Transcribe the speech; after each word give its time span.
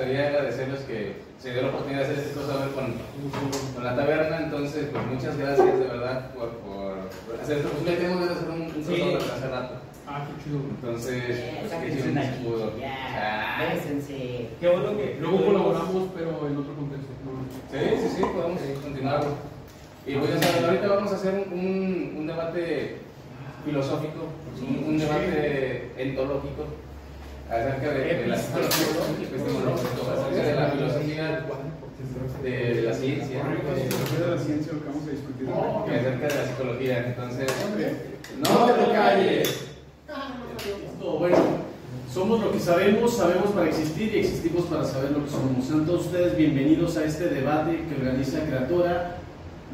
gustaría 0.00 0.28
agradecerles 0.28 0.80
que 0.80 1.12
se 1.38 1.52
dio 1.52 1.60
la 1.60 1.68
oportunidad 1.68 1.98
de 2.00 2.04
hacer 2.06 2.18
este 2.20 2.32
crossover 2.32 2.70
con, 2.70 2.94
con 3.74 3.84
la 3.84 3.94
taberna. 3.94 4.44
Entonces, 4.44 4.86
pues 4.90 5.06
muchas 5.06 5.36
gracias 5.36 5.78
de 5.78 5.86
verdad 5.86 6.30
por, 6.30 6.48
por 6.64 6.96
hacer 7.42 7.58
esto. 7.58 7.68
Tenemos 7.84 8.26
que 8.26 8.32
hacer 8.32 8.48
un, 8.48 8.62
un 8.62 8.70
crossover 8.70 9.16
hace 9.20 9.48
rato. 9.48 9.74
Ah, 10.08 10.26
qué 10.26 10.42
chido. 10.42 10.60
Entonces, 10.70 11.22
pues, 11.68 11.82
que 11.84 11.92
sí, 11.92 12.14
se 12.14 12.42
pudo. 12.42 12.78
ya, 12.78 12.96
Ah. 13.12 13.74
Qué 14.58 14.68
bueno 14.68 14.96
que 14.96 15.18
luego 15.20 15.44
colaboramos, 15.44 16.08
pero 16.16 16.48
en 16.48 16.56
otro 16.56 16.74
contexto. 16.74 17.12
Sí, 17.70 17.78
sí, 18.00 18.16
sí, 18.16 18.22
podemos 18.22 18.60
continuar. 18.82 19.20
Y 20.06 20.14
pues, 20.14 20.30
o 20.34 20.38
sea, 20.38 20.66
ahorita 20.66 20.88
vamos 20.88 21.12
a 21.12 21.16
hacer 21.16 21.46
un, 21.46 21.58
un, 21.58 22.14
un 22.20 22.26
debate 22.26 22.96
filosófico, 23.66 24.28
un, 24.66 24.84
un 24.88 24.98
debate 24.98 25.92
entológico 25.98 26.64
acerca 27.50 27.90
de, 27.92 28.14
de 28.14 28.26
la 28.28 28.36
acerca 28.36 28.58
de 30.42 30.54
la 30.54 30.70
filosofía 30.70 31.46
de, 32.42 32.82
la 32.82 32.94
ciencia 32.94 33.42
de 33.44 34.30
la 34.30 34.38
ciencia 34.38 34.72
lo 34.72 34.80
que 34.80 34.88
vamos 34.88 35.06
a 35.06 35.10
discutir. 35.10 35.48
y 35.48 35.94
acerca 35.94 36.28
de 36.28 36.34
la 36.34 36.46
psicología. 36.46 37.06
Entonces, 37.08 37.48
no 38.38 38.66
te 38.66 38.80
lo 38.80 38.92
calles. 38.92 39.66
Bueno, 41.18 41.36
somos 42.12 42.40
lo 42.40 42.52
que 42.52 42.60
sabemos, 42.60 43.16
sabemos 43.16 43.50
para 43.50 43.68
existir 43.68 44.14
y 44.14 44.20
existimos 44.20 44.64
para 44.66 44.84
saber 44.84 45.10
lo 45.12 45.24
que 45.24 45.30
somos. 45.30 45.64
Sean 45.66 45.86
todos 45.86 46.06
ustedes 46.06 46.36
bienvenidos 46.36 46.96
a 46.96 47.04
este 47.04 47.28
debate 47.28 47.84
que 47.88 47.94
organiza 48.00 48.44
Creatora 48.44 49.16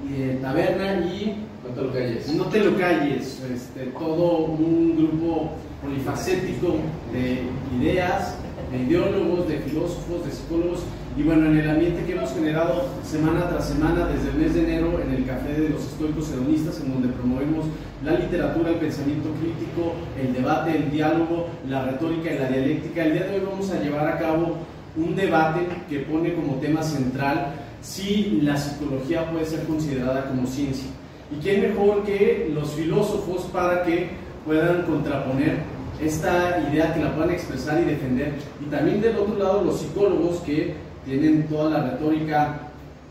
y 0.08 0.22
eh, 0.22 0.38
Taberna 0.40 1.06
y 1.06 1.45
No 1.62 1.74
te 1.74 1.82
lo 1.82 1.92
calles. 1.92 2.29
No 2.29 2.45
te 2.46 2.60
lo 2.60 2.79
calles, 2.79 3.42
este, 3.52 3.86
todo 3.98 4.38
un 4.45 4.96
grupo 4.96 5.52
polifacético 5.82 6.77
de 7.13 7.43
ideas, 7.79 8.37
de 8.71 8.79
ideólogos, 8.79 9.49
de 9.49 9.59
filósofos, 9.59 10.24
de 10.24 10.32
psicólogos 10.32 10.82
y 11.16 11.23
bueno, 11.23 11.46
en 11.46 11.57
el 11.57 11.71
ambiente 11.71 12.05
que 12.05 12.13
hemos 12.13 12.30
generado 12.35 12.88
semana 13.02 13.49
tras 13.49 13.69
semana 13.69 14.07
desde 14.07 14.29
el 14.29 14.35
mes 14.37 14.54
de 14.54 14.65
enero 14.65 15.01
en 15.01 15.15
el 15.15 15.24
Café 15.24 15.59
de 15.59 15.71
los 15.71 15.82
Estoicos 15.82 16.30
Hedonistas, 16.30 16.79
en 16.80 16.93
donde 16.93 17.09
promovemos 17.09 17.65
la 18.04 18.13
literatura, 18.19 18.69
el 18.69 18.77
pensamiento 18.77 19.30
crítico, 19.41 19.95
el 20.21 20.35
debate, 20.35 20.77
el 20.77 20.91
diálogo, 20.91 21.49
la 21.66 21.87
retórica 21.87 22.35
y 22.35 22.38
la 22.38 22.49
dialéctica. 22.49 23.04
El 23.04 23.15
día 23.15 23.24
de 23.24 23.37
hoy 23.37 23.43
vamos 23.51 23.71
a 23.71 23.80
llevar 23.80 24.09
a 24.09 24.19
cabo 24.19 24.57
un 24.95 25.16
debate 25.16 25.60
que 25.88 26.01
pone 26.01 26.35
como 26.35 26.57
tema 26.57 26.82
central 26.82 27.54
si 27.80 28.41
la 28.43 28.59
psicología 28.59 29.30
puede 29.30 29.47
ser 29.47 29.65
considerada 29.65 30.29
como 30.29 30.47
ciencia. 30.47 30.88
¿Y 31.35 31.43
quién 31.43 31.63
mejor 31.63 32.04
que 32.04 32.51
los 32.52 32.73
filósofos 32.73 33.45
para 33.52 33.85
que 33.85 34.10
puedan 34.46 34.82
contraponer 34.82 35.58
esta 36.00 36.60
idea, 36.70 36.94
que 36.94 37.02
la 37.02 37.14
puedan 37.14 37.32
expresar 37.32 37.80
y 37.82 37.84
defender? 37.84 38.34
Y 38.64 38.70
también 38.70 39.02
del 39.02 39.16
otro 39.16 39.36
lado 39.38 39.64
los 39.64 39.80
psicólogos 39.80 40.40
que 40.40 40.74
tienen 41.04 41.46
toda 41.48 41.70
la 41.70 41.90
retórica, 41.90 42.60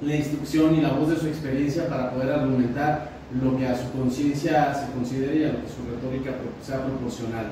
la 0.02 0.16
instrucción 0.16 0.76
y 0.76 0.82
la 0.82 0.90
voz 0.90 1.10
de 1.10 1.18
su 1.18 1.28
experiencia 1.28 1.88
para 1.88 2.12
poder 2.12 2.32
argumentar 2.32 3.10
lo 3.42 3.58
que 3.58 3.68
a 3.68 3.76
su 3.76 3.92
conciencia 3.92 4.74
se 4.74 4.92
considere 4.94 5.40
y 5.40 5.44
a 5.44 5.54
lo 5.54 5.62
que 5.62 5.70
su 5.70 5.84
retórica 5.90 6.32
sea 6.62 6.84
proporcional. 6.86 7.52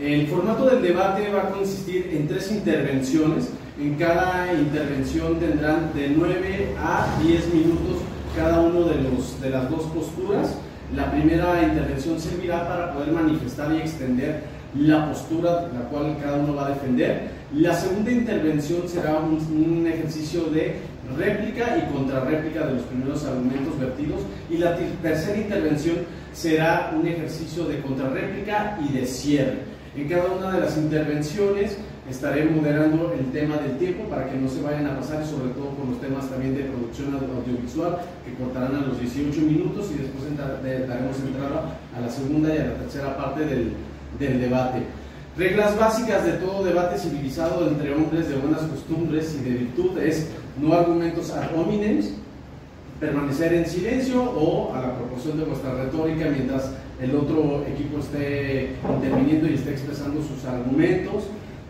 El 0.00 0.26
formato 0.26 0.66
del 0.66 0.82
debate 0.82 1.30
va 1.32 1.42
a 1.42 1.50
consistir 1.50 2.10
en 2.12 2.26
tres 2.26 2.50
intervenciones. 2.50 3.50
En 3.80 3.94
cada 3.94 4.52
intervención 4.52 5.38
tendrán 5.38 5.92
de 5.94 6.08
9 6.08 6.74
a 6.78 7.06
10 7.22 7.54
minutos 7.54 7.98
cada 8.36 8.60
uno 8.60 8.84
de, 8.84 9.02
los, 9.02 9.40
de 9.40 9.50
las 9.50 9.70
dos 9.70 9.82
posturas. 9.94 10.56
La 10.94 11.10
primera 11.10 11.62
intervención 11.62 12.20
servirá 12.20 12.68
para 12.68 12.92
poder 12.92 13.12
manifestar 13.12 13.72
y 13.72 13.78
extender 13.78 14.42
la 14.78 15.08
postura 15.08 15.68
la 15.72 15.80
cual 15.90 16.16
cada 16.22 16.38
uno 16.38 16.54
va 16.54 16.66
a 16.66 16.70
defender. 16.70 17.30
La 17.54 17.74
segunda 17.74 18.10
intervención 18.10 18.88
será 18.88 19.18
un, 19.18 19.86
ejercicio 19.86 20.44
de 20.44 20.76
réplica 21.16 21.76
y 21.78 21.92
contrarréplica 21.92 22.66
de 22.66 22.74
los 22.74 22.82
primeros 22.82 23.24
argumentos 23.24 23.78
vertidos. 23.78 24.20
Y 24.50 24.58
la 24.58 24.76
ter- 24.76 24.92
tercera 25.02 25.38
intervención 25.38 25.96
será 26.32 26.92
un 26.98 27.06
ejercicio 27.06 27.64
de 27.64 27.80
contrarréplica 27.80 28.78
y 28.86 28.92
de 28.92 29.06
cierre. 29.06 29.58
En 29.96 30.08
cada 30.08 30.30
una 30.32 30.52
de 30.52 30.60
las 30.60 30.76
intervenciones 30.78 31.76
estaré 32.10 32.44
moderando 32.46 33.12
el 33.16 33.26
tema 33.30 33.56
del 33.58 33.78
tiempo 33.78 34.04
para 34.10 34.28
que 34.28 34.36
no 34.36 34.48
se 34.48 34.60
vayan 34.60 34.86
a 34.86 34.98
pasar 34.98 35.24
sobre 35.24 35.50
todo 35.54 35.70
con 35.78 35.90
los 35.90 36.00
temas 36.00 36.28
también 36.28 36.54
de 36.56 36.64
producción 36.64 37.14
audio- 37.14 37.36
audiovisual 37.38 37.98
que 38.24 38.34
cortarán 38.42 38.74
a 38.76 38.86
los 38.86 38.98
18 39.00 39.40
minutos 39.42 39.90
y 39.94 39.98
después 40.02 40.24
daremos 40.36 41.16
entrada 41.20 41.78
a 41.96 42.00
la 42.00 42.08
segunda 42.08 42.52
y 42.54 42.58
a 42.58 42.64
la 42.66 42.74
tercera 42.74 43.16
parte 43.16 43.44
del, 43.46 43.72
del 44.18 44.40
debate. 44.40 44.80
Reglas 45.38 45.78
básicas 45.78 46.24
de 46.26 46.32
todo 46.32 46.64
debate 46.64 46.98
civilizado 46.98 47.66
entre 47.68 47.94
hombres 47.94 48.28
de 48.28 48.36
buenas 48.36 48.62
costumbres 48.62 49.34
y 49.40 49.44
de 49.48 49.56
virtud 49.58 49.96
es 49.98 50.28
no 50.60 50.74
argumentos 50.74 51.30
ad 51.30 51.56
hominem, 51.56 52.00
permanecer 53.00 53.52
en 53.54 53.66
silencio 53.66 54.22
o 54.22 54.74
a 54.74 54.82
la 54.82 54.94
proporción 54.96 55.38
de 55.38 55.44
vuestra 55.44 55.72
retórica 55.74 56.26
mientras 56.28 56.72
el 57.00 57.14
otro 57.16 57.64
equipo 57.66 57.98
esté 57.98 58.76
interviniendo 58.88 59.48
y 59.48 59.54
esté 59.54 59.70
expresando 59.70 60.20
sus 60.22 60.44
argumentos. 60.44 61.24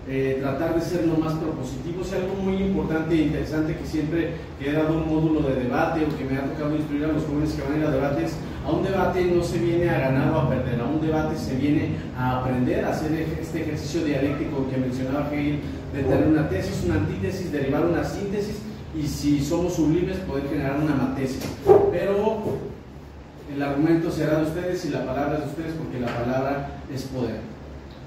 Eh, 0.08 0.38
tratar 0.40 0.74
de 0.74 0.80
ser 0.80 1.06
lo 1.06 1.16
más 1.16 1.34
propositivos 1.34 2.10
y 2.10 2.16
algo 2.16 2.34
muy 2.34 2.56
importante 2.56 3.14
e 3.14 3.22
interesante 3.22 3.76
que 3.76 3.86
siempre 3.86 4.34
que 4.58 4.68
he 4.68 4.72
dado 4.72 4.98
un 4.98 5.08
módulo 5.08 5.48
de 5.48 5.62
debate 5.62 6.04
o 6.04 6.18
que 6.18 6.24
me 6.24 6.38
ha 6.38 6.42
tocado 6.42 6.74
instruir 6.74 7.04
a 7.04 7.12
los 7.12 7.22
jóvenes 7.22 7.52
que 7.52 7.62
van 7.62 7.74
a 7.74 7.76
ir 7.78 7.84
a 7.84 7.90
debates, 7.92 8.32
a 8.66 8.72
un 8.72 8.82
debate 8.82 9.24
no 9.26 9.44
se 9.44 9.58
viene 9.58 9.88
a 9.88 10.00
ganar 10.00 10.32
o 10.32 10.40
a 10.40 10.48
perder, 10.48 10.80
a 10.80 10.86
un 10.86 11.00
debate 11.00 11.38
se 11.38 11.54
viene 11.54 11.94
a 12.18 12.40
aprender 12.40 12.84
a 12.84 12.90
hacer 12.90 13.12
este 13.40 13.62
ejercicio 13.62 14.04
dialéctico 14.04 14.68
que 14.68 14.76
mencionaba 14.76 15.30
Hegel, 15.32 15.60
de 15.94 16.02
tener 16.02 16.26
una 16.26 16.48
tesis, 16.48 16.82
una 16.84 16.96
antítesis, 16.96 17.52
derivar 17.52 17.86
una 17.86 18.02
síntesis 18.02 18.56
y 19.00 19.06
si 19.06 19.40
somos 19.40 19.74
sublimes 19.74 20.16
poder 20.19 20.48
generar 20.48 20.80
una 20.82 20.96
matesis. 20.96 21.42
Pero 21.92 22.42
el 23.54 23.62
argumento 23.62 24.10
será 24.10 24.38
de 24.38 24.46
ustedes 24.46 24.84
y 24.84 24.88
la 24.88 25.06
palabra 25.06 25.34
es 25.34 25.44
de 25.44 25.50
ustedes 25.50 25.74
porque 25.74 26.00
la 26.00 26.08
palabra 26.08 26.70
es 26.92 27.02
poder. 27.02 27.61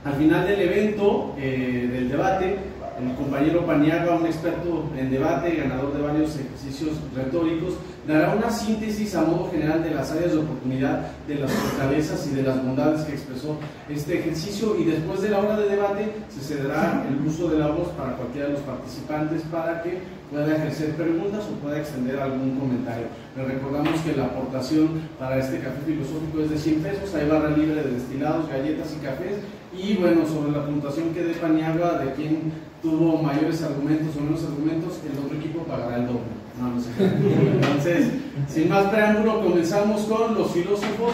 Al 0.05 0.13
final 0.13 0.47
del 0.47 0.61
evento, 0.61 1.33
eh, 1.35 1.89
del 1.91 2.09
debate, 2.09 2.57
el 3.01 3.15
compañero 3.15 3.65
Paniagua, 3.65 4.17
un 4.17 4.27
experto 4.27 4.87
en 4.95 5.09
debate, 5.09 5.55
ganador 5.55 5.93
de 5.95 6.01
varios 6.03 6.37
ejercicios 6.37 6.91
retóricos, 7.15 7.73
dará 8.07 8.35
una 8.35 8.51
síntesis 8.51 9.15
a 9.15 9.23
modo 9.23 9.49
general 9.49 9.83
de 9.83 9.89
las 9.89 10.11
áreas 10.11 10.33
de 10.33 10.37
oportunidad, 10.37 11.07
de 11.27 11.35
las 11.35 11.51
fortalezas 11.51 12.27
y 12.27 12.35
de 12.35 12.43
las 12.43 12.63
bondades 12.63 13.01
que 13.01 13.13
expresó 13.13 13.57
este 13.89 14.19
ejercicio 14.19 14.77
y 14.79 14.85
después 14.85 15.23
de 15.23 15.29
la 15.29 15.39
hora 15.39 15.57
de 15.57 15.69
debate 15.69 16.11
se 16.29 16.53
cederá 16.53 17.03
el 17.09 17.27
uso 17.27 17.49
de 17.49 17.57
la 17.57 17.69
voz 17.69 17.89
para 17.97 18.15
cualquiera 18.15 18.47
de 18.47 18.53
los 18.53 18.61
participantes 18.61 19.41
para 19.51 19.81
que 19.81 19.97
pueda 20.29 20.55
ejercer 20.55 20.91
preguntas 20.91 21.45
o 21.51 21.59
pueda 21.63 21.79
extender 21.79 22.19
algún 22.19 22.59
comentario. 22.59 23.07
Les 23.35 23.47
recordamos 23.47 23.99
que 24.01 24.15
la 24.15 24.25
aportación 24.25 25.01
para 25.17 25.39
este 25.39 25.59
café 25.59 25.81
filosófico 25.83 26.41
es 26.41 26.51
de 26.51 26.57
100 26.59 26.81
pesos, 26.81 27.15
hay 27.15 27.27
barra 27.27 27.49
libre 27.49 27.83
de 27.83 27.91
destilados, 27.91 28.47
galletas 28.47 28.95
y 28.95 29.03
cafés 29.03 29.37
y 29.77 29.97
bueno, 29.99 30.25
sobre 30.25 30.51
la 30.51 30.65
puntuación 30.65 31.13
que 31.13 31.23
dé 31.23 31.33
Paniagua 31.33 31.99
de 31.99 32.13
quién 32.13 32.53
tuvo 32.81 33.21
mayores 33.21 33.61
argumentos 33.63 34.15
o 34.15 34.21
menos 34.21 34.43
argumentos, 34.43 34.99
el 35.03 35.23
otro 35.23 35.37
equipo 35.37 35.63
pagará 35.63 35.97
el 35.97 36.07
doble. 36.07 36.21
No, 36.59 36.69
no 36.69 36.79
sé. 36.81 36.89
Entonces, 36.99 38.11
sin 38.47 38.69
más 38.69 38.85
preámbulo, 38.85 39.43
comenzamos 39.43 40.03
con 40.03 40.35
los 40.35 40.51
filósofos. 40.51 41.13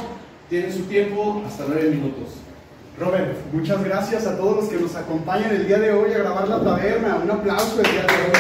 Tienen 0.50 0.72
su 0.72 0.84
tiempo 0.84 1.42
hasta 1.48 1.64
nueve 1.68 1.92
minutos. 1.92 2.42
Robert, 3.00 3.38
muchas 3.54 3.84
gracias 3.84 4.28
a 4.28 4.38
todos 4.38 4.58
los 4.58 4.70
que 4.70 4.78
nos 4.78 4.96
acompañan 4.96 5.52
el 5.52 5.66
día 5.66 5.80
de 5.80 5.92
hoy 5.92 6.14
a 6.14 6.20
grabar 6.20 6.48
la 6.48 6.62
taberna. 6.62 7.22
Un 7.24 7.32
aplauso 7.32 7.82
el 7.82 7.90
día 7.90 8.02
de 8.02 8.08
hoy. 8.08 8.32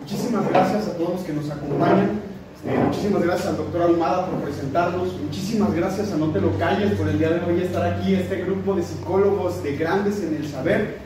Muchísimas 0.00 0.48
gracias 0.48 0.86
a 0.86 0.96
todos 0.96 1.10
los 1.14 1.22
que 1.22 1.32
nos 1.32 1.50
acompañan. 1.50 2.13
Eh, 2.66 2.78
muchísimas 2.82 3.22
gracias 3.22 3.48
al 3.48 3.56
doctor 3.58 3.82
Almada 3.82 4.26
por 4.26 4.40
presentarnos. 4.40 5.20
Muchísimas 5.20 5.74
gracias 5.74 6.12
a 6.12 6.16
No 6.16 6.30
Te 6.30 6.40
Lo 6.40 6.56
Calles 6.58 6.94
por 6.94 7.06
el 7.08 7.18
día 7.18 7.28
de 7.30 7.44
hoy 7.44 7.60
estar 7.60 7.84
aquí, 7.84 8.14
este 8.14 8.42
grupo 8.42 8.74
de 8.74 8.82
psicólogos 8.82 9.62
de 9.62 9.76
grandes 9.76 10.22
en 10.22 10.36
el 10.36 10.48
saber. 10.48 10.96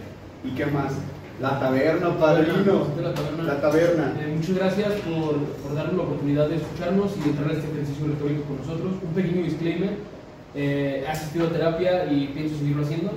¿Y 0.44 0.50
qué 0.50 0.66
más? 0.66 0.92
La 1.40 1.58
taberna, 1.58 2.16
padrino. 2.16 2.86
La 3.02 3.12
taberna. 3.12 3.42
La 3.42 3.60
taberna. 3.60 4.14
Eh, 4.20 4.34
muchas 4.36 4.54
gracias 4.54 4.92
por, 5.00 5.36
por 5.36 5.74
darnos 5.74 5.96
la 5.96 6.02
oportunidad 6.04 6.48
de 6.48 6.56
escucharnos 6.56 7.16
y 7.16 7.22
de 7.22 7.30
entrar 7.30 7.50
a 7.50 7.52
este 7.54 7.68
ejercicio 7.72 8.06
retórico 8.06 8.42
con 8.44 8.58
nosotros. 8.58 8.92
Un 9.02 9.14
pequeño 9.14 9.42
disclaimer. 9.42 9.90
Eh, 10.54 11.04
he 11.04 11.10
asistido 11.10 11.48
a 11.48 11.50
terapia 11.50 12.06
y 12.12 12.28
pienso 12.28 12.56
seguirlo 12.56 12.84
haciendo. 12.84 13.10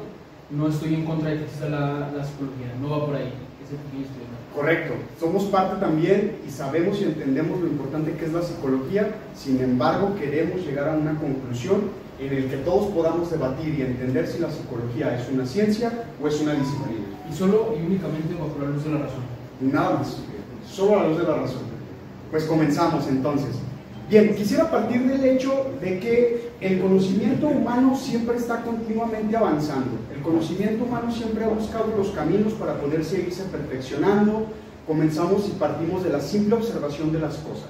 No 0.50 0.68
estoy 0.68 0.96
en 0.96 1.06
contra 1.06 1.30
de 1.30 1.38
que 1.38 1.44
exista 1.44 1.70
la, 1.70 2.10
la 2.10 2.26
psicología. 2.26 2.74
No 2.82 2.90
va 2.90 3.06
por 3.06 3.16
ahí. 3.16 3.34
Ese 3.64 3.78
pequeño 3.78 4.02
disclaimer. 4.02 4.41
Correcto, 4.56 4.96
somos 5.18 5.46
parte 5.46 5.80
también 5.80 6.38
y 6.46 6.52
sabemos 6.52 7.00
y 7.00 7.06
entendemos 7.06 7.62
lo 7.62 7.68
importante 7.68 8.12
que 8.14 8.26
es 8.26 8.34
la 8.34 8.42
psicología, 8.42 9.16
sin 9.34 9.62
embargo 9.62 10.16
queremos 10.20 10.66
llegar 10.66 10.90
a 10.90 10.98
una 10.98 11.18
conclusión 11.18 11.90
en 12.20 12.34
el 12.34 12.50
que 12.50 12.58
todos 12.58 12.92
podamos 12.92 13.32
debatir 13.32 13.80
y 13.80 13.82
entender 13.82 14.28
si 14.28 14.40
la 14.40 14.52
psicología 14.52 15.18
es 15.18 15.30
una 15.30 15.46
ciencia 15.46 15.92
o 16.22 16.28
es 16.28 16.40
una 16.42 16.54
disciplina. 16.54 17.06
Y 17.32 17.34
solo 17.34 17.74
y 17.80 17.86
únicamente 17.86 18.34
bajo 18.34 18.58
la 18.60 18.68
luz 18.68 18.84
de 18.84 18.92
la 18.92 18.98
razón. 19.00 19.24
Nada 19.62 19.98
más, 19.98 20.18
solo 20.70 21.00
a 21.00 21.04
la 21.04 21.10
luz 21.10 21.18
de 21.18 21.24
la 21.24 21.36
razón. 21.36 21.62
Pues 22.30 22.44
comenzamos 22.44 23.08
entonces. 23.08 23.56
Bien, 24.10 24.36
quisiera 24.36 24.70
partir 24.70 25.08
del 25.08 25.24
hecho 25.24 25.72
de 25.80 26.00
que 26.00 26.52
el 26.60 26.82
conocimiento 26.82 27.48
humano 27.48 27.96
siempre 27.96 28.36
está 28.36 28.62
continuamente 28.62 29.36
avanzando. 29.36 29.92
El 30.22 30.28
conocimiento 30.28 30.86
humano 30.86 31.12
siempre 31.12 31.44
ha 31.44 31.48
buscado 31.48 31.96
los 31.98 32.10
caminos 32.10 32.54
para 32.54 32.80
poder 32.80 33.04
seguirse 33.04 33.42
perfeccionando. 33.46 34.46
Comenzamos 34.86 35.48
y 35.48 35.54
partimos 35.54 36.04
de 36.04 36.12
la 36.12 36.20
simple 36.20 36.54
observación 36.54 37.12
de 37.12 37.18
las 37.18 37.38
cosas. 37.38 37.70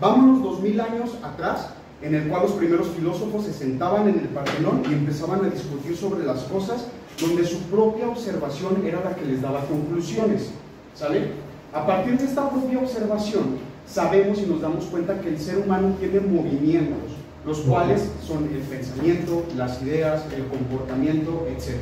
Vámonos 0.00 0.40
dos 0.40 0.60
mil 0.60 0.80
años 0.80 1.16
atrás, 1.24 1.70
en 2.00 2.14
el 2.14 2.28
cual 2.28 2.42
los 2.42 2.52
primeros 2.52 2.86
filósofos 2.90 3.46
se 3.46 3.52
sentaban 3.52 4.08
en 4.08 4.20
el 4.20 4.28
Partenón 4.28 4.84
y 4.88 4.92
empezaban 4.92 5.44
a 5.44 5.48
discutir 5.48 5.96
sobre 5.96 6.24
las 6.24 6.44
cosas, 6.44 6.86
donde 7.20 7.44
su 7.44 7.58
propia 7.62 8.06
observación 8.06 8.80
era 8.86 9.02
la 9.02 9.16
que 9.16 9.24
les 9.24 9.42
daba 9.42 9.66
conclusiones. 9.66 10.50
¿Sale? 10.94 11.32
A 11.74 11.84
partir 11.84 12.16
de 12.16 12.26
esta 12.26 12.48
propia 12.48 12.78
observación, 12.78 13.58
sabemos 13.88 14.38
y 14.38 14.46
nos 14.46 14.60
damos 14.60 14.84
cuenta 14.84 15.20
que 15.20 15.30
el 15.30 15.40
ser 15.40 15.58
humano 15.58 15.96
tiene 15.98 16.20
movimientos, 16.20 17.17
los 17.48 17.60
cuales 17.60 18.02
son 18.26 18.44
el 18.44 18.60
pensamiento, 18.60 19.42
las 19.56 19.82
ideas, 19.82 20.22
el 20.36 20.44
comportamiento, 20.48 21.48
etc. 21.50 21.76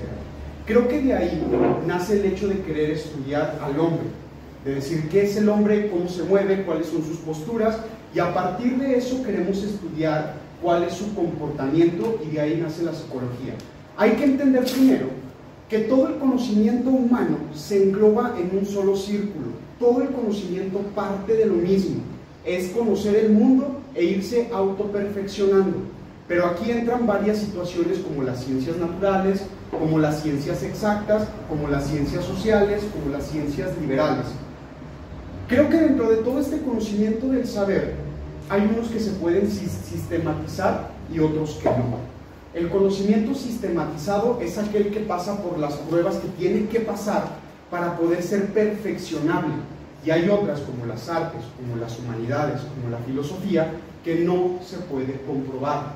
Creo 0.64 0.86
que 0.86 1.02
de 1.02 1.12
ahí 1.12 1.42
nace 1.84 2.20
el 2.20 2.26
hecho 2.26 2.46
de 2.46 2.60
querer 2.60 2.92
estudiar 2.92 3.58
al 3.60 3.80
hombre, 3.80 4.06
de 4.64 4.76
decir 4.76 5.08
qué 5.08 5.24
es 5.24 5.36
el 5.36 5.48
hombre, 5.48 5.90
cómo 5.90 6.08
se 6.08 6.22
mueve, 6.22 6.62
cuáles 6.62 6.86
son 6.86 7.04
sus 7.04 7.16
posturas, 7.16 7.78
y 8.14 8.20
a 8.20 8.32
partir 8.32 8.78
de 8.78 8.96
eso 8.96 9.24
queremos 9.24 9.60
estudiar 9.60 10.34
cuál 10.62 10.84
es 10.84 10.94
su 10.94 11.12
comportamiento 11.16 12.20
y 12.24 12.34
de 12.34 12.40
ahí 12.40 12.60
nace 12.62 12.84
la 12.84 12.94
psicología. 12.94 13.54
Hay 13.96 14.12
que 14.12 14.24
entender 14.24 14.64
primero 14.64 15.08
que 15.68 15.80
todo 15.80 16.06
el 16.06 16.18
conocimiento 16.18 16.90
humano 16.90 17.38
se 17.52 17.82
engloba 17.82 18.36
en 18.38 18.56
un 18.56 18.64
solo 18.64 18.96
círculo. 18.96 19.48
Todo 19.80 20.00
el 20.02 20.10
conocimiento 20.10 20.78
parte 20.94 21.34
de 21.34 21.46
lo 21.46 21.54
mismo. 21.54 21.96
Es 22.46 22.68
conocer 22.68 23.16
el 23.16 23.32
mundo 23.32 23.80
e 23.94 24.04
irse 24.04 24.48
autoperfeccionando. 24.52 25.78
Pero 26.28 26.46
aquí 26.46 26.70
entran 26.70 27.06
varias 27.06 27.38
situaciones 27.38 27.98
como 27.98 28.22
las 28.22 28.44
ciencias 28.44 28.76
naturales, 28.78 29.42
como 29.70 29.98
las 29.98 30.22
ciencias 30.22 30.62
exactas, 30.62 31.28
como 31.48 31.68
las 31.68 31.86
ciencias 31.86 32.24
sociales, 32.24 32.82
como 32.92 33.14
las 33.14 33.26
ciencias 33.26 33.70
liberales. 33.80 34.26
Creo 35.48 35.68
que 35.68 35.76
dentro 35.76 36.10
de 36.10 36.16
todo 36.18 36.40
este 36.40 36.60
conocimiento 36.60 37.28
del 37.28 37.46
saber 37.46 37.94
hay 38.48 38.62
unos 38.72 38.88
que 38.88 39.00
se 39.00 39.10
pueden 39.12 39.50
sistematizar 39.50 40.90
y 41.12 41.18
otros 41.20 41.58
que 41.62 41.68
no. 41.68 42.16
El 42.54 42.68
conocimiento 42.70 43.34
sistematizado 43.34 44.38
es 44.40 44.56
aquel 44.56 44.90
que 44.90 45.00
pasa 45.00 45.42
por 45.42 45.58
las 45.58 45.74
pruebas 45.74 46.16
que 46.16 46.28
tiene 46.28 46.66
que 46.68 46.80
pasar 46.80 47.24
para 47.70 47.96
poder 47.96 48.22
ser 48.22 48.46
perfeccionable. 48.46 49.52
Y 50.06 50.10
hay 50.12 50.28
otras 50.28 50.60
como 50.60 50.86
las 50.86 51.08
artes, 51.08 51.42
como 51.56 51.74
las 51.80 51.98
humanidades, 51.98 52.60
como 52.60 52.90
la 52.90 52.98
filosofía, 52.98 53.72
que 54.04 54.20
no 54.20 54.60
se 54.64 54.76
puede 54.76 55.20
comprobar. 55.26 55.94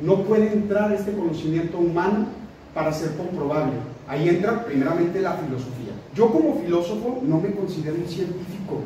No 0.00 0.22
puede 0.22 0.50
entrar 0.50 0.90
este 0.92 1.12
conocimiento 1.12 1.76
humano 1.78 2.28
para 2.72 2.90
ser 2.90 3.14
comprobable. 3.16 3.74
Ahí 4.08 4.30
entra 4.30 4.64
primeramente 4.64 5.20
la 5.20 5.34
filosofía. 5.34 5.92
Yo 6.14 6.32
como 6.32 6.58
filósofo 6.58 7.20
no 7.22 7.38
me 7.38 7.50
considero 7.50 7.96
un 7.96 8.08
científico. 8.08 8.80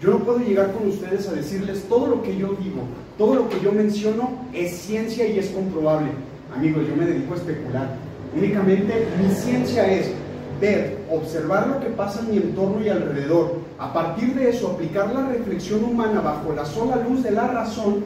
Yo 0.00 0.10
no 0.10 0.20
puedo 0.20 0.38
llegar 0.38 0.72
con 0.72 0.88
ustedes 0.88 1.28
a 1.28 1.32
decirles 1.32 1.84
todo 1.86 2.06
lo 2.06 2.22
que 2.22 2.34
yo 2.36 2.56
digo, 2.62 2.82
todo 3.18 3.34
lo 3.34 3.48
que 3.48 3.60
yo 3.60 3.72
menciono 3.72 4.46
es 4.54 4.72
ciencia 4.72 5.26
y 5.26 5.38
es 5.38 5.48
comprobable. 5.48 6.12
Amigos, 6.56 6.86
yo 6.88 6.96
me 6.96 7.04
dedico 7.04 7.34
a 7.34 7.36
especular. 7.36 7.96
Únicamente 8.34 9.06
mi 9.20 9.34
ciencia 9.34 9.92
es 9.92 10.12
ver, 10.60 10.98
observar 11.10 11.66
lo 11.66 11.80
que 11.80 11.88
pasa 11.88 12.20
en 12.20 12.30
mi 12.30 12.36
entorno 12.38 12.82
y 12.82 12.88
alrededor. 12.88 13.57
A 13.78 13.92
partir 13.92 14.34
de 14.34 14.50
eso, 14.50 14.72
aplicar 14.72 15.14
la 15.14 15.28
reflexión 15.28 15.84
humana 15.84 16.20
bajo 16.20 16.52
la 16.52 16.64
sola 16.64 16.96
luz 16.96 17.22
de 17.22 17.30
la 17.30 17.46
razón 17.46 18.04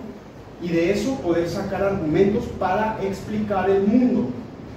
y 0.60 0.69
de 0.69 0.92
eso 0.92 1.14
poder 1.16 1.48
sacar 1.48 1.82
argumentos 1.82 2.44
para 2.58 2.98
explicar 3.02 3.70
el 3.70 3.86
mundo. 3.86 4.28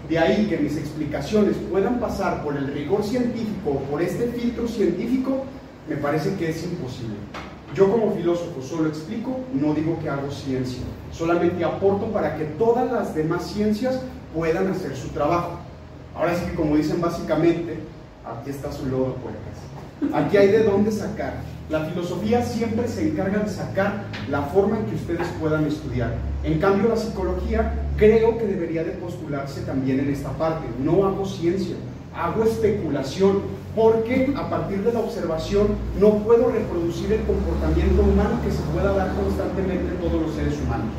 De 0.07 0.18
ahí 0.18 0.47
que 0.47 0.57
mis 0.57 0.77
explicaciones 0.77 1.57
puedan 1.69 2.00
pasar 2.00 2.44
por 2.44 2.56
el 2.56 2.68
rigor 2.68 3.03
científico 3.03 3.71
o 3.71 3.80
por 3.92 4.01
este 4.01 4.27
filtro 4.27 4.69
científico, 4.69 5.44
me 5.89 5.97
parece 5.97 6.36
que 6.36 6.50
es 6.50 6.63
imposible. 6.63 7.15
Yo 7.75 7.92
como 7.92 8.13
filósofo 8.13 8.62
solo 8.62 8.88
explico, 8.88 9.39
no 9.53 9.74
digo 9.74 10.00
que 10.01 10.09
hago 10.09 10.31
ciencia, 10.31 10.83
solamente 11.12 11.65
aporto 11.65 12.06
para 12.13 12.38
que 12.38 12.45
todas 12.45 12.89
las 12.89 13.13
demás 13.13 13.47
ciencias 13.47 14.00
puedan 14.33 14.71
hacer 14.71 14.95
su 14.95 15.09
trabajo. 15.09 15.59
Ahora 16.15 16.36
sí 16.36 16.45
que 16.45 16.56
como 16.56 16.77
dicen 16.77 17.01
básicamente, 17.01 17.80
aquí 18.24 18.50
está 18.50 18.71
su 18.71 18.86
lodo 18.86 19.15
puertas. 19.15 19.55
Aquí 20.13 20.38
hay 20.38 20.47
de 20.47 20.63
dónde 20.63 20.92
sacar. 20.92 21.33
La 21.69 21.86
filosofía 21.86 22.44
siempre 22.44 22.88
se 22.88 23.09
encarga 23.09 23.39
de 23.39 23.50
sacar 23.50 24.03
la 24.30 24.44
forma 24.44 24.77
en 24.77 24.86
que 24.86 24.95
ustedes 24.95 25.27
puedan 25.39 25.65
estudiar. 25.65 26.13
En 26.44 26.59
cambio, 26.59 26.89
la 26.89 26.95
psicología 26.95 27.74
creo 27.97 28.38
que 28.38 28.45
debería 28.45 28.83
de 28.83 28.92
postularse 28.92 29.62
también 29.62 30.00
en 30.00 30.09
esta 30.09 30.30
parte. 30.31 30.68
No 30.83 31.07
hago 31.07 31.25
ciencia, 31.25 31.75
hago 32.15 32.44
especulación, 32.44 33.42
porque 33.75 34.33
a 34.38 34.50
partir 34.50 34.83
de 34.83 34.94
la 34.94 35.00
observación 35.00 35.68
no 36.00 36.19
puedo 36.19 36.51
reproducir 36.51 37.12
el 37.12 37.21
comportamiento 37.24 38.03
humano 38.03 38.39
que 38.44 38.51
se 38.51 38.62
pueda 38.74 38.94
dar 38.94 39.13
constantemente 39.15 39.92
en 39.92 39.97
todos 39.97 40.21
los 40.21 40.36
seres 40.36 40.53
humanos. 40.62 40.94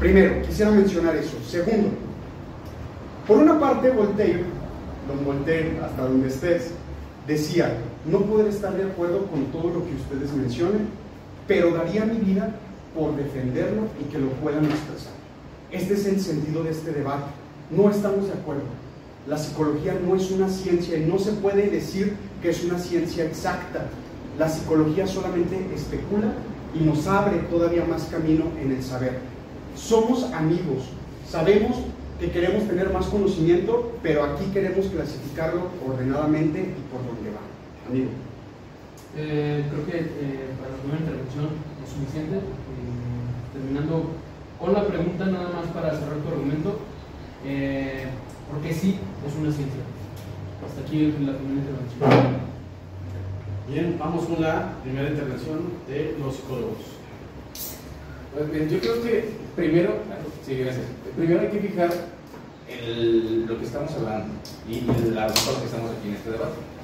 Primero, 0.00 0.42
quisiera 0.42 0.70
mencionar 0.70 1.14
eso. 1.14 1.36
Segundo, 1.46 1.90
por 3.26 3.36
una 3.36 3.60
parte 3.60 3.90
Voltaire, 3.90 4.44
don 5.06 5.24
Voltaire, 5.24 5.78
hasta 5.84 6.02
donde 6.02 6.28
estés, 6.28 6.72
decía, 7.26 7.76
no 8.10 8.20
poder 8.22 8.48
estar 8.48 8.76
de 8.76 8.84
acuerdo 8.84 9.26
con 9.26 9.46
todo 9.46 9.72
lo 9.74 9.86
que 9.86 9.94
ustedes 9.94 10.32
mencionen, 10.34 10.88
pero 11.46 11.72
daría 11.72 12.04
mi 12.04 12.18
vida 12.18 12.54
por 12.94 13.16
defenderlo 13.16 13.82
y 14.00 14.10
que 14.10 14.18
lo 14.18 14.28
puedan 14.42 14.64
expresar. 14.64 15.12
Este 15.70 15.94
es 15.94 16.06
el 16.06 16.20
sentido 16.20 16.62
de 16.62 16.70
este 16.70 16.92
debate. 16.92 17.30
No 17.70 17.90
estamos 17.90 18.26
de 18.26 18.32
acuerdo 18.32 18.62
la 19.28 19.36
psicología 19.36 19.94
no 20.06 20.16
es 20.16 20.30
una 20.30 20.48
ciencia 20.48 20.96
y 20.96 21.04
no 21.04 21.18
se 21.18 21.32
puede 21.32 21.68
decir 21.68 22.16
que 22.40 22.48
es 22.48 22.64
una 22.64 22.78
ciencia 22.78 23.24
exacta. 23.24 23.86
La 24.38 24.48
psicología 24.48 25.06
solamente 25.06 25.56
especula 25.74 26.32
y 26.74 26.82
nos 26.82 27.06
abre 27.06 27.36
todavía 27.50 27.84
más 27.84 28.04
camino 28.04 28.44
en 28.58 28.72
el 28.72 28.82
saber. 28.82 29.18
Somos 29.76 30.32
amigos, 30.32 30.84
sabemos 31.28 31.76
que 32.18 32.30
queremos 32.30 32.66
tener 32.66 32.90
más 32.90 33.06
conocimiento, 33.06 33.92
pero 34.02 34.24
aquí 34.24 34.46
queremos 34.46 34.86
clasificarlo 34.86 35.62
ordenadamente 35.86 36.60
y 36.60 36.92
por 36.92 37.04
donde 37.06 37.30
va. 37.30 37.47
Amigo. 37.88 38.10
Eh, 39.16 39.64
creo 39.70 39.86
que 39.86 39.96
eh, 39.96 40.52
para 40.60 40.76
la 40.76 40.76
primera 40.76 41.00
intervención 41.00 41.48
es 41.80 41.88
suficiente. 41.88 42.36
Eh, 42.36 43.52
terminando 43.54 44.12
con 44.60 44.74
la 44.74 44.86
pregunta, 44.86 45.24
nada 45.24 45.48
más 45.48 45.72
para 45.72 45.96
cerrar 45.96 46.18
tu 46.18 46.28
argumento 46.28 46.80
porque 48.50 48.74
sí 48.74 48.98
es 49.26 49.34
una 49.40 49.52
ciencia. 49.52 49.80
Hasta 50.66 50.82
aquí 50.82 51.14
la 51.24 51.38
primera 51.38 51.64
intervención. 51.64 52.48
Bien, 53.68 53.96
vamos 53.98 54.26
con 54.26 54.42
la 54.42 54.74
primera 54.82 55.08
intervención 55.08 55.60
de 55.88 56.16
los 56.20 56.36
psicólogos. 56.36 56.98
Pues 58.34 58.50
bien, 58.50 58.68
yo 58.68 58.80
creo 58.80 59.02
que 59.02 59.30
primero, 59.56 59.94
sí, 60.44 60.58
gracias. 60.58 60.86
Primero 61.16 61.40
hay 61.40 61.48
que 61.48 61.60
fijar 61.60 61.90
el, 62.68 63.46
lo 63.46 63.58
que 63.58 63.64
estamos 63.64 63.92
hablando 63.92 64.34
y 64.68 64.80
las 65.14 65.32
cosas 65.32 65.60
que 65.60 65.66
estamos 65.66 65.90
aquí 65.92 66.08
en 66.08 66.14
este 66.14 66.30
debate. 66.32 66.77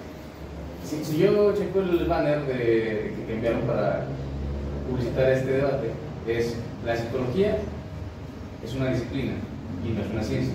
Si, 1.02 1.18
yo 1.18 1.54
checo 1.54 1.80
el 1.80 2.06
banner 2.06 2.40
de, 2.46 3.14
que 3.26 3.34
enviaron 3.34 3.62
para 3.62 4.06
publicitar 4.88 5.30
este 5.30 5.52
debate, 5.52 5.90
es 6.26 6.56
la 6.84 6.96
psicología 6.96 7.56
es 8.64 8.74
una 8.74 8.90
disciplina 8.90 9.32
y 9.84 9.90
no 9.90 10.02
es 10.02 10.10
una 10.10 10.22
ciencia. 10.22 10.54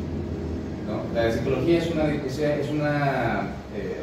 La 1.13 1.31
psicología 1.31 1.77
es 1.77 1.91
una, 1.91 2.11
es 2.11 2.69
una 2.69 3.41
eh, 3.75 3.95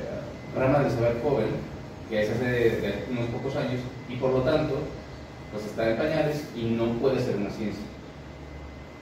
rama 0.56 0.80
del 0.80 0.92
saber 0.92 1.20
joven 1.22 1.46
que 2.08 2.24
se 2.24 2.32
hace 2.32 2.44
de, 2.44 2.94
unos 3.10 3.26
pocos 3.30 3.56
años 3.56 3.80
y 4.08 4.14
por 4.16 4.30
lo 4.30 4.42
tanto 4.42 4.78
pues 5.52 5.64
está 5.64 5.90
en 5.90 5.96
pañales 5.96 6.44
y 6.54 6.70
no 6.70 6.92
puede 7.00 7.20
ser 7.20 7.36
una 7.36 7.50
ciencia. 7.50 7.82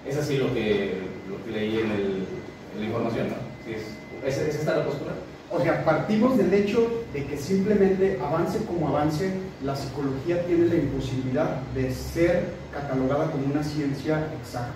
Es 0.07 0.17
así 0.17 0.39
lo 0.39 0.53
que, 0.55 1.01
lo 1.29 1.45
que 1.45 1.51
leí 1.51 1.79
en, 1.79 2.45
la 2.79 2.87
información, 2.87 3.29
¿no? 3.29 3.37
es, 3.71 4.39
¿Es, 4.39 4.55
esta 4.57 4.79
la 4.79 4.85
postura? 4.85 5.13
O 5.55 5.63
sea, 5.63 5.85
partimos 5.85 6.37
del 6.37 6.53
hecho 6.53 7.05
de 7.13 7.27
que 7.27 7.37
simplemente 7.37 8.19
avance 8.21 8.59
como 8.65 8.89
avance, 8.89 9.35
la 9.63 9.77
psicología 9.77 10.45
tiene 10.47 10.67
la 10.67 10.75
imposibilidad 10.75 11.61
de 11.75 11.93
ser 11.93 12.55
catalogada 12.73 13.31
como 13.31 13.47
una 13.47 13.63
ciencia 13.63 14.27
exacta. 14.41 14.75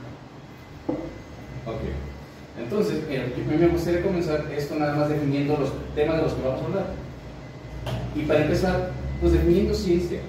Ok. 1.66 1.80
Entonces, 2.62 3.02
mí 3.08 3.56
me 3.58 3.68
gustaría 3.68 4.02
comenzar 4.02 4.47
esto 4.56 4.76
nada 4.76 4.94
más 4.94 5.08
definiendo 5.08 5.56
los 5.56 5.73
temas 5.97 6.16
de 6.16 6.23
los 6.23 6.32
que 6.35 6.42
vamos 6.42 6.62
a 6.62 6.64
hablar. 6.66 6.87
Y 8.14 8.23
para 8.23 8.42
empezar, 8.42 8.90
pues 9.20 9.32
definiendo 9.32 9.75
ciencia. 9.75 10.20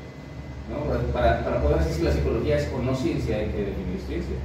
¿no? 0.71 1.11
Para, 1.13 1.43
para, 1.43 1.61
poder 1.61 1.79
decir 1.79 1.93
si 1.93 2.01
la 2.01 2.11
psicología 2.11 2.57
es 2.57 2.69
o 2.75 2.81
no 2.81 2.95
ciencia, 2.95 3.37
hay 3.37 3.49
que 3.49 3.57
definir 3.57 3.99
ciencia. 4.07 4.35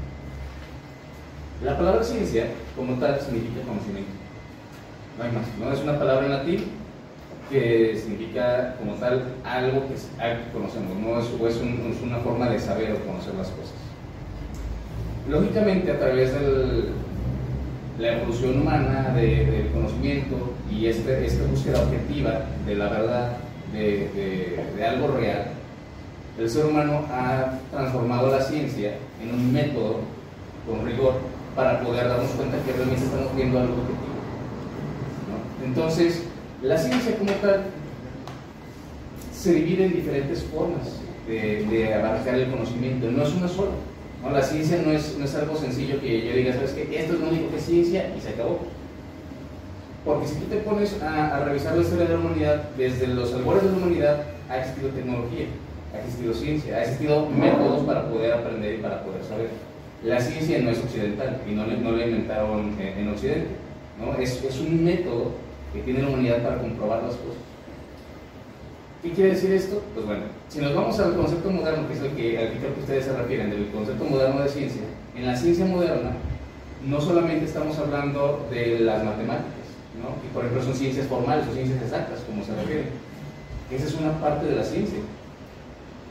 La 1.62 1.78
palabra 1.78 2.04
ciencia, 2.04 2.48
como 2.76 2.98
tal, 2.98 3.18
significa 3.20 3.62
conocimiento. 3.66 4.23
No 5.18 5.24
hay 5.24 5.32
más. 5.32 5.46
¿no? 5.60 5.72
Es 5.72 5.80
una 5.82 5.98
palabra 5.98 6.26
en 6.26 6.32
latín 6.32 6.64
que 7.50 7.96
significa 7.96 8.74
como 8.78 8.94
tal 8.94 9.22
algo 9.44 9.82
que, 9.86 9.94
conocemos, 10.52 10.96
no 10.96 11.20
es, 11.20 11.26
es, 11.26 11.62
es 11.62 12.02
una 12.02 12.18
forma 12.18 12.48
de 12.48 12.58
saber 12.58 12.92
o 12.92 13.06
conocer 13.06 13.34
las 13.34 13.48
cosas. 13.48 13.74
Lógicamente, 15.28 15.90
a 15.90 15.98
través 15.98 16.32
de 16.32 16.88
la 17.98 18.16
evolución 18.16 18.60
humana 18.60 19.14
del 19.14 19.70
conocimiento 19.72 20.54
y 20.70 20.86
este, 20.86 21.26
esta 21.26 21.46
búsqueda 21.46 21.82
objetiva 21.82 22.46
de 22.66 22.74
la 22.74 22.88
verdad, 22.88 23.36
de, 23.72 24.58
de 24.76 24.84
algo 24.84 25.08
real, 25.16 25.44
el 26.38 26.50
ser 26.50 26.66
humano 26.66 27.04
ha 27.10 27.58
transformado 27.70 28.30
la 28.30 28.40
ciencia 28.40 28.94
en 29.22 29.34
un 29.34 29.52
método 29.52 30.00
con 30.66 30.84
rigor 30.84 31.14
para 31.54 31.80
poder 31.80 32.08
darnos 32.08 32.30
cuenta 32.32 32.56
que 32.66 32.72
realmente 32.72 33.04
estamos 33.04 33.36
viendo 33.36 33.60
algo. 33.60 33.74
Entonces, 35.64 36.22
la 36.62 36.78
ciencia 36.78 37.16
como 37.16 37.32
tal 37.32 37.62
se 39.32 39.52
divide 39.52 39.86
en 39.86 39.94
diferentes 39.94 40.42
formas 40.44 41.00
de, 41.26 41.94
abarcar 41.94 42.34
el 42.34 42.50
conocimiento, 42.50 43.10
no 43.10 43.22
es 43.22 43.34
una 43.34 43.48
sola. 43.48 43.72
La 44.32 44.42
ciencia 44.42 44.80
no 44.84 44.90
es, 44.90 45.16
no 45.18 45.24
es 45.24 45.34
algo 45.34 45.54
sencillo 45.56 46.00
que 46.00 46.26
yo 46.26 46.32
diga, 46.34 46.54
¿sabes 46.54 46.72
qué? 46.72 46.98
Esto 46.98 47.14
es 47.14 47.20
lo 47.20 47.28
único 47.28 47.50
que 47.50 47.56
es 47.56 47.64
ciencia 47.64 48.10
y 48.16 48.20
se 48.20 48.30
acabó. 48.30 48.60
Porque 50.04 50.28
si 50.28 50.34
tú 50.36 50.46
te 50.46 50.56
pones 50.56 51.00
a, 51.02 51.44
revisar 51.44 51.76
la 51.76 51.82
historia 51.82 52.06
de 52.06 52.14
la 52.14 52.20
humanidad, 52.20 52.62
desde 52.76 53.06
los 53.08 53.34
albores 53.34 53.64
de 53.64 53.70
la 53.70 53.76
humanidad 53.76 54.22
ha 54.48 54.58
existido 54.58 54.90
tecnología 54.90 55.46
ha 55.94 56.00
existido 56.00 56.34
ciencia, 56.34 56.76
ha 56.76 56.82
existido 56.82 57.28
métodos 57.30 57.84
para 57.84 58.08
poder 58.08 58.32
aprender 58.32 58.74
y 58.74 58.78
para 58.78 59.02
poder 59.04 59.22
saber. 59.22 59.48
La 60.02 60.20
ciencia 60.20 60.58
no 60.58 60.70
es 60.70 60.78
occidental 60.78 61.40
y 61.48 61.52
no, 61.52 61.66
no 61.66 61.92
la 61.92 62.06
inventaron 62.06 62.76
en, 62.78 63.08
Occidente, 63.08 63.46
¿no? 63.98 64.16
Es, 64.18 64.42
es, 64.42 64.60
un 64.60 64.84
método 64.84 65.32
que 65.74 65.82
tiene 65.82 66.02
la 66.02 66.08
humanidad 66.08 66.42
para 66.42 66.58
comprobar 66.58 67.02
las 67.02 67.16
cosas. 67.16 67.42
¿Qué 69.02 69.10
quiere 69.10 69.30
decir 69.32 69.52
esto? 69.52 69.82
Pues 69.92 70.06
bueno, 70.06 70.22
si 70.48 70.60
nos 70.60 70.74
vamos 70.74 70.98
al 70.98 71.14
concepto 71.14 71.50
moderno, 71.50 71.86
que 71.88 71.94
es 71.94 72.00
el 72.00 72.10
que, 72.12 72.38
al 72.38 72.52
que 72.52 72.58
creo 72.58 72.74
que 72.74 72.80
ustedes 72.80 73.04
se 73.04 73.12
refieren, 73.14 73.50
del 73.50 73.68
concepto 73.68 74.04
moderno 74.04 74.40
de 74.40 74.48
ciencia, 74.48 74.82
en 75.14 75.26
la 75.26 75.36
ciencia 75.36 75.66
moderna 75.66 76.12
no 76.86 77.00
solamente 77.00 77.44
estamos 77.44 77.78
hablando 77.78 78.46
de 78.50 78.80
las 78.80 79.04
matemáticas, 79.04 79.68
¿no? 80.00 80.20
que 80.22 80.28
por 80.32 80.44
ejemplo 80.44 80.64
son 80.64 80.74
ciencias 80.74 81.06
formales 81.06 81.46
o 81.48 81.52
ciencias 81.52 81.82
exactas, 81.82 82.20
como 82.20 82.42
se 82.44 82.54
refiere. 82.54 82.84
Esa 83.70 83.86
es 83.86 83.94
una 83.94 84.12
parte 84.20 84.46
de 84.46 84.56
la 84.56 84.64
ciencia. 84.64 84.98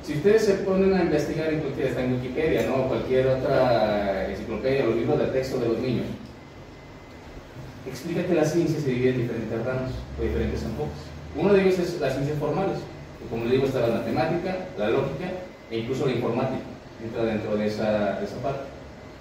Si 0.03 0.13
ustedes 0.13 0.43
se 0.43 0.53
ponen 0.55 0.93
a 0.93 1.03
investigar 1.03 1.53
en 1.53 1.62
cualquier, 1.62 1.88
está 1.88 2.03
en 2.03 2.13
Wikipedia, 2.13 2.67
¿no? 2.67 2.88
cualquier 2.88 3.27
otra 3.27 4.29
enciclopedia, 4.29 4.86
los 4.86 4.96
libros 4.96 5.20
de 5.20 5.25
texto 5.27 5.60
de 5.60 5.70
los 5.70 5.79
niños, 5.79 6.05
explica 7.89 8.25
que 8.25 8.33
la 8.33 8.45
ciencia 8.45 8.79
se 8.79 8.89
divide 8.89 9.09
en 9.11 9.21
diferentes 9.23 9.65
ramas 9.65 9.91
o 10.19 10.23
diferentes 10.23 10.63
enfoques. 10.63 11.01
Uno 11.35 11.53
de 11.53 11.61
ellos 11.61 11.79
es 11.79 11.99
las 11.99 12.13
ciencias 12.13 12.37
formales, 12.37 12.77
que 13.19 13.27
como 13.29 13.43
les 13.43 13.53
digo 13.53 13.65
está 13.65 13.87
la 13.87 13.95
matemática, 13.95 14.67
la 14.77 14.89
lógica 14.89 15.25
e 15.71 15.79
incluso 15.79 16.05
la 16.05 16.13
informática, 16.13 16.63
entra 17.03 17.23
dentro 17.23 17.55
de 17.57 17.67
esa, 17.67 18.19
parte. 18.41 18.63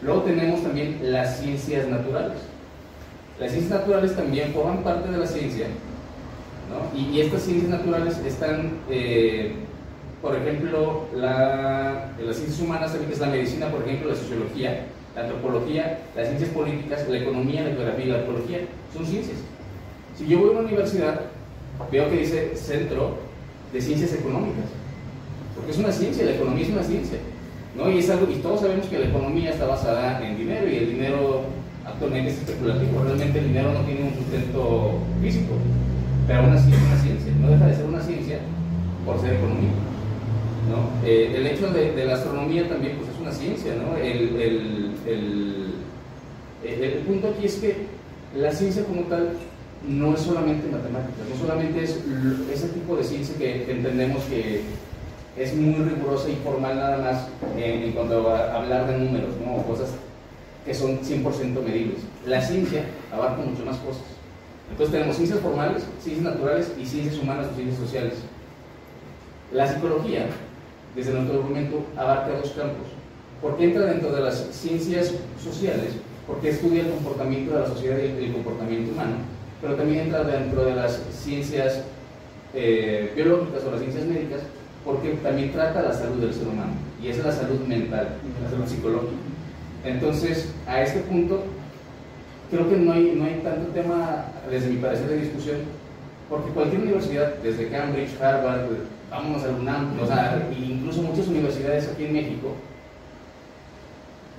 Luego 0.02 0.23
tenemos 0.23 0.62
también 0.62 0.99
las 1.02 1.38
ciencias 1.38 1.87
naturales. 1.88 2.38
Las 3.40 3.50
ciencias 3.52 3.81
naturales 3.81 4.14
también 4.14 4.52
forman 4.52 4.83
parte 4.83 5.11
de 5.11 5.19
la 5.19 5.26
ciencia, 5.26 5.66
¿no? 6.69 6.99
y, 6.99 7.21
estas 7.21 7.42
ciencias 7.42 7.71
naturales 7.71 8.19
están 8.19 8.78
eh, 8.90 9.54
por 10.23 10.37
ejemplo, 10.37 11.07
la, 11.16 12.12
las 12.25 12.37
ciencias 12.37 12.61
humanas, 12.61 12.92
que 12.92 13.12
es 13.12 13.19
la 13.19 13.26
medicina, 13.26 13.66
por 13.66 13.83
ejemplo, 13.83 14.09
la 14.09 14.14
sociología, 14.14 14.87
la 15.14 15.23
antropología, 15.23 16.00
las 16.16 16.28
ciencias 16.28 16.50
políticas, 16.50 17.09
la 17.09 17.19
economía, 17.19 17.62
la 17.62 17.75
geografía 17.75 18.04
y 18.04 18.09
la 18.09 18.19
arqueología, 18.19 18.59
son 18.92 19.07
ciencias. 19.07 19.38
Si 20.16 20.26
yo 20.26 20.38
voy 20.38 20.49
a 20.49 20.52
una 20.52 20.61
universidad, 20.61 21.21
veo 21.90 22.09
que 22.09 22.16
dice 22.19 22.57
Centro 22.57 23.16
de 23.73 23.81
Ciencias 23.81 24.12
Económicas, 24.14 24.66
porque 25.54 25.73
es 25.73 25.78
una 25.78 25.92
ciencia, 25.92 26.25
la 26.25 26.33
economía 26.33 26.64
es 26.64 26.71
una 26.71 26.83
ciencia. 26.83 27.19
¿no? 27.76 27.90
Y, 27.90 27.99
es 27.99 28.11
algo, 28.11 28.31
y 28.31 28.37
todos 28.37 28.61
sabemos 28.61 28.87
que 28.87 28.99
la 28.99 29.07
economía 29.07 29.50
está 29.50 29.66
basada 29.66 30.26
en 30.26 30.37
dinero 30.37 30.69
y 30.69 30.76
el 30.76 30.90
dinero 30.90 31.42
actualmente 31.85 32.31
es 32.31 32.38
especulativo, 32.38 33.02
realmente 33.02 33.38
el 33.38 33.49
dinero 33.49 33.73
no 33.73 33.81
tiene 33.81 34.02
un 34.02 34.14
sustento 34.14 34.99
físico, 35.23 35.54
pero 36.26 36.40
aún 36.40 36.52
así 36.52 36.71
es 36.71 36.78
una 36.78 37.02
ciencia, 37.02 37.33
no 37.40 37.49
deja 37.49 37.66
de 37.66 37.76
ser 37.76 37.85
una 37.87 38.00
ciencia 38.00 38.38
por 39.04 39.21
ser 39.21 39.35
economía. 39.35 39.71
Eh, 41.04 41.35
el 41.37 41.47
hecho 41.47 41.69
de, 41.73 42.04
la 42.04 42.14
astronomía 42.14 42.69
también 42.69 42.97
pues, 42.97 43.11
es 43.11 43.21
una 43.21 43.33
ciencia, 43.33 43.75
¿no? 43.75 43.97
El, 43.97 44.92
el, 45.06 45.73
punto 47.06 47.28
aquí 47.28 47.47
es 47.47 47.56
que 47.56 47.87
la 48.37 48.52
ciencia 48.52 48.85
como 48.85 49.02
tal 49.02 49.32
no 49.87 50.14
es 50.14 50.21
solamente 50.21 50.68
matemáticas, 50.68 51.28
no 51.28 51.37
solamente 51.37 51.82
es 51.82 51.99
ese 52.52 52.68
tipo 52.68 52.97
de 52.97 53.04
ciencia 53.04 53.37
que, 53.37 53.71
entendemos 53.71 54.23
que 54.25 54.62
es 55.37 55.54
muy 55.54 55.75
rigurosa 55.75 56.28
y 56.28 56.37
formal 56.37 56.76
nada 56.76 56.99
más 56.99 57.28
en, 57.56 57.92
cuanto 57.92 58.28
a 58.28 58.56
hablar 58.56 58.87
de 58.87 58.99
números, 58.99 59.30
¿no? 59.44 59.62
cosas 59.64 59.90
que 60.64 60.75
son 60.75 61.00
100% 61.00 61.62
medibles. 61.62 61.99
La 62.26 62.40
ciencia 62.40 62.85
abarca 63.12 63.42
mucho 63.42 63.64
más 63.64 63.78
cosas. 63.78 64.04
Entonces 64.71 64.92
tenemos 64.92 65.16
ciencias 65.16 65.40
formales, 65.40 65.82
ciencias 66.00 66.32
naturales 66.32 66.73
y 66.80 66.87
ciencias 66.87 67.21
humanas 67.21 67.49
o 67.52 67.56
ciencias 67.56 67.80
sociales. 67.80 68.14
La 69.52 69.66
psicología 69.66 70.28
desde 70.94 71.12
nuestro 71.12 71.38
argumento, 71.38 71.85
abarca 71.97 72.30
dos 72.30 72.50
campos. 72.50 72.87
Porque 73.43 73.65
entra 73.65 73.87
dentro 73.87 74.13
de 74.13 74.21
las 74.21 74.47
ciencias 74.53 75.13
sociales, 75.43 75.95
porque 76.29 76.51
estudia 76.51 76.83
el 76.83 76.91
comportamiento 76.91 77.55
de 77.55 77.61
la 77.61 77.67
sociedad 77.67 77.99
y 77.99 78.25
el 78.25 78.33
comportamiento 78.33 78.93
humano, 78.93 79.17
pero 79.61 79.75
también 79.75 80.03
entra 80.03 80.23
dentro 80.23 80.65
de 80.65 80.77
las 80.77 81.03
ciencias 81.13 81.83
eh, 82.55 83.13
biológicas 83.17 83.65
o 83.65 83.73
las 83.73 83.81
ciencias 83.81 84.05
médicas, 84.07 84.43
porque 84.85 85.11
también 85.25 85.53
trata 85.53 85.83
la 85.83 85.93
salud 85.93 86.21
del 86.21 86.33
ser 86.33 86.47
humano, 86.47 86.73
y 87.03 87.09
es 87.09 87.25
la 87.25 87.33
salud 87.33 87.61
mental, 87.67 88.09
la 88.45 88.51
salud 88.51 88.67
psicológica. 88.67 89.13
Entonces, 89.85 90.53
a 90.69 90.81
este 90.81 91.01
punto, 91.01 91.43
creo 92.49 92.69
que 92.71 92.77
no 92.77 92.93
hay, 92.93 93.15
no 93.17 93.25
hay 93.25 93.41
tanto 93.43 93.73
tema, 93.73 94.27
desde 94.49 94.71
mi 94.71 94.77
parecer, 94.77 95.09
de 95.09 95.17
discusión, 95.17 95.57
porque 96.29 96.51
cualquier 96.51 96.83
universidad, 96.83 97.35
desde 97.43 97.69
Cambridge, 97.69 98.21
Harvard, 98.21 98.69
vámonos 99.11 99.43
al 99.43 99.57
UNAM, 99.57 99.99
o 100.01 100.07
sea, 100.07 100.49
incluso 100.57 101.03
muchas 101.03 101.27
universidades 101.27 101.91
aquí 101.93 102.05
en 102.05 102.13
México 102.13 102.55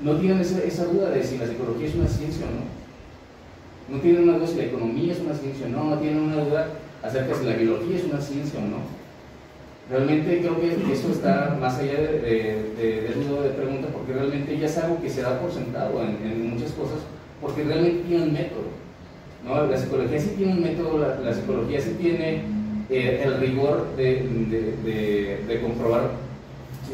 no 0.02 0.16
tienen 0.18 0.40
esa, 0.40 0.86
duda 0.86 1.10
de 1.10 1.24
si 1.24 1.38
la 1.38 1.48
psicología 1.48 1.88
es 1.88 1.96
una 1.96 2.08
ciencia 2.08 2.46
o 2.48 2.52
no. 2.52 3.96
No 3.96 4.02
tienen 4.02 4.24
una 4.24 4.38
duda 4.38 4.48
si 4.48 4.56
la 4.56 4.64
economía 4.66 5.14
es 5.14 5.20
una 5.20 5.34
ciencia 5.34 5.68
o 5.68 5.70
no, 5.70 5.90
no 5.92 5.98
tienen 6.00 6.20
una 6.20 6.44
duda 6.44 6.68
acerca 7.04 7.34
de 7.34 7.36
si 7.36 7.46
la 7.46 7.56
biología 7.56 7.98
es 7.98 8.06
una 8.06 8.22
ciencia 8.22 8.60
o 8.60 8.64
no. 8.64 8.78
Realmente 9.90 10.40
creo 10.40 10.60
que 10.60 10.94
eso 10.94 11.12
está 11.12 11.58
más 11.60 11.78
allá 11.78 11.94
de, 11.94 12.20
de, 12.20 12.74
de, 12.78 13.02
de 13.02 13.50
pregunta 13.50 13.90
porque 13.92 14.14
realmente 14.14 14.58
ya 14.58 14.66
es 14.66 14.78
algo 14.78 15.02
que 15.02 15.10
se 15.10 15.22
da 15.22 15.40
por 15.40 15.52
sentado 15.52 16.02
en, 16.02 16.50
muchas 16.50 16.72
cosas 16.72 17.00
porque 17.42 17.64
realmente 17.64 18.04
tiene 18.08 18.24
un 18.24 18.34
método. 18.34 18.72
¿no? 19.46 19.66
La 19.68 19.78
psicología 19.78 20.20
sí 20.20 20.34
tiene 20.38 20.54
un 20.54 20.64
método, 20.64 21.00
la 21.22 21.34
psicología 21.34 21.82
sí 21.82 21.98
tiene 22.00 22.44
eh, 22.90 23.24
el 23.26 23.40
rigor 23.40 23.96
de, 23.96 25.60
comprobar 25.62 26.12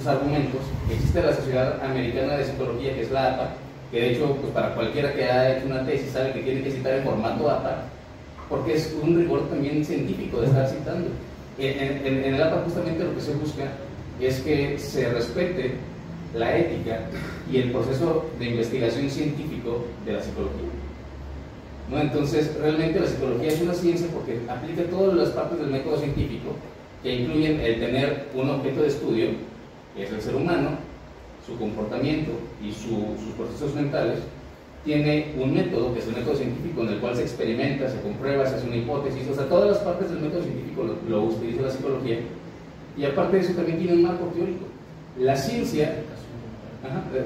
argumentos. 0.08 0.62
Existe 0.92 1.22
la 1.22 1.36
Sociedad 1.36 1.84
Americana 1.84 2.38
de 2.38 2.46
Psicología, 2.46 2.94
que 2.96 3.02
es 3.02 3.12
la 3.12 3.34
APA, 3.34 3.50
que 3.92 4.02
de 4.02 4.12
hecho, 4.12 4.36
pues 4.42 4.54
para 4.54 4.74
cualquiera 4.76 5.14
que 5.14 5.24
haya 5.24 5.58
hecho 5.58 5.68
una 5.68 5.86
tesis 5.86 6.12
sabe 6.12 6.34
que 6.34 6.42
tiene 6.42 6.64
que 6.64 6.72
citar 6.72 6.94
en 6.94 7.04
formato 7.04 7.50
APA, 7.50 7.84
porque 8.48 8.76
es 8.76 8.96
un 9.02 9.18
rigor 9.18 9.50
también 9.50 9.84
científico 9.84 10.42
de 10.42 10.48
estar 10.48 10.68
citando. 10.68 11.10
En, 11.58 12.06
en 12.06 12.34
el 12.34 12.42
APA 12.42 12.62
justamente 12.64 13.04
lo 13.04 13.16
que 13.16 13.22
se 13.22 13.34
busca 13.34 13.66
es 14.20 14.40
que 14.42 14.78
se 14.78 15.10
respete 15.10 15.76
la 16.36 16.58
ética 16.58 17.00
y 17.52 17.58
el 17.58 17.72
proceso 17.72 18.26
de 18.38 18.46
investigación 18.46 19.10
científico 19.10 19.86
de 20.06 20.14
la 20.14 20.22
psicología. 20.22 20.70
Entonces, 21.92 22.56
realmente 22.62 23.00
la 23.00 23.08
psicología 23.08 23.48
es 23.48 23.62
una 23.62 23.74
ciencia 23.74 24.08
porque 24.14 24.40
aplica 24.48 24.84
todas 24.84 25.16
las 25.16 25.30
partes 25.30 25.60
del 25.60 25.70
método 25.70 25.98
científico, 25.98 26.52
que 27.02 27.16
incluyen 27.16 27.60
el 27.62 27.80
tener 27.80 28.28
un 28.36 28.50
objeto 28.50 28.84
de 28.84 28.88
estudio, 28.90 29.30
es 29.98 30.12
el 30.12 30.22
ser 30.22 30.36
humano, 30.36 30.70
su 31.46 31.58
comportamiento 31.58 32.32
y 32.64 32.72
sus 32.72 33.34
procesos 33.38 33.74
mentales, 33.76 34.20
tiene 34.86 35.34
un 35.38 35.54
método, 35.54 35.94
que 35.94 36.00
es 36.00 36.08
el 36.08 36.16
método 36.16 36.36
científico, 36.36 36.82
en 36.82 36.90
el 36.90 37.00
cual 37.00 37.16
se 37.16 37.24
experimenta, 37.24 37.90
se 37.90 38.00
comprueba, 38.02 38.46
se 38.46 38.56
hace 38.56 38.68
una 38.68 38.78
hipótesis, 38.78 39.28
o 39.30 39.36
sea, 39.36 39.50
todas 39.50 39.70
las 39.70 39.78
partes 39.80 40.10
del 40.10 40.20
método 40.20 40.44
científico 40.44 40.86
lo, 41.08 41.24
utiliza 41.24 41.64
la 41.64 41.72
psicología, 41.72 42.20
y 42.98 43.06
aparte 43.06 43.38
de 43.38 43.44
eso 43.44 43.54
también 43.54 43.78
tiene 43.78 43.94
un 43.94 44.04
marco 44.04 44.26
teórico. 44.28 44.66
La 45.20 45.36
ciencia 45.36 45.96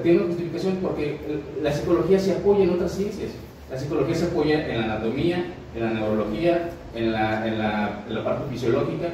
tiene 0.02 0.18
una 0.18 0.26
justificación 0.28 0.76
porque 0.82 1.18
la 1.62 1.72
psicología 1.72 2.18
se 2.18 2.32
apoya 2.32 2.64
en 2.64 2.70
otras 2.70 2.92
ciencias. 2.92 3.30
La 3.70 3.78
psicología 3.78 4.14
se 4.14 4.26
apoya 4.26 4.68
en 4.68 4.78
la 4.78 4.84
anatomía, 4.84 5.44
en 5.74 5.82
la 5.82 5.90
neurología, 5.90 6.70
en 6.94 7.12
la, 7.12 7.46
en 7.46 7.58
la, 7.58 8.24
parte 8.24 8.44
fisiológica 8.50 9.08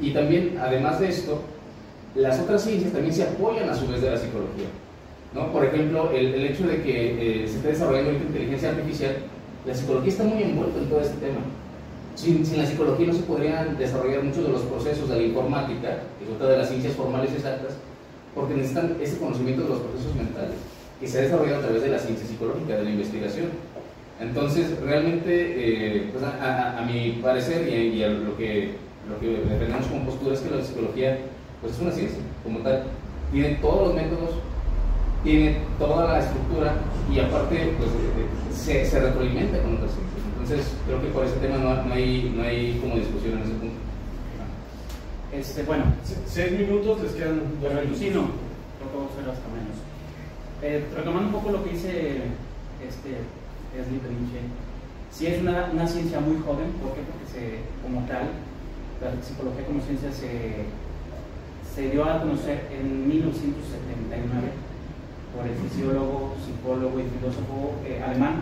y 0.00 0.12
también, 0.12 0.58
además 0.60 1.00
de 1.00 1.08
esto, 1.08 1.42
las 2.14 2.40
otras 2.40 2.62
ciencias 2.62 2.92
también 2.92 3.14
se 3.14 3.24
apoyan 3.24 3.68
a 3.68 3.74
su 3.74 3.86
vez 3.86 4.00
de 4.00 4.10
la 4.10 4.16
psicología. 4.16 4.66
¿no? 5.34 5.52
Por 5.52 5.64
ejemplo, 5.64 6.10
el, 6.10 6.34
el 6.34 6.46
hecho 6.46 6.66
de 6.66 6.82
que 6.82 7.42
eh, 7.42 7.48
se 7.48 7.56
esté 7.56 7.68
desarrollando 7.68 8.12
inteligencia 8.12 8.70
artificial, 8.70 9.16
la 9.66 9.74
psicología 9.74 10.12
está 10.12 10.24
muy 10.24 10.42
envuelta 10.42 10.78
en 10.78 10.88
todo 10.88 11.00
este 11.00 11.16
tema. 11.18 11.40
Sin, 12.14 12.44
sin, 12.44 12.58
la 12.58 12.66
psicología 12.66 13.06
no 13.06 13.12
se 13.12 13.22
podrían 13.22 13.76
desarrollar 13.76 14.24
muchos 14.24 14.44
de 14.44 14.50
los 14.50 14.62
procesos 14.62 15.08
de 15.08 15.16
la 15.16 15.22
informática, 15.22 16.00
que 16.18 16.24
es 16.24 16.30
otra 16.34 16.48
de 16.48 16.58
las 16.58 16.68
ciencias 16.68 16.94
formales 16.94 17.32
exactas, 17.32 17.76
porque 18.34 18.54
necesitan 18.54 18.96
ese 19.00 19.18
conocimiento 19.18 19.62
de 19.62 19.68
los 19.68 19.78
procesos 19.80 20.14
mentales. 20.16 20.56
que 20.98 21.06
se 21.06 21.18
ha 21.18 21.22
desarrollado 21.22 21.58
a 21.58 21.62
través 21.62 21.82
de 21.82 21.88
la 21.90 21.98
ciencia 21.98 22.26
psicológica, 22.26 22.76
de 22.76 22.84
la 22.84 22.90
investigación. 22.90 23.46
Entonces, 24.20 24.80
realmente, 24.80 25.28
eh, 25.30 26.10
pues 26.10 26.24
a, 26.24 26.84
mi 26.84 27.20
parecer 27.22 27.68
y, 27.68 28.02
a 28.02 28.08
lo 28.08 28.36
que, 28.36 28.74
lo 29.08 29.20
que 29.20 29.28
defendemos 29.48 29.86
como 29.86 30.06
postura 30.06 30.34
es 30.34 30.40
que 30.40 30.50
la 30.50 30.64
psicología 30.64 31.18
pues 31.60 31.74
es 31.74 31.80
una 31.80 31.92
ciencia, 31.92 32.18
como 32.44 32.60
tal, 32.60 32.84
tiene 33.32 33.54
todos 33.56 33.88
los 33.88 33.94
métodos, 33.94 34.30
tiene 35.24 35.58
toda 35.78 36.12
la 36.12 36.20
estructura 36.20 36.74
y 37.12 37.18
aparte 37.18 37.74
pues, 37.78 37.90
se, 38.56 38.84
se 38.84 39.00
retroalimenta 39.00 39.60
con 39.62 39.74
otras 39.74 39.92
ciencias. 39.92 40.18
Entonces, 40.32 40.74
creo 40.86 41.02
que 41.02 41.08
por 41.08 41.24
ese 41.24 41.36
tema 41.36 41.58
no, 41.58 41.82
no, 41.82 41.94
hay, 41.94 42.32
no 42.34 42.42
hay 42.42 42.78
como 42.80 42.96
discusión 42.96 43.38
en 43.38 43.42
ese 43.42 43.52
punto. 43.54 43.76
Este, 45.32 45.62
bueno, 45.64 45.84
seis 46.26 46.52
minutos, 46.52 47.02
les 47.02 47.12
quedan 47.12 47.42
dos 47.60 47.74
minutos. 47.74 47.98
Sí, 47.98 48.10
no, 48.14 48.32
creo 48.78 48.88
que 48.90 48.96
vamos 48.96 49.10
a 49.10 49.20
hacer 49.20 49.28
hasta 49.28 49.48
menos. 49.52 49.76
Eh, 50.62 50.86
retomando 50.96 51.28
un 51.28 51.34
poco 51.34 51.50
lo 51.52 51.64
que 51.64 51.70
dice 51.70 52.22
este, 52.80 53.10
Esli 53.76 53.98
Perinche, 53.98 54.40
sí 55.12 55.26
es 55.26 55.40
una, 55.42 55.68
una, 55.72 55.86
ciencia 55.86 56.18
muy 56.20 56.38
joven, 56.40 56.72
¿por 56.80 56.94
qué? 56.94 57.02
Porque 57.04 57.26
se, 57.28 57.60
como 57.82 58.06
tal, 58.06 58.32
la 59.02 59.22
psicología 59.22 59.66
como 59.66 59.82
ciencia 59.82 60.10
se, 60.10 60.64
se 61.78 61.90
dio 61.90 62.04
a 62.04 62.18
conocer 62.18 62.66
en 62.72 63.06
1979 63.06 64.48
por 65.32 65.46
el 65.46 65.54
fisiólogo, 65.54 66.34
psicólogo 66.44 66.98
y 66.98 67.04
filósofo 67.04 67.78
eh, 67.86 68.02
alemán 68.04 68.40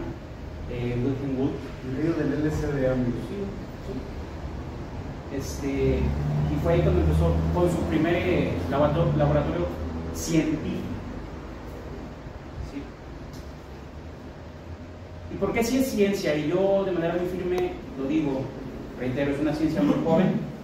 eh, 0.73 0.97
Wilhelm 0.97 1.38
Wood. 1.38 1.50
El 1.85 2.16
del 2.16 2.49
LSD, 2.49 2.90
amigos. 2.90 3.28
Este, 5.37 5.99
y 5.99 6.62
fue 6.62 6.73
ahí 6.73 6.81
cuando 6.81 7.02
empezó 7.02 7.35
con 7.52 7.71
su 7.71 7.76
primer 7.90 8.14
eh, 8.14 8.52
laboratorio, 8.71 9.66
científico. 10.14 10.81
¿Sí? 12.73 12.81
¿Y 15.35 15.37
por 15.37 15.52
qué 15.52 15.62
si 15.62 15.76
es 15.76 15.88
ciencia? 15.88 16.35
Y 16.35 16.49
yo 16.49 16.85
de 16.87 16.93
manera 16.93 17.16
muy 17.21 17.28
firme 17.28 17.73
lo 17.99 18.09
digo, 18.09 18.40
reitero, 18.99 19.33
es 19.33 19.40
una 19.40 19.52
ciencia 19.52 19.83
muy 19.83 19.97
joven. 20.02 20.55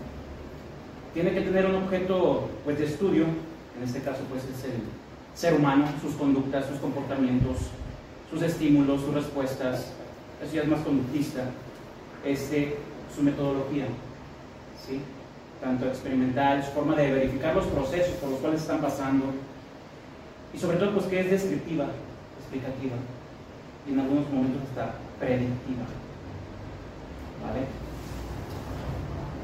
Tiene 1.14 1.33
que 1.33 1.42
tener 1.42 1.66
un 1.66 1.76
objeto 1.76 2.49
pues, 2.64 2.78
de 2.78 2.87
estudio, 2.87 3.25
en 3.25 3.85
este 3.85 4.00
caso 4.00 4.21
pues 4.31 4.45
es 4.45 4.64
el 4.64 4.81
ser 5.35 5.54
humano, 5.54 5.87
sus 6.00 6.14
conductas, 6.14 6.66
sus 6.66 6.78
comportamientos, 6.78 7.57
sus 8.31 8.42
estímulos, 8.42 9.02
sus 9.02 9.14
respuestas, 9.14 9.92
eso 10.42 10.54
ya 10.54 10.62
es 10.62 10.69
más 10.69 10.81
conductista, 10.81 11.45
este, 12.25 12.76
su 13.14 13.23
metodología, 13.23 13.87
¿sí? 14.87 15.00
tanto 15.61 15.87
experimental, 15.87 16.64
su 16.64 16.73
forma 16.73 16.97
de 16.97 17.12
verificar 17.12 17.54
los 17.54 17.66
procesos 17.66 18.14
por 18.16 18.31
los 18.31 18.40
cuales 18.40 18.62
están 18.62 18.81
pasando, 18.81 19.26
y 20.54 20.59
sobre 20.59 20.78
todo 20.78 20.95
pues 20.95 21.07
que 21.07 21.21
es 21.21 21.31
descriptiva, 21.31 21.87
explicativa, 22.40 22.97
y 23.87 23.92
en 23.92 24.00
algunos 24.00 24.31
momentos 24.31 24.62
está 24.69 24.95
predictiva. 25.19 25.85
¿Vale? 27.45 27.81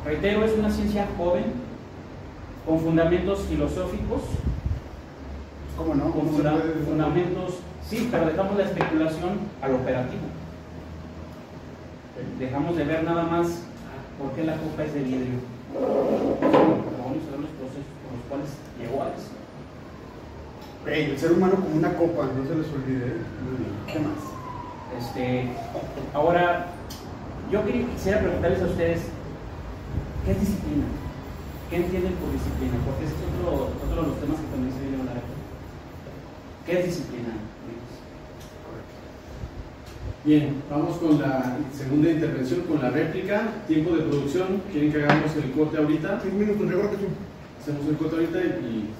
Reitero, 0.08 0.42
es 0.42 0.52
una 0.58 0.70
ciencia 0.70 1.06
joven, 1.18 1.44
con 2.66 2.80
fundamentos 2.80 3.40
filosóficos, 3.42 4.22
¿Cómo 5.76 5.94
no? 5.94 6.10
con 6.10 6.28
fundamentos 6.30 7.58
Sí, 7.86 8.08
pero 8.10 8.24
dejamos 8.24 8.56
la 8.56 8.64
especulación 8.64 9.38
al 9.60 9.74
operativo. 9.74 10.22
Dejamos 12.38 12.76
de 12.76 12.84
ver 12.84 13.04
nada 13.04 13.24
más 13.24 13.48
por 14.18 14.32
qué 14.32 14.44
la 14.44 14.56
copa 14.56 14.84
es 14.84 14.94
de 14.94 15.00
vidrio. 15.00 15.40
Vamos 15.74 17.22
a 17.28 17.30
ver 17.30 17.40
los 17.40 17.50
procesos 17.50 17.92
por 18.00 18.12
los 18.16 18.24
cuales 18.28 18.48
llegó 18.80 19.02
a 19.02 19.08
eso. 19.08 19.32
el 21.12 21.18
ser 21.18 21.32
humano 21.32 21.56
como 21.56 21.76
una 21.76 21.94
copa, 21.94 22.28
no 22.34 22.48
se 22.48 22.54
les 22.56 22.72
olvide. 22.72 23.06
¿eh? 23.08 23.20
¿Qué 23.86 23.98
más? 23.98 24.18
Este, 24.98 25.48
ahora, 26.14 26.66
yo 27.52 27.62
quisiera 27.64 28.20
preguntarles 28.20 28.62
a 28.62 28.66
ustedes, 28.66 29.00
¿qué 30.24 30.30
es 30.32 30.40
disciplina? 30.40 30.86
¿Qué 31.70 31.76
entienden 31.76 32.14
por 32.14 32.32
disciplina? 32.32 32.76
Porque 32.84 33.04
ese 33.04 33.14
es 33.14 33.22
otro, 33.28 33.76
otro 33.76 34.02
de 34.02 34.08
los 34.08 34.20
temas 34.20 34.40
que 34.40 34.48
también 34.48 34.72
se 34.72 34.80
viene 34.80 34.96
a 34.96 35.00
hablar 35.00 35.18
aquí. 35.18 35.36
¿Qué 36.64 36.72
es 36.80 36.86
disciplina? 36.86 37.32
Bien, 40.24 40.62
vamos 40.68 40.98
con 40.98 41.20
la 41.20 41.56
segunda 41.72 42.10
intervención, 42.10 42.60
con 42.62 42.82
la 42.82 42.90
réplica. 42.90 43.64
Tiempo 43.66 43.96
de 43.96 44.02
producción. 44.02 44.62
¿Quieren 44.70 44.92
que 44.92 45.02
hagamos 45.02 45.34
el 45.36 45.52
corte 45.52 45.78
ahorita? 45.78 46.20
Cinco 46.22 46.36
minutos, 46.36 46.70
yo 46.70 46.90
que 46.90 46.96
sí. 46.96 47.08
Hacemos 47.60 47.86
el 47.88 47.96
corte 47.96 48.16
ahorita 48.16 48.38
y 48.38 48.90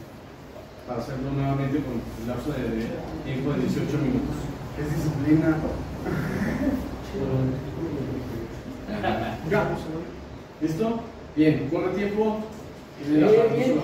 para 0.86 1.00
hacerlo 1.00 1.32
nuevamente 1.32 1.80
con 1.80 2.00
el 2.00 2.28
lapso 2.28 2.52
de, 2.52 2.88
tiempo 3.24 3.52
de 3.52 3.60
18 3.60 3.98
minutos. 3.98 4.36
Es 4.78 4.88
disciplina. 4.94 5.56
¿Listo? 10.60 11.00
Bien, 11.36 11.68
corre 11.72 11.94
tiempo. 11.94 12.38
Eh, 13.06 13.76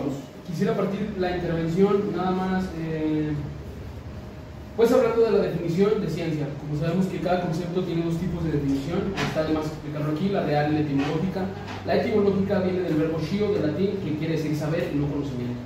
Quisiera 0.46 0.76
partir 0.76 1.14
la 1.18 1.36
intervención 1.36 2.14
nada 2.14 2.30
más. 2.32 2.64
Eh, 2.78 3.32
pues 4.76 4.90
hablando 4.90 5.22
de 5.22 5.30
la 5.30 5.38
definición 5.38 6.00
de 6.00 6.10
ciencia, 6.10 6.48
como 6.60 6.78
sabemos 6.78 7.06
que 7.06 7.20
cada 7.20 7.42
concepto 7.42 7.84
tiene 7.84 8.04
dos 8.04 8.18
tipos 8.18 8.42
de 8.44 8.52
definición, 8.52 9.14
está 9.16 9.42
además 9.42 9.66
explicarlo 9.66 10.12
aquí, 10.12 10.30
la 10.30 10.42
real 10.42 10.72
y 10.72 10.74
la 10.74 10.80
etimológica. 10.80 11.46
La 11.86 11.96
etimológica 11.96 12.58
viene 12.58 12.80
del 12.80 12.94
verbo 12.94 13.20
shio 13.20 13.52
de 13.52 13.68
latín, 13.68 13.90
que 14.02 14.18
quiere 14.18 14.36
decir 14.36 14.56
saber 14.56 14.90
y 14.92 14.98
no 14.98 15.06
conocimiento. 15.06 15.60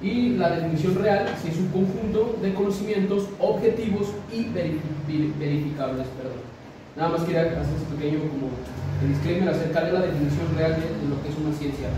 Y 0.00 0.30
la 0.36 0.50
definición 0.50 0.94
real 0.94 1.28
si 1.42 1.50
es 1.50 1.58
un 1.58 1.68
conjunto 1.68 2.38
de 2.40 2.54
conocimientos 2.54 3.28
objetivos 3.38 4.08
y 4.32 4.44
verificables. 4.44 6.06
Perdón. 6.16 6.40
Nada 6.96 7.10
más 7.10 7.22
quería 7.24 7.42
hacer 7.42 7.76
este 7.76 7.94
pequeño 7.96 8.20
como 8.30 8.48
disclaimer 9.06 9.48
acerca 9.48 9.84
de 9.84 9.92
la 9.92 10.00
definición 10.00 10.46
real 10.56 10.72
de, 10.72 11.08
lo 11.08 11.22
que 11.22 11.28
es 11.28 11.36
una 11.36 11.54
ciencia. 11.56 11.88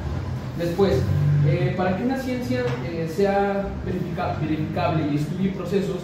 Después, 0.59 1.03
eh, 1.47 1.75
para 1.77 1.97
que 1.97 2.05
una 2.05 2.19
ciencia 2.19 2.65
eh, 2.85 3.11
sea 3.15 3.67
verificable 3.85 5.09
y 5.11 5.17
estudie 5.17 5.51
procesos, 5.53 6.01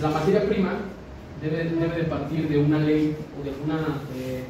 la 0.00 0.10
materia 0.10 0.44
prima 0.46 0.72
debe, 1.42 1.64
debe 1.64 1.96
de 1.96 2.04
partir 2.04 2.48
de 2.48 2.58
una 2.58 2.78
ley 2.78 3.16
o 3.38 3.44
de, 3.44 3.50
alguna, 3.50 4.00
eh, 4.16 4.44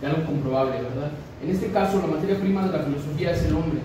de 0.00 0.06
algo 0.06 0.24
comprobable, 0.24 0.82
¿verdad? 0.82 1.10
En 1.42 1.50
este 1.50 1.68
caso, 1.68 2.00
la 2.00 2.14
materia 2.14 2.38
prima 2.38 2.66
de 2.66 2.76
la 2.76 2.84
filosofía 2.84 3.32
es 3.32 3.44
el 3.44 3.54
hombre. 3.54 3.80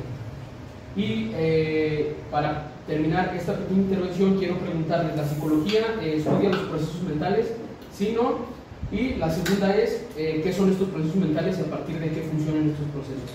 Y 0.96 1.32
eh, 1.34 2.16
para 2.32 2.68
terminar 2.88 3.34
esta 3.36 3.54
pequeña 3.54 3.82
intervención, 3.82 4.38
quiero 4.38 4.58
preguntarles, 4.58 5.16
¿la 5.16 5.28
psicología 5.28 5.82
eh, 6.02 6.16
estudia 6.18 6.50
los 6.50 6.60
procesos 6.70 7.04
mentales? 7.04 7.52
¿Sí, 7.94 8.14
no? 8.16 8.55
Y 8.92 9.16
la 9.16 9.32
segunda 9.32 9.76
es, 9.76 10.02
¿qué 10.16 10.54
son 10.56 10.72
estos 10.72 10.90
procesos 10.90 11.16
mentales 11.16 11.58
y 11.58 11.62
a 11.62 11.66
partir 11.66 12.00
de 12.00 12.10
qué 12.10 12.22
funcionan 12.22 12.70
estos 12.70 12.86
procesos? 12.94 13.30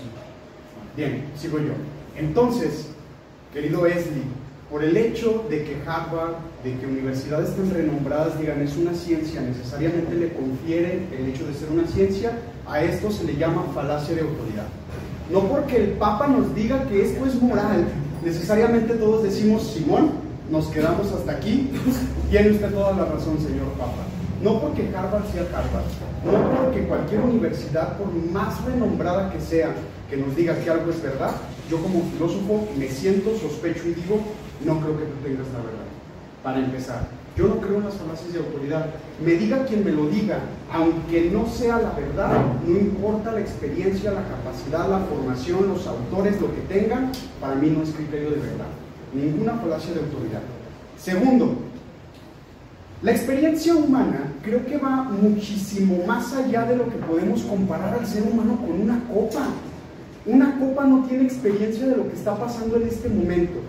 Bien, 0.95 1.25
sigo 1.37 1.59
yo. 1.59 1.73
Entonces, 2.17 2.87
querido 3.53 3.85
Esli, 3.85 4.23
por 4.69 4.83
el 4.83 4.95
hecho 4.95 5.45
de 5.49 5.63
que 5.63 5.77
Harvard, 5.85 6.35
de 6.63 6.77
que 6.77 6.85
universidades 6.85 7.55
tan 7.55 7.69
renombradas 7.69 8.39
digan 8.39 8.61
es 8.61 8.77
una 8.77 8.93
ciencia, 8.93 9.41
necesariamente 9.41 10.15
le 10.15 10.33
confiere 10.33 11.07
el 11.17 11.27
hecho 11.29 11.45
de 11.45 11.53
ser 11.53 11.69
una 11.69 11.85
ciencia, 11.87 12.31
a 12.67 12.81
esto 12.81 13.11
se 13.11 13.25
le 13.25 13.35
llama 13.35 13.65
falacia 13.75 14.15
de 14.15 14.21
autoridad. 14.21 14.67
No 15.31 15.47
porque 15.47 15.77
el 15.77 15.89
Papa 15.91 16.27
nos 16.27 16.55
diga 16.55 16.87
que 16.87 17.05
esto 17.05 17.25
es 17.25 17.41
moral, 17.41 17.85
necesariamente 18.23 18.93
todos 18.93 19.23
decimos, 19.23 19.63
Simón, 19.63 20.11
nos 20.49 20.67
quedamos 20.67 21.11
hasta 21.11 21.33
aquí, 21.33 21.69
tiene 22.29 22.51
usted 22.51 22.71
toda 22.71 22.93
la 22.93 23.05
razón, 23.05 23.37
señor 23.39 23.67
Papa. 23.77 24.07
No 24.43 24.59
porque 24.59 24.89
Harvard 24.95 25.25
sea 25.31 25.43
Harvard, 25.43 25.85
no 26.25 26.63
porque 26.63 26.87
cualquier 26.87 27.21
universidad, 27.21 27.97
por 27.97 28.11
más 28.31 28.63
renombrada 28.65 29.31
que 29.31 29.39
sea, 29.39 29.73
que 30.09 30.17
nos 30.17 30.35
diga 30.35 30.57
que 30.59 30.69
algo 30.69 30.89
es 30.89 31.01
verdad, 31.01 31.31
yo 31.69 31.77
como 31.77 32.01
filósofo 32.11 32.67
me 32.77 32.87
siento, 32.87 33.37
sospecho 33.37 33.87
y 33.87 33.93
digo, 33.93 34.19
no 34.65 34.79
creo 34.79 34.97
que 34.97 35.05
tú 35.05 35.15
tengas 35.23 35.47
la 35.53 35.59
verdad. 35.59 35.85
Para 36.43 36.59
empezar, 36.59 37.07
yo 37.37 37.47
no 37.47 37.57
creo 37.57 37.77
en 37.77 37.85
las 37.85 37.93
falacias 37.93 38.33
de 38.33 38.39
autoridad. 38.39 38.87
Me 39.23 39.33
diga 39.33 39.65
quien 39.65 39.85
me 39.85 39.91
lo 39.91 40.07
diga, 40.07 40.39
aunque 40.71 41.29
no 41.31 41.47
sea 41.47 41.77
la 41.77 41.91
verdad, 41.91 42.41
no 42.65 42.77
importa 42.77 43.31
la 43.31 43.41
experiencia, 43.41 44.11
la 44.11 44.23
capacidad, 44.27 44.89
la 44.89 45.05
formación, 45.05 45.69
los 45.69 45.85
autores, 45.85 46.41
lo 46.41 46.53
que 46.53 46.61
tengan, 46.61 47.11
para 47.39 47.55
mí 47.55 47.69
no 47.69 47.83
es 47.83 47.91
criterio 47.91 48.31
de 48.31 48.37
verdad. 48.37 48.67
Ninguna 49.13 49.53
falacia 49.53 49.93
de 49.93 49.99
autoridad. 49.99 50.41
Segundo, 50.97 51.55
la 53.01 53.13
experiencia 53.13 53.75
humana 53.75 54.31
creo 54.43 54.63
que 54.63 54.77
va 54.77 55.03
muchísimo 55.03 56.05
más 56.05 56.33
allá 56.33 56.65
de 56.65 56.75
lo 56.75 56.85
que 56.85 56.97
podemos 56.97 57.41
comparar 57.41 57.95
al 57.95 58.05
ser 58.05 58.21
humano 58.21 58.57
con 58.57 58.79
una 58.79 59.03
copa. 59.11 59.47
Una 60.23 60.59
copa 60.59 60.85
no 60.85 61.03
tiene 61.05 61.23
experiencia 61.23 61.87
de 61.87 61.97
lo 61.97 62.07
que 62.07 62.15
está 62.15 62.37
pasando 62.37 62.75
en 62.75 62.87
este 62.87 63.09
momento. 63.09 63.59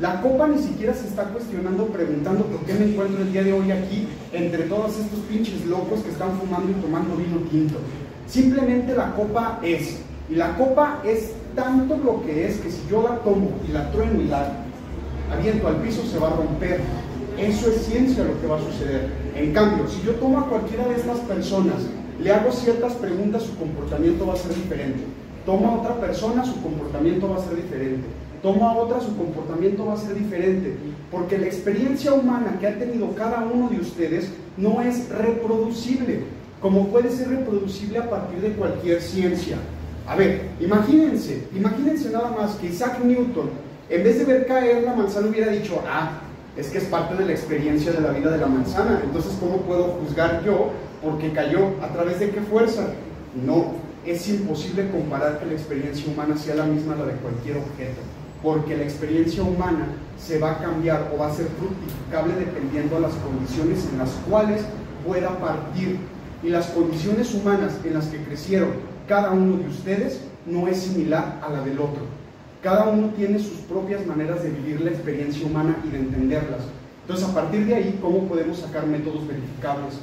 La 0.00 0.20
copa 0.20 0.46
ni 0.46 0.62
siquiera 0.62 0.94
se 0.94 1.08
está 1.08 1.24
cuestionando, 1.24 1.86
preguntando 1.86 2.44
por 2.44 2.60
qué 2.60 2.74
me 2.74 2.92
encuentro 2.92 3.22
el 3.22 3.32
día 3.32 3.42
de 3.42 3.54
hoy 3.54 3.72
aquí 3.72 4.06
entre 4.32 4.64
todos 4.64 4.92
estos 4.98 5.18
pinches 5.28 5.66
locos 5.66 6.00
que 6.04 6.10
están 6.10 6.38
fumando 6.38 6.70
y 6.70 6.74
tomando 6.74 7.16
vino 7.16 7.38
tinto. 7.50 7.78
Simplemente 8.28 8.94
la 8.94 9.16
copa 9.16 9.58
es. 9.64 9.98
Y 10.30 10.36
la 10.36 10.56
copa 10.56 11.02
es 11.04 11.32
tanto 11.56 11.96
lo 11.96 12.24
que 12.24 12.46
es 12.46 12.58
que 12.58 12.70
si 12.70 12.82
yo 12.88 13.02
la 13.02 13.16
tomo 13.16 13.50
y 13.68 13.72
la 13.72 13.90
trueno 13.90 14.20
y 14.20 14.28
la 14.28 14.52
aviento 15.32 15.66
al 15.66 15.76
piso 15.76 16.02
se 16.04 16.20
va 16.20 16.28
a 16.28 16.36
romper. 16.36 16.80
Eso 17.38 17.70
es 17.70 17.86
ciencia 17.86 18.24
lo 18.24 18.40
que 18.40 18.46
va 18.46 18.56
a 18.56 18.62
suceder. 18.62 19.08
En 19.34 19.52
cambio, 19.52 19.86
si 19.88 20.02
yo 20.02 20.12
tomo 20.14 20.40
a 20.40 20.48
cualquiera 20.48 20.86
de 20.88 20.96
estas 20.96 21.18
personas, 21.20 21.86
le 22.22 22.32
hago 22.32 22.50
ciertas 22.50 22.94
preguntas, 22.94 23.42
su 23.42 23.56
comportamiento 23.56 24.26
va 24.26 24.34
a 24.34 24.36
ser 24.36 24.54
diferente. 24.54 25.00
Tomo 25.44 25.68
a 25.68 25.74
otra 25.80 26.00
persona, 26.00 26.44
su 26.44 26.60
comportamiento 26.62 27.28
va 27.28 27.36
a 27.36 27.44
ser 27.46 27.56
diferente. 27.56 28.06
Tomo 28.42 28.68
a 28.68 28.76
otra, 28.76 29.00
su 29.00 29.16
comportamiento 29.16 29.86
va 29.86 29.94
a 29.94 29.98
ser 29.98 30.14
diferente. 30.14 30.74
Porque 31.10 31.38
la 31.38 31.46
experiencia 31.46 32.12
humana 32.12 32.56
que 32.58 32.66
ha 32.66 32.78
tenido 32.78 33.14
cada 33.14 33.44
uno 33.44 33.68
de 33.68 33.80
ustedes 33.80 34.30
no 34.56 34.80
es 34.80 35.08
reproducible, 35.10 36.20
como 36.60 36.88
puede 36.88 37.10
ser 37.10 37.28
reproducible 37.28 37.98
a 37.98 38.08
partir 38.08 38.40
de 38.40 38.52
cualquier 38.52 39.02
ciencia. 39.02 39.58
A 40.06 40.16
ver, 40.16 40.48
imagínense, 40.60 41.48
imagínense 41.54 42.10
nada 42.10 42.30
más 42.30 42.54
que 42.54 42.68
Isaac 42.68 43.00
Newton, 43.04 43.50
en 43.88 44.02
vez 44.02 44.18
de 44.18 44.24
ver 44.24 44.46
caer 44.46 44.82
la 44.84 44.94
manzana, 44.94 45.28
hubiera 45.28 45.50
dicho, 45.50 45.82
ah, 45.86 46.22
es 46.56 46.68
que 46.68 46.78
es 46.78 46.84
parte 46.84 47.14
de 47.14 47.26
la 47.26 47.32
experiencia 47.32 47.92
de 47.92 48.00
la 48.00 48.10
vida 48.10 48.30
de 48.30 48.38
la 48.38 48.46
manzana. 48.46 49.00
Entonces, 49.04 49.36
¿cómo 49.38 49.58
puedo 49.58 49.98
juzgar 50.00 50.42
yo 50.44 50.70
porque 51.02 51.32
cayó? 51.32 51.70
¿A 51.82 51.92
través 51.92 52.18
de 52.20 52.30
qué 52.30 52.40
fuerza? 52.40 52.88
No, 53.44 53.72
es 54.06 54.28
imposible 54.28 54.90
comparar 54.90 55.38
que 55.38 55.46
la 55.46 55.52
experiencia 55.52 56.10
humana 56.10 56.36
sea 56.36 56.54
la 56.54 56.64
misma 56.64 56.94
a 56.94 56.98
la 56.98 57.04
de 57.06 57.12
cualquier 57.14 57.58
objeto, 57.58 58.00
porque 58.42 58.76
la 58.76 58.84
experiencia 58.84 59.42
humana 59.42 59.88
se 60.18 60.38
va 60.38 60.52
a 60.52 60.58
cambiar 60.58 61.12
o 61.14 61.18
va 61.18 61.28
a 61.28 61.34
ser 61.34 61.46
fructificable 61.58 62.34
dependiendo 62.34 62.96
de 62.96 63.02
las 63.02 63.14
condiciones 63.14 63.86
en 63.92 63.98
las 63.98 64.10
cuales 64.28 64.62
pueda 65.06 65.38
partir. 65.38 65.98
Y 66.42 66.50
las 66.50 66.66
condiciones 66.66 67.34
humanas 67.34 67.72
en 67.84 67.94
las 67.94 68.06
que 68.06 68.22
crecieron 68.22 68.68
cada 69.08 69.30
uno 69.30 69.56
de 69.56 69.68
ustedes 69.68 70.20
no 70.46 70.68
es 70.68 70.78
similar 70.78 71.40
a 71.42 71.50
la 71.50 71.62
del 71.62 71.78
otro. 71.78 72.02
Cada 72.62 72.88
uno 72.88 73.10
tiene 73.16 73.38
sus 73.38 73.58
propias 73.60 74.04
maneras 74.06 74.42
de 74.42 74.50
vivir 74.50 74.80
la 74.80 74.90
experiencia 74.90 75.46
humana 75.46 75.76
y 75.84 75.90
de 75.90 75.98
entenderlas. 75.98 76.62
Entonces, 77.02 77.28
a 77.28 77.34
partir 77.34 77.66
de 77.66 77.74
ahí, 77.74 77.98
¿cómo 78.02 78.26
podemos 78.26 78.58
sacar 78.58 78.86
métodos 78.86 79.26
verificables? 79.28 80.00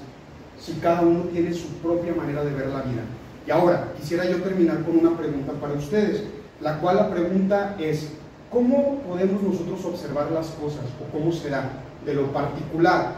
Si 0.58 0.74
cada 0.74 1.02
uno 1.02 1.24
tiene 1.34 1.54
su 1.54 1.68
propia 1.82 2.14
manera 2.14 2.44
de 2.44 2.52
ver 2.52 2.68
la 2.68 2.82
vida. 2.84 3.02
Y 3.46 3.52
ahora, 3.52 3.90
quisiera 4.00 4.24
yo 4.24 4.42
terminar 4.42 4.84
con 4.84 4.98
una 4.98 5.18
pregunta 5.18 5.52
para 5.60 5.74
ustedes, 5.74 6.24
la 6.62 6.80
cual 6.80 6.96
la 6.96 7.12
pregunta 7.12 7.76
es, 7.78 8.10
¿cómo 8.50 9.00
podemos 9.00 9.44
nosotros 9.44 9.84
observar 9.84 10.32
las 10.32 10.48
cosas 10.52 10.86
o 11.02 11.12
cómo 11.12 11.32
será 11.34 11.70
de 12.06 12.14
lo 12.14 12.32
particular, 12.32 13.16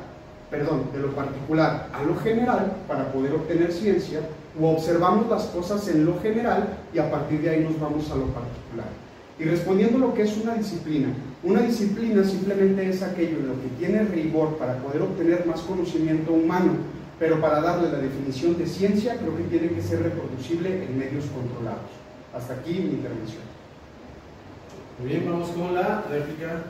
perdón, 0.49 0.85
de 0.91 0.99
lo 0.99 1.13
particular 1.13 1.89
a 1.93 2.01
lo 2.03 2.15
general 2.15 2.71
para 2.87 3.11
poder 3.11 3.33
obtener 3.33 3.71
ciencia 3.71 4.21
o 4.59 4.71
observamos 4.71 5.29
las 5.29 5.43
cosas 5.45 5.87
en 5.89 6.05
lo 6.05 6.19
general 6.21 6.69
y 6.91 6.97
a 6.97 7.11
partir 7.11 7.41
de 7.41 7.49
ahí 7.49 7.63
nos 7.63 7.79
vamos 7.79 8.09
a 8.09 8.15
lo 8.15 8.25
particular? 8.27 9.04
Y 9.37 9.43
respondiendo 9.43 9.97
lo 9.97 10.13
que 10.13 10.23
es 10.23 10.37
una 10.37 10.55
disciplina, 10.55 11.09
una 11.43 11.61
disciplina 11.61 12.23
simplemente 12.23 12.89
es 12.89 13.03
aquello 13.03 13.37
en 13.37 13.47
lo 13.47 13.61
que 13.61 13.67
tiene 13.77 14.03
rigor 14.03 14.57
para 14.57 14.77
poder 14.77 15.01
obtener 15.01 15.45
más 15.45 15.59
conocimiento 15.61 16.31
humano, 16.31 16.71
pero 17.19 17.41
para 17.41 17.59
darle 17.61 17.91
la 17.91 17.99
definición 17.99 18.57
de 18.57 18.65
ciencia 18.65 19.17
creo 19.17 19.35
que 19.35 19.43
tiene 19.43 19.69
que 19.69 19.81
ser 19.81 20.03
reproducible 20.03 20.85
en 20.85 20.97
medios 20.97 21.25
controlados. 21.25 21.91
Hasta 22.33 22.53
aquí 22.53 22.73
mi 22.73 22.95
intervención. 22.95 23.43
Muy 24.99 25.09
bien, 25.09 25.29
vamos 25.29 25.49
con 25.49 25.75
la 25.75 26.03
réplica 26.09 26.63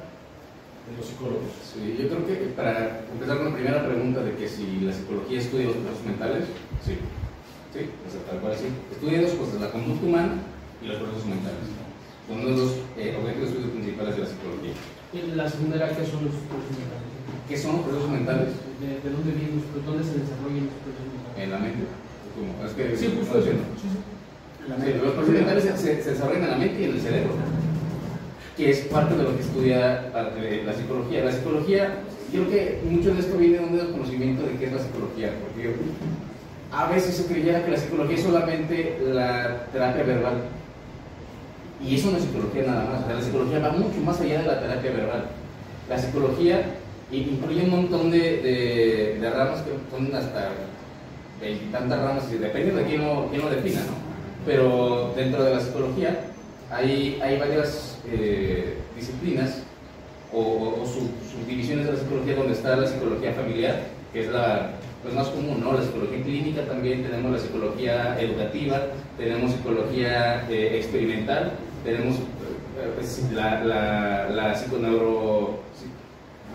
de 0.89 0.97
los 0.97 1.05
psicólogos. 1.05 1.53
Sí, 1.61 1.97
yo 2.01 2.09
creo 2.09 2.25
que 2.25 2.33
para 2.55 3.05
empezar 3.11 3.37
con 3.37 3.45
la 3.49 3.53
primera 3.53 3.85
pregunta 3.85 4.23
de 4.23 4.35
que 4.35 4.47
si 4.47 4.81
la 4.81 4.93
psicología 4.93 5.39
estudia 5.39 5.67
los 5.67 5.77
procesos 5.77 6.05
mentales, 6.05 6.45
sí, 6.83 6.97
sí, 7.73 7.79
o 7.85 8.11
sea, 8.11 8.21
tal 8.29 8.39
cual 8.39 8.55
sí. 8.57 8.65
Estudia 8.91 9.21
dos 9.21 9.33
cosas, 9.33 9.61
la 9.61 9.71
conducta 9.71 10.05
humana 10.05 10.33
y 10.81 10.87
los 10.87 10.97
procesos 10.97 11.25
mentales. 11.25 11.84
Son 12.27 12.41
uno 12.41 12.49
de 12.49 12.57
los 12.57 12.71
eh, 12.97 13.13
objetivos 13.17 13.49
de 13.49 13.55
estudio 13.55 13.71
principales 13.77 14.13
de 14.15 14.21
la 14.25 14.29
psicología. 14.29 14.73
Y 15.13 15.17
la 15.37 15.45
segunda 15.49 15.75
era, 15.77 15.87
¿qué 15.93 16.03
son 16.05 16.19
los 16.25 16.35
procesos 16.49 16.75
mentales? 16.81 17.09
¿Qué 17.47 17.55
son 17.57 17.71
los 17.77 17.83
procesos 17.85 18.09
mentales? 18.09 18.49
¿De, 18.81 18.87
de 19.05 19.09
dónde 19.13 19.31
vienen 19.37 19.55
los 19.61 19.65
procesos? 19.69 19.85
¿Dónde 19.85 20.03
se 20.09 20.15
desarrollan 20.25 20.65
los 20.65 20.77
procesos 20.81 21.09
mentales? 21.13 21.37
En 21.37 21.49
la 21.53 21.59
mente. 21.61 21.83
¿Cómo? 22.35 22.51
Es 22.65 22.71
que, 22.73 22.83
Sí, 22.97 23.05
justo 23.13 23.33
no 23.33 23.39
eso. 23.39 23.51
Sí, 23.79 23.87
sí. 23.93 23.99
La 24.65 24.75
Sí, 24.75 24.81
mente. 24.81 24.99
los 25.05 25.13
procesos 25.13 25.37
mentales 25.39 25.63
se, 25.63 25.71
se- 25.77 25.99
se 26.03 26.09
desarrollan 26.17 26.43
en 26.43 26.51
la 26.51 26.57
mente 26.57 26.77
y 26.81 26.85
en 26.89 26.91
el 26.97 27.01
cerebro, 27.01 27.33
que 28.57 28.63
es 28.71 28.79
parte 28.89 29.13
de 29.15 29.23
lo 29.23 29.31
que 29.35 29.41
estudia 29.45 30.09
eh, 30.41 30.63
la 30.65 30.73
psicología. 30.73 31.23
La 31.25 31.31
psicología, 31.31 31.81
yo 32.33 32.47
creo 32.47 32.49
que 32.51 32.81
mucho 32.89 33.13
de 33.13 33.19
esto 33.19 33.37
viene 33.37 33.59
de 33.59 33.63
un 33.65 33.77
desconocimiento 33.77 34.41
de 34.43 34.57
qué 34.57 34.65
es 34.65 34.73
la 34.73 34.79
psicología, 34.81 35.29
porque 35.45 35.75
a 36.71 36.89
veces 36.89 37.15
se 37.15 37.25
creyera 37.29 37.63
que 37.63 37.71
la 37.71 37.77
psicología 37.77 38.15
es 38.17 38.23
solamente 38.23 38.97
la 39.13 39.67
terapia 39.71 40.03
verbal. 40.03 40.33
Y 41.83 41.95
eso 41.95 42.11
no 42.11 42.17
es 42.17 42.23
psicología 42.23 42.63
nada 42.65 42.85
más, 42.85 43.03
o 43.03 43.07
sea, 43.07 43.15
la 43.15 43.21
psicología 43.21 43.59
va 43.59 43.71
mucho 43.71 43.99
más 44.03 44.19
allá 44.21 44.41
de 44.41 44.47
la 44.47 44.59
terapia 44.59 44.91
verbal. 44.91 45.25
La 45.89 45.97
psicología 45.97 46.63
incluye 47.11 47.63
un 47.63 47.69
montón 47.69 48.11
de, 48.11 48.19
de- 48.19 49.29
ramas 49.29 49.61
que 49.61 49.71
son 49.95 50.15
hasta 50.15 50.49
veintitantas 51.41 52.01
ramas, 52.01 52.31
depende 52.31 52.71
de 52.73 52.83
quién 52.85 53.01
lo, 53.05 53.27
quién 53.29 53.41
lo 53.41 53.49
defina, 53.49 53.81
¿no? 53.81 53.93
Pero 54.45 55.13
dentro 55.15 55.43
de 55.43 55.53
la 55.55 55.59
psicología 55.59 56.19
hay, 56.71 57.19
hay 57.21 57.37
varias 57.37 57.97
eh, 58.11 58.77
disciplinas 58.95 59.63
o, 60.33 60.39
o- 60.41 60.81
o 60.81 60.85
sub- 60.85 61.11
subdivisiones 61.31 61.85
de 61.87 61.93
la 61.93 61.99
psicología 61.99 62.35
donde 62.35 62.53
está 62.53 62.75
la 62.75 62.87
psicología 62.87 63.33
familiar, 63.33 63.83
que 64.13 64.21
es 64.21 64.31
la 64.31 64.71
pues, 65.05 65.15
más 65.15 65.27
común, 65.29 65.61
¿no? 65.61 65.73
La 65.73 65.83
psicología 65.83 66.23
clínica 66.23 66.65
también, 66.65 67.03
tenemos 67.03 67.31
la 67.31 67.37
psicología 67.37 68.19
educativa, 68.19 68.81
tenemos 69.17 69.51
psicología 69.51 70.49
eh, 70.49 70.77
experimental, 70.77 71.51
tenemos 71.83 72.15
eh, 72.17 73.33
la, 73.33 73.63
la, 73.63 74.29
la 74.31 74.55
psiconeuro... 74.55 75.59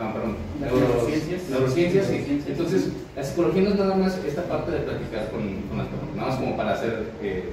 No, 0.00 0.14
perdón, 0.14 0.36
neurociencias. 0.58 1.48
neurociencias, 1.50 2.06
sí. 2.06 2.12
Neurociencias. 2.12 2.50
Entonces, 2.50 2.88
la 3.14 3.22
psicología 3.22 3.62
no 3.62 3.68
es 3.70 3.76
nada 3.76 3.94
más 3.94 4.18
esta 4.26 4.42
parte 4.44 4.72
de 4.72 4.78
platicar 4.78 5.30
con, 5.30 5.42
con 5.68 5.78
las 5.78 5.86
personas, 5.86 6.16
nada 6.16 6.28
más 6.28 6.38
como 6.38 6.56
para 6.56 6.72
hacer 6.72 7.04
eh, 7.22 7.44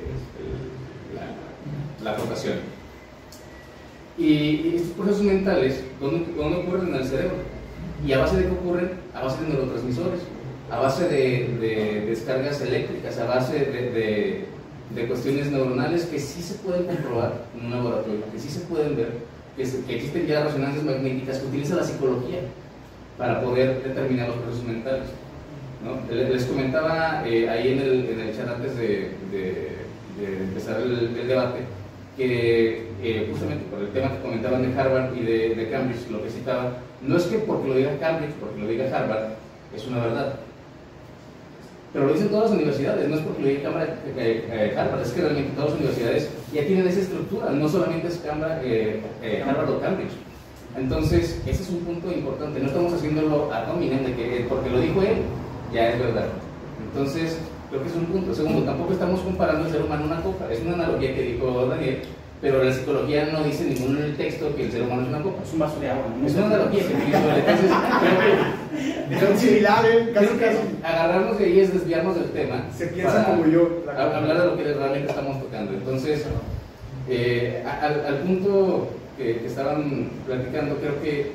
la, 2.02 2.12
la 2.12 2.18
y 4.18 4.76
estos 4.76 4.92
procesos 4.94 5.22
mentales, 5.22 5.84
¿dónde, 6.02 6.26
¿dónde 6.36 6.58
ocurren 6.58 6.88
en 6.88 6.96
el 6.96 7.06
cerebro? 7.06 7.36
¿Y 8.06 8.14
a 8.14 8.20
base 8.20 8.38
de 8.38 8.46
qué 8.46 8.52
ocurren? 8.52 8.92
A 9.14 9.22
base 9.24 9.44
de 9.44 9.50
neurotransmisores, 9.50 10.22
a 10.70 10.80
base 10.80 11.08
de, 11.08 11.48
de 11.60 12.06
descargas 12.08 12.62
eléctricas, 12.62 13.18
a 13.20 13.26
base 13.26 13.58
de, 13.60 14.46
cuestiones 15.08 15.52
neuronales 15.52 16.06
que 16.06 16.20
sí 16.20 16.42
se 16.42 16.56
pueden 16.56 16.86
comprobar 16.86 17.46
en 17.58 17.66
un 17.68 17.72
laboratorio, 17.72 18.22
que 18.32 18.40
sí 18.40 18.50
se 18.50 18.62
pueden 18.62 18.96
ver, 18.98 19.10
que, 19.56 19.64
existen 19.64 20.28
ya 20.28 20.44
resonancias 20.44 20.84
magnéticas 20.84 21.38
que 21.40 21.48
utiliza 21.48 21.76
la 21.76 21.84
psicología 21.84 22.40
para 23.18 23.42
poder 23.42 23.82
determinar 23.84 24.28
los 24.30 24.38
procesos 24.38 24.66
mentales. 24.66 25.08
¿no? 25.84 26.14
Le- 26.14 26.30
Les 26.30 26.46
comentaba 26.46 27.24
eh, 27.26 27.50
ahí 27.50 27.74
en 27.74 27.80
el, 27.80 28.10
en 28.10 28.20
el 28.20 28.36
chat 28.36 28.48
antes 28.50 28.76
de, 28.78 29.12
empezar 30.20 30.82
el, 30.82 31.16
el 31.16 31.28
debate 31.28 31.60
que 32.18 32.88
eh, 33.04 33.28
justamente 33.30 33.66
por 33.70 33.80
el 33.80 33.90
tema 33.90 34.12
que 34.12 34.22
comentaban 34.22 34.64
de 34.64 34.80
Harvard 34.80 35.16
y 35.16 35.22
de, 35.24 35.56
de 35.56 35.70
Cambridge, 35.70 36.10
lo 36.10 36.24
que 36.24 36.32
citaba, 36.32 36.74
no 37.02 37.16
es 37.16 37.24
que 37.26 37.38
porque 37.38 37.68
lo 37.70 37.76
diga 37.76 37.98
Cambridge, 38.00 38.34
porque 38.40 38.60
lo 38.60 38.68
diga 38.68 38.86
Harvard, 38.86 39.34
es 39.76 39.86
una 39.86 40.00
verdad. 40.04 40.34
Pero 41.98 42.10
lo 42.10 42.14
dicen 42.14 42.30
todas 42.30 42.52
las 42.52 42.60
universidades, 42.60 43.10
no 43.10 43.16
es 43.16 43.22
porque 43.24 43.42
lo 43.42 43.48
diga 43.48 43.64
Cámara, 43.64 43.86
eh, 44.18 44.46
eh, 44.52 44.76
Harvard, 44.78 45.02
es 45.02 45.12
que 45.14 45.22
realmente 45.22 45.52
todas 45.56 45.72
las 45.72 45.80
universidades 45.80 46.30
ya 46.54 46.64
tienen 46.64 46.88
esa 46.88 47.00
estructura, 47.00 47.50
no 47.50 47.68
solamente 47.68 48.08
es 48.08 48.18
Cámara, 48.18 48.62
eh, 48.64 49.02
eh, 49.24 49.44
Harvard 49.44 49.72
o 49.72 49.80
Cambridge. 49.80 50.14
Entonces, 50.78 51.42
ese 51.48 51.64
es 51.64 51.70
un 51.72 51.80
punto 51.80 52.12
importante, 52.12 52.60
no 52.60 52.68
estamos 52.68 52.94
haciéndolo 52.94 53.52
a 53.52 53.66
nominem 53.66 54.06
de 54.06 54.14
que 54.14 54.38
eh, 54.38 54.46
porque 54.48 54.70
lo 54.70 54.80
dijo 54.80 55.02
él, 55.02 55.24
ya 55.74 55.90
es 55.90 56.00
verdad. 56.00 56.28
Entonces, 56.86 57.40
creo 57.72 57.82
que 57.82 57.90
es 57.90 57.96
un 57.96 58.06
punto. 58.06 58.36
Segundo, 58.36 58.62
tampoco 58.62 58.94
estamos 58.94 59.20
comparando 59.22 59.66
el 59.66 59.72
ser 59.72 59.82
humano 59.82 60.04
a 60.04 60.06
una 60.06 60.22
copa, 60.22 60.54
es 60.54 60.62
una 60.62 60.76
analogía 60.76 61.16
que 61.16 61.22
dijo 61.24 61.66
Daniel, 61.66 62.02
pero 62.42 62.64
la 62.64 62.72
psicología 62.72 63.30
no 63.32 63.44
dice 63.44 63.66
ningún 63.66 63.98
en 63.98 64.04
el 64.04 64.16
texto 64.18 64.56
que 64.56 64.66
el 64.66 64.72
ser 64.72 64.84
humano 64.84 65.02
es 65.04 65.08
una 65.10 65.22
copa. 65.24 65.44
Es 65.44 65.54
un 65.54 65.60
vaso 65.60 65.80
de 65.80 65.90
agua. 65.90 66.06
¿no? 66.20 66.28
Es 66.28 66.36
una 66.36 66.46
analogía. 66.46 66.84
Entonces, 66.84 67.72
creo 69.10 69.20
que 69.20 69.26
Son 69.26 69.38
similares, 69.38 70.10
casi 70.14 70.28
Creo 70.28 70.40
que 70.40 70.46
casi. 70.46 70.58
agarrarnos 70.84 71.40
de 71.40 71.46
ahí 71.46 71.60
es 71.60 71.74
desviarnos 71.74 72.16
del 72.16 72.30
tema. 72.32 72.66
Se 72.78 72.88
piensa 72.88 73.26
como 73.26 73.46
yo. 73.48 73.82
la 73.86 73.94
a- 73.94 74.18
Hablar 74.18 74.40
de 74.42 74.46
lo 74.48 74.58
que 74.58 74.64
realmente 74.74 75.10
estamos 75.10 75.42
tocando. 75.42 75.74
Entonces, 75.74 76.26
eh, 77.10 77.64
al, 77.82 78.06
al 78.06 78.18
punto 78.20 78.90
que, 79.18 79.38
que 79.40 79.48
estaban 79.48 80.10
platicando, 80.28 80.76
creo 80.78 81.02
que 81.02 81.32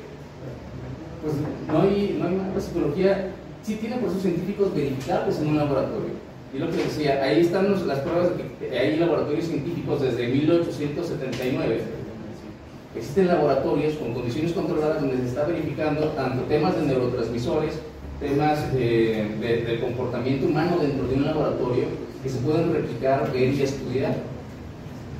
pues, 1.21 1.33
no, 1.67 1.81
hay, 1.81 2.17
no 2.19 2.27
hay 2.29 2.35
más. 2.35 2.55
La 2.55 2.61
psicología 2.61 3.27
sí 3.63 3.75
tiene 3.75 3.97
procesos 3.97 4.21
científicos 4.23 4.73
verificables 4.75 5.37
en 5.39 5.47
un 5.47 5.57
laboratorio. 5.57 6.22
Y 6.53 6.59
lo 6.59 6.69
que 6.69 6.77
decía, 6.77 7.23
ahí 7.23 7.41
están 7.41 7.71
las 7.87 7.99
pruebas 7.99 8.29
de 8.37 8.67
que 8.67 8.77
hay 8.77 8.97
laboratorios 8.97 9.45
científicos 9.45 10.01
desde 10.01 10.27
1879 10.27 12.03
Existen 12.95 13.27
laboratorios 13.27 13.95
con 13.95 14.13
condiciones 14.13 14.53
controladas 14.53 15.01
donde 15.01 15.17
se 15.17 15.29
está 15.29 15.45
verificando 15.45 16.09
tanto 16.09 16.43
temas 16.43 16.75
de 16.75 16.85
neurotransmisores, 16.85 17.79
temas 18.19 18.59
eh, 18.75 19.35
de, 19.41 19.63
del 19.63 19.81
comportamiento 19.81 20.45
humano 20.45 20.77
dentro 20.79 21.07
de 21.07 21.15
un 21.15 21.25
laboratorio 21.25 21.85
que 22.21 22.29
se 22.29 22.37
pueden 22.39 22.71
replicar, 22.71 23.31
ver 23.33 23.51
y 23.51 23.63
estudiar. 23.63 24.15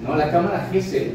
¿No? 0.04 0.15
La 0.15 0.30
cámara 0.30 0.69
GESEL 0.72 1.13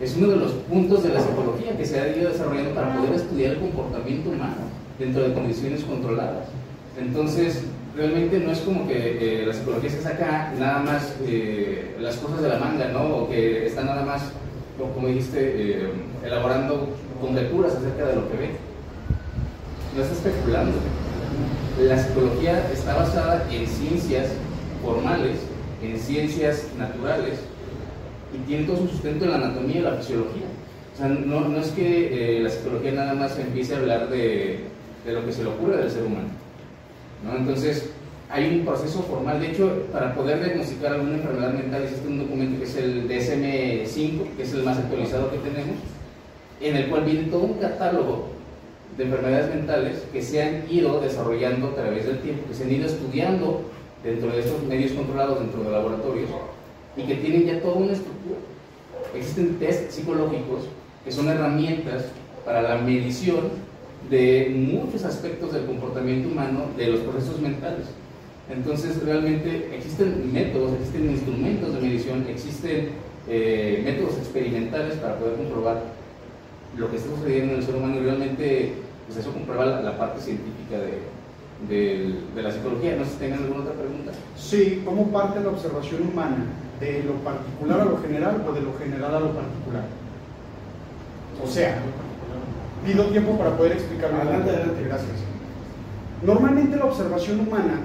es 0.00 0.16
uno 0.16 0.28
de 0.28 0.36
los 0.36 0.52
puntos 0.52 1.02
de 1.02 1.08
la 1.08 1.20
psicología 1.20 1.76
que 1.76 1.84
se 1.84 1.98
ha 1.98 2.16
ido 2.16 2.30
desarrollando 2.30 2.72
para 2.72 2.96
poder 2.96 3.14
estudiar 3.14 3.52
el 3.54 3.58
comportamiento 3.58 4.30
humano. 4.30 4.70
dentro 4.96 5.22
de 5.22 5.32
condiciones 5.32 5.82
controladas. 5.82 6.46
Entonces, 7.00 7.64
realmente 8.00 8.40
no 8.40 8.50
es 8.50 8.60
como 8.60 8.88
que 8.88 9.42
eh, 9.42 9.46
la 9.46 9.52
psicología 9.52 9.90
se 9.90 10.00
saca 10.00 10.54
nada 10.58 10.78
más 10.78 11.14
eh, 11.26 11.94
las 12.00 12.16
cosas 12.16 12.40
de 12.40 12.48
la 12.48 12.56
manga, 12.56 12.88
¿no? 12.88 13.16
O 13.16 13.28
que 13.28 13.66
está 13.66 13.84
nada 13.84 14.02
más, 14.06 14.22
como 14.78 15.08
dijiste, 15.08 15.38
eh, 15.38 15.90
elaborando 16.24 16.88
conjeturas 17.20 17.74
acerca 17.74 18.06
de 18.06 18.16
lo 18.16 18.30
que 18.30 18.36
ve. 18.38 18.50
No 19.94 20.02
está 20.02 20.14
especulando. 20.14 20.78
La 21.82 22.02
psicología 22.02 22.70
está 22.72 22.94
basada 22.94 23.46
en 23.52 23.66
ciencias 23.66 24.28
formales, 24.82 25.36
en 25.82 25.98
ciencias 25.98 26.68
naturales, 26.78 27.40
y 28.32 28.38
tiene 28.46 28.64
todo 28.64 28.78
su 28.78 28.88
sustento 28.88 29.26
en 29.26 29.30
la 29.30 29.36
anatomía 29.36 29.76
y 29.76 29.82
la 29.82 29.96
fisiología. 29.96 30.46
O 30.94 30.96
sea, 30.96 31.08
no, 31.08 31.40
no 31.40 31.58
es 31.58 31.68
que 31.68 32.40
la 32.42 32.48
psicología 32.48 32.92
nada 32.92 33.12
más 33.12 33.38
empiece 33.38 33.74
a 33.74 33.78
hablar 33.78 34.08
de, 34.08 34.60
de 35.04 35.12
lo 35.12 35.26
que 35.26 35.32
se 35.32 35.42
le 35.42 35.50
ocurre 35.50 35.76
del 35.76 35.90
ser 35.90 36.04
humano. 36.04 36.28
¿No? 37.24 37.36
Entonces, 37.36 37.90
hay 38.30 38.58
un 38.58 38.64
proceso 38.64 39.02
formal. 39.02 39.40
De 39.40 39.50
hecho, 39.50 39.86
para 39.92 40.14
poder 40.14 40.42
diagnosticar 40.44 40.92
alguna 40.92 41.16
enfermedad 41.16 41.52
mental 41.52 41.82
existe 41.82 42.06
un 42.06 42.18
documento 42.18 42.58
que 42.58 42.64
es 42.64 42.76
el 42.76 43.08
DSM-5, 43.08 44.36
que 44.36 44.42
es 44.42 44.52
el 44.52 44.62
más 44.62 44.78
actualizado 44.78 45.30
que 45.30 45.38
tenemos, 45.38 45.76
en 46.60 46.76
el 46.76 46.88
cual 46.88 47.04
viene 47.04 47.28
todo 47.28 47.42
un 47.42 47.54
catálogo 47.54 48.28
de 48.96 49.04
enfermedades 49.04 49.54
mentales 49.54 50.02
que 50.12 50.22
se 50.22 50.42
han 50.42 50.64
ido 50.70 51.00
desarrollando 51.00 51.68
a 51.68 51.74
través 51.74 52.06
del 52.06 52.20
tiempo, 52.20 52.46
que 52.48 52.54
se 52.54 52.64
han 52.64 52.72
ido 52.72 52.86
estudiando 52.86 53.62
dentro 54.04 54.30
de 54.30 54.40
estos 54.40 54.62
medios 54.64 54.92
controlados, 54.92 55.40
dentro 55.40 55.62
de 55.64 55.70
laboratorios, 55.70 56.30
y 56.96 57.02
que 57.02 57.16
tienen 57.16 57.46
ya 57.46 57.60
toda 57.60 57.74
una 57.76 57.92
estructura. 57.92 58.38
Existen 59.14 59.58
test 59.58 59.90
psicológicos 59.90 60.62
que 61.04 61.10
son 61.10 61.28
herramientas 61.28 62.06
para 62.44 62.62
la 62.62 62.76
medición 62.76 63.69
de 64.10 64.52
muchos 64.54 65.04
aspectos 65.04 65.52
del 65.52 65.66
comportamiento 65.66 66.28
humano, 66.28 66.66
de 66.76 66.88
los 66.88 67.00
procesos 67.00 67.40
mentales. 67.40 67.86
Entonces, 68.50 69.02
realmente 69.04 69.70
existen 69.72 70.32
métodos, 70.32 70.72
existen 70.74 71.10
instrumentos 71.10 71.72
de 71.72 71.80
medición, 71.80 72.26
existen 72.28 72.88
eh, 73.28 73.80
métodos 73.84 74.18
experimentales 74.18 74.96
para 74.96 75.16
poder 75.16 75.36
comprobar 75.36 75.82
lo 76.76 76.90
que 76.90 76.96
está 76.96 77.10
sucediendo 77.10 77.52
en 77.52 77.60
el 77.60 77.64
ser 77.64 77.76
humano 77.76 77.96
y 77.96 78.04
realmente 78.04 78.72
pues 79.06 79.18
eso 79.18 79.32
comprueba 79.32 79.66
la, 79.66 79.98
parte 79.98 80.20
científica 80.20 80.78
de, 81.68 82.14
de, 82.34 82.42
la 82.42 82.50
psicología. 82.50 82.96
No 82.96 83.04
sé 83.04 83.12
si 83.12 83.16
tengan 83.18 83.40
alguna 83.40 83.62
otra 83.62 83.74
pregunta. 83.74 84.12
Sí, 84.36 84.82
¿cómo 84.84 85.10
parte 85.12 85.40
la 85.40 85.50
observación 85.50 86.08
humana? 86.08 86.46
¿De 86.80 87.02
lo 87.04 87.14
particular 87.14 87.80
a 87.80 87.84
lo 87.84 87.98
general 87.98 88.44
o 88.48 88.52
de 88.52 88.62
lo 88.62 88.74
general 88.78 89.14
a 89.14 89.20
lo 89.20 89.32
particular? 89.32 89.84
O 91.42 91.46
sea, 91.46 91.78
pido 92.84 93.04
tiempo 93.06 93.36
para 93.36 93.56
poder 93.56 93.72
explicarlo. 93.72 94.22
Adelante, 94.22 94.50
adelante. 94.50 94.84
Gracias. 94.84 95.30
Normalmente 96.22 96.76
la 96.76 96.84
observación 96.84 97.40
humana 97.40 97.80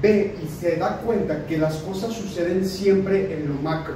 ve 0.00 0.36
y 0.42 0.46
se 0.48 0.76
da 0.76 0.98
cuenta 0.98 1.46
que 1.46 1.58
las 1.58 1.76
cosas 1.78 2.12
suceden 2.12 2.66
siempre 2.66 3.34
en 3.34 3.48
lo 3.48 3.54
macro. 3.54 3.94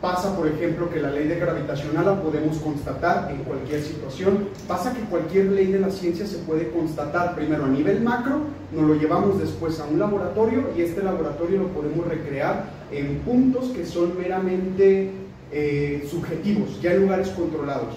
Pasa, 0.00 0.36
por 0.36 0.46
ejemplo, 0.46 0.90
que 0.90 1.00
la 1.00 1.10
ley 1.10 1.26
de 1.26 1.36
gravitacional 1.36 2.04
la 2.04 2.22
podemos 2.22 2.58
constatar 2.58 3.30
en 3.30 3.38
cualquier 3.38 3.82
situación. 3.82 4.48
Pasa 4.68 4.92
que 4.92 5.00
cualquier 5.00 5.46
ley 5.46 5.72
de 5.72 5.78
la 5.78 5.90
ciencia 5.90 6.26
se 6.26 6.36
puede 6.38 6.70
constatar 6.70 7.34
primero 7.34 7.64
a 7.64 7.68
nivel 7.68 8.02
macro, 8.02 8.40
nos 8.72 8.84
lo 8.84 8.94
llevamos 8.94 9.40
después 9.40 9.80
a 9.80 9.84
un 9.86 9.98
laboratorio 9.98 10.64
y 10.76 10.82
este 10.82 11.02
laboratorio 11.02 11.62
lo 11.62 11.68
podemos 11.68 12.06
recrear 12.06 12.64
en 12.92 13.20
puntos 13.20 13.70
que 13.70 13.86
son 13.86 14.18
meramente 14.18 15.12
eh, 15.50 16.06
subjetivos, 16.10 16.80
ya 16.82 16.92
en 16.92 17.02
lugares 17.02 17.30
controlados. 17.30 17.96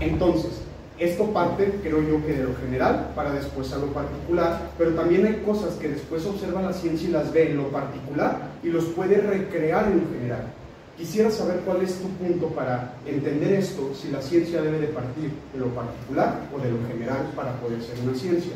Entonces, 0.00 0.62
esto 0.98 1.24
parte, 1.32 1.78
creo 1.82 2.00
yo, 2.02 2.24
que 2.24 2.32
de 2.32 2.44
lo 2.44 2.56
general 2.56 3.10
para 3.14 3.32
después 3.32 3.72
a 3.72 3.78
lo 3.78 3.86
particular, 3.88 4.70
pero 4.78 4.92
también 4.92 5.26
hay 5.26 5.42
cosas 5.44 5.74
que 5.74 5.88
después 5.88 6.24
observa 6.24 6.62
la 6.62 6.72
ciencia 6.72 7.08
y 7.08 7.12
las 7.12 7.32
ve 7.32 7.50
en 7.50 7.58
lo 7.58 7.68
particular 7.68 8.50
y 8.62 8.68
los 8.68 8.84
puede 8.86 9.20
recrear 9.20 9.86
en 9.86 10.00
lo 10.00 10.08
general. 10.10 10.52
Quisiera 10.96 11.30
saber 11.30 11.60
cuál 11.66 11.82
es 11.82 11.94
tu 12.00 12.08
punto 12.08 12.46
para 12.48 12.94
entender 13.06 13.52
esto, 13.52 13.92
si 13.94 14.10
la 14.10 14.22
ciencia 14.22 14.62
debe 14.62 14.78
de 14.78 14.86
partir 14.86 15.30
de 15.52 15.58
lo 15.58 15.66
particular 15.66 16.40
o 16.54 16.58
de 16.58 16.70
lo 16.70 16.78
general 16.88 17.30
para 17.36 17.52
poder 17.60 17.82
ser 17.82 18.00
una 18.02 18.16
ciencia. 18.16 18.52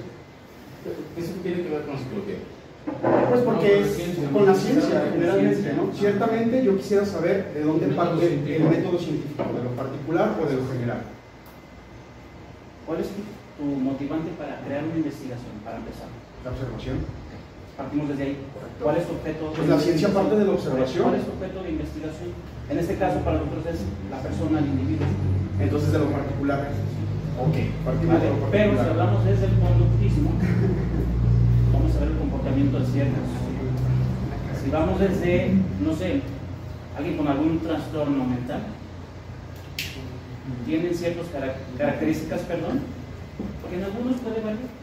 ¿Eso 1.18 1.33
tiene 1.42 1.62
que 1.62 1.68
ver 1.68 1.83
con 1.83 1.98
psicología? 1.98 2.37
Pues 3.29 3.42
porque 3.42 3.81
es 3.81 3.98
con 4.33 4.46
la 4.46 4.55
ciencia 4.55 5.05
generalmente, 5.12 5.74
¿no? 5.74 5.92
Ciertamente 5.92 6.64
yo 6.64 6.76
quisiera 6.79 7.05
saber 7.05 7.53
de 7.53 7.61
dónde 7.62 7.88
parte 7.88 8.26
el 8.26 8.64
método 8.64 8.98
científico, 8.98 9.44
de 9.55 9.64
lo 9.64 9.70
particular 9.76 10.35
o 10.42 10.48
de 10.48 10.57
lo 10.57 10.66
general. 10.72 11.03
¿Cuál 12.90 13.07
es 13.07 13.14
tu, 13.14 13.22
motivante 13.62 14.35
para 14.35 14.66
crear 14.66 14.83
una 14.83 14.98
investigación, 14.98 15.62
para 15.62 15.79
empezar? 15.79 16.11
La 16.42 16.50
observación. 16.50 16.98
Partimos 17.79 18.11
desde 18.11 18.22
ahí. 18.26 18.37
¿Cuál 18.83 18.96
es 18.98 19.07
tu 19.07 19.14
objeto? 19.14 19.55
Pues 19.55 19.68
la 19.70 19.79
ciencia 19.79 20.09
parte 20.11 20.35
de 20.35 20.44
la 20.44 20.50
observación. 20.59 21.07
¿Cuál 21.07 21.14
es 21.14 21.22
tu 21.22 21.31
objeto 21.38 21.62
de 21.62 21.70
investigación? 21.70 22.35
En 22.66 22.76
este 22.83 22.98
caso, 22.98 23.22
para 23.22 23.38
nosotros 23.38 23.62
es 23.70 23.87
la 24.11 24.18
persona, 24.18 24.59
el 24.59 24.74
individuo. 24.74 25.07
Entonces, 25.62 25.92
de 25.94 25.98
lo 26.03 26.11
particular. 26.11 26.66
Ok, 27.38 27.57
partimos 27.87 28.18
de 28.18 28.26
lo 28.26 28.38
particular. 28.42 28.59
Pero 28.59 28.70
si 28.74 28.88
hablamos 28.90 29.20
desde 29.22 29.46
el 29.46 29.55
conductismo, 29.62 30.31
vamos 31.70 31.90
a 31.94 31.98
ver 32.03 32.09
el 32.11 32.18
comportamiento 32.18 32.74
de 32.74 32.87
ciertos. 32.90 33.29
Si 34.59 34.66
vamos 34.66 34.98
desde, 34.98 35.55
no 35.79 35.94
sé, 35.94 36.26
alguien 36.98 37.14
con 37.16 37.29
algún 37.31 37.55
trastorno 37.62 38.26
mental, 38.26 38.66
tienen 40.66 40.94
ciertas 40.94 41.26
características, 41.78 42.40
perdón, 42.42 42.80
porque 43.60 43.76
en 43.76 43.84
algunos 43.84 44.16
puede 44.20 44.40
variar. 44.40 44.80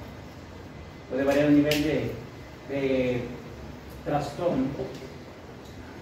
Puede 1.10 1.24
variar 1.24 1.46
el 1.46 1.56
nivel 1.56 1.84
de, 1.84 2.12
de 2.70 3.22
trastorno, 4.06 4.66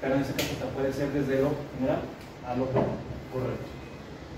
pero 0.02 0.16
en 0.16 0.22
ese 0.22 0.34
caso 0.34 0.70
puede 0.76 0.92
ser 0.94 1.12
desde 1.12 1.42
lo 1.42 1.52
general 1.78 2.02
a 2.48 2.56
lo 2.56 2.66
correcto. 2.66 3.66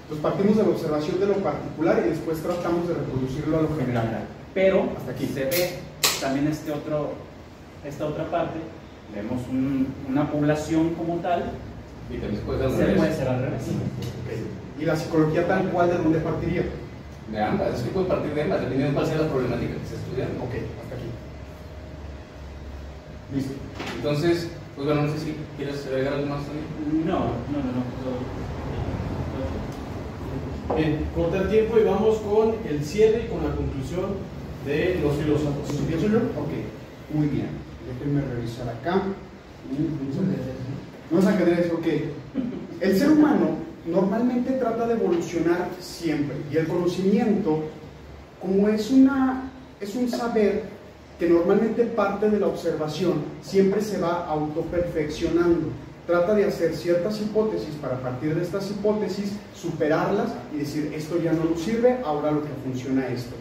Entonces 0.04 0.24
partimos 0.24 0.58
de 0.58 0.64
la 0.64 0.70
observación 0.70 1.20
de 1.20 1.26
lo 1.26 1.36
particular 1.36 2.02
y 2.06 2.10
después 2.10 2.42
tratamos 2.42 2.88
de 2.88 2.94
reproducirlo 2.94 3.60
a 3.60 3.62
lo 3.64 3.76
general. 3.76 4.26
Pero 4.54 4.90
hasta 4.98 5.12
aquí 5.12 5.26
se 5.28 5.46
ve 5.46 5.80
también 6.22 6.48
este 6.48 6.72
otro, 6.72 7.14
esta 7.86 8.06
otra 8.06 8.26
parte, 8.32 8.60
vemos 9.14 9.42
una 10.08 10.32
población 10.32 10.96
como 10.96 11.18
tal, 11.18 11.52
y 12.10 12.18
también 12.18 12.42
puede 12.44 12.70
ser, 12.70 12.96
puede 12.96 13.16
ser 13.16 13.28
al 13.28 13.42
revés. 13.42 13.64
¿Y 14.80 14.86
la 14.86 14.96
psicología 14.96 15.48
tal 15.48 15.70
cual 15.70 15.90
de 15.90 15.98
dónde 15.98 16.20
partiría? 16.20 16.64
De 17.32 17.42
ambas, 17.42 17.76
es 17.76 17.82
que 17.82 17.90
puede 17.90 18.08
partir 18.08 18.34
de 18.34 18.44
ambas, 18.44 18.62
dependiendo 18.62 18.90
de 18.90 18.96
cuál 18.96 19.08
sea 19.08 19.22
la 19.22 19.28
problemática 19.28 19.74
que 19.74 19.88
se 19.88 19.96
estudia. 19.96 20.26
Ok, 20.40 20.54
hasta 20.82 20.96
aquí. 20.96 21.10
Listo. 23.36 23.54
Entonces, 23.98 24.50
pues 24.76 24.88
bueno, 24.88 25.02
no 25.02 25.12
sé 25.12 25.20
si 25.20 25.36
quieres 25.58 25.86
agregar 25.88 26.14
algo 26.14 26.28
más 26.28 26.46
también. 26.46 26.66
No, 27.06 27.20
no, 27.20 27.60
no, 27.60 27.72
no. 27.74 28.38
Bien, 30.76 31.06
corta 31.16 31.38
el 31.38 31.50
tiempo 31.50 31.80
y 31.80 31.84
vamos 31.84 32.18
con 32.18 32.56
el 32.70 32.84
cierre 32.84 33.26
y 33.26 33.30
con 33.30 33.44
la 33.44 33.56
conclusión 33.56 34.06
de 34.66 35.00
los 35.02 35.16
filósofos. 35.18 35.70
¿Empiezo 35.80 36.08
yo? 36.08 36.18
Ok, 36.18 36.52
muy 37.14 37.28
bien. 37.28 37.50
Déjenme 37.88 38.22
revisar 38.22 38.70
acá. 38.70 39.02
No 41.10 41.20
es 41.20 41.26
ajedrez, 41.26 41.72
ok. 41.74 41.88
El 42.80 42.98
ser 42.98 43.12
humano 43.12 43.67
normalmente 43.88 44.52
trata 44.54 44.88
de 44.88 44.94
evolucionar 44.94 45.70
siempre 45.80 46.36
y 46.52 46.58
el 46.58 46.68
conocimiento, 46.68 47.64
como 48.42 48.68
es, 48.68 48.92
una, 48.92 49.52
es 49.80 49.96
un 49.96 50.10
saber 50.10 50.64
que 51.18 51.28
normalmente 51.30 51.84
parte 51.84 52.30
de 52.30 52.40
la 52.40 52.48
observación, 52.48 53.24
siempre 53.42 53.82
se 53.82 54.00
va 54.00 54.28
autoperfeccionando. 54.28 55.70
Trata 56.06 56.36
de 56.36 56.46
hacer 56.46 56.76
ciertas 56.76 57.20
hipótesis 57.20 57.76
para 57.82 58.00
partir 58.00 58.36
de 58.36 58.44
estas 58.44 58.70
hipótesis 58.70 59.34
superarlas 59.56 60.30
y 60.54 60.60
decir 60.60 60.92
esto 60.96 61.22
ya 61.22 61.34
no 61.34 61.46
nos 61.46 61.62
sirve, 61.62 61.98
ahora 62.06 62.32
lo 62.32 62.44
que 62.44 62.50
funciona 62.64 63.08
esto. 63.08 63.36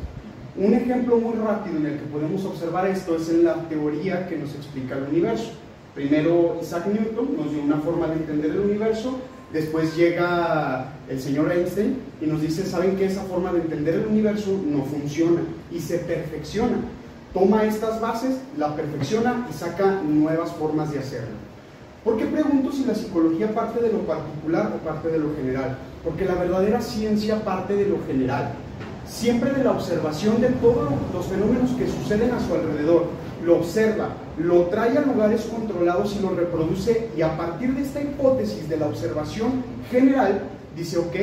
Un 0.56 0.72
ejemplo 0.72 1.18
muy 1.18 1.35
rápido 1.37 1.76
en 1.76 1.87
el 1.87 1.98
que 1.98 2.06
podemos 2.06 2.44
observar 2.44 2.87
esto 2.87 3.16
es 3.16 3.28
en 3.28 3.44
la 3.44 3.54
teoría 3.68 4.26
que 4.26 4.38
nos 4.38 4.54
explica 4.54 4.96
el 4.96 5.04
universo. 5.04 5.52
Primero 5.94 6.56
Isaac 6.61 6.87
Newton 6.87 7.37
nos 7.37 7.52
dio 7.52 7.62
una 7.62 7.76
forma 7.76 8.06
de 8.09 8.14
entender 8.14 8.52
el 8.52 8.61
universo 8.61 9.18
Después 9.52 9.96
llega 9.96 10.92
el 11.09 11.20
señor 11.20 11.52
Einstein 11.52 11.98
y 12.20 12.26
nos 12.26 12.40
dice, 12.40 12.64
¿saben 12.66 12.96
que 12.96 13.06
esa 13.06 13.22
forma 13.22 13.52
de 13.52 13.61
entender 13.61 13.94
el 13.94 14.06
universo 14.06 14.59
no 14.66 14.85
funciona? 14.85 15.40
Y 15.70 15.78
se 15.78 15.98
perfecciona. 15.98 16.78
Toma 17.32 17.64
estas 17.64 18.00
bases, 18.00 18.37
la 18.56 18.74
perfecciona 18.74 19.46
y 19.48 19.52
saca 19.52 20.00
nuevas 20.02 20.52
formas 20.52 20.90
de 20.90 20.98
hacerlo. 20.98 21.37
¿Por 22.02 22.16
qué 22.16 22.26
pregunto 22.26 22.72
si 22.72 22.85
la 22.85 22.94
psicología 22.94 23.54
parte 23.54 23.80
de 23.80 23.92
lo 23.92 24.00
particular 24.00 24.72
o 24.74 24.85
parte 24.85 25.09
de 25.09 25.18
lo 25.18 25.35
general? 25.37 25.76
Porque 26.02 26.24
la 26.24 26.35
verdadera 26.35 26.80
ciencia 26.80 27.44
parte 27.44 27.74
de 27.74 27.87
lo 27.87 27.98
general. 28.06 28.52
Siempre 29.09 29.52
de 29.52 29.62
la 29.62 29.72
observación 29.72 30.40
de 30.40 30.48
todos 30.48 30.90
los 31.12 31.26
fenómenos 31.26 31.70
que 31.72 31.87
suceden 31.87 32.32
a 32.32 32.40
su 32.40 32.54
alrededor 32.54 33.06
lo 33.44 33.59
observa, 33.59 34.11
lo 34.38 34.64
trae 34.64 34.99
a 34.99 35.03
lugares 35.03 35.42
controlados 35.42 36.16
y 36.16 36.22
lo 36.22 36.31
reproduce 36.31 37.09
y 37.16 37.22
a 37.22 37.37
partir 37.37 37.75
de 37.75 37.83
esta 37.83 38.03
hipótesis 38.03 38.68
de 38.68 38.77
la 38.77 38.87
observación 38.87 39.64
general 39.90 40.42
dice, 40.77 40.99
ok, 40.99 41.14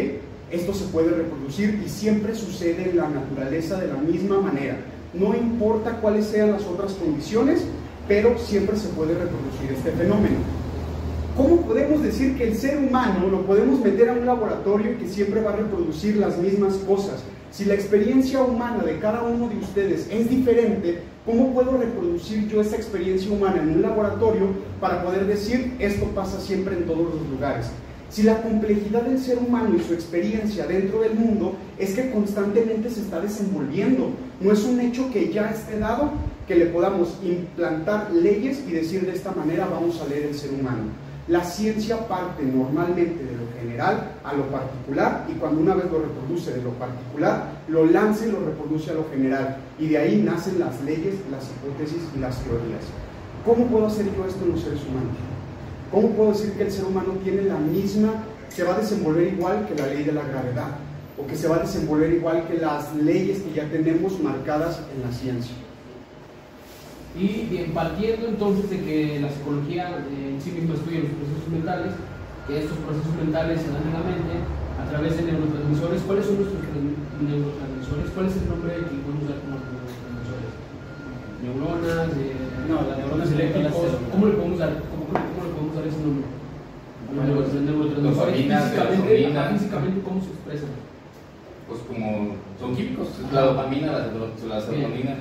esto 0.51 0.73
se 0.73 0.85
puede 0.85 1.11
reproducir 1.11 1.81
y 1.85 1.89
siempre 1.89 2.35
sucede 2.35 2.89
en 2.89 2.97
la 2.97 3.09
naturaleza 3.09 3.79
de 3.79 3.87
la 3.87 3.97
misma 3.97 4.39
manera. 4.39 4.77
No 5.13 5.35
importa 5.35 5.99
cuáles 6.01 6.25
sean 6.25 6.51
las 6.51 6.65
otras 6.65 6.93
condiciones, 6.93 7.63
pero 8.07 8.37
siempre 8.37 8.77
se 8.77 8.89
puede 8.89 9.13
reproducir 9.13 9.71
este 9.75 9.91
fenómeno. 9.91 10.37
¿Cómo 11.37 11.61
podemos 11.61 12.03
decir 12.03 12.37
que 12.37 12.47
el 12.47 12.55
ser 12.55 12.77
humano 12.77 13.27
lo 13.27 13.45
podemos 13.45 13.79
meter 13.79 14.09
a 14.09 14.13
un 14.13 14.25
laboratorio 14.25 14.91
y 14.91 14.95
que 14.95 15.07
siempre 15.07 15.41
va 15.41 15.53
a 15.53 15.55
reproducir 15.55 16.17
las 16.17 16.37
mismas 16.37 16.75
cosas? 16.75 17.23
Si 17.53 17.65
la 17.65 17.75
experiencia 17.75 18.41
humana 18.41 18.83
de 18.83 18.97
cada 18.97 19.21
uno 19.21 19.47
de 19.47 19.57
ustedes 19.57 20.07
es 20.09 20.27
diferente, 20.27 21.01
¿cómo 21.23 21.53
puedo 21.53 21.77
reproducir 21.77 22.47
yo 22.47 22.59
esa 22.59 22.77
experiencia 22.77 23.31
humana 23.31 23.61
en 23.61 23.75
un 23.75 23.81
laboratorio 23.83 24.47
para 24.81 25.03
poder 25.03 25.27
decir 25.27 25.71
esto 25.77 26.07
pasa 26.15 26.41
siempre 26.41 26.75
en 26.75 26.85
todos 26.85 27.13
los 27.13 27.29
lugares? 27.29 27.67
Si 28.09 28.23
la 28.23 28.41
complejidad 28.41 29.03
del 29.03 29.19
ser 29.19 29.37
humano 29.37 29.75
y 29.75 29.83
su 29.83 29.93
experiencia 29.93 30.65
dentro 30.65 31.01
del 31.01 31.13
mundo 31.13 31.53
es 31.77 31.93
que 31.93 32.09
constantemente 32.09 32.89
se 32.89 33.01
está 33.01 33.21
desenvolviendo, 33.21 34.09
no 34.41 34.51
es 34.51 34.63
un 34.63 34.79
hecho 34.79 35.11
que 35.13 35.31
ya 35.31 35.51
esté 35.51 35.77
dado 35.77 36.09
que 36.47 36.55
le 36.55 36.65
podamos 36.65 37.19
implantar 37.23 38.11
leyes 38.13 38.63
y 38.67 38.71
decir 38.71 39.05
de 39.05 39.13
esta 39.13 39.31
manera 39.31 39.67
vamos 39.67 40.01
a 40.01 40.07
leer 40.07 40.23
el 40.23 40.33
ser 40.33 40.49
humano. 40.59 41.02
La 41.29 41.41
ciencia 41.41 42.05
parte 42.09 42.43
normalmente 42.43 43.23
de 43.23 43.37
lo 43.37 43.47
general 43.57 44.11
a 44.25 44.33
lo 44.33 44.43
particular 44.47 45.25
y 45.33 45.39
cuando 45.39 45.61
una 45.61 45.73
vez 45.73 45.85
lo 45.89 45.99
reproduce 45.99 46.51
de 46.51 46.61
lo 46.61 46.71
particular, 46.71 47.45
lo 47.69 47.85
lanza 47.85 48.27
y 48.27 48.31
lo 48.31 48.41
reproduce 48.41 48.91
a 48.91 48.95
lo 48.95 49.09
general. 49.09 49.55
Y 49.79 49.87
de 49.87 49.99
ahí 49.99 50.21
nacen 50.21 50.59
las 50.59 50.81
leyes, 50.81 51.15
las 51.31 51.49
hipótesis 51.49 52.01
y 52.13 52.19
las 52.19 52.37
teorías. 52.39 52.83
¿Cómo 53.45 53.67
puedo 53.67 53.87
hacer 53.87 54.05
yo 54.05 54.25
esto 54.25 54.43
en 54.43 54.51
los 54.51 54.59
seres 54.59 54.81
humanos? 54.81 55.15
¿Cómo 55.91 56.09
puedo 56.09 56.31
decir 56.31 56.51
que 56.53 56.63
el 56.63 56.71
ser 56.71 56.83
humano 56.83 57.13
tiene 57.23 57.43
la 57.43 57.57
misma, 57.57 58.25
se 58.49 58.65
va 58.65 58.75
a 58.75 58.79
desenvolver 58.79 59.31
igual 59.31 59.65
que 59.65 59.75
la 59.75 59.87
ley 59.87 60.03
de 60.03 60.11
la 60.11 60.23
gravedad? 60.23 60.75
O 61.17 61.25
que 61.25 61.37
se 61.37 61.47
va 61.47 61.55
a 61.55 61.59
desenvolver 61.59 62.11
igual 62.11 62.47
que 62.49 62.57
las 62.57 62.93
leyes 62.95 63.39
que 63.43 63.53
ya 63.53 63.69
tenemos 63.69 64.19
marcadas 64.19 64.81
en 64.93 65.01
la 65.03 65.15
ciencia. 65.15 65.55
Y 67.13 67.45
bien, 67.45 67.71
partiendo 67.73 68.27
entonces 68.27 68.69
de 68.69 68.81
que 68.81 69.19
la 69.21 69.29
psicología 69.29 70.01
eh, 70.09 70.33
en 70.33 70.41
sí 70.41 70.49
misma 70.49 70.73
estudia 70.73 71.05
los 71.05 71.13
procesos 71.13 71.45
mentales, 71.53 71.93
que 72.49 72.57
estos 72.57 72.77
procesos 72.81 73.13
mentales 73.13 73.61
se 73.61 73.69
dan 73.69 73.85
en 73.85 73.93
la 73.93 74.01
mente 74.01 74.35
a 74.81 74.89
través 74.89 75.13
de 75.13 75.29
neurotransmisores, 75.29 76.01
¿cuáles 76.09 76.25
son 76.25 76.41
nuestros 76.41 76.57
neurotransmisores? 76.57 78.09
¿Cuál 78.17 78.25
es 78.25 78.35
el 78.41 78.49
nombre 78.49 78.71
que 78.89 78.97
podemos 79.05 79.25
dar 79.29 79.37
como 79.45 79.61
neurotransmisores? 79.61 80.51
Neuronas, 81.45 82.09
eh, 82.17 82.33
no, 82.65 82.81
las 82.81 82.97
neuronas 82.97 83.29
eléctricos, 83.29 83.93
¿cómo 84.09 84.23
le 84.25 84.33
podemos 84.33 84.57
dar, 84.57 84.73
cómo, 84.89 85.05
cómo 85.13 85.41
le 85.45 85.53
podemos 85.53 85.73
dar 85.77 85.85
ese 85.85 86.01
nombre? 86.01 86.25
Los 87.13 87.53
neurotransmisores 87.61 88.41
físicamente, 88.41 89.13
físicamente, 89.53 89.97
¿cómo 90.01 90.17
se 90.17 90.33
expresan? 90.33 90.73
Pues 91.73 91.83
como 91.89 92.35
son 92.59 92.75
químicos, 92.75 93.07
la 93.33 93.41
dopamina, 93.41 93.91
la, 93.91 93.99
la 94.47 94.61
serotonina, 94.61 95.17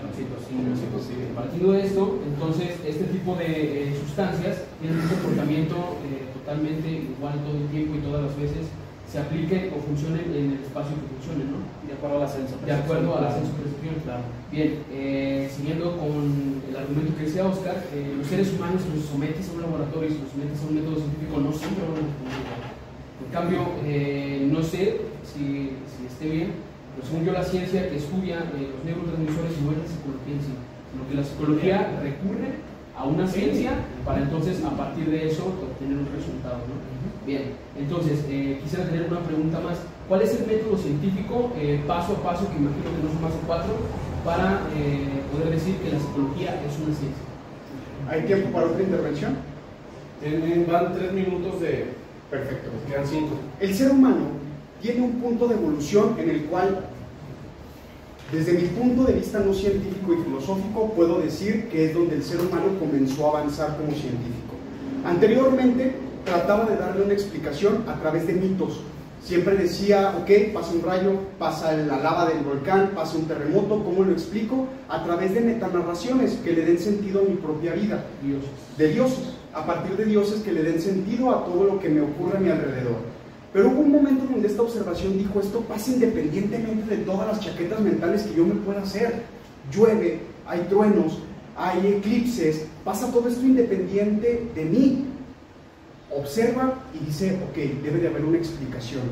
Partiendo 1.34 1.72
de 1.72 1.86
esto, 1.86 2.18
entonces 2.26 2.76
este 2.86 3.04
tipo 3.04 3.34
de 3.36 3.88
eh, 3.88 3.96
sustancias 4.04 4.64
tienen 4.80 5.00
un 5.00 5.08
comportamiento 5.08 5.96
eh, 6.04 6.28
totalmente 6.36 7.08
igual 7.08 7.40
todo 7.40 7.56
el 7.56 7.68
tiempo 7.68 7.96
y 7.96 8.04
todas 8.04 8.24
las 8.28 8.36
veces 8.36 8.68
se 9.08 9.18
apliquen 9.18 9.72
o 9.72 9.80
funcionen 9.80 10.28
en 10.28 10.44
el 10.52 10.60
espacio 10.60 10.92
que 10.92 11.08
funcionen, 11.16 11.56
¿no? 11.56 11.58
De 11.88 11.92
acuerdo 11.96 12.16
al 12.18 12.24
ascenso. 12.24 12.56
De 12.64 12.72
acuerdo 12.72 13.16
al 13.16 13.26
ascenso 13.26 13.52
percepción. 13.56 13.96
Claro. 14.04 14.24
Bien, 14.52 14.84
eh, 14.92 15.48
siguiendo 15.48 15.96
con 15.96 16.60
el 16.68 16.76
argumento 16.76 17.16
que 17.16 17.24
decía 17.24 17.48
Oscar, 17.48 17.76
los 17.92 18.26
seres 18.26 18.52
humanos 18.52 18.82
los 18.92 19.04
sometes 19.04 19.48
a 19.48 19.52
un 19.52 19.62
laboratorio 19.62 20.08
y 20.12 20.20
los 20.20 20.28
sometes 20.32 20.60
a 20.60 20.68
un 20.68 20.74
método 20.76 20.96
científico 21.00 21.40
no 21.40 21.52
siempre 21.52 21.84
van 21.88 22.04
a 22.04 22.72
en 23.22 23.30
cambio, 23.32 23.60
no 24.52 24.62
sé 24.62 25.00
si, 25.24 25.72
esté 26.22 26.36
bien, 26.36 26.52
pero 26.94 27.08
según 27.08 27.24
yo 27.26 27.32
la 27.32 27.42
ciencia 27.42 27.88
que 27.90 27.96
estudia 27.96 28.46
eh, 28.54 28.70
los 28.70 28.84
neurotransmisores 28.86 29.58
no 29.58 29.74
es 29.74 29.78
la 29.82 29.88
psicología 29.90 30.34
en 30.38 30.42
sí, 30.46 30.54
sino 30.54 31.02
que 31.08 31.14
la 31.18 31.24
psicología 31.24 31.78
recurre 31.98 32.50
a 32.96 33.04
una 33.04 33.26
ciencia 33.26 33.72
para 34.04 34.22
entonces 34.22 34.62
a 34.62 34.70
partir 34.70 35.10
de 35.10 35.26
eso 35.26 35.46
obtener 35.46 35.98
un 35.98 36.08
resultado. 36.14 36.62
¿no? 36.70 36.78
Bien, 37.26 37.58
entonces 37.76 38.22
eh, 38.28 38.60
quisiera 38.62 38.84
tener 38.86 39.10
una 39.10 39.20
pregunta 39.20 39.58
más. 39.60 39.78
¿Cuál 40.06 40.22
es 40.22 40.38
el 40.38 40.46
método 40.46 40.76
científico 40.76 41.52
eh, 41.56 41.82
paso 41.86 42.12
a 42.12 42.22
paso, 42.22 42.46
que 42.50 42.58
imagino 42.58 42.86
que 42.94 43.02
no 43.02 43.10
son 43.10 43.22
más 43.22 43.32
de 43.32 43.40
cuatro, 43.46 43.72
para 44.24 44.60
poder 45.32 45.50
decir 45.50 45.76
que 45.82 45.90
la 45.90 45.98
psicología 45.98 46.60
es 46.62 46.76
una 46.78 46.94
ciencia? 46.94 47.26
¿Hay 48.10 48.22
tiempo 48.26 48.50
para 48.52 48.66
otra 48.66 48.82
intervención? 48.82 49.36
Van 50.70 50.92
tres 50.92 51.12
minutos 51.12 51.60
de... 51.60 51.86
Perfecto. 52.30 52.70
quedan 52.88 53.06
cinco. 53.06 53.34
El 53.60 53.74
ser 53.74 53.90
humano 53.90 54.41
tiene 54.82 55.00
un 55.00 55.12
punto 55.12 55.46
de 55.46 55.54
evolución 55.54 56.16
en 56.18 56.28
el 56.28 56.44
cual, 56.46 56.80
desde 58.32 58.52
mi 58.54 58.66
punto 58.68 59.04
de 59.04 59.12
vista 59.12 59.38
no 59.38 59.54
científico 59.54 60.12
y 60.12 60.24
filosófico, 60.24 60.92
puedo 60.94 61.20
decir 61.20 61.68
que 61.68 61.86
es 61.86 61.94
donde 61.94 62.16
el 62.16 62.24
ser 62.24 62.40
humano 62.40 62.78
comenzó 62.80 63.26
a 63.26 63.38
avanzar 63.38 63.76
como 63.76 63.92
científico. 63.92 64.54
Anteriormente 65.04 65.94
trataba 66.24 66.64
de 66.64 66.76
darle 66.76 67.04
una 67.04 67.12
explicación 67.12 67.84
a 67.86 67.94
través 68.00 68.26
de 68.26 68.34
mitos. 68.34 68.80
Siempre 69.24 69.54
decía, 69.56 70.16
ok, 70.20 70.52
pasa 70.52 70.72
un 70.72 70.82
rayo, 70.82 71.12
pasa 71.38 71.72
la 71.74 71.98
lava 71.98 72.28
del 72.28 72.42
volcán, 72.42 72.90
pasa 72.92 73.16
un 73.16 73.26
terremoto, 73.26 73.84
¿cómo 73.84 74.02
lo 74.02 74.10
explico? 74.10 74.66
A 74.88 75.04
través 75.04 75.32
de 75.32 75.42
metanarraciones 75.42 76.32
que 76.44 76.52
le 76.52 76.64
den 76.64 76.78
sentido 76.78 77.20
a 77.20 77.24
mi 77.24 77.36
propia 77.36 77.72
vida. 77.74 78.04
Dioses. 78.20 78.50
De 78.76 78.88
dioses, 78.88 79.34
a 79.54 79.64
partir 79.64 79.96
de 79.96 80.06
dioses 80.06 80.42
que 80.42 80.50
le 80.50 80.64
den 80.64 80.80
sentido 80.80 81.30
a 81.30 81.44
todo 81.44 81.64
lo 81.64 81.78
que 81.78 81.88
me 81.88 82.00
ocurre 82.00 82.38
a 82.38 82.40
mi 82.40 82.50
alrededor. 82.50 83.11
Pero 83.52 83.68
hubo 83.68 83.80
un 83.80 83.92
momento 83.92 84.24
donde 84.24 84.48
esta 84.48 84.62
observación 84.62 85.18
dijo, 85.18 85.38
esto 85.40 85.60
pasa 85.60 85.90
independientemente 85.90 86.96
de 86.96 87.04
todas 87.04 87.28
las 87.28 87.40
chaquetas 87.40 87.80
mentales 87.80 88.22
que 88.22 88.34
yo 88.34 88.46
me 88.46 88.54
pueda 88.54 88.82
hacer. 88.82 89.24
Llueve, 89.70 90.20
hay 90.46 90.60
truenos, 90.70 91.18
hay 91.56 91.86
eclipses, 91.98 92.64
pasa 92.82 93.12
todo 93.12 93.28
esto 93.28 93.42
independiente 93.42 94.48
de 94.54 94.64
mí. 94.64 95.04
Observa 96.10 96.80
y 96.94 97.04
dice, 97.04 97.38
ok, 97.50 97.82
debe 97.82 97.98
de 97.98 98.08
haber 98.08 98.24
una 98.24 98.38
explicación. 98.38 99.02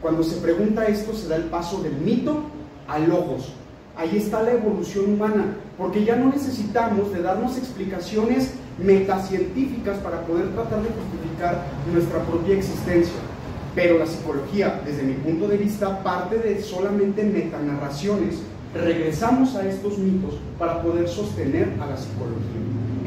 Cuando 0.00 0.22
se 0.22 0.36
pregunta 0.36 0.86
esto, 0.86 1.14
se 1.14 1.28
da 1.28 1.36
el 1.36 1.44
paso 1.44 1.82
del 1.82 1.94
mito 1.94 2.42
al 2.88 3.08
logos. 3.08 3.52
Ahí 3.96 4.16
está 4.16 4.42
la 4.42 4.52
evolución 4.52 5.14
humana, 5.14 5.56
porque 5.78 6.04
ya 6.04 6.16
no 6.16 6.30
necesitamos 6.30 7.12
de 7.12 7.22
darnos 7.22 7.56
explicaciones 7.58 8.52
metacientíficas 8.82 9.98
para 9.98 10.22
poder 10.22 10.48
tratar 10.54 10.82
de 10.82 10.88
justificar 10.88 11.64
nuestra 11.92 12.20
propia 12.24 12.56
existencia. 12.56 13.33
Pero 13.74 13.98
la 13.98 14.06
psicología, 14.06 14.80
desde 14.84 15.02
mi 15.02 15.14
punto 15.14 15.48
de 15.48 15.56
vista, 15.56 16.02
parte 16.02 16.38
de 16.38 16.62
solamente 16.62 17.24
metanarraciones. 17.24 18.36
Regresamos 18.74 19.54
a 19.54 19.68
estos 19.68 19.98
mitos 19.98 20.34
para 20.58 20.82
poder 20.82 21.08
sostener 21.08 21.68
a 21.80 21.86
la 21.86 21.96
psicología. 21.96 22.60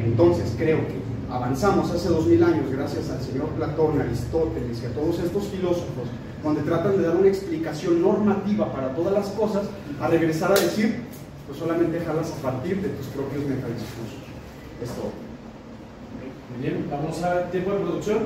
Entonces, 0.04 0.54
creo 0.58 0.78
que 0.88 0.96
avanzamos 1.30 1.92
hace 1.92 2.08
dos 2.08 2.26
mil 2.26 2.42
años 2.44 2.72
gracias 2.72 3.10
al 3.10 3.22
señor 3.22 3.48
Platón, 3.50 4.00
Aristóteles 4.00 4.82
y 4.82 4.86
a 4.86 4.94
todos 4.94 5.20
estos 5.20 5.48
filósofos, 5.48 6.08
donde 6.44 6.62
tratan 6.62 6.98
de 6.98 7.04
dar 7.04 7.18
una 7.18 7.28
explicación 7.28 8.02
normativa 8.02 8.72
para 8.72 8.96
todas 8.96 9.14
las 9.14 9.28
cosas, 9.30 9.64
a 10.00 10.08
regresar 10.08 10.52
a 10.52 10.56
decir, 10.56 11.02
pues 11.46 11.60
solamente 11.60 12.00
jalas 12.00 12.32
a 12.32 12.42
partir 12.42 12.82
de 12.82 12.90
tus 12.90 13.08
propios 13.08 13.44
metadiscursos. 13.44 14.24
Es 14.82 14.90
todo. 14.92 15.12
Muy 16.54 16.62
bien, 16.62 16.88
vamos 16.90 17.22
a 17.24 17.50
tiempo 17.52 17.72
de 17.72 17.80
producción. 17.80 18.20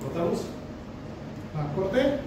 ¿Cortamos? 0.00 0.42
Corte. 1.74 2.18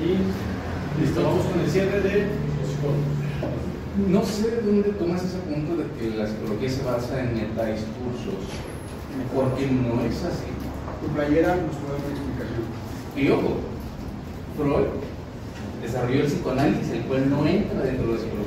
Y 0.00 1.00
listo, 1.00 1.22
vamos 1.22 1.46
con 1.46 1.60
el 1.60 1.70
cierre 1.70 2.00
de 2.00 2.26
No 4.08 4.24
sé 4.24 4.50
de 4.50 4.62
dónde 4.62 4.90
tomas 4.90 5.22
ese 5.22 5.38
punto 5.38 5.76
de 5.76 5.84
que 5.96 6.16
la 6.16 6.26
psicología 6.26 6.68
se 6.68 6.82
basa 6.82 7.20
en 7.20 7.34
metadiscursos, 7.34 8.50
porque 9.34 9.66
no 9.66 10.02
es 10.02 10.24
así. 10.24 10.50
Tu 11.00 11.08
playera 11.08 11.56
nos 11.56 11.76
puede 11.76 11.92
dar 11.92 12.02
una 12.02 12.14
explicación. 12.14 12.62
Y 13.16 13.28
ojo, 13.30 13.60
Freud 14.56 14.86
desarrolló 15.82 16.20
el 16.20 16.26
psicoanálisis, 16.26 16.90
el 16.90 17.02
cual 17.02 17.30
no 17.30 17.46
entra 17.46 17.82
dentro 17.82 18.06
de 18.08 18.14
la 18.14 18.18
psicología. 18.20 18.41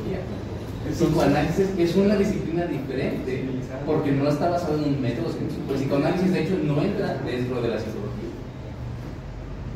El 0.87 0.93
psicoanálisis 0.93 1.67
es 1.77 1.95
una 1.95 2.15
disciplina 2.15 2.65
diferente 2.65 3.43
porque 3.85 4.11
no 4.11 4.29
está 4.29 4.49
basado 4.49 4.77
en 4.77 4.83
un 4.83 5.01
método 5.01 5.31
científico. 5.31 5.73
El 5.73 5.79
psicoanálisis, 5.79 6.31
de 6.31 6.43
hecho, 6.43 6.57
no 6.63 6.81
entra 6.81 7.17
dentro 7.25 7.61
de 7.61 7.69
la 7.69 7.79
psicología. 7.79 8.29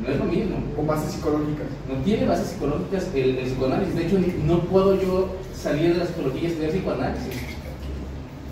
No 0.03 0.09
es 0.09 0.17
lo 0.17 0.25
mismo. 0.25 0.57
¿Con 0.75 0.87
bases 0.87 1.13
psicológicas? 1.13 1.67
No 1.87 1.95
tiene 2.03 2.25
bases 2.25 2.47
psicológicas 2.49 3.07
el, 3.15 3.37
psicoanálisis. 3.37 3.95
De 3.95 4.05
hecho, 4.05 4.17
no 4.45 4.61
puedo 4.61 5.01
yo 5.01 5.35
salir 5.53 5.93
de 5.93 5.99
la 5.99 6.05
psicología 6.05 6.43
y 6.43 6.45
estudiar 6.45 6.71
psicoanálisis. 6.71 7.33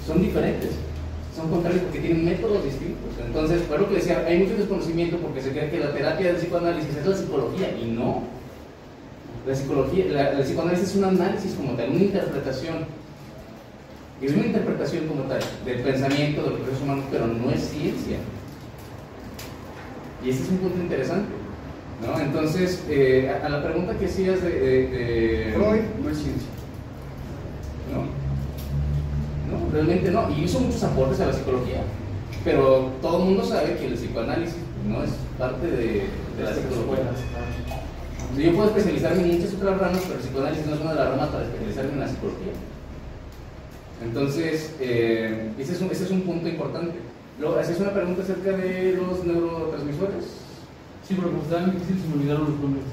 Son 0.06 0.22
diferentes. 0.22 0.72
Son 1.36 1.50
contrarios 1.52 1.84
porque 1.84 2.00
tienen 2.00 2.26
métodos 2.26 2.64
distintos. 2.64 3.12
Entonces, 3.24 3.62
por 3.62 3.88
que 3.88 3.96
decía, 3.96 4.26
hay 4.28 4.40
mucho 4.40 4.58
desconocimiento 4.58 5.18
porque 5.18 5.42
se 5.42 5.52
cree 5.52 5.70
que 5.70 5.80
la 5.80 5.94
terapia 5.94 6.28
del 6.28 6.38
psicoanálisis 6.38 6.98
es 6.98 7.06
la 7.06 7.16
psicología 7.16 7.78
y 7.80 7.92
no. 7.92 8.24
La 9.48 9.56
psicología, 9.56 10.06
la, 10.10 10.34
la 10.34 10.44
psicoanálisis 10.44 10.90
es 10.90 10.96
un 10.98 11.04
análisis 11.06 11.54
como 11.54 11.72
tal, 11.74 11.90
una 11.92 12.04
interpretación 12.04 12.76
es 14.22 14.34
una 14.34 14.48
interpretación 14.48 15.08
como 15.08 15.22
tal 15.24 15.40
del 15.64 15.80
pensamiento 15.82 16.42
de 16.44 16.50
los 16.50 16.60
procesos 16.60 16.82
humanos, 16.84 17.06
pero 17.12 17.28
no 17.28 17.52
es 17.52 17.62
ciencia. 17.62 18.18
Y 20.26 20.30
ese 20.32 20.42
es 20.44 20.50
un 20.50 20.58
punto 20.58 20.80
interesante. 20.82 21.30
¿no? 22.02 22.20
Entonces, 22.20 22.84
eh, 22.90 23.32
a, 23.42 23.46
a 23.46 23.50
la 23.50 23.64
pregunta 23.64 23.96
que 23.98 24.06
hacías 24.08 24.42
de, 24.42 24.50
de- 24.50 24.88
de- 24.88 25.52
Freud 25.54 25.82
no 26.04 26.10
es 26.10 26.18
ciencia. 26.18 26.48
¿no? 27.94 28.02
No, 29.56 29.72
realmente 29.72 30.10
no. 30.10 30.30
Y 30.32 30.44
hizo 30.46 30.60
muchos 30.62 30.84
aportes 30.84 31.20
a 31.22 31.28
la 31.28 31.34
psicología. 31.34 31.82
Pero 32.44 32.90
todo 33.04 33.20
el 33.20 33.26
mundo 33.26 33.46
sabe 33.46 33.78
que 33.78 33.86
el 33.86 33.94
psicoanálisis 33.94 34.56
no 34.88 35.04
es 35.04 35.12
parte 35.38 35.68
de, 35.68 35.78
de 36.38 36.44
la 36.44 36.54
psicología. 36.56 37.04
Yo 38.36 38.54
puedo 38.54 38.70
especializarme 38.70 39.24
en 39.24 39.36
muchas 39.38 39.54
otras 39.54 39.80
ramas, 39.80 40.02
pero 40.04 40.16
el 40.16 40.26
psicoanálisis 40.26 40.66
no 40.68 40.76
es 40.76 40.82
una 40.82 40.94
de 40.94 41.00
las 41.00 41.10
ramas 41.10 41.30
para 41.30 41.46
especializarme 41.46 41.94
en 41.94 42.00
la 42.00 42.08
psicología. 42.08 42.54
Entonces, 44.04 44.76
eh, 44.80 45.52
ese, 45.58 45.74
es 45.74 45.82
un, 45.82 45.92
ese 45.92 46.04
es 46.04 46.12
un 46.12 46.22
punto 46.22 46.48
importante. 46.48 46.98
Luego, 47.40 47.58
hacías 47.58 47.80
una 47.80 47.94
pregunta 47.94 48.24
acerca 48.24 48.52
de 48.52 48.94
los 48.94 49.24
neurotransmisores. 49.24 50.26
Sí, 51.08 51.16
pero 51.16 51.30
como 51.30 51.44
estaban 51.44 51.72
difíciles 51.72 52.02
se 52.02 52.08
me 52.10 52.16
olvidaron 52.16 52.52
los 52.52 52.60
nombres. 52.60 52.84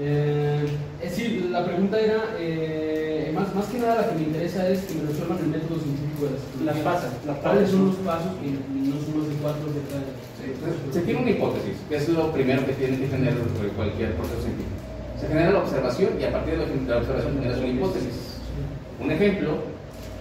Eh, 0.00 0.66
eh, 1.02 1.10
sí, 1.10 1.48
la 1.50 1.64
pregunta 1.64 1.98
era, 1.98 2.36
eh, 2.38 3.32
más, 3.34 3.52
más 3.54 3.66
que 3.66 3.78
nada 3.78 4.02
la 4.02 4.08
que 4.08 4.14
me 4.14 4.22
interesa 4.28 4.68
es 4.68 4.82
que 4.82 4.94
me 4.94 5.08
resuelvan 5.08 5.38
el 5.38 5.46
método 5.48 5.80
científico 5.80 6.26
de 6.26 6.30
la 6.30 6.38
psicología. 6.38 6.72
Las 6.72 6.78
pasas, 6.84 7.12
las 7.26 7.38
¿Cuáles 7.38 7.70
son 7.70 7.86
los 7.86 7.96
pasos 7.96 8.32
que 8.38 8.50
no 8.50 8.94
son 9.02 9.18
los 9.18 9.28
de 9.28 9.34
cuatro 9.42 9.66
de 9.74 9.82
cada? 9.90 10.06
Entonces, 10.06 10.27
se 10.92 11.00
tiene 11.02 11.20
una 11.20 11.30
hipótesis, 11.30 11.76
que 11.88 11.96
es 11.96 12.08
lo 12.08 12.32
primero 12.32 12.64
que 12.66 12.72
tiene 12.72 12.98
que 12.98 13.06
tener 13.06 13.34
cualquier 13.76 14.12
proceso 14.14 14.40
científico. 14.42 14.76
Se 15.20 15.26
genera 15.28 15.50
la 15.50 15.58
observación 15.60 16.10
y 16.20 16.24
a 16.24 16.32
partir 16.32 16.54
de 16.54 16.58
la 16.60 16.66
de 16.66 16.86
la 16.90 16.96
observación 16.98 17.34
generas 17.34 17.58
una 17.58 17.68
hipótesis. 17.68 18.38
Un 19.02 19.10
ejemplo, 19.10 19.58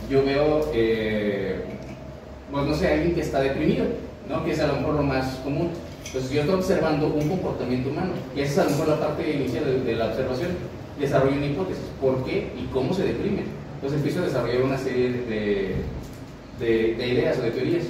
yo 0.10 0.24
veo, 0.26 0.70
eh, 0.74 1.62
pues 2.52 2.66
no 2.66 2.74
sé, 2.74 2.88
alguien 2.94 3.14
que 3.16 3.22
está 3.22 3.42
deprimido, 3.42 3.86
¿no? 4.30 4.44
que 4.46 4.52
es 4.52 4.60
a 4.60 4.68
lo 4.68 4.74
mejor 4.76 4.96
lo 4.96 5.04
más 5.04 5.26
común. 5.44 5.70
Entonces 6.06 6.32
yo 6.32 6.42
estoy 6.42 6.56
observando 6.56 7.08
un 7.08 7.28
comportamiento 7.28 7.90
humano, 7.90 8.14
que 8.34 8.44
esa 8.44 8.52
es 8.54 8.58
a 8.60 8.64
lo 8.66 8.70
mejor 8.72 8.88
la 8.88 9.08
parte 9.08 9.30
inicial 9.32 9.66
de, 9.66 9.82
de 9.82 9.96
la 9.96 10.08
observación. 10.08 10.50
Desarrollo 11.00 11.38
una 11.38 11.46
hipótesis, 11.46 11.84
¿por 12.02 12.24
qué 12.26 12.48
y 12.58 12.66
cómo 12.74 12.92
se 12.94 13.04
deprime? 13.04 13.44
Entonces 13.76 13.98
empiezo 13.98 14.22
a 14.22 14.26
desarrollar 14.26 14.62
una 14.64 14.78
serie 14.80 15.12
de, 15.12 15.76
de- 16.60 16.96
de 16.96 17.08
ideas 17.08 17.38
o 17.38 17.42
de 17.44 17.52
teorías. 17.52 17.84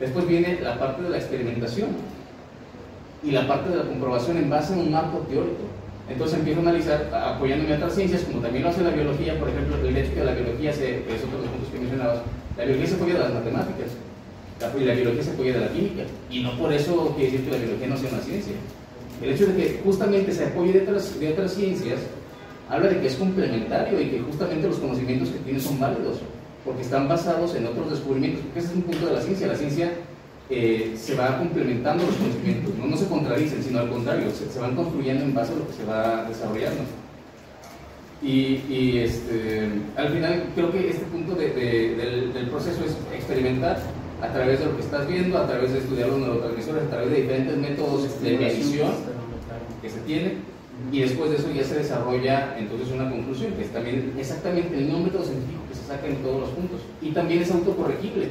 Después 0.00 0.26
viene 0.26 0.58
la 0.60 0.78
parte 0.78 1.02
de 1.02 1.10
la 1.10 1.18
experimentación 1.18 1.90
y 3.22 3.30
la 3.30 3.46
parte 3.46 3.70
de 3.70 3.76
la 3.76 3.84
comprobación 3.84 4.36
en 4.36 4.50
base 4.50 4.74
a 4.74 4.76
un 4.76 4.90
marco 4.90 5.18
teórico. 5.28 5.64
Entonces 6.10 6.38
empiezo 6.38 6.60
a 6.60 6.62
analizar, 6.62 7.10
apoyándome 7.14 7.72
a 7.72 7.76
otras 7.76 7.94
ciencias, 7.94 8.22
como 8.22 8.40
también 8.40 8.64
lo 8.64 8.70
hace 8.70 8.82
la 8.82 8.90
biología, 8.90 9.38
por 9.38 9.48
ejemplo, 9.48 9.76
el 9.76 9.96
hecho 9.96 10.14
que 10.14 10.24
la 10.24 10.34
biología, 10.34 10.72
se, 10.72 10.98
es 10.98 11.24
otro 11.24 11.38
de 11.38 11.46
los 11.46 11.52
puntos 11.52 11.72
que 11.72 11.78
mencionabas, 11.78 12.18
la 12.58 12.64
biología 12.64 12.88
se 12.88 12.94
apoya 12.96 13.14
de 13.14 13.20
las 13.20 13.34
matemáticas, 13.34 13.88
la, 14.60 14.66
la 14.84 14.94
biología 14.94 15.22
se 15.22 15.30
apoya 15.30 15.52
de 15.54 15.60
la 15.60 15.68
química, 15.68 16.02
y 16.30 16.42
no 16.42 16.58
por 16.58 16.72
eso 16.72 17.14
quiere 17.16 17.32
decir 17.32 17.46
que 17.46 17.56
la 17.56 17.64
biología 17.64 17.86
no 17.86 17.96
sea 17.96 18.10
una 18.10 18.20
ciencia. 18.20 18.52
El 19.22 19.30
hecho 19.30 19.46
de 19.46 19.56
que 19.56 19.80
justamente 19.82 20.32
se 20.32 20.44
apoye 20.44 20.72
de 20.72 20.82
otras, 20.82 21.18
de 21.18 21.32
otras 21.32 21.54
ciencias, 21.54 22.00
habla 22.68 22.88
de 22.88 23.00
que 23.00 23.06
es 23.06 23.14
complementario 23.14 23.98
y 23.98 24.08
que 24.10 24.20
justamente 24.20 24.68
los 24.68 24.78
conocimientos 24.78 25.30
que 25.30 25.38
tiene 25.38 25.60
son 25.60 25.80
válidos, 25.80 26.18
porque 26.64 26.82
están 26.82 27.08
basados 27.08 27.54
en 27.54 27.66
otros 27.66 27.90
descubrimientos, 27.90 28.42
porque 28.44 28.58
ese 28.60 28.68
es 28.68 28.74
un 28.74 28.82
punto 28.82 29.06
de 29.06 29.12
la 29.12 29.20
ciencia, 29.20 29.46
la 29.48 29.56
ciencia 29.56 29.92
eh, 30.50 30.94
se 30.96 31.14
va 31.14 31.38
complementando 31.38 32.04
los 32.06 32.16
conocimientos, 32.16 32.74
no, 32.78 32.86
no 32.86 32.96
se 32.96 33.06
contradicen, 33.06 33.62
sino 33.62 33.80
al 33.80 33.90
contrario, 33.90 34.30
se, 34.30 34.50
se 34.50 34.58
van 34.58 34.74
construyendo 34.74 35.24
en 35.24 35.34
base 35.34 35.52
a 35.52 35.56
lo 35.56 35.66
que 35.66 35.72
se 35.74 35.84
va 35.84 36.24
desarrollando. 36.28 36.82
Y, 38.22 38.62
y, 38.70 38.98
este, 39.04 39.68
al 39.96 40.08
final 40.08 40.44
creo 40.54 40.72
que 40.72 40.88
este 40.88 41.04
punto 41.06 41.34
de- 41.34 41.50
de- 41.50 41.94
del, 41.96 42.32
del 42.32 42.46
proceso 42.48 42.80
es 42.84 42.92
experimentar 43.14 43.78
a 44.22 44.28
través 44.32 44.60
de 44.60 44.66
lo 44.66 44.76
que 44.76 44.82
estás 44.82 45.06
viendo, 45.06 45.36
a 45.36 45.46
través 45.46 45.72
de 45.72 45.78
estudiar 45.80 46.08
los 46.08 46.18
neurotransmisores, 46.20 46.84
a 46.84 46.88
través 46.90 47.10
de 47.10 47.16
diferentes 47.22 47.56
métodos 47.58 48.22
de 48.22 48.38
medición 48.38 48.90
que 49.82 49.90
se 49.90 49.98
tiene 50.00 50.36
y 50.92 51.00
después 51.00 51.30
de 51.30 51.36
eso 51.36 51.50
ya 51.54 51.64
se 51.64 51.76
desarrolla 51.76 52.56
entonces 52.58 52.88
una 52.92 53.10
conclusión, 53.10 53.52
que 53.52 53.62
es 53.62 53.72
también 53.72 54.12
exactamente 54.18 54.76
el 54.76 54.84
mismo 54.86 55.00
método 55.00 55.24
científico 55.24 55.62
que 55.68 55.74
se 55.74 55.84
saca 55.86 56.06
en 56.06 56.16
todos 56.16 56.40
los 56.40 56.50
puntos. 56.50 56.80
Y 57.02 57.10
también 57.10 57.42
es 57.42 57.50
autocorregible. 57.50 58.28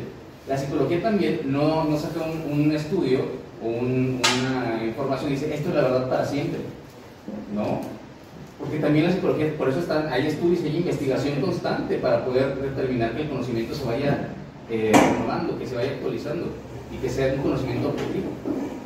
La 0.48 0.58
psicología 0.58 1.02
también 1.02 1.42
no, 1.46 1.86
no 1.86 1.98
saca 1.98 2.20
un, 2.26 2.62
un 2.62 2.72
estudio 2.72 3.20
o 3.64 3.68
un- 3.68 4.20
una 4.42 4.84
información 4.84 5.32
y 5.32 5.36
dice, 5.36 5.54
esto 5.54 5.70
es 5.70 5.76
la 5.76 5.82
verdad 5.84 6.10
para 6.10 6.26
siempre. 6.26 6.60
No, 7.56 7.80
porque 8.60 8.78
también 8.80 9.06
la 9.06 9.12
psicología, 9.14 9.54
por 9.58 9.70
eso 9.70 9.80
están, 9.80 10.08
hay 10.12 10.28
estudios 10.28 10.64
hay 10.64 10.78
investigación 10.78 11.40
constante 11.42 11.98
para 11.98 12.26
poder 12.26 12.56
determinar 12.56 13.16
que 13.16 13.24
el 13.24 13.30
conocimiento 13.30 13.74
se 13.74 13.86
vaya 13.86 14.30
eh, 14.70 14.92
renovando, 14.94 15.58
que 15.58 15.66
se 15.68 15.76
vaya 15.76 15.92
actualizando 15.92 16.48
y 16.94 16.98
que 16.98 17.10
sea 17.10 17.34
un 17.36 17.42
conocimiento 17.42 17.90
objetivo. 17.90 18.28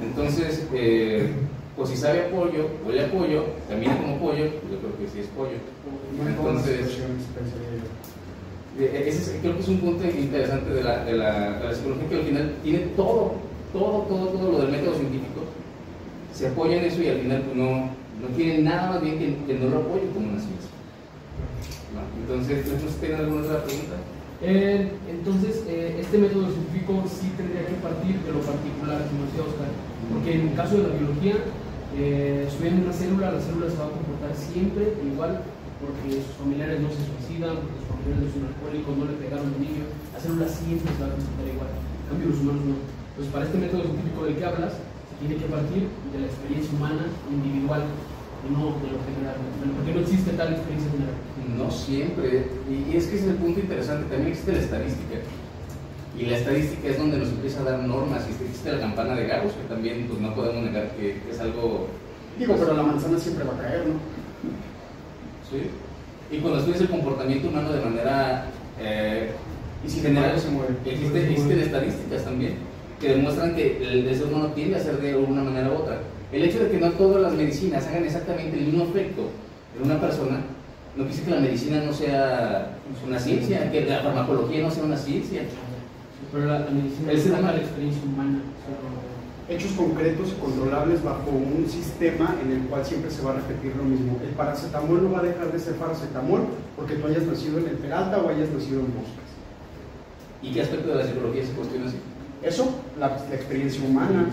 Entonces, 0.04 0.68
eh, 0.74 1.32
pues 1.78 1.90
si 1.90 1.96
sabe 1.98 2.26
a 2.26 2.30
pollo, 2.32 2.68
huele 2.86 3.06
a 3.06 3.12
pollo, 3.12 3.46
camina 3.70 3.96
como 3.98 4.18
pollo, 4.18 4.50
pues 4.50 4.72
yo 4.74 4.80
creo 4.80 4.98
que 5.00 5.08
sí 5.14 5.20
es 5.20 5.28
pollo. 5.28 5.58
Entonces. 6.28 6.98
Eh, 8.80 9.06
Ese 9.08 9.18
es- 9.36 9.38
creo 9.42 9.56
que 9.56 9.62
es 9.62 9.68
un 9.70 9.80
punto 9.80 10.04
interesante 10.06 10.70
de 10.72 10.84
la, 10.84 11.04
de, 11.06 11.14
la, 11.14 11.60
de 11.60 11.66
la 11.66 11.74
psicología 11.74 12.10
que 12.10 12.16
al 12.16 12.22
final 12.24 12.54
tiene 12.64 12.80
todo, 12.96 13.34
todo, 13.74 14.02
todo, 14.10 14.26
todo 14.28 14.52
lo 14.52 14.60
del 14.62 14.72
método 14.72 14.94
científico. 14.96 15.42
Se 16.34 16.48
apoya 16.48 16.78
en 16.78 16.86
eso 16.86 17.02
y 17.02 17.08
al 17.10 17.20
final 17.20 17.42
pues, 17.42 17.56
no, 17.58 17.70
no 18.22 18.28
tiene 18.36 18.60
nada 18.60 18.92
más 18.92 19.02
bien 19.02 19.18
que, 19.18 19.36
que 19.48 19.60
no 19.60 19.70
lo 19.70 19.78
apoye 19.78 20.06
como 20.14 20.30
una 20.30 20.38
ciencia. 20.40 20.70
¿no? 21.94 22.02
Entonces, 22.22 22.68
¿no 22.72 22.80
sé 22.80 22.94
si 22.94 23.00
tienen 23.00 23.18
alguna 23.22 23.42
otra 23.46 23.64
pregunta? 23.66 23.96
Eh, 24.44 24.92
entonces, 25.10 25.64
eh, 25.68 25.98
este 26.00 26.18
método 26.20 26.46
científico 26.52 27.02
sí 27.10 27.32
tendría 27.36 27.66
que 27.66 27.74
partir 27.82 28.14
de 28.22 28.30
lo 28.32 28.42
particular, 28.46 29.02
como 29.10 29.26
decía 29.26 29.42
Oscar, 29.42 29.74
porque 30.14 30.34
en 30.38 30.42
el 30.50 30.54
caso 30.54 30.78
de 30.78 30.84
la 30.84 30.94
biología, 30.94 31.36
eh, 31.98 32.46
estudiando 32.48 32.86
una 32.86 32.94
célula, 32.94 33.32
la 33.34 33.42
célula 33.42 33.70
se 33.70 33.78
va 33.78 33.90
a 33.90 33.98
comportar 33.98 34.32
siempre 34.38 34.94
igual, 35.02 35.42
porque 35.82 36.22
sus 36.22 36.38
familiares 36.38 36.78
no 36.82 36.90
se 36.94 37.02
suicidan, 37.02 37.58
porque 37.58 37.78
sus 37.82 37.90
familiares 37.90 38.22
no 38.22 38.30
son 38.32 38.44
alcohólicos, 38.54 38.92
no 38.94 39.06
le 39.10 39.18
pegaron 39.18 39.50
de 39.54 39.60
niño, 39.60 39.84
la 40.14 40.20
célula 40.22 40.46
siempre 40.46 40.90
se 40.94 41.02
va 41.02 41.10
a 41.10 41.16
comportar 41.18 41.48
igual, 41.50 41.72
en 41.74 42.06
cambio 42.06 42.26
los 42.30 42.40
humanos 42.42 42.64
no. 42.70 42.78
Entonces, 42.78 43.34
para 43.34 43.46
este 43.50 43.58
método 43.58 43.82
científico 43.82 44.20
del 44.30 44.36
que 44.38 44.46
hablas, 44.46 44.74
se 44.78 45.16
tiene 45.18 45.36
que 45.42 45.50
partir 45.50 45.90
de 45.90 46.18
la 46.22 46.28
experiencia 46.30 46.72
humana 46.78 47.04
individual, 47.34 47.84
no 48.46 48.78
de 48.78 48.94
lo 48.94 49.02
general, 49.02 49.42
porque 49.74 49.92
no 49.92 50.00
existe 50.06 50.38
tal 50.38 50.54
experiencia 50.54 50.94
general. 50.94 51.18
No 51.58 51.72
siempre. 51.72 52.46
Y 52.70 52.96
es 52.96 53.08
que 53.08 53.16
ese 53.16 53.26
es 53.26 53.32
el 53.32 53.38
punto 53.38 53.60
interesante. 53.60 54.06
También 54.10 54.32
existe 54.32 54.54
la 54.54 54.60
estadística. 54.60 55.18
Y 56.18 56.26
la 56.26 56.38
estadística 56.38 56.88
es 56.90 56.98
donde 56.98 57.18
nos 57.18 57.30
empieza 57.30 57.62
a 57.62 57.64
dar 57.64 57.80
normas. 57.80 58.24
Y 58.28 58.44
existe 58.46 58.72
la 58.74 58.80
campana 58.80 59.16
de 59.16 59.28
Gauss, 59.28 59.54
que 59.54 59.74
también 59.74 60.06
pues, 60.08 60.20
no 60.20 60.34
podemos 60.34 60.64
negar 60.64 60.90
que, 60.92 61.22
que 61.22 61.32
es 61.32 61.40
algo 61.40 61.88
Digo, 62.40 62.56
pero 62.58 62.74
la 62.76 62.84
manzana 62.84 63.18
siempre 63.18 63.46
va 63.46 63.54
a 63.56 63.58
caer, 63.62 63.84
¿no? 63.88 63.94
¿sí? 65.50 65.70
Y 66.30 66.40
cuando 66.40 66.60
estudias 66.60 66.82
el 66.82 66.90
comportamiento 66.90 67.48
humano 67.48 67.72
de 67.72 67.82
manera 67.82 68.46
eh, 68.80 69.32
Y 69.86 69.90
si 69.90 70.02
general, 70.02 70.40
se 70.40 70.50
mueve. 70.50 70.74
existe- 70.86 71.30
existen 71.32 71.60
estadísticas 71.60 72.24
también 72.24 72.54
que 73.00 73.10
demuestran 73.10 73.56
que 73.56 73.78
el 73.82 74.06
deseo 74.06 74.28
humano 74.28 74.48
tiende 74.56 74.76
a 74.76 74.80
ser 74.80 74.98
de 75.00 75.16
una 75.16 75.44
manera 75.44 75.70
u 75.70 75.76
otra. 75.76 76.00
El 76.32 76.44
hecho 76.44 76.60
de 76.64 76.72
que 76.72 76.78
no 76.80 76.90
todas 76.94 77.22
las 77.22 77.34
medicinas 77.34 77.86
hagan 77.88 78.04
exactamente 78.06 78.58
el 78.58 78.66
mismo 78.66 78.86
efecto 78.86 79.30
en 79.78 79.86
una 79.86 80.02
persona, 80.02 80.38
no 80.96 81.04
quiere 81.06 81.10
decir 81.10 81.26
que 81.26 81.32
la 81.32 81.40
medicina 81.42 81.84
no 81.86 81.94
sea 81.94 82.72
una 83.08 83.20
ciencia, 83.20 83.72
que 83.72 83.86
la 83.86 84.00
farmacología 84.00 84.64
no 84.64 84.72
sea 84.72 84.84
una 84.84 84.98
ciencia. 84.98 85.42
Pero 86.32 86.46
la, 86.46 86.60
la 86.60 86.72
medicina 86.72 87.12
es 87.12 87.26
la 87.28 87.56
experiencia 87.56 88.02
humana. 88.04 88.40
Hechos 89.50 89.72
concretos 89.72 90.34
y 90.36 90.42
controlables 90.42 91.02
bajo 91.04 91.30
un 91.30 91.66
sistema 91.70 92.36
en 92.44 92.52
el 92.52 92.68
cual 92.68 92.86
siempre 92.86 93.10
se 93.10 93.22
va 93.22 93.32
a 93.32 93.36
repetir 93.36 93.76
lo 93.78 93.84
mismo. 93.84 94.20
El 94.22 94.32
paracetamol 94.32 95.04
no 95.04 95.12
va 95.12 95.20
a 95.20 95.24
dejar 95.24 95.52
de 95.54 95.60
ser 95.60 95.76
paracetamol 95.76 96.42
porque 96.76 96.96
tú 96.96 97.08
hayas 97.08 97.24
nacido 97.24 97.60
en 97.60 97.68
el 97.68 97.78
Peralta 97.78 98.18
o 98.18 98.28
hayas 98.28 98.50
nacido 98.50 98.82
en 98.82 98.88
Moscas. 98.88 99.28
¿Y 100.42 100.52
qué 100.52 100.62
aspecto 100.62 100.90
de 100.90 100.96
la 100.96 101.06
psicología 101.06 101.46
se 101.46 101.54
cuestiona 101.54 101.88
así? 101.88 101.98
Eso, 102.44 102.70
la, 103.00 103.08
la 103.08 103.36
experiencia 103.36 103.88
humana. 103.88 104.26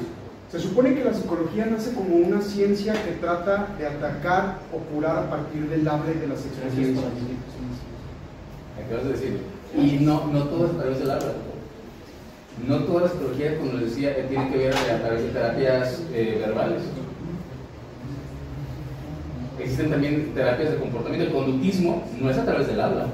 Se 0.51 0.59
supone 0.59 0.95
que 0.95 1.05
la 1.05 1.15
psicología 1.15 1.67
nace 1.67 1.95
como 1.95 2.17
una 2.17 2.41
ciencia 2.41 2.93
que 2.93 3.13
trata 3.13 3.69
de 3.79 3.87
atacar 3.87 4.59
o 4.73 4.79
curar 4.93 5.19
a 5.19 5.31
partir 5.31 5.69
del 5.69 5.87
hambre 5.89 6.15
de 6.15 6.27
las 6.27 6.45
experiencias. 6.45 7.05
Acabas 8.85 9.05
de 9.05 9.11
decirlo. 9.13 9.39
Y 9.77 10.05
no, 10.05 10.27
no 10.27 10.45
todo 10.45 10.67
es 10.67 10.73
a 10.73 10.77
través 10.77 10.99
del 10.99 11.11
habla. 11.11 11.33
No 12.67 12.79
toda 12.85 13.03
la 13.03 13.09
psicología, 13.09 13.59
como 13.59 13.73
les 13.73 13.91
decía, 13.91 14.11
eh, 14.11 14.27
tiene 14.29 14.51
que 14.51 14.59
ver 14.59 14.75
a 14.75 15.01
través 15.01 15.23
de 15.23 15.29
terapias 15.31 16.03
eh, 16.13 16.39
verbales. 16.41 16.83
Existen 19.59 19.91
también 19.91 20.33
terapias 20.35 20.73
de 20.73 20.79
comportamiento. 20.79 21.27
El 21.27 21.33
conductismo 21.33 22.05
no 22.21 22.31
es 22.31 22.39
a 22.39 22.45
través 22.45 22.67
del 22.69 22.81
habla. 22.81 23.07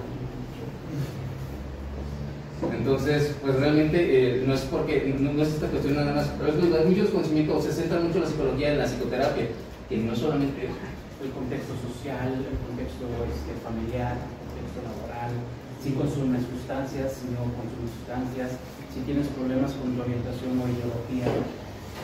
Entonces, 2.76 3.34
pues 3.40 3.56
realmente 3.56 3.96
eh, 4.00 4.44
no 4.46 4.52
es 4.52 4.60
porque, 4.62 5.14
no, 5.18 5.42
es 5.42 5.48
esta 5.48 5.68
cuestión 5.68 5.96
nada 5.96 6.12
más, 6.12 6.28
pero 6.36 6.52
es 6.52 6.56
que 6.56 6.88
muchos 6.88 7.10
conocimientos, 7.10 7.64
se 7.64 7.72
centra 7.72 8.00
mucho 8.00 8.20
la 8.20 8.26
psicología 8.26 8.72
en 8.72 8.78
la 8.78 8.86
psicoterapia, 8.86 9.48
que 9.88 9.96
no 9.96 10.14
solamente 10.14 10.68
el 10.68 11.30
contexto 11.32 11.72
social, 11.80 12.36
el 12.36 12.56
contexto 12.68 13.04
este, 13.28 13.52
familiar, 13.64 14.16
el 14.16 14.36
contexto 14.48 14.80
laboral, 14.84 15.32
si 15.80 15.92
consumes 15.92 16.44
sustancias, 16.44 17.20
si 17.20 17.32
no 17.32 17.48
consumes 17.48 17.92
sustancias, 17.96 18.60
si 18.92 19.00
tienes 19.06 19.28
problemas 19.28 19.72
con 19.72 19.94
tu 19.94 20.02
orientación 20.02 20.58
o 20.58 20.66
ideología 20.66 21.26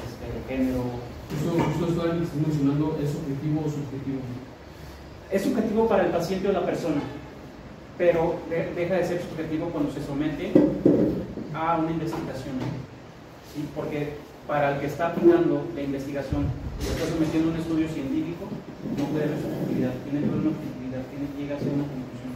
este, 0.07 0.27
de 0.27 0.41
género, 0.49 0.85
Justo, 1.27 1.59
justo 1.59 1.87
esto 1.91 2.03
que 2.07 2.23
está 2.23 2.39
mencionando, 2.39 2.99
¿es 3.03 3.11
objetivo 3.19 3.67
o 3.67 3.69
subjetivo? 3.69 4.23
Es 5.31 5.43
subjetivo 5.43 5.89
para 5.89 6.07
el 6.07 6.13
paciente 6.13 6.49
o 6.49 6.53
la 6.53 6.65
persona, 6.65 7.03
pero 7.99 8.37
deja 8.49 8.95
de 8.95 9.05
ser 9.05 9.21
subjetivo 9.23 9.67
cuando 9.71 9.91
se 9.91 10.07
somete 10.07 10.53
a 11.53 11.79
una 11.79 11.91
investigación. 11.91 12.63
¿sí? 13.51 13.67
Porque 13.75 14.15
para 14.47 14.75
el 14.75 14.81
que 14.81 14.87
está 14.87 15.09
aplicando 15.09 15.67
la 15.75 15.83
investigación, 15.83 16.47
está 16.79 17.11
sometiendo 17.11 17.51
a 17.51 17.53
un 17.55 17.59
estudio 17.59 17.89
científico, 17.89 18.47
no 18.97 19.05
puede 19.11 19.25
haber 19.25 19.43
subjetividad, 19.43 19.93
tiene 20.07 20.21
que 20.23 20.27
haber 20.31 20.41
una 20.47 20.55
objetividad, 20.55 21.03
tiene 21.11 21.27
que 21.27 21.43
llegar 21.43 21.59
a 21.59 21.61
ser 21.61 21.75
una 21.75 21.91
conclusión. 21.91 22.33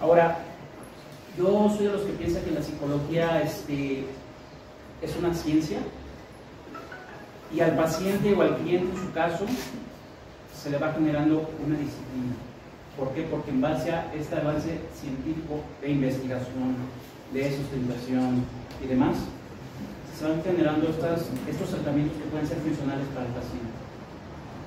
Ahora, 0.00 0.38
yo 1.36 1.68
soy 1.76 1.86
de 1.86 1.92
los 1.92 2.02
que 2.02 2.12
piensan 2.12 2.44
que 2.44 2.50
la 2.52 2.62
psicología 2.62 3.42
este, 3.42 4.04
es 5.02 5.16
una 5.16 5.34
ciencia 5.34 5.78
y 7.52 7.60
al 7.60 7.76
paciente 7.76 8.34
o 8.34 8.42
al 8.42 8.56
cliente 8.58 8.90
en 8.94 9.06
su 9.06 9.12
caso 9.12 9.44
se 10.54 10.70
le 10.70 10.78
va 10.78 10.92
generando 10.92 11.48
una 11.64 11.76
disciplina. 11.78 12.34
¿Por 12.98 13.10
qué? 13.10 13.22
Porque 13.22 13.50
en 13.50 13.60
base 13.60 13.90
a 13.90 14.12
este 14.14 14.36
avance 14.36 14.78
científico 14.94 15.60
de 15.80 15.90
investigación, 15.90 16.76
de 17.32 17.56
sustentación 17.56 18.44
y 18.82 18.86
demás, 18.86 19.16
se 20.16 20.28
van 20.28 20.42
generando 20.44 20.88
estas, 20.88 21.26
estos 21.50 21.70
tratamientos 21.70 22.16
que 22.18 22.28
pueden 22.30 22.46
ser 22.46 22.58
funcionales 22.58 23.06
para 23.08 23.26
el 23.26 23.32
paciente. 23.32 23.74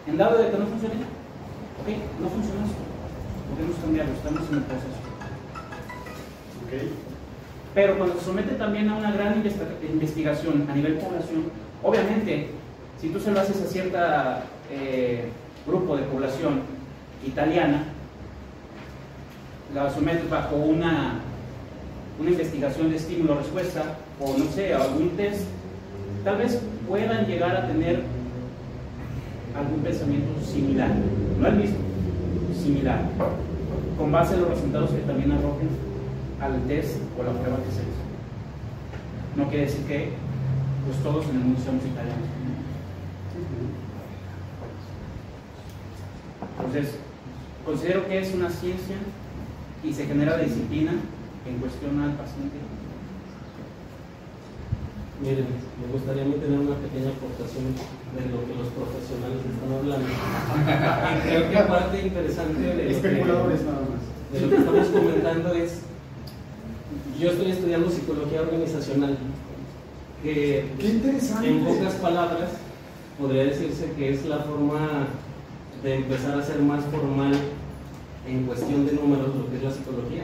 En 0.07 0.17
dado 0.17 0.37
de 0.37 0.51
que 0.51 0.57
no 0.57 0.65
funcione, 0.67 0.95
ok, 1.79 1.87
no 2.19 2.29
funciona 2.29 2.67
podemos 3.47 3.77
cambiarlo, 3.77 4.13
estamos 4.13 4.49
en 4.49 4.57
el 4.57 4.63
proceso. 4.63 5.06
Pero 7.73 7.97
cuando 7.97 8.15
se 8.19 8.25
somete 8.25 8.55
también 8.55 8.89
a 8.89 8.95
una 8.95 9.11
gran 9.11 9.35
investigación 9.35 10.67
a 10.69 10.75
nivel 10.75 10.95
población, 10.95 11.45
obviamente, 11.83 12.49
si 12.99 13.09
tú 13.09 13.19
se 13.19 13.31
lo 13.31 13.39
haces 13.39 13.61
a 13.61 13.67
cierto 13.67 13.97
eh, 14.71 15.29
grupo 15.65 15.95
de 15.95 16.03
población 16.03 16.61
italiana, 17.25 17.83
la 19.73 19.89
sometes 19.91 20.29
bajo 20.29 20.55
una, 20.55 21.19
una 22.19 22.29
investigación 22.29 22.89
de 22.89 22.95
estímulo-respuesta, 22.95 23.83
o 24.19 24.37
no 24.37 24.45
sé, 24.45 24.73
algún 24.73 25.09
test, 25.11 25.43
tal 26.23 26.37
vez 26.37 26.59
puedan 26.87 27.27
llegar 27.27 27.55
a 27.55 27.67
tener 27.67 28.01
algún 29.55 29.79
pensamiento 29.81 30.29
similar, 30.43 30.89
no 31.39 31.47
el 31.47 31.55
mismo, 31.55 31.77
similar, 32.63 33.01
con 33.97 34.11
base 34.11 34.35
en 34.35 34.41
los 34.41 34.49
resultados 34.49 34.91
que 34.91 34.97
también 34.99 35.31
arrojen 35.31 35.86
al 36.41 36.61
test 36.67 36.97
o 37.17 37.23
la 37.23 37.31
prueba 37.31 37.57
que 37.57 37.71
se 37.71 37.81
hizo. 37.81 38.03
No 39.35 39.49
quiere 39.49 39.65
decir 39.65 39.85
que 39.85 40.11
pues 40.85 41.03
todos 41.03 41.25
en 41.29 41.35
el 41.35 41.41
mundo 41.43 41.61
somos 41.63 41.85
italianos. 41.85 42.29
Entonces, 46.57 46.95
considero 47.65 48.07
que 48.07 48.19
es 48.19 48.33
una 48.33 48.49
ciencia 48.49 48.95
y 49.83 49.93
se 49.93 50.05
genera 50.05 50.37
disciplina 50.37 50.93
en 51.47 51.57
cuestión 51.59 52.01
al 52.01 52.13
paciente. 52.13 52.57
Miren, 55.21 55.47
me 55.81 55.91
gustaría 55.91 56.23
a 56.23 56.25
mí 56.25 56.33
tener 56.33 56.59
una 56.59 56.75
pequeña 56.77 57.09
aportación 57.09 57.73
de 57.73 58.21
lo 58.29 58.45
que 58.45 58.53
los 58.53 58.69
profesionales 58.69 59.41
están 59.41 59.73
hablando. 59.73 60.07
creo 61.23 61.49
que 61.49 61.57
aparte 61.57 62.01
interesante 62.01 62.61
de 62.61 62.93
lo, 62.93 63.01
que, 63.01 63.07
de 63.09 63.25
lo 63.25 64.49
que 64.49 64.55
estamos 64.55 64.87
comentando 64.87 65.53
es 65.53 65.81
yo 67.19 67.31
estoy 67.31 67.51
estudiando 67.51 67.89
psicología 67.89 68.41
organizacional, 68.41 69.17
que 70.23 70.59
en 70.59 71.65
pocas 71.65 71.93
palabras 71.95 72.49
podría 73.19 73.45
decirse 73.45 73.91
que 73.97 74.13
es 74.13 74.25
la 74.25 74.39
forma 74.39 75.07
de 75.83 75.95
empezar 75.95 76.39
a 76.39 76.43
ser 76.43 76.59
más 76.61 76.83
formal 76.85 77.33
en 78.27 78.43
cuestión 78.43 78.85
de 78.85 78.93
números 78.93 79.35
lo 79.35 79.49
que 79.49 79.57
es 79.57 79.63
la 79.63 79.71
psicología. 79.71 80.23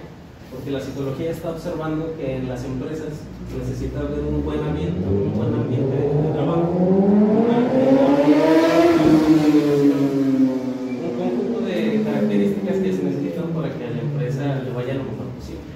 Porque 0.52 0.70
la 0.70 0.80
psicología 0.80 1.32
está 1.32 1.50
observando 1.52 2.16
que 2.16 2.36
en 2.36 2.48
las 2.48 2.64
empresas 2.64 3.10
necesita 3.58 4.02
haber 4.02 4.20
un 4.20 4.44
buen 4.44 4.60
ambiente, 4.60 5.00
un 5.08 5.34
buen 5.34 5.54
ambiente 5.54 5.96
de 5.96 6.34
trabajo, 6.34 7.33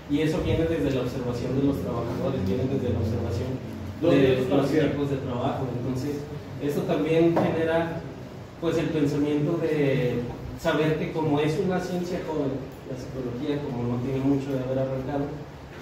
y 0.10 0.22
eso 0.22 0.40
viene 0.44 0.66
desde 0.66 0.92
la 0.92 1.02
observación 1.02 1.60
de 1.60 1.68
los 1.68 1.82
trabajadores, 1.82 2.46
viene 2.48 2.64
desde 2.64 2.94
la 2.94 3.00
observación 3.00 3.52
de 4.02 4.46
los 4.48 4.72
equipos 4.72 5.10
de 5.10 5.18
trabajo. 5.18 5.66
Entonces, 5.80 6.22
eso 6.64 6.82
también 6.82 7.36
genera 7.36 8.02
pues 8.62 8.78
el 8.78 8.88
pensamiento 8.88 9.58
de 9.58 10.22
saber 10.60 10.98
que 10.98 11.12
como 11.12 11.40
es 11.40 11.58
una 11.60 11.80
ciencia 11.80 12.20
joven, 12.26 12.58
la 12.90 12.98
psicología, 12.98 13.62
como 13.64 13.96
no 13.96 14.02
tiene 14.02 14.20
mucho 14.20 14.54
de 14.54 14.64
haber 14.64 14.80
arrancado, 14.80 15.26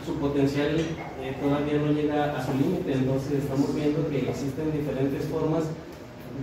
su 0.06 0.16
potencial 0.16 0.78
eh, 0.78 1.36
todavía 1.42 1.80
no 1.80 1.92
llega 1.92 2.38
a 2.38 2.46
su 2.46 2.52
límite, 2.54 2.94
entonces 2.94 3.44
estamos 3.44 3.74
viendo 3.74 4.08
que 4.10 4.30
existen 4.30 4.72
diferentes 4.72 5.26
formas 5.26 5.64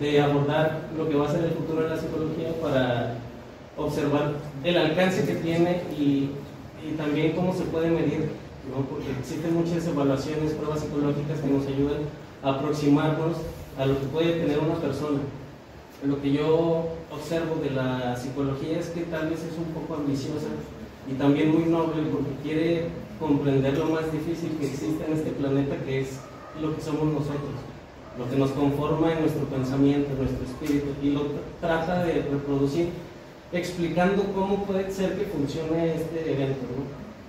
de 0.01 0.21
abordar 0.21 0.89
lo 0.97 1.09
que 1.09 1.15
va 1.15 1.29
a 1.29 1.33
ser 1.33 1.45
el 1.45 1.51
futuro 1.53 1.83
de 1.83 1.91
la 1.91 1.99
psicología 1.99 2.49
para 2.61 3.15
observar 3.77 4.33
el 4.65 4.77
alcance 4.77 5.25
que 5.25 5.35
tiene 5.37 5.83
y 5.97 6.31
y 6.87 6.93
también 6.97 7.33
cómo 7.33 7.53
se 7.55 7.65
puede 7.65 7.91
medir, 7.91 8.31
¿no? 8.71 8.85
porque 8.89 9.11
existen 9.19 9.55
muchas 9.55 9.87
evaluaciones, 9.87 10.53
pruebas 10.53 10.81
psicológicas 10.81 11.41
que 11.41 11.51
nos 11.51 11.67
ayudan 11.67 12.03
a 12.43 12.51
aproximarnos 12.51 13.37
a 13.79 13.87
lo 13.87 13.99
que 13.99 14.07
puede 14.07 14.33
tener 14.33 14.59
una 14.59 14.75
persona. 14.77 15.21
Lo 16.05 16.21
que 16.21 16.33
yo 16.33 16.89
observo 17.13 17.63
de 17.63 17.71
la 17.71 18.17
psicología 18.17 18.79
es 18.81 18.89
que 18.89 19.03
tal 19.03 19.31
vez 19.31 19.39
es 19.41 19.57
un 19.57 19.73
poco 19.73 19.95
ambiciosa 19.95 20.49
y 21.09 21.15
también 21.15 21.53
muy 21.53 21.65
noble 21.65 22.03
porque 22.11 22.31
quiere 22.43 22.87
comprender 23.21 23.79
lo 23.79 23.87
más 23.87 24.11
difícil 24.11 24.57
que 24.59 24.67
existe 24.67 25.05
en 25.07 25.13
este 25.13 25.31
planeta, 25.31 25.77
que 25.85 26.01
es 26.01 26.19
lo 26.61 26.75
que 26.75 26.83
somos 26.83 27.05
nosotros, 27.05 27.55
lo 28.19 28.29
que 28.29 28.37
nos 28.37 28.51
conforma 28.51 29.13
en 29.13 29.21
nuestro 29.21 29.45
pensamiento, 29.45 30.11
en 30.11 30.19
nuestro 30.19 30.45
espíritu, 30.45 30.89
y 31.03 31.11
lo 31.11 31.23
trata 31.61 32.05
de 32.05 32.15
reproducir 32.23 32.89
explicando 33.53 34.25
cómo 34.35 34.65
puede 34.65 34.91
ser 34.91 35.19
que 35.19 35.27
funcione 35.27 35.95
este 35.95 36.33
evento. 36.33 36.67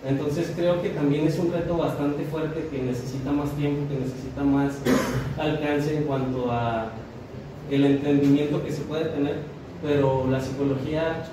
Entonces 0.05 0.51
creo 0.55 0.81
que 0.81 0.89
también 0.89 1.27
es 1.27 1.39
un 1.39 1.51
reto 1.51 1.77
bastante 1.77 2.25
fuerte 2.25 2.67
que 2.69 2.81
necesita 2.81 3.31
más 3.31 3.51
tiempo, 3.51 3.87
que 3.89 3.99
necesita 3.99 4.43
más 4.43 4.73
alcance 5.37 5.97
en 5.97 6.03
cuanto 6.03 6.51
a 6.51 6.91
el 7.69 7.85
entendimiento 7.85 8.63
que 8.63 8.71
se 8.71 8.81
puede 8.81 9.05
tener, 9.05 9.37
pero 9.81 10.27
la 10.29 10.41
psicología 10.41 11.23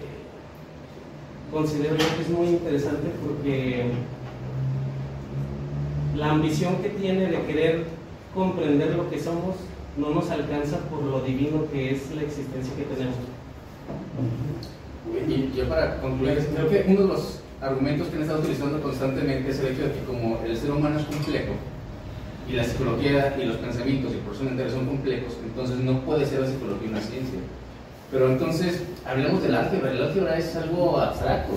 eh, 0.00 1.52
considero 1.52 1.96
que 1.96 2.22
es 2.22 2.28
muy 2.28 2.48
interesante 2.48 3.10
porque 3.24 3.92
la 6.16 6.32
ambición 6.32 6.76
que 6.82 6.88
tiene 6.90 7.26
de 7.26 7.42
querer 7.42 7.84
comprender 8.34 8.96
lo 8.96 9.08
que 9.08 9.20
somos 9.20 9.56
no 9.96 10.10
nos 10.10 10.30
alcanza 10.30 10.78
por 10.88 11.02
lo 11.02 11.20
divino 11.20 11.66
que 11.72 11.92
es 11.92 12.10
la 12.14 12.22
existencia 12.22 12.74
que 12.76 12.84
tenemos. 12.94 13.16
Y 15.28 15.56
yo 15.56 15.68
para 15.68 16.00
concluir, 16.00 16.46
creo 16.54 16.68
que 16.68 16.84
uno 16.88 17.02
de 17.02 17.08
los 17.08 17.40
argumentos 17.60 18.08
que 18.08 18.16
han 18.16 18.22
estado 18.22 18.40
utilizando 18.40 18.80
constantemente 18.80 19.50
es 19.50 19.60
el 19.60 19.68
hecho 19.68 19.82
de 19.82 19.92
que 19.92 20.04
como 20.04 20.40
el 20.44 20.56
ser 20.56 20.70
humano 20.70 20.98
es 20.98 21.04
complejo, 21.06 21.52
y 22.48 22.52
la 22.54 22.64
psicología 22.64 23.36
y 23.40 23.44
los 23.44 23.56
pensamientos 23.56 24.12
y 24.12 24.16
por 24.16 24.34
su 24.36 24.44
mente 24.44 24.68
son 24.70 24.86
complejos, 24.86 25.36
entonces 25.44 25.76
no 25.78 26.00
puede 26.00 26.26
ser 26.26 26.40
la 26.40 26.46
psicología 26.46 26.90
una 26.90 27.00
ciencia. 27.00 27.38
Pero 28.10 28.28
entonces, 28.32 28.82
hablamos 29.06 29.42
del 29.42 29.54
álgebra, 29.54 29.92
el 29.92 30.02
álgebra 30.02 30.36
es 30.36 30.56
algo 30.56 30.98
abstracto. 30.98 31.54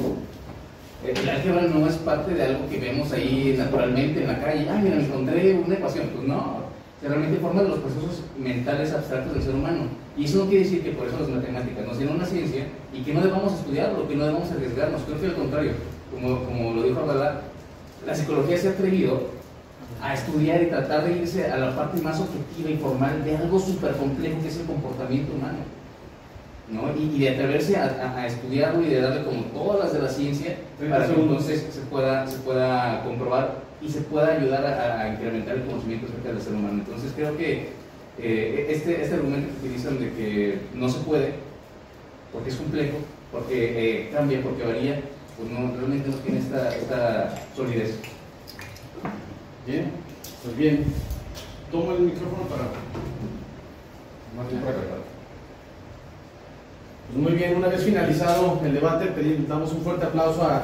El 1.03 1.27
álgebra 1.27 1.63
no 1.63 1.87
es 1.87 1.95
parte 1.95 2.33
de 2.33 2.43
algo 2.43 2.69
que 2.69 2.77
vemos 2.77 3.11
ahí 3.11 3.55
naturalmente 3.57 4.21
en 4.21 4.27
la 4.27 4.39
calle. 4.39 4.67
Ah, 4.69 4.79
mira, 4.81 4.97
encontré 4.97 5.53
una 5.55 5.75
ecuación. 5.75 6.09
Pues 6.15 6.27
no, 6.27 6.57
realmente 7.01 7.39
forma 7.39 7.63
los 7.63 7.79
procesos 7.79 8.21
mentales 8.37 8.93
abstractos 8.93 9.33
del 9.33 9.43
ser 9.43 9.55
humano. 9.55 9.87
Y 10.15 10.25
eso 10.25 10.39
no 10.39 10.45
quiere 10.45 10.63
decir 10.63 10.83
que 10.83 10.91
por 10.91 11.07
eso 11.07 11.19
las 11.19 11.29
matemáticas 11.29 11.85
no 11.85 11.93
sean 11.93 12.15
una 12.15 12.25
ciencia 12.25 12.67
y 12.93 13.01
que 13.01 13.13
no 13.13 13.21
debamos 13.21 13.53
estudiarlo, 13.53 14.07
que 14.07 14.15
no 14.15 14.25
debamos 14.25 14.51
arriesgarnos. 14.51 15.01
Creo 15.01 15.19
que 15.19 15.27
al 15.27 15.35
contrario, 15.35 15.71
como, 16.11 16.43
como 16.45 16.73
lo 16.73 16.83
dijo 16.83 16.99
Abdalá, 16.99 17.41
la 18.05 18.15
psicología 18.15 18.57
se 18.57 18.67
ha 18.67 18.71
atrevido 18.71 19.21
a 20.01 20.13
estudiar 20.13 20.61
y 20.61 20.67
tratar 20.67 21.05
de 21.05 21.17
irse 21.17 21.49
a 21.49 21.57
la 21.57 21.75
parte 21.75 22.01
más 22.01 22.19
objetiva 22.19 22.69
y 22.69 22.77
formal 22.77 23.23
de 23.23 23.37
algo 23.37 23.59
súper 23.59 23.93
complejo 23.93 24.41
que 24.41 24.49
es 24.49 24.57
el 24.57 24.65
comportamiento 24.65 25.33
humano. 25.33 25.59
¿no? 26.69 26.95
Y, 26.95 27.19
de 27.19 27.29
atreverse 27.29 27.77
a, 27.77 28.15
a, 28.15 28.25
estudiarlo 28.27 28.83
y 28.83 28.89
de 28.89 29.01
darle 29.01 29.23
como 29.23 29.41
todas 29.45 29.79
las 29.79 29.93
de 29.93 29.99
la 29.99 30.09
ciencia 30.09 30.57
para 30.89 31.07
que 31.07 31.13
entonces 31.13 31.67
se 31.71 31.81
pueda, 31.81 32.25
se 32.25 32.37
pueda 32.39 33.03
comprobar 33.03 33.63
y 33.81 33.89
se 33.89 34.01
pueda 34.01 34.35
ayudar 34.35 34.65
a, 34.65 35.09
incrementar 35.09 35.57
el 35.57 35.63
conocimiento 35.63 36.07
acerca 36.07 36.29
del 36.29 36.41
ser 36.41 36.53
humano. 36.53 36.83
Entonces 36.85 37.11
creo 37.15 37.35
que 37.37 37.69
eh, 38.19 38.67
este, 38.69 39.01
este 39.01 39.15
argumento 39.15 39.49
que 39.49 39.67
utilizan 39.67 39.99
de 39.99 40.11
que 40.13 40.59
no 40.73 40.89
se 40.89 40.99
puede, 40.99 41.33
porque 42.31 42.49
es 42.49 42.55
complejo, 42.55 42.97
porque 43.31 44.05
eh, 44.05 44.09
cambia, 44.11 44.41
porque 44.41 44.63
varía, 44.63 45.01
pues 45.37 45.49
no, 45.49 45.75
realmente 45.75 46.09
no 46.09 46.15
tiene 46.17 46.39
esta, 46.39 46.75
esta 46.75 47.35
solidez. 47.55 47.95
Bien, 49.65 49.91
pues 50.43 50.57
bien. 50.57 50.85
Toma 51.71 51.93
el 51.93 52.01
micrófono 52.01 52.43
para... 52.43 52.65
Pues 57.07 57.17
muy 57.17 57.33
bien, 57.33 57.55
una 57.55 57.67
vez 57.67 57.83
finalizado 57.83 58.59
el 58.63 58.73
debate, 58.73 59.07
pedimos, 59.07 59.47
damos 59.47 59.71
un 59.71 59.81
fuerte 59.81 60.05
aplauso 60.05 60.41
a 60.43 60.63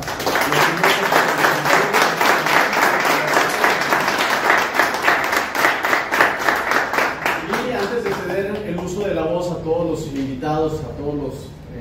Y 7.68 7.72
antes 7.72 8.04
de 8.04 8.12
ceder 8.12 8.64
el 8.68 8.80
uso 8.80 9.08
de 9.08 9.14
la 9.14 9.24
voz 9.24 9.52
a 9.52 9.64
todos 9.64 9.90
los 9.90 10.00
a 10.74 10.98
todos 10.98 11.16
los 11.16 11.34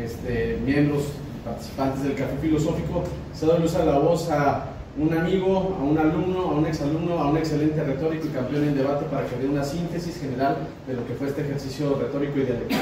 este, 0.03 0.59
miembros 0.65 1.05
participantes 1.45 2.03
del 2.03 2.15
Café 2.15 2.37
Filosófico, 2.41 3.05
cedo 3.35 3.57
el 3.57 3.65
uso 3.65 3.79
de 3.79 3.87
la 3.87 3.99
voz 3.99 4.31
a 4.31 4.67
un 4.97 5.17
amigo, 5.17 5.77
a 5.79 5.85
un 5.85 5.99
alumno, 5.99 6.41
a 6.41 6.53
un 6.55 6.67
exalumno, 6.67 7.19
a 7.19 7.31
un 7.31 7.37
excelente 7.37 7.83
retórico 7.85 8.27
y 8.27 8.31
campeón 8.31 8.65
en 8.65 8.77
debate 8.77 9.05
para 9.07 9.27
que 9.27 9.37
dé 9.37 9.49
una 9.49 9.65
síntesis 9.65 10.19
general 10.19 10.57
de 10.87 10.95
lo 10.95 11.07
que 11.07 11.15
fue 11.15 11.29
este 11.29 11.43
ejercicio 11.43 11.97
retórico 12.01 12.39
y 12.39 12.43
dialéctico. 12.43 12.81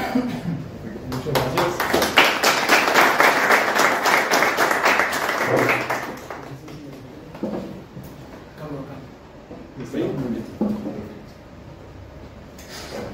Muchas 1.11 1.33
gracias. 1.33 2.17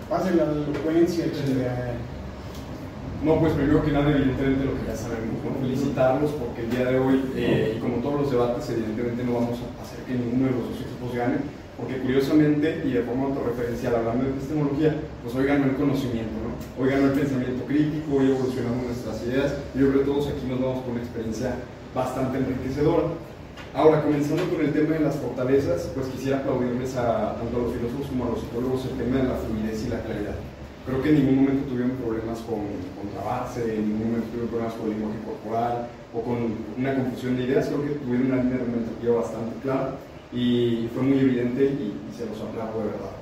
Pase 0.09 0.35
la 0.35 0.43
elocuencia, 0.43 1.25
chinga. 1.25 1.93
No, 3.23 3.39
pues 3.39 3.53
primero 3.53 3.79
que 3.85 3.91
nada, 3.91 4.11
evidentemente 4.11 4.65
lo 4.65 4.75
que 4.75 4.83
ya 4.85 4.97
sabemos, 4.97 5.39
felicitarlos 5.63 6.31
porque 6.35 6.67
el 6.67 6.69
día 6.75 6.91
de 6.91 6.99
hoy, 6.99 7.23
eh, 7.37 7.75
y 7.77 7.79
como 7.79 8.03
todos 8.03 8.19
los 8.19 8.31
debates, 8.31 8.69
evidentemente 8.69 9.23
no 9.23 9.39
vamos 9.39 9.63
a 9.63 9.79
hacer 9.79 10.03
que 10.03 10.11
ninguno 10.11 10.51
de 10.51 10.55
los 10.59 10.63
dos 10.67 10.83
equipos 10.83 11.15
gane, 11.15 11.39
porque 11.79 12.03
curiosamente 12.03 12.83
y 12.83 12.91
de 12.91 13.01
forma 13.07 13.31
autorreferencial, 13.31 13.95
hablando 13.95 14.27
de 14.27 14.31
epistemología, 14.35 14.99
pues 15.23 15.31
hoy 15.39 15.47
ganó 15.47 15.71
el 15.71 15.75
conocimiento, 15.79 16.35
¿no? 16.43 16.51
hoy 16.75 16.91
ganó 16.91 17.05
el 17.07 17.15
pensamiento 17.15 17.63
crítico, 17.63 18.11
hoy 18.11 18.27
evolucionamos 18.27 18.91
nuestras 18.91 19.23
ideas, 19.23 19.55
y 19.71 19.79
yo 19.79 19.87
creo 19.87 20.03
todos 20.03 20.27
aquí 20.27 20.43
nos 20.43 20.59
vamos 20.59 20.83
con 20.83 20.91
una 20.91 21.07
experiencia 21.07 21.55
bastante 21.95 22.43
enriquecedora. 22.43 23.07
Ahora, 23.73 24.03
comenzando 24.03 24.43
con 24.51 24.59
el 24.59 24.73
tema 24.75 24.99
de 24.99 25.07
las 25.07 25.15
fortalezas, 25.15 25.87
pues 25.95 26.07
quisiera 26.11 26.43
aplaudirles 26.43 26.91
a 26.99 27.39
tanto 27.39 27.55
a 27.55 27.61
los 27.63 27.71
filósofos 27.71 28.11
como 28.11 28.27
a 28.27 28.29
los 28.35 28.43
psicólogos 28.43 28.83
el 28.83 28.99
tema 28.99 29.23
de 29.23 29.31
la 29.31 29.39
fluidez 29.39 29.79
y 29.87 29.89
la 29.89 30.03
claridad 30.03 30.35
creo 30.85 31.01
que 31.01 31.09
en 31.09 31.15
ningún 31.15 31.35
momento 31.43 31.69
tuvieron 31.69 31.91
problemas 31.97 32.39
con, 32.39 32.61
con 32.95 33.05
trabarse, 33.13 33.75
en 33.75 33.89
ningún 33.89 34.07
momento 34.11 34.27
tuvieron 34.29 34.49
problemas 34.49 34.73
con 34.75 34.89
lenguaje 34.89 35.19
corporal 35.25 35.87
o 36.13 36.21
con 36.21 36.37
una 36.77 36.95
confusión 36.95 37.37
de 37.37 37.43
ideas, 37.43 37.67
creo 37.67 37.83
que 37.83 37.99
tuvieron 38.03 38.27
una 38.27 38.43
línea 38.43 38.59
argumentativa 38.59 39.15
bastante 39.15 39.55
clara 39.63 39.95
y 40.31 40.89
fue 40.93 41.03
muy 41.03 41.19
evidente 41.19 41.63
y, 41.65 41.95
y 41.95 42.11
se 42.17 42.25
los 42.25 42.39
aplaudo 42.41 42.79
de 42.79 42.91
verdad. 42.91 43.15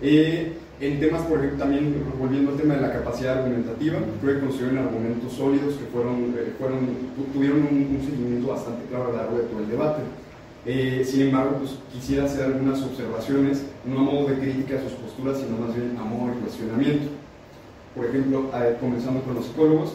Eh, 0.00 0.58
en 0.78 1.00
temas, 1.00 1.22
por 1.22 1.38
ejemplo, 1.38 1.58
también 1.58 2.04
volviendo 2.18 2.52
al 2.52 2.58
tema 2.58 2.74
de 2.74 2.82
la 2.82 2.92
capacidad 2.92 3.38
argumentativa, 3.38 3.98
creo 4.20 4.34
que 4.34 4.40
construyeron 4.40 4.78
argumentos 4.78 5.32
sólidos 5.32 5.74
que 5.76 5.86
fueron, 5.86 6.34
eh, 6.36 6.52
fueron, 6.58 6.80
tuvieron 7.32 7.60
un, 7.60 7.96
un 7.96 8.02
seguimiento 8.04 8.48
bastante 8.48 8.84
claro 8.86 9.04
a 9.04 9.08
lo 9.08 9.16
largo 9.16 9.38
de 9.38 9.44
todo 9.44 9.60
el 9.60 9.70
debate. 9.70 10.02
Eh, 10.66 11.06
sin 11.08 11.22
embargo, 11.22 11.58
pues, 11.58 11.78
quisiera 11.92 12.24
hacer 12.24 12.44
algunas 12.44 12.82
observaciones, 12.82 13.62
no 13.84 14.00
a 14.00 14.02
modo 14.02 14.26
de 14.26 14.38
crítica 14.40 14.78
a 14.78 14.82
sus 14.82 14.92
posturas, 14.92 15.38
sino 15.38 15.56
más 15.58 15.76
bien 15.76 15.96
a 15.96 16.02
modo 16.02 16.34
de 16.34 16.40
cuestionamiento. 16.40 17.06
Por 17.94 18.06
ejemplo, 18.06 18.50
eh, 18.52 18.76
comenzando 18.80 19.22
con 19.22 19.36
los 19.36 19.46
psicólogos, 19.46 19.92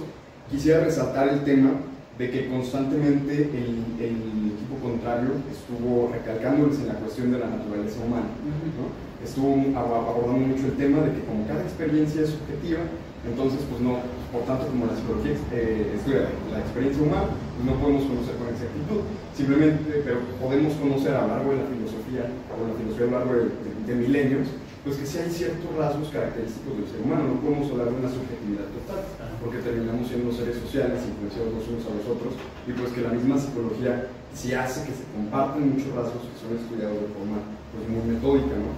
quisiera 0.50 0.86
resaltar 0.86 1.28
el 1.28 1.44
tema 1.44 1.72
de 2.18 2.32
que 2.32 2.48
constantemente 2.48 3.52
el, 3.52 3.84
el 4.00 4.16
equipo 4.56 4.80
contrario 4.82 5.32
estuvo 5.52 6.10
recalcándoles 6.14 6.80
en 6.80 6.88
la 6.88 6.96
cuestión 6.96 7.32
de 7.34 7.40
la 7.40 7.48
naturaleza 7.48 8.00
humana. 8.06 8.32
¿no? 8.80 9.12
Estuvo 9.26 9.78
abordando 9.78 10.48
mucho 10.48 10.68
el 10.68 10.78
tema 10.78 11.02
de 11.04 11.14
que 11.14 11.26
como 11.26 11.46
cada 11.48 11.64
experiencia 11.64 12.22
es 12.22 12.30
subjetiva, 12.30 12.80
entonces, 13.22 13.62
pues 13.70 13.80
no, 13.86 14.02
por 14.34 14.42
tanto, 14.50 14.66
como 14.66 14.90
la 14.90 14.98
psicología 14.98 15.38
eh, 15.54 15.94
estudia 15.94 16.26
la 16.50 16.60
experiencia 16.60 17.06
humana, 17.06 17.30
pues 17.30 17.64
no 17.70 17.78
podemos 17.78 18.04
conocer 18.10 18.34
con 18.42 18.50
exactitud. 18.50 19.06
Simplemente, 19.38 20.02
pero 20.02 20.26
podemos 20.42 20.74
conocer 20.82 21.14
a 21.14 21.22
lo 21.26 21.38
largo 21.38 21.54
de 21.54 21.58
la 21.62 21.68
filosofía, 21.70 22.24
o 22.50 22.66
la 22.66 22.76
filosofía 22.82 23.06
a 23.06 23.12
lo 23.12 23.18
largo 23.22 23.34
de, 23.38 23.46
de, 23.62 23.70
de 23.86 23.94
milenios, 23.94 24.50
pues 24.82 24.98
que 24.98 25.06
sí 25.06 25.22
hay 25.22 25.30
ciertos 25.30 25.70
rasgos 25.78 26.10
característicos 26.10 26.74
del 26.74 26.90
ser 26.90 27.06
humano. 27.06 27.30
No 27.30 27.38
podemos 27.46 27.70
hablar 27.70 27.94
de 27.94 28.02
una 28.02 28.10
subjetividad 28.10 28.66
total, 28.74 29.06
porque 29.38 29.62
terminamos 29.62 30.10
siendo 30.10 30.34
seres 30.34 30.58
sociales, 30.58 31.06
influenciados 31.06 31.54
los 31.54 31.70
unos 31.70 31.86
a 31.86 31.94
los 31.94 32.08
otros, 32.10 32.34
y 32.66 32.74
pues 32.74 32.90
que 32.90 33.06
la 33.06 33.14
misma 33.14 33.38
psicología 33.38 34.10
sí 34.34 34.50
hace 34.58 34.90
que 34.90 34.98
se 34.98 35.06
comparten 35.14 35.78
muchos 35.78 35.94
rasgos 35.94 36.26
que 36.26 36.38
son 36.42 36.58
estudiados 36.58 36.98
de 36.98 37.14
forma 37.14 37.38
pues, 37.70 37.86
muy 37.86 38.02
metódica. 38.10 38.58
¿no? 38.58 38.74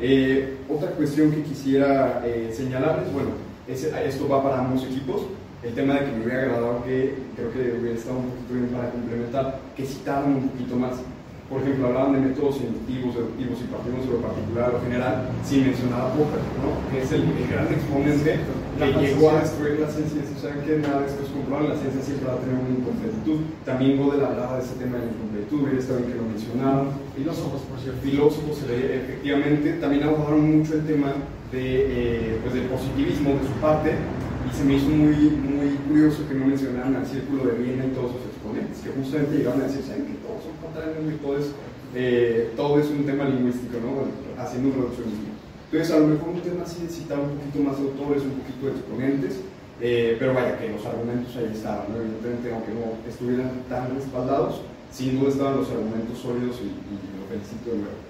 Eh, 0.00 0.56
otra 0.68 0.90
cuestión 0.92 1.30
que 1.30 1.42
quisiera 1.42 2.22
eh, 2.24 2.48
señalarles, 2.48 3.12
bueno, 3.12 3.43
esto 3.68 4.28
va 4.28 4.42
para 4.42 4.60
ambos 4.60 4.84
equipos. 4.84 5.22
El 5.62 5.74
tema 5.74 5.94
de 5.94 6.00
que 6.00 6.12
me 6.12 6.24
hubiera 6.24 6.42
agradado 6.42 6.84
que 6.84 7.14
creo 7.36 7.50
que 7.52 7.80
hubiera 7.80 7.96
estado 7.96 8.18
un 8.18 8.28
poquito 8.28 8.54
bien 8.54 8.68
para 8.68 8.90
complementar, 8.90 9.60
que 9.74 9.86
citaran 9.86 10.36
un 10.36 10.48
poquito 10.48 10.76
más. 10.76 11.00
Por 11.48 11.60
ejemplo, 11.60 11.88
hablaban 11.88 12.12
de 12.14 12.20
métodos 12.20 12.56
científicos, 12.56 13.14
deductivos 13.14 13.60
y 13.60 13.68
partimos 13.68 14.04
de 14.04 14.12
lo 14.12 14.20
particular 14.20 14.74
o 14.74 14.80
general, 14.80 15.28
sin 15.44 15.64
mencionar 15.68 16.00
a 16.00 16.12
Popper, 16.12 16.40
¿no? 16.60 16.72
que 16.90 17.04
es 17.04 17.12
el, 17.12 17.22
el 17.22 17.48
gran 17.48 17.68
exponente 17.68 18.40
que 18.78 18.92
llegó 19.00 19.30
a 19.30 19.40
destruir 19.40 19.80
la 19.80 19.88
ciencia. 19.88 20.20
Y 20.24 20.40
saben 20.40 20.64
que 20.64 20.76
nada 20.80 21.00
de 21.00 21.06
esto 21.06 21.22
es 21.22 21.30
comprobable, 21.30 21.68
la 21.68 21.80
ciencia 21.80 22.02
siempre 22.02 22.28
va 22.28 22.34
a 22.34 22.42
tener 22.44 22.56
una 22.56 22.72
incompletitud. 22.74 23.38
También 23.64 23.96
Godel 23.96 24.24
hablaba 24.24 24.56
de 24.56 24.64
ese 24.64 24.74
tema 24.76 24.98
de 24.98 25.06
la 25.06 25.12
incompletitud, 25.12 25.62
hubiera 25.62 25.78
estado 25.78 25.98
bien 26.00 26.12
que 26.12 26.18
lo 26.18 26.28
mencionaron. 26.28 26.84
Filósofos, 27.16 27.60
por 27.68 27.78
cierto. 27.80 28.00
Filósofos, 28.02 28.56
efectivamente. 28.68 29.80
También 29.80 30.02
abordaron 30.04 30.58
mucho 30.58 30.74
el 30.74 30.84
tema 30.84 31.12
de, 31.54 32.34
eh, 32.34 32.38
pues 32.42 32.54
del 32.54 32.66
positivismo 32.66 33.38
de 33.38 33.46
su 33.46 33.54
parte 33.62 33.94
y 33.94 34.56
se 34.56 34.64
me 34.64 34.74
hizo 34.74 34.88
muy, 34.90 35.30
muy 35.30 35.70
curioso 35.88 36.26
que 36.28 36.34
no 36.34 36.46
mencionaran 36.46 36.96
al 36.96 37.06
círculo 37.06 37.46
de 37.46 37.62
Viena 37.62 37.86
y 37.86 37.94
todos 37.94 38.12
sus 38.12 38.26
exponentes, 38.26 38.82
que 38.82 38.90
justamente 38.90 39.38
llegaron 39.38 39.62
a 39.62 39.66
decir, 39.70 39.82
¿saben 39.86 40.04
que 40.04 40.18
todos 40.20 40.42
son 40.42 40.54
contrarios 40.60 40.98
y 41.06 41.16
todo 41.22 41.38
es, 41.38 41.46
eh, 41.94 42.50
todo 42.56 42.80
es 42.80 42.90
un 42.90 43.06
tema 43.06 43.24
lingüístico, 43.24 43.78
¿no? 43.78 44.10
haciendo 44.42 44.68
un 44.68 44.74
reduccionismo. 44.74 45.32
Entonces, 45.70 45.94
a 45.94 45.98
lo 45.98 46.06
mejor 46.08 46.28
un 46.28 46.42
tema 46.42 46.62
así 46.62 46.82
de 46.82 46.88
citar 46.88 47.18
un 47.18 47.38
poquito 47.38 47.58
más 47.62 47.78
de 47.78 47.82
autores, 47.86 48.22
un 48.22 48.36
poquito 48.42 48.66
de 48.66 48.72
exponentes, 48.74 49.32
eh, 49.80 50.16
pero 50.18 50.34
vaya, 50.34 50.58
que 50.58 50.70
los 50.70 50.84
argumentos 50.86 51.34
ahí 51.36 51.50
estaban, 51.54 51.86
¿no? 51.90 52.02
evidentemente, 52.02 52.52
aunque 52.52 52.72
no 52.74 52.98
estuvieran 53.08 53.50
tan 53.70 53.94
respaldados, 53.94 54.60
sin 54.92 55.18
duda 55.18 55.30
estaban 55.30 55.56
los 55.56 55.70
argumentos 55.70 56.18
sólidos 56.18 56.58
y, 56.62 56.68
y 56.70 56.94
lo 57.18 57.26
felicito 57.30 57.70
de 57.70 57.78
nuevo. 57.78 58.02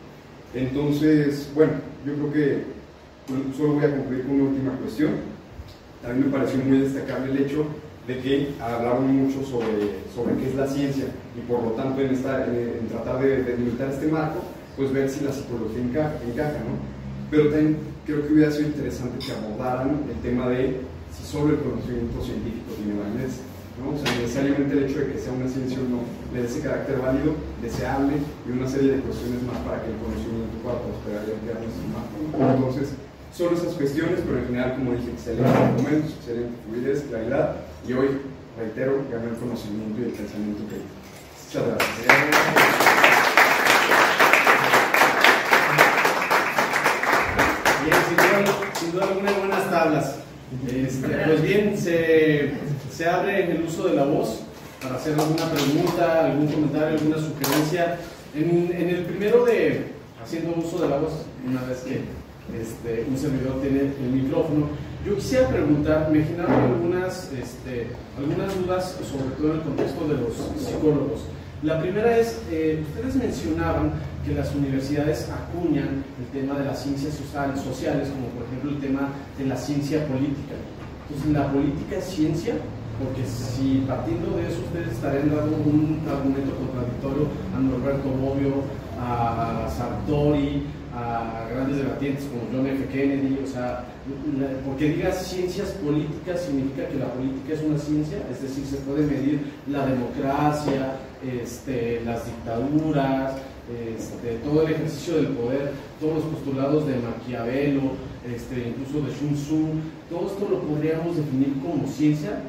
Entonces, 0.53 1.49
bueno, 1.55 1.73
yo 2.05 2.15
creo 2.15 2.33
que 2.33 2.74
solo 3.57 3.75
voy 3.75 3.85
a 3.85 3.91
concluir 3.91 4.25
con 4.25 4.41
una 4.41 4.51
última 4.51 4.73
cuestión. 4.73 5.13
También 6.03 6.27
me 6.27 6.37
pareció 6.37 6.59
muy 6.65 6.79
destacable 6.79 7.33
el 7.33 7.39
hecho 7.39 7.67
de 8.07 8.19
que 8.21 8.49
hablaron 8.61 9.17
mucho 9.17 9.43
sobre, 9.45 10.05
sobre 10.15 10.37
qué 10.37 10.51
es 10.51 10.55
la 10.55 10.67
ciencia 10.67 11.07
y 11.37 11.41
por 11.51 11.63
lo 11.63 11.71
tanto 11.71 12.03
en, 12.03 12.13
esta, 12.13 12.45
en, 12.45 12.55
en 12.81 12.89
tratar 12.89 13.21
de, 13.21 13.43
de, 13.43 13.57
delimitar 13.57 13.91
este 13.91 14.09
marco, 14.09 14.41
pues 14.77 14.93
ver 14.93 15.09
si 15.09 15.25
la 15.25 15.33
psicología 15.33 15.81
encaja, 15.81 16.13
encaja, 16.29 16.59
¿no? 16.61 16.77
Pero 17.31 17.49
también 17.49 17.79
creo 18.05 18.27
que 18.27 18.35
hubiera 18.35 18.51
sido 18.51 18.69
interesante 18.69 19.25
que 19.25 19.33
abordaran 19.33 20.05
el 20.11 20.21
tema 20.21 20.49
de 20.51 20.81
si 21.17 21.25
solo 21.25 21.55
el 21.55 21.61
conocimiento 21.61 22.23
científico 22.23 22.77
tiene 22.77 23.01
validez. 23.01 23.41
¿no? 23.81 23.91
O 23.91 23.99
sea, 23.99 24.07
necesariamente 24.21 24.77
el 24.77 24.85
hecho 24.85 25.01
de 25.01 25.13
que 25.13 25.19
sea 25.19 25.33
una 25.33 25.49
ciencia 25.49 25.79
o 25.81 25.89
no 25.89 26.01
le 26.33 26.43
dé 26.43 26.47
ese 26.47 26.61
carácter 26.61 26.99
válido, 27.01 27.35
deseable 27.63 28.23
y 28.47 28.53
una 28.53 28.69
serie 28.69 28.93
de 28.93 29.03
cuestiones 29.03 29.43
más 29.43 29.59
para 29.67 29.83
que 29.83 29.91
el 29.91 29.99
conocimiento 29.99 30.55
pueda 30.63 30.79
prosperar 30.79 31.23
y 31.27 31.33
ampliar 31.35 31.59
nuestro 31.59 31.87
marco. 31.91 32.15
Entonces, 32.55 32.95
Solo 33.37 33.57
esas 33.57 33.75
cuestiones, 33.75 34.21
pero 34.25 34.39
en 34.39 34.47
general, 34.47 34.75
como 34.77 34.93
dije, 34.93 35.11
excelentes 35.11 35.57
argumentos, 35.57 36.13
excelente 36.13 36.53
fluidez, 36.69 37.03
claridad, 37.09 37.57
y 37.85 37.93
hoy, 37.93 38.21
reitero, 38.57 39.03
ganó 39.11 39.29
el 39.29 39.37
conocimiento 39.37 40.01
y 40.01 40.05
el 40.05 40.11
pensamiento 40.11 40.63
crítico. 40.69 40.95
Muchas 41.45 41.67
gracias. 41.67 42.07
Bien, 47.83 47.97
sin 48.79 48.93
duda 48.93 49.05
alguna, 49.05 49.33
buenas 49.33 49.69
tablas. 49.69 50.15
Este, 50.69 51.09
pues 51.09 51.43
bien, 51.43 51.77
se, 51.77 52.53
se 52.95 53.09
abre 53.09 53.51
el 53.51 53.65
uso 53.65 53.89
de 53.89 53.95
la 53.95 54.05
voz 54.05 54.43
para 54.81 54.95
hacer 54.95 55.19
alguna 55.19 55.51
pregunta, 55.51 56.27
algún 56.27 56.47
comentario, 56.47 56.99
alguna 56.99 57.17
sugerencia. 57.17 57.99
En, 58.33 58.73
en 58.73 58.89
el 58.91 59.05
primero 59.07 59.45
de 59.45 59.87
haciendo 60.23 60.55
uso 60.57 60.79
de 60.79 60.89
la 60.89 60.99
voz, 60.99 61.27
una 61.45 61.63
vez 61.63 61.79
que 61.81 62.24
este, 62.53 63.07
un 63.09 63.17
servidor 63.17 63.61
tiene 63.61 63.81
el 63.81 64.11
micrófono. 64.11 64.69
Yo 65.07 65.17
quisiera 65.17 65.49
preguntar, 65.49 66.11
me 66.11 66.23
generaron 66.23 66.63
algunas, 66.63 67.31
este, 67.33 67.89
algunas 68.17 68.55
dudas, 68.59 68.97
sobre 69.05 69.37
todo 69.37 69.53
en 69.53 69.57
el 69.59 69.63
contexto 69.63 70.09
de 70.09 70.15
los 70.15 70.35
psicólogos. 70.59 71.21
La 71.63 71.81
primera 71.81 72.19
es, 72.19 72.43
eh, 72.51 72.85
ustedes 72.89 73.17
mencionaban 73.17 73.93
que 74.27 74.35
las 74.35 74.55
universidades 74.55 75.29
acuñan 75.31 76.05
el 76.19 76.27
tema 76.39 76.59
de 76.59 76.67
las 76.67 76.83
ciencias 76.83 77.15
social, 77.15 77.57
sociales, 77.57 78.09
como 78.09 78.29
por 78.29 78.45
ejemplo 78.45 78.71
el 78.71 78.81
tema 78.81 79.09
de 79.39 79.47
la 79.47 79.57
ciencia 79.57 80.07
política. 80.07 80.57
Entonces, 81.09 81.33
¿la 81.33 81.51
política 81.53 81.97
es 81.97 82.05
ciencia? 82.05 82.55
Porque 82.99 83.25
si 83.27 83.85
partiendo 83.89 84.37
de 84.37 84.49
eso 84.49 84.61
ustedes 84.61 84.93
estarían 84.93 85.35
dando 85.35 85.57
un 85.57 86.01
argumento 86.09 86.55
contradictorio 86.55 87.29
a 87.57 87.61
Norberto 87.61 88.09
Bobbio, 88.09 88.63
a 89.01 89.69
Sartori, 89.69 90.63
a 90.95 91.49
grandes 91.51 91.79
debatientes 91.79 92.25
como 92.27 92.43
John 92.53 92.67
F. 92.69 92.87
Kennedy, 92.87 93.39
o 93.43 93.47
sea, 93.47 93.85
porque 94.65 94.91
digas 94.91 95.27
ciencias 95.27 95.71
políticas 95.71 96.43
significa 96.43 96.89
que 96.89 96.99
la 96.99 97.13
política 97.13 97.55
es 97.55 97.63
una 97.63 97.79
ciencia, 97.79 98.19
es 98.31 98.43
decir, 98.43 98.65
se 98.65 98.77
puede 98.77 99.07
medir 99.07 99.41
la 99.69 99.87
democracia, 99.87 100.97
este, 101.23 102.03
las 102.05 102.25
dictaduras, 102.27 103.35
este, 103.97 104.37
todo 104.45 104.63
el 104.63 104.73
ejercicio 104.73 105.17
del 105.17 105.29
poder, 105.29 105.73
todos 105.99 106.17
los 106.17 106.25
postulados 106.25 106.87
de 106.87 106.95
Maquiavelo, 106.97 107.93
este, 108.25 108.69
incluso 108.69 109.07
de 109.07 109.15
Sun 109.15 109.35
Tzu, 109.35 109.69
todo 110.11 110.27
esto 110.27 110.49
lo 110.49 110.61
podríamos 110.61 111.17
definir 111.17 111.55
como 111.61 111.89
ciencia. 111.89 112.41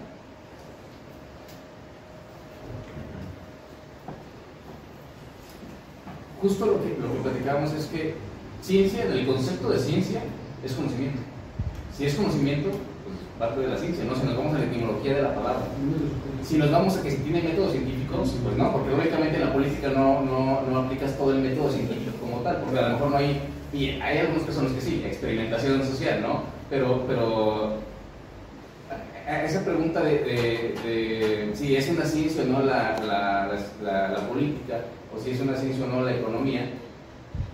Justo 6.42 6.66
lo 6.66 6.84
que, 6.84 6.90
lo 6.90 7.12
que 7.12 7.20
platicábamos 7.24 7.74
es 7.74 7.86
que 7.86 8.14
ciencia, 8.62 9.04
el 9.04 9.26
concepto 9.26 9.70
de 9.70 9.80
ciencia 9.80 10.22
es 10.64 10.74
conocimiento. 10.74 11.20
Si 11.96 12.06
es 12.06 12.16
conocimiento, 12.16 12.70
pues 12.70 13.18
parte 13.40 13.62
de 13.62 13.68
la 13.68 13.78
ciencia, 13.78 14.04
¿no? 14.06 14.16
Si 14.16 14.26
nos 14.26 14.38
vamos 14.38 14.56
a 14.56 14.60
la 14.60 14.66
etimología 14.66 15.16
de 15.16 15.22
la 15.22 15.36
palabra. 15.36 15.66
Si 16.44 16.58
nos 16.58 16.72
vamos 16.72 16.98
a 16.98 17.02
que 17.02 17.12
si 17.12 17.18
tiene 17.18 17.42
métodos 17.42 17.72
científicos, 17.72 18.36
pues 18.44 18.58
no, 18.58 18.72
porque 18.72 18.94
obviamente 18.94 19.38
en 19.38 19.46
la 19.46 19.54
política 19.54 19.90
no, 19.90 20.22
no, 20.22 20.62
no 20.70 20.80
aplicas 20.80 21.18
todo 21.18 21.32
el 21.32 21.42
método 21.42 21.72
científico 21.72 22.18
como 22.22 22.38
tal, 22.42 22.58
porque 22.58 22.80
a 22.80 22.90
lo 22.90 22.94
mejor 22.96 23.12
no 23.12 23.18
hay, 23.18 23.42
y 23.74 23.90
hay 24.02 24.20
algunas 24.20 24.44
personas 24.44 24.72
que 24.74 24.82
sí, 24.82 25.04
experimentación 25.06 25.84
social, 25.84 26.22
¿no? 26.22 26.44
Pero, 26.70 27.04
pero 27.08 27.78
esa 29.28 29.64
pregunta 29.66 30.02
de, 30.02 31.52
si 31.56 31.76
es 31.76 31.90
una 31.90 32.06
ciencia 32.06 32.44
o 32.44 32.46
no 32.46 32.62
la, 32.62 32.96
la, 33.04 34.10
la, 34.10 34.28
política, 34.28 34.82
o 35.16 35.20
si 35.20 35.32
es 35.32 35.42
una 35.42 35.56
ciencia 35.56 35.86
o 35.86 35.88
no 35.88 36.04
la 36.04 36.16
economía, 36.16 36.70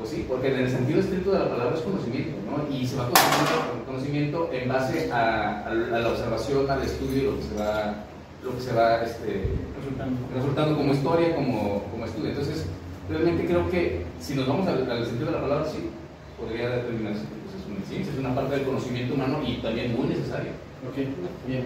pues 0.02 0.14
sí, 0.14 0.26
porque 0.28 0.48
en 0.48 0.62
el 0.62 0.70
sentido 0.70 1.00
estricto 1.00 1.32
de 1.32 1.40
la 1.40 1.50
palabra 1.50 1.76
es 1.78 1.82
conocimiento, 1.82 2.34
¿no? 2.50 2.76
Y 2.76 2.88
se 2.88 2.96
va 2.96 3.06
conocimiento, 3.06 3.86
conocimiento 3.86 4.50
en 4.52 4.68
base 4.68 5.12
a, 5.12 5.68
a, 5.68 5.74
la 5.76 6.10
observación, 6.10 6.72
al 6.72 6.82
estudio 6.82 7.22
y 7.22 7.26
lo 7.26 7.38
que 7.38 7.44
se 7.44 7.56
va, 7.56 7.96
lo 8.44 8.56
que 8.56 8.62
se 8.62 8.74
va 8.74 9.04
este, 9.04 9.46
resultando. 9.78 10.18
resultando 10.34 10.76
como 10.76 10.94
historia, 10.94 11.36
como, 11.36 11.84
como 11.92 12.06
estudio. 12.06 12.30
Entonces, 12.30 12.66
realmente 13.10 13.46
creo 13.46 13.70
que 13.70 14.04
si 14.20 14.34
nos 14.34 14.48
vamos 14.48 14.68
al, 14.68 14.90
al 14.90 15.06
sentido 15.06 15.28
de 15.28 15.38
la 15.38 15.42
palabra, 15.42 15.70
sí, 15.70 15.92
podría 16.36 16.70
determinarse 16.70 17.22
que 17.22 17.38
pues, 17.46 17.62
es 17.62 17.70
una 17.70 17.86
ciencia, 17.86 18.14
es 18.14 18.20
una 18.20 18.34
parte 18.34 18.56
del 18.56 18.66
conocimiento 18.66 19.14
humano 19.14 19.38
y 19.46 19.62
también 19.62 19.96
muy 19.96 20.08
necesaria. 20.08 20.54
Ok, 20.90 20.98
bien. 21.46 21.66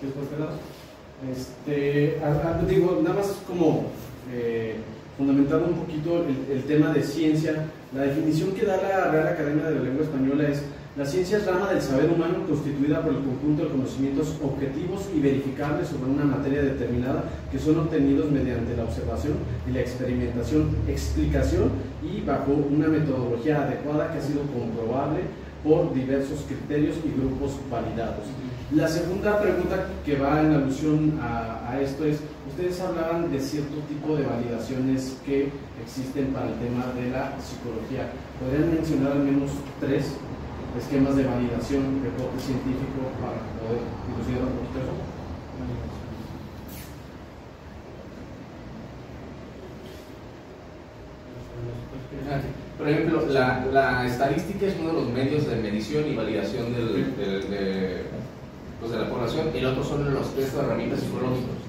Después 0.00 0.28
Este, 1.30 2.18
digo, 2.66 3.00
nada 3.02 3.16
más 3.16 3.36
como 3.46 3.90
eh, 4.32 4.76
fundamentando 5.18 5.66
un 5.66 5.74
poquito 5.74 6.24
el, 6.24 6.62
tema 6.62 6.92
de 6.92 7.02
ciencia, 7.02 7.66
la 7.92 8.02
definición 8.02 8.52
que 8.52 8.64
da 8.64 8.76
la 8.76 9.10
Real 9.10 9.26
Academia 9.26 9.64
de 9.64 9.74
la 9.74 9.82
Lengua 9.82 10.04
Española 10.04 10.48
es 10.48 10.62
la 10.96 11.04
ciencia 11.04 11.38
es 11.38 11.46
rama 11.46 11.70
del 11.70 11.80
saber 11.80 12.10
humano 12.10 12.44
constituida 12.48 13.02
por 13.02 13.12
el 13.12 13.20
conjunto 13.22 13.62
de 13.62 13.68
conocimientos 13.68 14.34
objetivos 14.42 15.08
y 15.14 15.20
verificables 15.20 15.88
sobre 15.88 16.10
una 16.10 16.24
materia 16.24 16.60
determinada 16.62 17.22
que 17.52 17.58
son 17.58 17.78
obtenidos 17.78 18.30
mediante 18.32 18.76
la 18.76 18.82
observación 18.82 19.34
y 19.68 19.72
la 19.72 19.80
experimentación, 19.80 20.70
explicación 20.88 21.70
y 22.02 22.20
bajo 22.22 22.50
una 22.50 22.88
metodología 22.88 23.62
adecuada 23.62 24.10
que 24.10 24.18
ha 24.18 24.22
sido 24.22 24.42
comprobable 24.42 25.20
por 25.62 25.94
diversos 25.94 26.44
criterios 26.48 26.96
y 27.04 27.20
grupos 27.20 27.52
validados. 27.70 28.24
La 28.74 28.88
segunda 28.88 29.40
pregunta 29.40 29.86
que 30.04 30.16
va 30.18 30.40
en 30.40 30.52
alusión 30.52 31.18
a, 31.22 31.78
esto 31.80 32.04
es, 32.04 32.18
ustedes 32.58 32.80
hablaban 32.80 33.30
de 33.30 33.38
cierto 33.38 33.76
tipo 33.86 34.16
de 34.16 34.26
validaciones 34.26 35.16
que 35.24 35.52
existen 35.80 36.32
para 36.32 36.48
el 36.48 36.54
tema 36.58 36.90
de 36.98 37.08
la 37.10 37.38
psicología. 37.38 38.10
¿Podrían 38.42 38.74
mencionar 38.74 39.12
al 39.12 39.20
menos 39.20 39.52
tres 39.78 40.16
esquemas 40.76 41.14
de 41.14 41.22
validación, 41.22 42.02
reporte 42.02 42.42
científico 42.42 43.14
para 43.22 43.38
poder 43.62 43.78
dilucidar 44.10 44.50
poquito 44.50 44.78
eso. 44.82 44.94
Por 52.76 52.88
ejemplo, 52.88 53.26
la, 53.28 53.66
la, 53.66 54.06
estadística 54.06 54.66
es 54.66 54.74
uno 54.80 54.88
de 54.88 54.94
los 54.94 55.08
medios 55.10 55.46
de 55.46 55.56
medición 55.56 56.08
y 56.08 56.16
validación 56.16 56.74
del, 56.74 57.16
de, 57.16 58.02
pues 58.80 58.90
de 58.90 58.98
la 58.98 59.08
población, 59.08 59.50
y 59.54 59.58
el 59.58 59.66
otro 59.66 59.84
son 59.84 60.12
los 60.12 60.34
test 60.34 60.54
de 60.54 60.60
herramientas 60.60 61.00
psicológicas. 61.00 61.67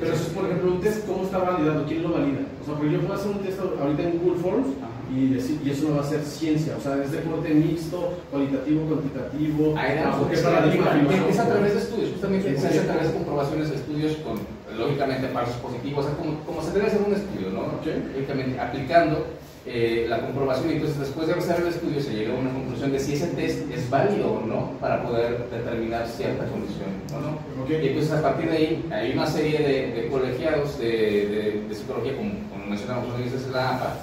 Pero 0.00 0.14
eso 0.14 0.22
es, 0.22 0.30
por 0.30 0.46
ejemplo, 0.46 0.72
un 0.72 0.80
test, 0.80 1.06
¿cómo 1.06 1.24
está 1.24 1.38
validado? 1.38 1.84
¿Quién 1.86 2.02
lo 2.02 2.12
valida? 2.12 2.40
O 2.62 2.64
sea, 2.64 2.74
porque 2.74 2.92
yo 2.92 3.00
puedo 3.00 3.14
hacer 3.14 3.30
un 3.30 3.38
test 3.38 3.60
ahorita 3.60 4.02
en 4.02 4.18
Google 4.18 4.40
Forms 4.40 4.68
y, 5.12 5.36
y 5.36 5.70
eso 5.70 5.88
no 5.88 5.96
va 5.96 6.02
a 6.02 6.08
ser 6.08 6.22
ciencia, 6.22 6.74
o 6.78 6.80
sea, 6.80 6.96
es 7.04 7.12
deporte 7.12 7.52
mixto, 7.52 8.14
cualitativo, 8.30 8.86
cuantitativo, 8.86 9.74
ah, 9.76 10.26
¿qué 10.30 10.38
paradigma 10.38 11.28
Es 11.28 11.38
a 11.38 11.48
través 11.48 11.74
de 11.74 11.80
estudios, 11.80 12.10
justamente 12.12 12.54
es 12.54 12.64
a 12.64 12.84
través 12.84 13.08
de 13.08 13.14
comprobaciones 13.14 13.68
de 13.68 13.76
estudios 13.76 14.16
con, 14.24 14.40
lógicamente, 14.78 15.28
falsos 15.28 15.56
positivos, 15.56 16.06
o 16.06 16.08
sea, 16.08 16.16
como, 16.16 16.38
como 16.40 16.62
se 16.62 16.72
debe 16.72 16.86
hacer 16.86 17.02
un 17.06 17.12
estudio, 17.12 17.50
¿no? 17.50 17.66
Lógicamente, 17.76 18.58
aplicando 18.58 19.26
eh, 19.64 20.06
la 20.08 20.20
comprobación 20.20 20.70
y 20.70 20.72
entonces 20.74 20.98
después 20.98 21.28
de 21.28 21.34
hacer 21.34 21.60
el 21.60 21.68
estudio 21.68 22.00
se 22.00 22.12
llega 22.12 22.34
a 22.34 22.38
una 22.38 22.50
conclusión 22.50 22.90
de 22.90 22.98
si 22.98 23.12
ese 23.14 23.28
test 23.28 23.70
es 23.70 23.88
válido 23.88 24.32
o 24.32 24.46
no 24.46 24.72
para 24.80 25.04
poder 25.04 25.48
determinar 25.50 26.06
cierta 26.08 26.46
condición 26.46 26.90
o 27.14 27.20
no. 27.20 27.70
Y 27.70 27.86
entonces 27.86 28.12
a 28.12 28.22
partir 28.22 28.50
de 28.50 28.56
ahí 28.56 28.88
hay 28.90 29.12
una 29.12 29.26
serie 29.26 29.58
de, 29.60 30.08
colegiados 30.08 30.78
de, 30.80 31.64
de, 31.68 31.74
psicología, 31.74 32.16
como, 32.16 32.32
como 32.50 32.66
mencionamos, 32.66 33.08
es 33.20 33.48
la 33.52 33.76
APA, 33.76 33.96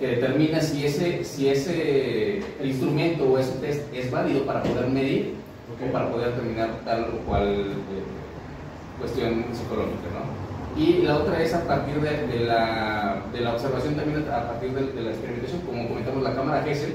que 0.00 0.06
determina 0.06 0.60
si 0.62 0.86
ese, 0.86 1.22
si 1.24 1.48
ese 1.48 2.38
el 2.38 2.66
instrumento 2.66 3.24
o 3.24 3.38
ese 3.38 3.52
test 3.58 3.82
es 3.94 4.10
válido 4.10 4.46
para 4.46 4.62
poder 4.62 4.88
medir 4.88 5.34
o 5.70 5.92
para 5.92 6.10
poder 6.10 6.30
determinar 6.30 6.70
tal 6.84 7.04
o 7.04 7.18
cual 7.26 7.48
eh, 7.48 8.98
cuestión 8.98 9.44
psicológica. 9.52 10.08
¿no? 10.14 10.41
Y 10.76 11.02
la 11.02 11.18
otra 11.18 11.42
es 11.42 11.52
a 11.52 11.66
partir 11.66 12.00
de, 12.00 12.26
de, 12.26 12.44
la, 12.46 13.22
de 13.32 13.40
la, 13.40 13.54
observación 13.54 13.94
también 13.94 14.24
a 14.30 14.48
partir 14.48 14.70
de, 14.72 14.92
de, 14.92 15.02
la 15.02 15.10
experimentación, 15.10 15.60
como 15.62 15.88
comentamos 15.88 16.22
la 16.22 16.34
cámara 16.34 16.62
Gesell, 16.62 16.94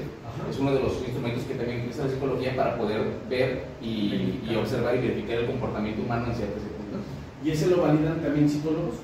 es 0.50 0.58
uno 0.58 0.72
de 0.72 0.80
los 0.80 0.94
instrumentos 1.00 1.44
que 1.44 1.54
también 1.54 1.80
utiliza 1.80 2.04
la 2.04 2.10
psicología 2.10 2.56
para 2.56 2.76
poder 2.76 3.02
ver 3.28 3.64
y, 3.80 4.40
y 4.48 4.56
observar 4.56 4.96
y 4.96 4.98
verificar 4.98 5.38
el 5.38 5.46
comportamiento 5.46 6.02
humano 6.02 6.26
en 6.26 6.34
ciertas 6.34 6.62
circunstancias. 6.62 7.14
¿Y 7.44 7.50
ese 7.50 7.66
lo 7.68 7.82
validan 7.82 8.20
también 8.20 8.48
psicólogos? 8.48 8.96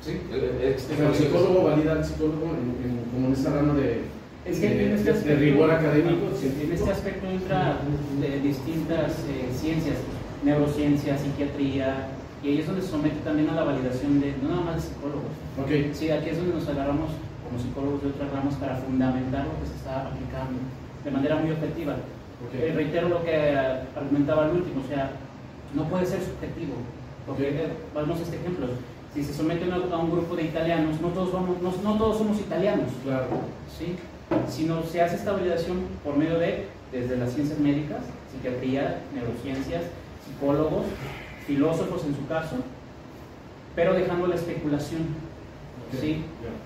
Sí, 0.00 0.20
este, 0.62 1.04
el 1.04 1.14
psicólogo 1.14 1.64
valida 1.64 1.92
al 1.92 2.04
psicólogo 2.04 2.44
en, 2.52 3.00
como 3.12 3.28
en 3.28 3.32
esta 3.32 3.50
rama 3.50 3.74
de, 3.74 4.02
es 4.46 4.60
que 4.60 4.86
en 4.86 4.92
este 4.92 5.10
aspecto, 5.10 5.28
de 5.28 5.36
rigor 5.36 5.70
académico, 5.70 6.26
En 6.62 6.72
este 6.72 6.90
aspecto 6.90 7.26
entra 7.28 7.80
de 8.20 8.40
distintas 8.40 9.12
eh, 9.28 9.50
ciencias, 9.52 9.96
neurociencia, 10.44 11.18
psiquiatría, 11.18 12.10
y 12.46 12.50
ahí 12.50 12.58
es 12.60 12.66
donde 12.66 12.82
se 12.82 12.88
somete 12.88 13.16
también 13.24 13.50
a 13.50 13.54
la 13.54 13.64
validación 13.64 14.20
de, 14.20 14.32
no 14.40 14.50
nada 14.50 14.62
más 14.62 14.76
de 14.76 14.82
psicólogos. 14.82 15.34
Okay. 15.64 15.90
Sí, 15.92 16.10
aquí 16.10 16.30
es 16.30 16.36
donde 16.38 16.54
nos 16.54 16.68
agarramos 16.68 17.10
como 17.42 17.58
psicólogos 17.58 18.02
de 18.02 18.08
otras 18.10 18.30
ramas 18.30 18.54
para 18.54 18.76
fundamentar 18.76 19.46
lo 19.46 19.58
que 19.58 19.66
se 19.66 19.74
está 19.74 20.06
aplicando 20.06 20.62
de 21.02 21.10
manera 21.10 21.36
muy 21.36 21.50
objetiva. 21.50 21.96
Okay. 22.46 22.70
Eh, 22.70 22.72
reitero 22.72 23.08
lo 23.08 23.24
que 23.24 23.58
argumentaba 23.96 24.44
al 24.44 24.52
último, 24.52 24.80
o 24.84 24.86
sea, 24.86 25.10
no 25.74 25.88
puede 25.88 26.06
ser 26.06 26.20
subjetivo. 26.22 26.74
Porque, 27.26 27.50
okay. 27.50 27.72
vamos 27.92 28.20
a 28.20 28.22
este 28.22 28.36
ejemplo, 28.36 28.68
si 29.12 29.24
se 29.24 29.34
someten 29.34 29.72
a, 29.72 29.96
un 29.98 30.10
grupo 30.12 30.36
de 30.36 30.44
italianos, 30.44 31.00
no 31.00 31.08
todos, 31.08 31.32
vamos, 31.32 31.60
no, 31.60 31.74
no 31.82 31.98
todos 31.98 32.18
somos 32.18 32.38
italianos. 32.38 32.92
Claro. 33.02 33.26
¿sí? 33.76 33.96
Sino 34.46 34.84
se 34.84 35.02
hace 35.02 35.16
esta 35.16 35.32
validación 35.32 35.78
por 36.04 36.16
medio 36.16 36.38
de, 36.38 36.66
desde 36.92 37.16
las 37.16 37.32
ciencias 37.32 37.58
médicas, 37.58 38.02
psiquiatría, 38.30 39.02
neurociencias, 39.12 39.82
psicólogos, 40.24 40.84
filósofos 41.46 42.04
en 42.04 42.16
su 42.16 42.26
caso, 42.26 42.56
pero 43.74 43.94
dejando 43.94 44.26
la 44.26 44.34
especulación, 44.34 45.02
¿sí? 46.00 46.22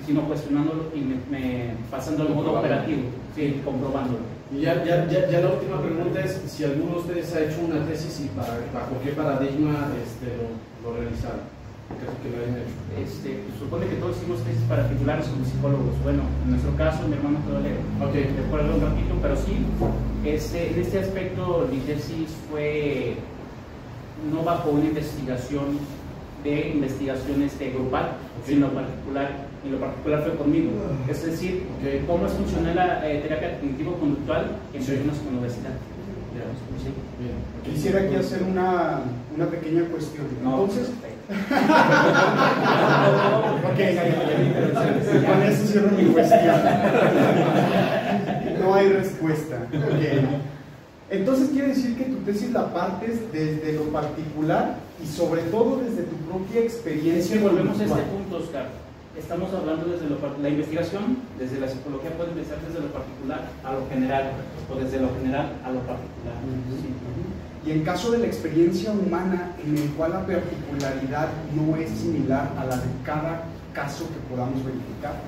sino 0.07 0.23
cuestionándolo 0.23 0.85
y 0.95 1.01
me, 1.01 1.75
pasando 1.91 2.23
al 2.23 2.31
modo 2.31 2.59
operativo, 2.59 3.03
¿sí? 3.35 3.61
comprobándolo. 3.65 4.25
Y 4.53 4.63
ya, 4.63 4.83
ya, 4.85 5.07
ya, 5.09 5.29
ya, 5.29 5.41
la 5.41 5.53
última 5.53 5.81
pregunta 5.81 6.21
es 6.21 6.41
si 6.47 6.65
alguno 6.65 6.95
de 6.95 6.99
ustedes 7.01 7.35
ha 7.35 7.41
hecho 7.41 7.61
una 7.61 7.87
tesis 7.87 8.23
y 8.25 8.29
para, 8.37 8.59
bajo 8.75 8.97
qué 9.05 9.13
paradigma 9.13 9.91
este, 10.03 10.27
lo, 10.83 10.91
lo 10.91 10.97
realizaron. 10.97 11.61
Que 12.23 12.31
lo 12.31 12.39
hecho. 12.39 12.79
Este, 13.03 13.43
supone 13.59 13.87
que 13.87 13.97
todos 13.97 14.17
hicimos 14.17 14.43
tesis 14.43 14.63
para 14.69 14.89
titularnos 14.89 15.27
como 15.27 15.45
psicólogos. 15.45 16.03
Bueno, 16.05 16.23
en 16.45 16.51
nuestro 16.51 16.77
caso, 16.77 17.07
mi 17.09 17.15
hermano 17.15 17.39
quedó 17.47 17.61
leo. 17.61 17.83
Ok. 17.99 18.15
Recuerdo 18.15 18.75
un 18.75 18.81
ratito, 18.81 19.15
pero 19.21 19.37
sí, 19.37 19.59
este, 20.25 20.71
en 20.71 20.81
este 20.81 21.01
aspecto 21.01 21.69
mi 21.71 21.79
tesis 21.79 22.31
fue 22.51 23.17
no 24.33 24.43
bajo 24.43 24.71
una 24.71 24.87
investigación 24.87 25.79
de 26.45 26.71
investigaciones 26.71 27.59
de 27.59 27.71
grupal, 27.71 28.13
sino 28.47 28.69
particular, 28.69 29.47
y 29.65 29.69
lo 29.71 29.79
particular 29.79 30.23
fue 30.23 30.37
conmigo. 30.37 30.71
Es 31.09 31.25
decir, 31.25 31.67
cómo 32.07 32.27
es 32.27 32.33
funciona 32.33 32.75
la 32.75 33.09
eh, 33.09 33.21
terapia 33.21 33.59
cognitivo-conductual 33.59 34.57
en 34.73 34.85
personas 34.85 35.19
con 35.19 35.39
obesidad. 35.39 35.73
Quisiera 37.65 38.01
aquí 38.01 38.15
hacer 38.15 38.43
una, 38.43 39.01
una 39.37 39.47
pequeña 39.47 39.85
cuestión. 39.85 40.27
Entonces, 40.39 40.89
ok, 43.69 43.81
con 45.27 45.43
eso 45.43 45.67
cierro 45.67 45.91
mi 45.91 46.05
cuestión. 46.05 46.57
No 48.61 48.75
hay 48.75 48.89
respuesta. 48.89 49.57
Ok. 49.75 50.50
Entonces 51.11 51.51
quiere 51.51 51.69
decir 51.69 51.97
que 51.97 52.05
tu 52.05 52.19
tesis 52.19 52.53
la 52.53 52.73
partes 52.73 53.33
desde 53.33 53.73
lo 53.73 53.83
particular 53.91 54.77
y 55.03 55.07
sobre 55.09 55.43
todo 55.43 55.81
desde 55.83 56.05
tu 56.05 56.15
propia 56.31 56.61
experiencia. 56.61 57.41
Volvemos 57.41 57.81
a 57.81 57.85
este 57.85 58.03
punto, 58.03 58.37
Oscar. 58.37 58.69
Estamos 59.19 59.53
hablando 59.53 59.91
desde 59.91 60.09
lo, 60.09 60.19
la 60.41 60.49
investigación, 60.49 61.19
desde 61.37 61.59
la 61.59 61.67
psicología 61.67 62.11
puede 62.17 62.31
empezar 62.31 62.59
desde 62.67 62.81
lo 62.81 62.93
particular 62.93 63.51
a 63.65 63.73
lo 63.73 63.89
general, 63.91 64.31
o 64.71 64.75
desde 64.77 65.01
lo 65.01 65.13
general 65.17 65.51
a 65.65 65.73
lo 65.73 65.81
particular. 65.81 66.39
Y 67.67 67.71
en 67.73 67.83
caso 67.83 68.13
de 68.13 68.19
la 68.19 68.27
experiencia 68.27 68.93
humana 68.93 69.57
en 69.67 69.77
el 69.77 69.91
cual 69.91 70.13
la 70.13 70.25
particularidad 70.25 71.29
no 71.57 71.75
es 71.75 71.91
similar 71.91 72.55
a 72.57 72.65
la 72.65 72.77
de 72.77 72.89
cada 73.05 73.47
caso 73.75 74.07
que 74.07 74.33
podamos 74.33 74.65
verificar, 74.65 75.19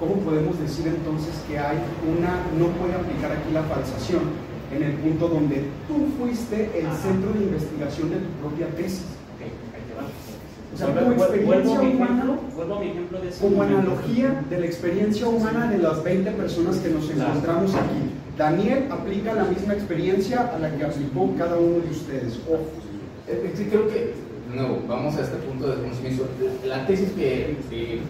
¿cómo 0.00 0.14
podemos 0.16 0.58
decir 0.58 0.88
entonces 0.88 1.32
que 1.46 1.58
hay 1.58 1.78
una, 2.10 2.42
no 2.58 2.74
puede 2.74 2.94
aplicar 2.94 3.30
aquí 3.30 3.52
la 3.52 3.62
falsación 3.62 4.47
en 4.74 4.82
el 4.82 4.92
punto 4.94 5.28
donde 5.28 5.64
tú 5.86 6.06
fuiste 6.18 6.70
el 6.78 6.86
centro 6.96 7.32
de 7.32 7.44
investigación 7.44 8.10
de 8.10 8.16
tu 8.16 8.30
propia 8.40 8.66
tesis? 8.76 9.04
O 10.74 10.76
sea, 10.76 10.94
como 10.94 11.12
experiencia 11.12 11.80
humana, 11.80 12.38
como 13.40 13.62
analogía 13.62 14.44
de 14.48 14.60
la 14.60 14.66
experiencia 14.66 15.26
humana 15.26 15.70
de 15.70 15.78
las 15.78 16.04
20 16.04 16.30
personas 16.32 16.76
que 16.76 16.90
nos 16.90 17.10
encontramos 17.10 17.74
aquí. 17.74 18.12
Daniel 18.36 18.84
aplica 18.90 19.34
la 19.34 19.44
misma 19.44 19.74
experiencia 19.74 20.52
a 20.54 20.58
la 20.58 20.70
que 20.70 20.84
aplicó 20.84 21.34
cada 21.36 21.56
uno 21.56 21.80
de 21.80 21.90
ustedes. 21.90 22.38
Ojo. 22.48 22.66
Sí, 23.56 23.64
creo 23.64 23.88
que, 23.88 24.14
no, 24.54 24.78
vamos 24.88 25.16
a 25.16 25.22
este 25.22 25.36
punto 25.36 25.68
de 25.68 25.82
conocimiento. 25.82 26.26
La 26.66 26.86
tesis 26.86 27.10
que, 27.12 27.56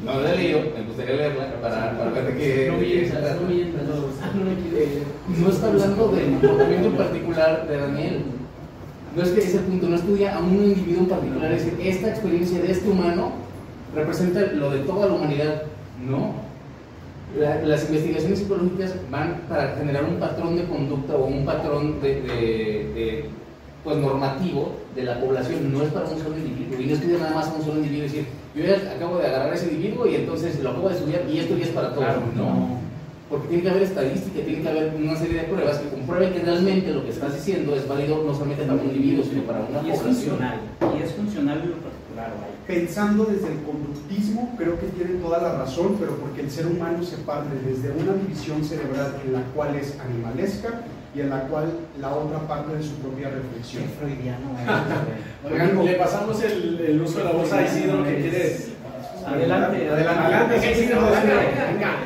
no 0.05 0.21
la 0.21 0.35
he 0.35 0.37
leído, 0.37 0.61
me 0.77 0.85
gustaría 0.85 1.17
leerla 1.17 1.61
para, 1.61 1.99
para 1.99 2.11
ver 2.11 2.27
de 2.27 2.37
qué. 2.37 2.71
No, 2.71 2.77
no 5.45 5.51
está 5.51 5.67
hablando 5.67 6.09
del 6.09 6.31
comportamiento 6.31 6.97
particular 6.97 7.69
de 7.69 7.77
Daniel 7.77 8.25
no 9.19 9.23
es 9.23 9.31
que 9.31 9.41
ese 9.41 9.59
punto 9.59 9.89
no 9.89 9.97
estudia 9.97 10.37
a 10.37 10.41
un 10.41 10.55
individuo 10.55 11.03
en 11.03 11.09
particular, 11.09 11.53
es 11.53 11.65
decir, 11.65 11.87
esta 11.87 12.11
experiencia 12.11 12.61
de 12.61 12.71
este 12.71 12.89
humano 12.89 13.33
representa 13.95 14.41
lo 14.53 14.71
de 14.71 14.81
toda 14.81 15.07
la 15.07 15.15
humanidad, 15.15 15.63
no. 16.07 16.35
las 17.37 17.85
investigaciones 17.87 18.39
psicológicas 18.39 18.95
van 19.11 19.41
para 19.49 19.75
generar 19.77 20.05
un 20.05 20.21
patrón 20.21 20.57
de 20.57 20.65
conducta 20.65 21.17
o 21.17 21.27
un 21.27 21.45
patrón 21.45 22.01
de, 22.01 23.25
pues 23.89 24.01
normativo 24.01 24.73
de 24.95 25.03
la 25.03 25.21
población, 25.21 25.73
no 25.73 25.83
es 25.83 25.91
para 25.91 26.07
un 26.07 26.19
solo 26.19 26.37
individuo, 26.37 26.81
y 26.81 26.87
no 26.87 26.95
estudia 26.95 27.19
nada 27.19 27.35
más 27.35 27.49
a 27.49 27.55
un 27.55 27.65
solo 27.65 27.77
individuo, 27.77 28.05
es 28.05 28.13
decir, 28.13 28.27
yo 28.55 28.65
ya 28.65 28.93
acabo 28.95 29.19
de 29.19 29.27
agarrar 29.27 29.53
a 29.53 29.55
ese 29.55 29.73
individuo 29.73 30.07
y 30.07 30.17
entonces 30.17 30.61
lo 30.63 30.71
acabo 30.71 30.89
de 30.89 30.95
estudiar 30.97 31.23
y 31.29 31.39
esto 31.39 31.57
ya 31.57 31.65
es 31.65 31.71
para 31.71 31.95
todos, 31.95 32.07
no 32.37 32.79
porque 33.29 33.49
tiene 33.49 33.63
que 33.63 33.71
haber 33.71 33.83
estadística, 33.83 34.41
tiene 34.43 34.63
que 34.63 34.69
haber 34.69 34.95
una 34.95 35.17
serie 35.17 35.43
de 35.43 35.49
pruebas 35.49 35.79
que 35.79 35.89
comprueben 35.91 36.33
que 36.33 36.41
realmente 36.41 36.93
lo 36.93 37.05
que 37.05 37.11
estás 37.11 37.35
diciendo 37.35 37.77
es 37.77 37.87
válido 37.87 38.25
no 38.25 38.33
solamente 38.33 38.65
para 38.65 38.81
un 38.81 38.89
individuo, 38.89 39.23
sino 39.23 39.43
para 39.43 39.61
una 39.61 39.81
y 39.81 39.93
población. 39.93 40.09
Es 40.09 40.17
funcional, 40.17 40.61
y 40.97 41.03
es 41.03 41.13
funcional 41.13 41.59
en 41.59 41.71
lo 41.71 41.77
particular. 41.77 42.33
Pensando 42.67 43.25
desde 43.27 43.49
el 43.49 43.63
conductismo, 43.63 44.55
creo 44.57 44.81
que 44.81 44.87
tienen 44.89 45.21
toda 45.21 45.43
la 45.43 45.59
razón, 45.59 45.97
pero 46.01 46.17
porque 46.17 46.41
el 46.41 46.51
ser 46.51 46.67
humano 46.67 47.03
se 47.03 47.17
parte 47.19 47.55
desde 47.67 47.91
una 47.93 48.15
división 48.15 48.65
cerebral 48.65 49.17
en 49.25 49.33
la 49.35 49.43
cual 49.55 49.77
es 49.77 49.95
animalesca 50.01 50.85
y 51.15 51.21
en 51.21 51.31
la 51.31 51.41
cual 51.43 51.73
la 52.01 52.15
otra 52.15 52.39
parte 52.41 52.77
de 52.77 52.83
su 52.83 52.95
propia 52.97 53.31
reflexión. 53.31 53.85
Qué 53.85 53.89
freudiano. 53.99 54.47
Oigan, 55.51 55.85
le 55.85 55.95
pasamos 55.95 56.43
el, 56.43 56.81
el, 56.81 57.01
uso 57.01 57.19
de 57.19 57.25
la 57.25 57.33
voz 57.33 57.53
a 57.53 57.63
Isidro, 57.63 58.05
¿qué 58.05 58.17
quieres? 58.17 58.73
Adelante, 59.27 59.89
adelante. 59.89 60.25
Adelante, 60.25 60.73
Isidro, 60.73 61.01
venga. 61.03 61.97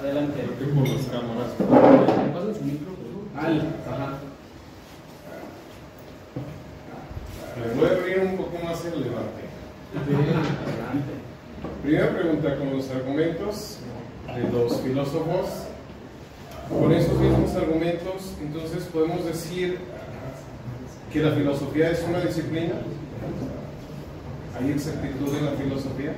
Adelante. 0.00 0.44
Creo 0.58 0.74
por 0.74 0.88
las 0.88 1.06
cámaras. 1.06 1.50
¿Pasan 2.34 2.54
su 2.54 2.64
micro, 2.64 2.92
Al. 3.36 3.60
Ajá. 3.60 4.18
voy 7.74 7.88
a 7.88 7.92
abrir 7.92 8.18
un 8.20 8.36
poco 8.36 8.64
más 8.64 8.84
el 8.84 9.04
debate. 9.04 9.42
Adelante. 9.96 11.26
Primera 11.82 12.10
pregunta, 12.10 12.56
con 12.56 12.76
los 12.76 12.90
argumentos 12.90 13.78
de 14.34 14.50
los 14.50 14.80
filósofos, 14.80 15.65
con 16.68 16.92
esos 16.92 17.18
mismos 17.18 17.54
argumentos, 17.54 18.34
entonces 18.42 18.84
podemos 18.92 19.24
decir 19.24 19.78
que 21.12 21.20
la 21.20 21.32
filosofía 21.32 21.90
es 21.90 22.04
una 22.08 22.20
disciplina. 22.20 22.74
¿Hay 24.58 24.72
exactitud 24.72 25.28
en 25.38 25.44
la 25.44 25.52
filosofía? 25.52 26.12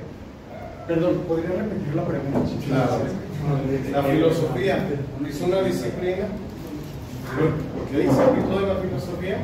Perdón, 0.87 1.19
¿podría 1.27 1.49
repetir 1.49 1.93
la 1.95 2.05
pregunta? 2.05 2.39
Claro. 2.65 3.03
La 3.91 4.03
filosofía 4.03 4.87
es 5.27 5.41
una 5.41 5.61
disciplina, 5.61 6.27
porque 7.77 7.95
hay 7.95 8.07
exactitud 8.07 8.63
en 8.63 8.67
la 8.67 8.75
filosofía. 8.75 9.37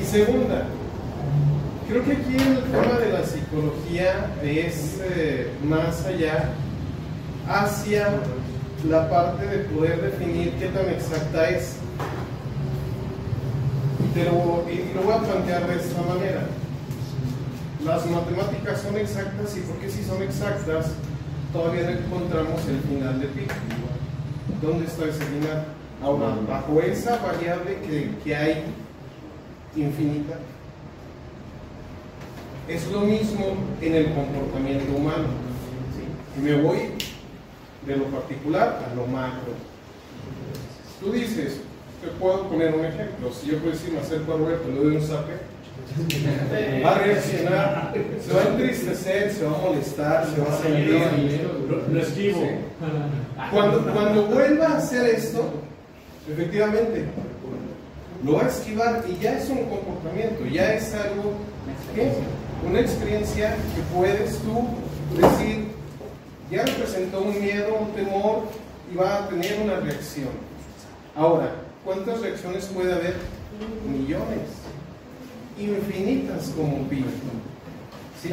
Y 0.00 0.04
segunda, 0.04 0.66
creo 1.88 2.04
que 2.04 2.12
aquí 2.12 2.36
el 2.36 2.62
tema 2.70 2.98
de 2.98 3.12
la 3.12 3.24
psicología 3.24 4.30
es 4.42 5.00
eh, 5.10 5.50
más 5.66 6.04
allá 6.04 6.50
hacia 7.48 8.08
la 8.88 9.08
parte 9.10 9.46
de 9.46 9.58
poder 9.64 10.00
definir 10.00 10.52
qué 10.58 10.66
tan 10.68 10.88
exacta 10.88 11.48
es. 11.48 11.76
Pero, 14.14 14.64
y 14.70 14.94
lo 14.94 15.02
voy 15.02 15.14
a 15.14 15.18
plantear 15.18 15.66
de 15.66 15.76
esta 15.76 16.02
manera 16.02 16.46
las 17.86 18.04
matemáticas 18.10 18.82
son 18.82 18.96
exactas 18.96 19.56
y 19.56 19.60
porque 19.60 19.88
si 19.88 20.02
son 20.02 20.20
exactas 20.20 20.86
todavía 21.52 21.82
no 21.82 21.90
encontramos 21.90 22.60
el 22.68 22.80
final 22.80 23.20
de 23.20 23.26
pi. 23.28 23.46
¿Dónde 24.60 24.86
está 24.86 25.04
ese 25.04 25.24
final? 25.24 25.66
Ahora, 26.02 26.36
bajo 26.48 26.80
esa 26.80 27.18
variable 27.18 27.78
que, 27.86 28.10
que 28.24 28.36
hay 28.36 28.64
infinita, 29.76 30.34
es 32.68 32.90
lo 32.90 33.00
mismo 33.02 33.54
en 33.80 33.94
el 33.94 34.12
comportamiento 34.12 34.96
humano. 34.96 35.28
Y 36.36 36.40
me 36.40 36.60
voy 36.60 36.78
de 37.86 37.96
lo 37.96 38.04
particular 38.06 38.84
a 38.90 38.94
lo 38.94 39.06
macro. 39.06 39.52
Tú 41.00 41.12
dices, 41.12 41.60
te 42.02 42.08
puedo 42.18 42.48
poner 42.48 42.74
un 42.74 42.84
ejemplo. 42.84 43.32
Si 43.32 43.48
yo 43.48 43.58
puedo 43.58 43.72
decir, 43.72 43.92
me 43.92 44.00
acerco 44.00 44.34
a 44.34 44.36
Roberto, 44.36 44.68
le 44.68 44.76
doy 44.76 44.96
un 44.96 45.02
zape, 45.02 45.56
Va 46.84 46.90
a 46.90 46.98
reaccionar, 46.98 47.94
se 48.26 48.34
va 48.34 48.42
a 48.42 48.48
entristecer, 48.48 49.32
se 49.32 49.44
va 49.44 49.56
a 49.56 49.60
molestar, 49.62 50.26
se 50.26 50.40
va 50.40 50.52
a 50.52 50.62
sentir. 50.62 51.48
Lo, 51.90 52.00
esquivo. 52.00 52.42
Cuando, 53.50 53.92
cuando 53.92 54.26
vuelva 54.26 54.66
a 54.66 54.76
hacer 54.78 55.06
esto, 55.14 55.54
efectivamente, 56.30 57.04
lo 58.24 58.34
va 58.34 58.44
a 58.44 58.48
esquivar 58.48 59.04
y 59.08 59.22
ya 59.22 59.38
es 59.38 59.48
un 59.48 59.64
comportamiento, 59.64 60.44
ya 60.46 60.74
es 60.74 60.92
algo, 60.94 61.32
¿qué? 61.94 62.12
Una 62.68 62.80
experiencia 62.80 63.54
que 63.54 63.96
puedes 63.96 64.38
tú 64.38 64.68
decir, 65.16 65.65
ya 66.50 66.64
representó 66.64 67.20
un 67.22 67.40
miedo, 67.40 67.76
un 67.80 67.92
temor 67.92 68.44
y 68.92 68.96
va 68.96 69.24
a 69.24 69.28
tener 69.28 69.60
una 69.62 69.80
reacción. 69.80 70.28
Ahora, 71.14 71.50
¿cuántas 71.84 72.20
reacciones 72.20 72.66
puede 72.66 72.92
haber? 72.92 73.14
Millones 73.90 74.66
infinitas 75.58 76.52
como 76.56 76.86
pi. 76.88 77.04
¿sí? 78.22 78.30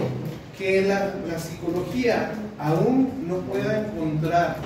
Que 0.58 0.82
la, 0.84 1.14
psicología 1.40 2.32
aún 2.60 3.28
no 3.28 3.38
pueda 3.38 3.80
encontrar 3.80 4.58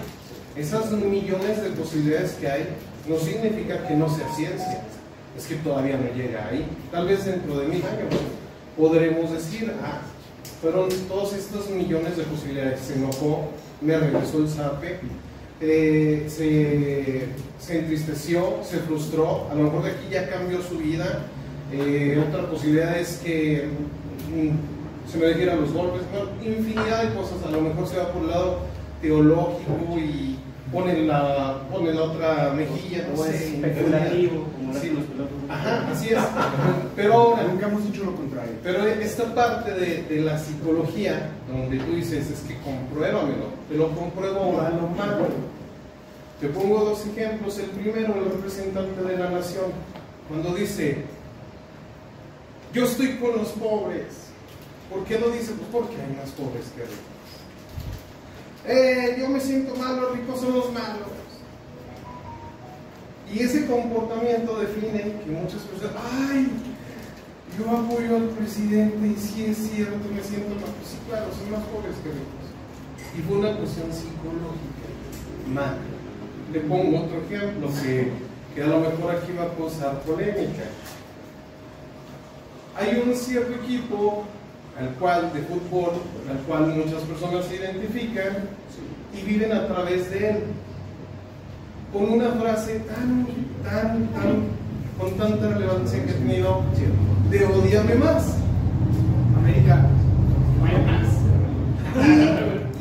esas 0.56 0.92
millones 0.92 1.62
de 1.62 1.70
posibilidades 1.70 2.32
que 2.34 2.50
hay, 2.50 2.68
no 3.08 3.18
significa 3.18 3.88
que 3.88 3.96
no 3.96 4.10
sea 4.10 4.28
ciencia, 4.36 4.82
es 5.38 5.46
que 5.46 5.56
todavía 5.56 5.98
no 5.98 6.14
llega 6.14 6.48
ahí. 6.48 6.66
Tal 6.92 7.08
vez 7.08 7.26
dentro 7.26 7.60
de 7.60 7.68
mil 7.68 7.84
años 7.84 8.22
podremos 8.76 9.32
decir, 9.32 9.72
ah, 9.84 10.02
fueron 10.62 10.90
todos 11.08 11.34
estos 11.34 11.70
millones 11.70 12.18
de 12.18 12.24
posibilidades, 12.24 12.80
se 12.82 12.96
enojó, 12.96 13.50
me 13.82 13.98
regresó 13.98 14.40
el 14.40 14.50
zape, 14.50 15.00
eh, 15.62 16.26
se, 16.28 17.28
se 17.64 17.80
entristeció, 17.80 18.64
se 18.64 18.78
frustró, 18.80 19.48
a 19.52 19.56
lo 19.56 19.64
mejor 19.64 19.84
de 19.84 19.92
aquí 19.92 20.08
ya 20.12 20.30
cambió 20.30 20.62
su 20.62 20.78
vida, 20.78 21.26
eh, 21.72 22.24
otra 22.28 22.50
posibilidad 22.50 22.98
es 22.98 23.20
que 23.24 23.66
mm, 24.34 25.12
se 25.12 25.18
me 25.18 25.28
dijeran 25.28 25.62
los 25.62 25.74
golpes, 25.74 26.02
infinidad 26.44 27.04
de 27.04 27.14
cosas. 27.16 27.44
A 27.46 27.52
lo 27.52 27.62
mejor 27.62 27.88
se 27.88 27.98
va 27.98 28.12
por 28.12 28.24
el 28.24 28.30
lado 28.30 28.60
teológico 29.02 29.98
y 29.98 30.38
pone 30.72 31.04
la, 31.04 31.62
pone 31.72 31.94
la 31.94 32.04
otra 32.04 32.54
mejilla, 32.54 33.08
no 33.10 33.24
sé, 33.24 33.56
especulativo, 33.56 34.46
sí. 34.74 34.92
Ajá, 35.50 35.88
así 35.92 36.10
es. 36.10 36.20
Pero 36.96 37.14
ahora, 37.14 37.44
nunca 37.44 37.68
hemos 37.68 37.86
dicho 37.86 38.04
lo 38.04 38.16
contrario. 38.16 38.54
Pero 38.64 38.86
esta 38.86 39.34
parte 39.34 39.72
de, 39.72 40.04
de, 40.04 40.22
la 40.22 40.38
psicología, 40.38 41.30
donde 41.48 41.78
tú 41.78 41.96
dices, 41.96 42.30
es 42.30 42.40
que 42.42 42.58
compruébamelo, 42.62 43.48
te 43.70 43.76
lo 43.76 43.90
compruebo 43.96 44.40
ahora 44.40 44.70
lo 44.70 44.88
malo. 44.90 45.28
Te 46.40 46.48
pongo 46.50 46.86
dos 46.86 47.06
ejemplos. 47.08 47.58
El 47.60 47.68
primero, 47.72 48.16
el 48.16 48.32
representante 48.32 49.02
de 49.02 49.18
la 49.18 49.30
nación, 49.32 49.72
cuando 50.28 50.54
dice, 50.54 51.04
yo 52.74 52.86
estoy 52.86 53.16
con 53.18 53.38
los 53.38 53.50
pobres. 53.50 54.28
¿Por 54.92 55.04
qué 55.04 55.20
lo 55.20 55.30
dice? 55.32 55.52
Pues 55.54 55.68
porque 55.72 55.96
hay 55.96 56.16
más 56.16 56.30
pobres 56.32 56.66
que 56.76 56.82
ricos. 56.82 57.18
Eh, 58.66 59.18
yo 59.20 59.30
me 59.30 59.40
siento 59.40 59.76
mal, 59.76 60.00
los 60.00 60.12
ricos 60.18 60.40
son 60.42 60.54
los 60.54 60.72
malos. 60.72 61.17
Y 63.34 63.40
ese 63.40 63.66
comportamiento 63.68 64.60
define 64.60 65.00
que 65.24 65.32
muchas 65.32 65.62
personas, 65.64 65.96
ay, 66.30 66.48
yo 67.58 67.70
apoyo 67.72 68.16
al 68.16 68.30
presidente 68.30 69.08
y 69.08 69.16
si 69.20 69.46
es 69.46 69.58
cierto, 69.58 70.08
me 70.14 70.22
siento 70.24 70.56
mal. 70.56 70.72
Pues 70.78 70.92
sí, 70.92 70.98
claro, 71.10 71.26
son 71.38 71.52
más 71.52 71.64
pobres 71.68 71.96
que 72.04 72.10
ricos. 72.10 72.48
Y 73.18 73.22
fue 73.22 73.38
una 73.38 73.58
cuestión 73.58 73.92
psicológica. 73.92 74.88
Mal. 75.54 75.78
Le 76.54 76.60
pongo 76.62 77.04
otro 77.04 77.22
ejemplo 77.22 77.70
que, 77.82 78.12
que 78.56 78.64
a 78.64 78.68
lo 78.68 78.80
mejor 78.80 79.16
aquí 79.16 79.34
va 79.34 79.46
a 79.46 79.56
causar 79.56 80.00
polémica. 80.02 80.64
Hay 82.78 83.04
un 83.06 83.16
cierto 83.16 83.54
equipo 83.56 84.24
al 84.80 84.90
cual 84.96 85.34
de 85.34 85.42
fútbol, 85.42 85.94
al 86.30 86.38
cual 86.46 86.68
muchas 86.68 87.02
personas 87.04 87.46
se 87.46 87.56
identifican 87.56 88.50
y 89.14 89.22
viven 89.24 89.52
a 89.52 89.68
través 89.68 90.10
de 90.12 90.30
él. 90.30 90.44
Con 91.94 92.10
una 92.10 92.32
frase 92.32 92.80
tan, 92.82 93.26
tan, 93.64 94.08
tan, 94.08 94.44
con 95.00 95.18
tanta 95.18 95.50
relevancia 95.50 96.04
que 96.04 96.12
ha 96.12 96.16
tenido, 96.16 96.62
de 97.30 97.46
odiame 97.46 97.96
más. 97.96 98.36
América. 99.38 99.88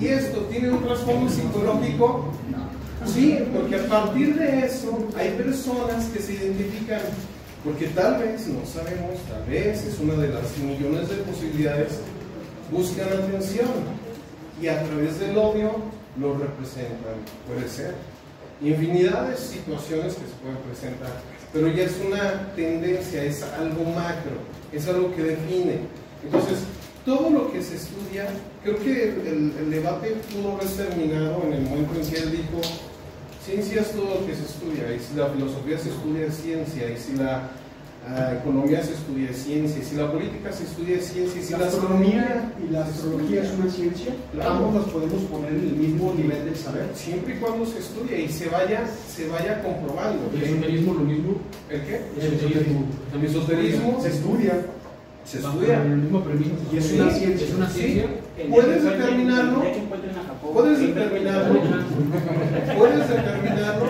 Y, 0.01 0.05
y 0.05 0.09
esto 0.09 0.41
tiene 0.51 0.71
un 0.71 0.83
trasfondo 0.83 1.31
psicológico, 1.31 2.27
sí, 3.07 3.39
porque 3.55 3.77
a 3.77 3.87
partir 3.89 4.37
de 4.37 4.67
eso 4.67 5.09
hay 5.17 5.31
personas 5.31 6.05
que 6.07 6.21
se 6.21 6.35
identifican, 6.35 7.01
porque 7.65 7.87
tal 7.89 8.19
vez, 8.19 8.47
no 8.49 8.65
sabemos, 8.67 9.19
tal 9.29 9.45
vez 9.49 9.85
es 9.85 9.99
una 10.01 10.15
de 10.15 10.29
las 10.29 10.57
millones 10.59 11.09
de 11.09 11.17
posibilidades, 11.17 12.01
buscan 12.71 13.09
atención 13.09 13.69
y 14.61 14.69
a 14.69 14.83
través 14.83 15.19
del 15.21 15.39
odio 15.39 15.71
lo 16.19 16.37
representan, 16.39 17.17
puede 17.47 17.69
ser. 17.69 17.95
Infinidad 18.63 19.29
de 19.29 19.37
situaciones 19.37 20.15
que 20.15 20.21
se 20.21 20.35
pueden 20.41 20.57
presentar, 20.67 21.13
pero 21.53 21.69
ya 21.69 21.85
es 21.85 21.93
una 22.07 22.55
tendencia, 22.55 23.23
es 23.23 23.43
algo 23.43 23.85
macro, 23.85 24.39
es 24.73 24.89
algo 24.89 25.15
que 25.15 25.23
define. 25.23 25.81
Entonces, 26.25 26.61
todo 27.05 27.29
lo 27.31 27.53
que 27.53 27.63
se 27.63 27.77
estudia, 27.77 28.27
creo 28.63 28.79
que 28.79 29.11
el, 29.11 29.53
el 29.59 29.71
debate 29.71 30.17
pudo 30.33 30.53
haber 30.53 30.69
terminado 30.69 31.43
en 31.45 31.53
el 31.53 31.63
momento 31.63 32.01
en 32.01 32.11
que 32.11 32.19
él 32.19 32.31
dijo, 32.33 32.63
ciencia 33.45 33.83
es 33.83 33.93
todo 33.93 34.21
lo 34.21 34.27
que 34.27 34.35
se 34.35 34.43
estudia, 34.43 34.95
y 34.95 35.01
si 35.01 35.17
la 35.17 35.29
filosofía 35.29 35.79
se 35.79 35.91
estudia 35.91 36.27
es 36.27 36.35
ciencia, 36.35 36.91
y 36.91 36.97
si 36.97 37.17
la 37.17 37.51
ah, 38.09 38.35
economía 38.41 38.83
se 38.83 38.93
estudia 38.95 39.31
es 39.31 39.37
ciencia, 39.43 39.81
y 39.81 39.85
si 39.85 39.97
la 39.97 40.11
política 40.13 40.53
se 40.53 40.65
estudia 40.65 40.97
es 40.97 41.07
ciencia, 41.13 41.43
si 41.43 41.53
La 41.53 41.59
la 41.59 41.67
astronomía 41.67 42.53
y 42.67 42.73
la 42.73 42.85
astrología 42.85 43.43
es 43.43 43.51
una 43.59 43.71
ciencia. 43.71 44.15
Claro. 44.33 44.51
Ambos 44.51 44.75
las 44.75 44.85
podemos 44.93 45.23
poner 45.25 45.51
en 45.53 45.61
el 45.61 45.77
mismo 45.77 46.15
nivel 46.15 46.45
del 46.45 46.57
saber. 46.57 46.87
siempre 46.95 47.35
y 47.35 47.39
cuando 47.39 47.67
se 47.67 47.79
estudia 47.79 48.19
y 48.19 48.29
se 48.29 48.49
vaya, 48.49 48.85
se 49.09 49.29
vaya 49.29 49.63
comprobando. 49.63 50.31
El 50.35 50.43
esoterismo 50.43 50.95
lo 50.95 51.01
mismo. 51.01 51.35
¿El 51.71 51.81
qué? 51.83 52.01
El 52.21 52.33
esoterismo. 52.35 52.85
El 53.15 53.25
esoterismo 53.25 54.01
Se 54.03 54.09
estudia. 54.09 54.55
se 55.25 55.39
estudia. 55.39 55.83
el 55.83 55.97
mismo. 55.97 56.23
Y 56.73 56.77
es 56.79 56.85
Sí, 56.87 57.01
una 57.01 57.11
ciencia. 57.11 57.47
Es 57.47 57.55
una 57.55 57.69
ciencia. 57.69 58.07
¿Puedes 58.51 58.85
determinarlo? 58.85 59.63
¿Puedes 60.53 60.79
determinarlo? 60.81 61.61
Puedes 62.79 63.09
determinarlo 63.09 63.87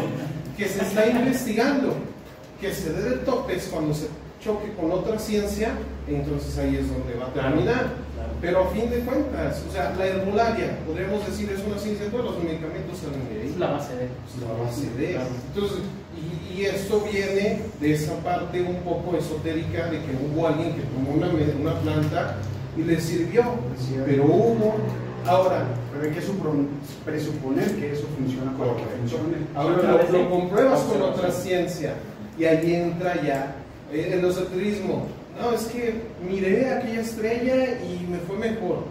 que 0.57 0.67
se 0.69 0.83
está 0.83 1.07
investigando, 1.07 1.97
que 2.61 2.73
se 2.73 2.93
dé 2.93 3.11
de 3.11 3.17
topes 3.19 3.69
cuando 3.73 3.95
se 3.95 4.07
choque 4.41 4.73
con 4.75 4.91
otra 4.93 5.19
ciencia, 5.19 5.73
entonces 6.09 6.57
ahí 6.59 6.77
es 6.77 6.89
donde 6.89 7.15
va 7.19 7.27
a 7.27 7.33
terminar. 7.33 8.07
Claro. 8.15 8.33
Pero 8.41 8.65
a 8.65 8.69
fin 8.69 8.91
de 8.91 8.99
cuentas, 9.01 9.63
o 9.69 9.73
sea, 9.73 9.95
la 9.99 10.07
herbolaria, 10.07 10.79
podríamos 10.87 11.27
decir, 11.27 11.51
es 11.51 11.61
una 11.67 11.79
ciencia, 11.79 12.11
todos 12.11 12.25
los 12.27 12.45
medicamentos 12.45 12.99
salen 12.99 13.29
de 13.29 13.43
ahí. 13.43 13.49
Es 13.49 13.59
la 13.59 13.71
base 13.73 13.97
de 13.97 14.05
Es 14.05 14.41
la 14.41 14.65
base 14.65 14.91
de 14.97 15.13
Claro. 15.13 15.31
Entonces, 15.55 15.79
y, 16.17 16.61
y 16.61 16.65
esto 16.65 17.05
viene 17.11 17.63
de 17.81 17.95
esa 17.95 18.15
parte 18.23 18.63
un 18.63 18.77
poco 18.83 19.17
esotérica 19.17 19.87
de 19.87 19.99
que 19.99 20.13
hubo 20.25 20.47
alguien 20.47 20.75
que 20.75 20.83
tomó 20.83 21.13
una, 21.13 21.29
una 21.29 21.81
planta 21.81 22.37
y 22.77 22.83
le 22.83 23.01
sirvió, 23.01 23.43
pero 24.05 24.25
hubo, 24.25 24.75
ahora, 25.27 25.65
Pero 25.93 26.05
hay 26.05 26.11
que 26.15 26.21
presuponer 27.05 27.75
que 27.77 27.93
eso 27.93 28.07
funciona 28.17 28.53
que 28.53 28.99
funcione. 28.99 29.37
ahora 29.55 30.05
lo, 30.13 30.19
lo 30.19 30.31
compruebas 30.31 30.81
con 30.83 31.03
otra 31.03 31.31
ciencia 31.31 31.95
y 32.39 32.45
ahí 32.45 32.75
entra 32.75 33.21
ya 33.23 33.57
eh, 33.93 34.11
el 34.15 34.25
esoterismo. 34.25 35.07
No, 35.41 35.53
es 35.53 35.65
que 35.67 36.01
miré 36.29 36.71
aquella 36.71 37.01
estrella 37.01 37.79
y 37.83 38.07
me 38.11 38.19
fue 38.19 38.37
mejor. 38.39 38.85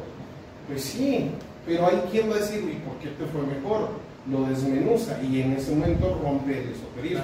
Pues 0.68 0.84
sí, 0.84 1.32
pero 1.66 1.88
hay 1.88 2.04
quien 2.12 2.30
va 2.30 2.36
a 2.36 2.40
decir, 2.40 2.60
¿y 2.60 2.76
por 2.88 2.98
qué 3.00 3.08
te 3.10 3.26
fue 3.32 3.42
mejor? 3.42 3.90
Lo 4.30 4.46
desmenuza 4.48 5.20
y 5.24 5.42
en 5.42 5.54
ese 5.54 5.72
momento 5.76 6.20
rompe 6.24 6.60
el 6.60 6.70
esoterismo. 6.72 7.24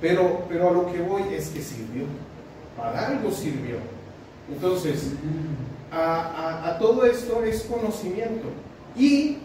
Pero, 0.00 0.42
pero 0.48 0.68
a 0.68 0.72
lo 0.72 0.92
que 0.92 1.00
voy 1.00 1.22
es 1.32 1.48
que 1.48 1.60
sirvió. 1.62 2.04
Para 2.76 3.08
algo 3.08 3.30
sirvió. 3.30 3.76
Entonces, 4.52 5.10
a, 5.90 5.96
a- 5.96 6.68
a 6.70 6.78
todo 6.78 7.04
esto 7.04 7.42
es 7.44 7.62
conocimiento. 7.62 8.48
Y 8.96 9.38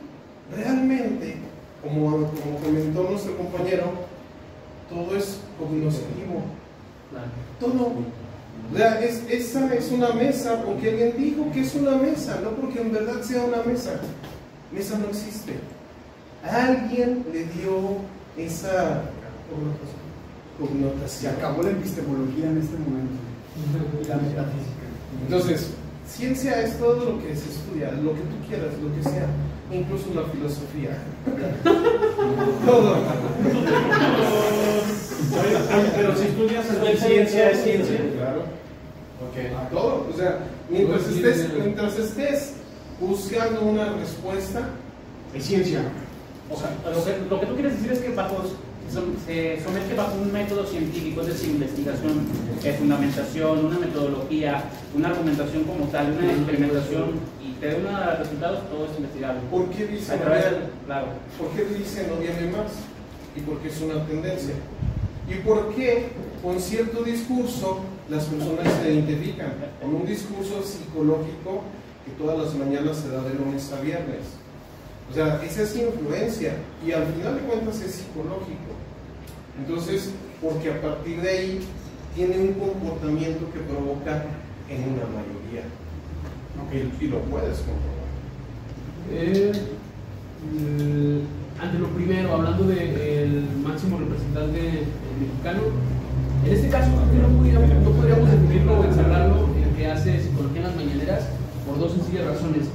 realmente, 0.56 1.36
como, 1.82 2.12
como 2.12 2.58
comentó 2.64 3.04
nuestro 3.10 3.36
compañero, 3.38 3.86
todo 4.90 5.16
es. 5.18 5.40
Claro. 7.10 7.28
Todo. 7.60 7.94
O 8.74 8.78
sea, 8.78 9.02
es, 9.02 9.24
esa 9.30 9.74
es 9.74 9.92
una 9.92 10.14
mesa 10.14 10.64
porque 10.64 10.90
alguien 10.90 11.14
dijo 11.18 11.52
que 11.52 11.62
es 11.62 11.76
una 11.76 11.96
mesa, 11.98 12.40
no 12.44 12.52
porque 12.52 12.82
en 12.82 12.92
verdad 12.92 13.22
sea 13.22 13.44
una 13.44 13.62
mesa. 13.64 14.00
Mesa 14.72 14.98
no 14.98 15.08
existe. 15.10 15.54
Alguien 16.44 17.26
le 17.32 17.46
dio 17.46 17.98
esa 18.38 19.04
Se 20.60 20.66
connotación. 20.66 21.36
acabó 21.38 21.64
la 21.64 21.72
epistemología 21.72 22.46
en 22.50 22.58
este 22.60 22.78
momento. 22.78 23.20
Y 23.56 24.08
la 24.08 24.16
metafísica. 24.16 24.84
Entonces, 25.26 25.70
ciencia 26.08 26.62
es 26.62 26.78
todo 26.80 27.06
lo 27.06 27.22
que 27.22 27.36
se 27.36 27.50
estudia, 27.50 27.92
lo 27.92 28.14
que 28.14 28.22
tú 28.22 28.48
quieras, 28.48 28.74
lo 28.82 28.94
que 28.96 29.04
sea, 29.04 29.28
incluso 29.74 30.06
la 30.16 30.24
filosofía. 30.24 30.98
todo. 32.66 32.98
Pero 35.96 36.16
si 36.16 36.26
estudias 36.26 36.66
en 36.70 36.98
ciencia, 36.98 37.50
es 37.50 37.64
ciencia. 37.64 38.00
Claro. 38.18 38.42
Ok. 39.24 39.72
Todo. 39.72 40.08
O 40.14 40.18
sea, 40.18 40.40
mientras 40.70 41.08
estés, 41.08 41.50
mientras 41.54 41.98
estés 41.98 42.54
buscando 43.00 43.62
una 43.62 43.94
respuesta, 43.94 44.70
Es 45.34 45.46
ciencia. 45.46 45.82
O 46.50 46.56
sea, 46.56 46.70
lo 46.94 47.04
que, 47.04 47.18
lo 47.30 47.40
que 47.40 47.46
tú 47.48 47.54
quieres 47.56 47.74
decir 47.74 47.92
es 47.94 48.00
que 48.00 48.10
bajo, 48.10 48.44
se 49.26 49.64
somete 49.64 49.96
bajo 49.96 50.16
un 50.16 50.32
método 50.32 50.66
científico, 50.68 51.22
es 51.22 51.28
decir, 51.28 51.50
investigación, 51.52 52.28
eh, 52.64 52.76
fundamentación, 52.78 53.66
una 53.66 53.80
metodología, 53.80 54.64
una 54.96 55.08
argumentación 55.08 55.64
como 55.64 55.86
tal, 55.86 56.12
una 56.12 56.32
experimentación 56.32 57.14
te 57.64 57.70
da 57.70 57.78
unos 57.78 58.20
resultados, 58.20 58.70
todo 58.70 58.86
es 58.86 58.98
investigable. 58.98 59.40
¿por 59.50 59.70
qué 59.70 59.88
dicen 59.88 60.20
claro, 60.86 61.08
¿Por 61.38 61.50
qué 61.52 61.64
dicen 61.64 62.12
odiame 62.12 62.52
más? 62.52 62.72
Y 63.36 63.40
porque 63.40 63.70
es 63.70 63.82
una 63.82 64.06
tendencia. 64.06 64.54
¿Y 65.30 65.36
por 65.36 65.74
qué 65.74 66.10
con 66.42 66.60
cierto 66.60 67.04
discurso 67.04 67.80
las 68.10 68.26
personas 68.26 68.68
se 68.82 68.94
identifican? 68.94 69.54
Con 69.82 69.96
un 69.96 70.06
discurso 70.06 70.62
psicológico 70.62 71.64
que 72.06 72.12
todas 72.22 72.38
las 72.38 72.54
mañanas 72.56 72.98
se 72.98 73.10
da 73.10 73.24
de 73.24 73.34
lunes 73.34 73.72
a 73.72 73.80
viernes. 73.80 74.36
O 75.10 75.14
sea, 75.14 75.42
esa 75.42 75.62
es 75.62 75.76
influencia 75.78 76.56
y 76.86 76.92
al 76.92 77.06
final 77.06 77.36
de 77.36 77.42
cuentas 77.44 77.80
es 77.80 77.92
psicológico. 77.92 78.76
Entonces, 79.58 80.10
porque 80.42 80.70
a 80.70 80.82
partir 80.82 81.22
de 81.22 81.30
ahí 81.30 81.60
tiene 82.14 82.40
un 82.40 82.54
comportamiento 82.56 83.50
que 83.54 83.60
provoca 83.60 84.26
en 84.68 84.84
una 84.84 85.06
mayoría. 85.06 85.64
Y, 86.72 87.06
y 87.06 87.08
lo 87.08 87.20
puedes 87.20 87.58
comprobar. 87.60 87.94
Eh, 89.12 89.52
eh, 89.52 91.22
ante 91.62 91.80
lo 91.80 91.88
primero, 91.90 92.34
hablando 92.34 92.66
del 92.66 93.46
máximo 93.64 93.98
representante 93.98 94.60
eh, 94.60 94.86
mexicano, 95.20 95.62
en 96.46 96.54
este 96.54 96.70
caso 96.70 96.90
no 96.90 97.38
podríamos, 97.38 97.70
no 97.70 97.92
podríamos 97.92 98.32
definirlo 98.32 98.80
o 98.80 98.84
encerrarlo 98.84 99.48
en 99.56 99.64
el 99.64 99.76
que 99.76 99.88
hace 99.88 100.22
psicología 100.22 100.62
en 100.62 100.68
las 100.68 100.76
mañaneras 100.76 101.28
por 101.66 101.80
dos 101.80 101.94
sencillas 101.94 102.26
razones. 102.26 102.68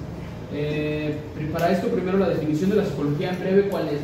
Eh, 0.53 1.19
para 1.53 1.71
esto, 1.73 1.89
primero 1.89 2.19
la 2.19 2.31
definición 2.31 2.71
de 2.71 2.77
la 2.77 2.87
psicología 2.87 3.31
en 3.31 3.41
breve, 3.41 3.69
¿cuál 3.69 3.89
es? 3.89 4.01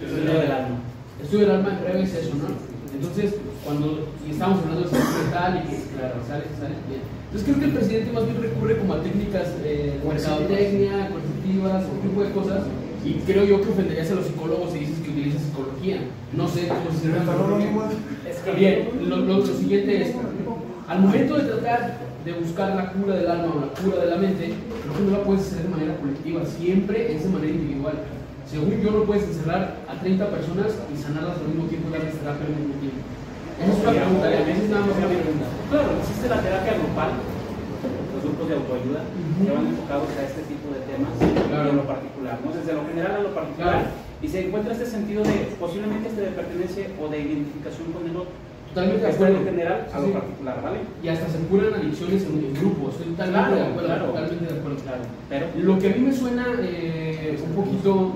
el 0.00 0.06
estudio 0.06 0.40
del 0.40 0.50
alma. 0.50 0.78
Estudio 1.22 1.46
del 1.46 1.56
alma 1.56 1.70
en 1.70 1.84
breve 1.84 2.02
es 2.02 2.14
eso, 2.14 2.34
¿no? 2.36 2.48
Entonces, 2.94 3.34
cuando 3.64 4.08
y 4.26 4.30
estamos 4.30 4.60
hablando 4.60 4.82
de 4.82 4.88
salud 4.88 5.22
mental 5.22 5.62
y 5.62 5.68
que 5.68 5.82
claro, 5.94 6.14
sale, 6.26 6.44
sale 6.58 6.74
bien. 6.88 7.19
Entonces 7.30 7.46
creo 7.46 7.58
que 7.60 7.64
el 7.66 7.72
presidente 7.72 8.12
más 8.12 8.24
bien 8.26 8.42
recurre 8.42 8.76
como 8.78 8.94
a 8.94 9.02
técnicas 9.02 9.54
eh, 9.64 10.00
mercadotecnia, 10.04 11.10
coercitivas, 11.14 11.82
ese 11.84 12.08
tipo 12.08 12.22
de 12.24 12.30
cosas. 12.32 12.62
Y 13.04 13.12
creo 13.24 13.44
yo 13.44 13.62
que 13.62 13.68
ofenderías 13.70 14.10
a 14.10 14.14
los 14.16 14.26
psicólogos 14.26 14.72
si 14.72 14.80
dices 14.80 14.98
que 15.00 15.10
utilizas 15.10 15.42
psicología. 15.42 16.00
No 16.36 16.48
sé 16.48 16.66
cómo 16.68 16.90
se. 16.90 17.06
Es 18.28 18.36
que 18.44 18.50
Bien, 18.52 18.88
lo, 19.08 19.16
lo- 19.18 19.38
lo 19.38 19.46
siguiente 19.46 20.02
es, 20.02 20.14
al 20.88 21.00
momento 21.00 21.36
de 21.36 21.44
tratar 21.44 21.98
de 22.24 22.32
buscar 22.34 22.74
la 22.76 22.92
cura 22.92 23.14
del 23.14 23.30
alma 23.30 23.54
o 23.56 23.60
la 23.60 23.72
cura 23.80 24.04
de 24.04 24.10
la 24.10 24.16
mente, 24.16 24.52
creo 24.82 24.94
que 24.98 25.02
no 25.10 25.16
la 25.18 25.22
puedes 25.24 25.46
hacer 25.46 25.62
de 25.62 25.68
manera 25.68 25.96
colectiva, 25.96 26.44
siempre 26.44 27.14
es 27.14 27.22
de 27.22 27.28
manera 27.30 27.52
individual. 27.52 27.94
Según 28.50 28.80
yo, 28.82 28.90
no 28.90 29.04
puedes 29.04 29.22
encerrar 29.24 29.76
a 29.88 30.00
30 30.00 30.26
personas 30.28 30.74
y 30.92 31.00
sanarlas 31.00 31.38
al 31.38 31.46
mismo 31.48 31.64
tiempo 31.70 31.88
y 31.88 31.92
darles 31.92 32.14
terapia 32.18 32.44
al 32.46 32.56
mismo 32.58 32.74
tiempo. 32.82 32.98
Esa 33.60 33.72
es 33.72 33.78
una 33.80 33.92
pregunta, 33.92 34.26
a 34.26 34.44
veces 34.48 34.66
nada 34.70 34.86
más 34.86 34.96
una 34.96 35.08
pregunta. 35.12 35.46
Claro, 35.70 35.88
existe 36.00 36.26
la 36.28 36.40
terapia 36.40 36.72
grupal, 36.80 37.10
los 38.14 38.22
grupos 38.24 38.46
de 38.48 38.54
autoayuda, 38.56 39.00
que 39.44 39.50
van 39.52 39.66
enfocados 39.68 40.08
a 40.16 40.22
este 40.24 40.42
tipo 40.48 40.66
de 40.72 40.80
temas 40.88 41.12
Claro. 41.48 41.64
y 41.66 41.70
en 41.70 41.76
lo 41.76 41.84
particular, 41.84 42.36
¿no? 42.40 42.48
desde 42.56 42.72
lo 42.72 42.82
general 42.88 43.12
a 43.12 43.20
lo 43.20 43.32
particular. 43.36 43.80
Y 44.22 44.28
se 44.28 44.46
encuentra 44.46 44.72
este 44.72 44.86
sentido 44.86 45.22
de 45.24 45.48
posiblemente 45.58 46.08
este 46.08 46.20
de 46.20 46.32
pertenencia 46.36 46.84
o 47.00 47.08
de 47.08 47.18
identificación 47.20 47.92
con 47.92 48.04
el 48.04 48.16
otro. 48.16 48.32
Totalmente 48.70 49.02
de 49.06 49.12
acuerdo. 49.12 49.38
lo 49.40 49.44
general 49.44 49.78
a 49.92 49.98
Sí, 49.98 50.06
lo 50.06 50.12
particular, 50.12 50.56
¿vale? 50.62 50.78
Y 51.02 51.08
hasta 51.08 51.26
se 51.28 51.38
curan 51.50 51.74
adicciones 51.74 52.22
en, 52.22 52.38
en 52.44 52.54
grupo, 52.54 52.90
estoy 52.90 53.06
totalmente 53.12 53.40
Claro, 53.40 53.56
de 53.56 53.62
acuerdo. 53.66 53.88
claro. 53.88 54.04
Totalmente 54.06 54.44
de 54.54 54.58
acuerdo. 54.60 54.78
Claro, 54.84 55.02
pero 55.28 55.44
Lo 55.58 55.78
que 55.80 55.86
a 55.88 55.90
mí 55.96 56.00
me 56.00 56.12
suena 56.12 56.46
eh, 56.60 57.40
un 57.42 57.52
poquito, 57.56 58.12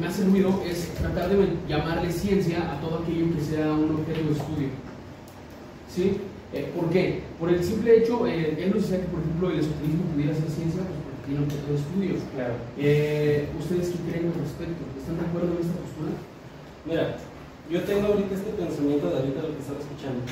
me 0.00 0.06
hace 0.06 0.24
ruido, 0.24 0.62
es 0.66 0.88
tratar 0.94 1.28
de 1.28 1.36
llamarle 1.68 2.10
ciencia 2.10 2.72
a 2.72 2.80
todo 2.80 3.00
aquello 3.02 3.34
que 3.34 3.40
sea 3.42 3.72
un 3.72 4.00
objeto 4.00 4.26
de 4.26 4.32
estudio. 4.32 4.68
¿Sí? 5.94 6.16
Eh, 6.52 6.72
¿Por 6.74 6.88
qué? 6.90 7.20
Por 7.38 7.50
el 7.50 7.62
simple 7.62 7.98
hecho, 7.98 8.26
eh, 8.26 8.56
él 8.58 8.72
nos 8.72 8.82
decía 8.82 9.00
que, 9.00 9.12
por 9.12 9.20
ejemplo, 9.20 9.50
el 9.50 9.60
esoterismo 9.60 10.04
pudiera 10.14 10.34
ser 10.34 10.48
ciencia, 10.48 10.82
pues 10.82 10.98
porque 11.04 11.26
tiene 11.26 11.44
objeto 11.44 11.66
de 11.68 11.78
estudio. 11.78 12.14
claro. 12.34 12.54
Eh, 12.78 13.48
¿Ustedes 13.58 13.88
qué 13.90 14.10
creen 14.10 14.32
al 14.32 14.40
respecto? 14.40 14.82
¿Están 14.98 15.20
de 15.20 15.26
acuerdo 15.28 15.52
en 15.52 15.60
esta 15.60 15.78
postura? 15.78 16.12
Mira, 16.86 17.16
yo 17.70 17.82
tengo 17.82 18.06
ahorita 18.08 18.34
este 18.34 18.50
pensamiento 18.50 19.10
de 19.10 19.16
ahorita 19.16 19.42
lo 19.42 19.52
que 19.54 19.60
estaba 19.60 19.78
escuchando. 19.78 20.24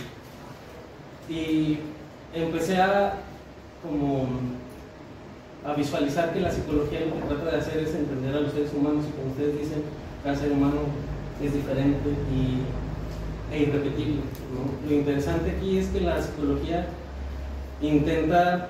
Y 1.29 1.79
empecé 2.35 2.77
a 2.79 3.21
como 3.83 4.27
a 5.65 5.75
visualizar 5.75 6.33
que 6.33 6.41
la 6.41 6.51
psicología 6.51 7.01
lo 7.01 7.15
que 7.15 7.35
trata 7.35 7.57
de 7.57 7.61
hacer 7.61 7.79
es 7.79 7.95
entender 7.95 8.35
a 8.35 8.41
los 8.41 8.53
seres 8.53 8.73
humanos 8.73 9.05
y 9.09 9.13
como 9.13 9.31
ustedes 9.33 9.59
dicen, 9.59 9.83
cada 10.23 10.37
ser 10.37 10.53
humano 10.53 10.83
es 11.43 11.53
diferente 11.53 12.11
y, 12.33 13.55
e 13.55 13.63
irrepetible. 13.63 14.21
Lo 14.89 14.95
interesante 14.95 15.53
aquí 15.53 15.79
es 15.79 15.89
que 15.89 16.01
la 16.01 16.21
psicología 16.23 16.87
intenta 17.81 18.69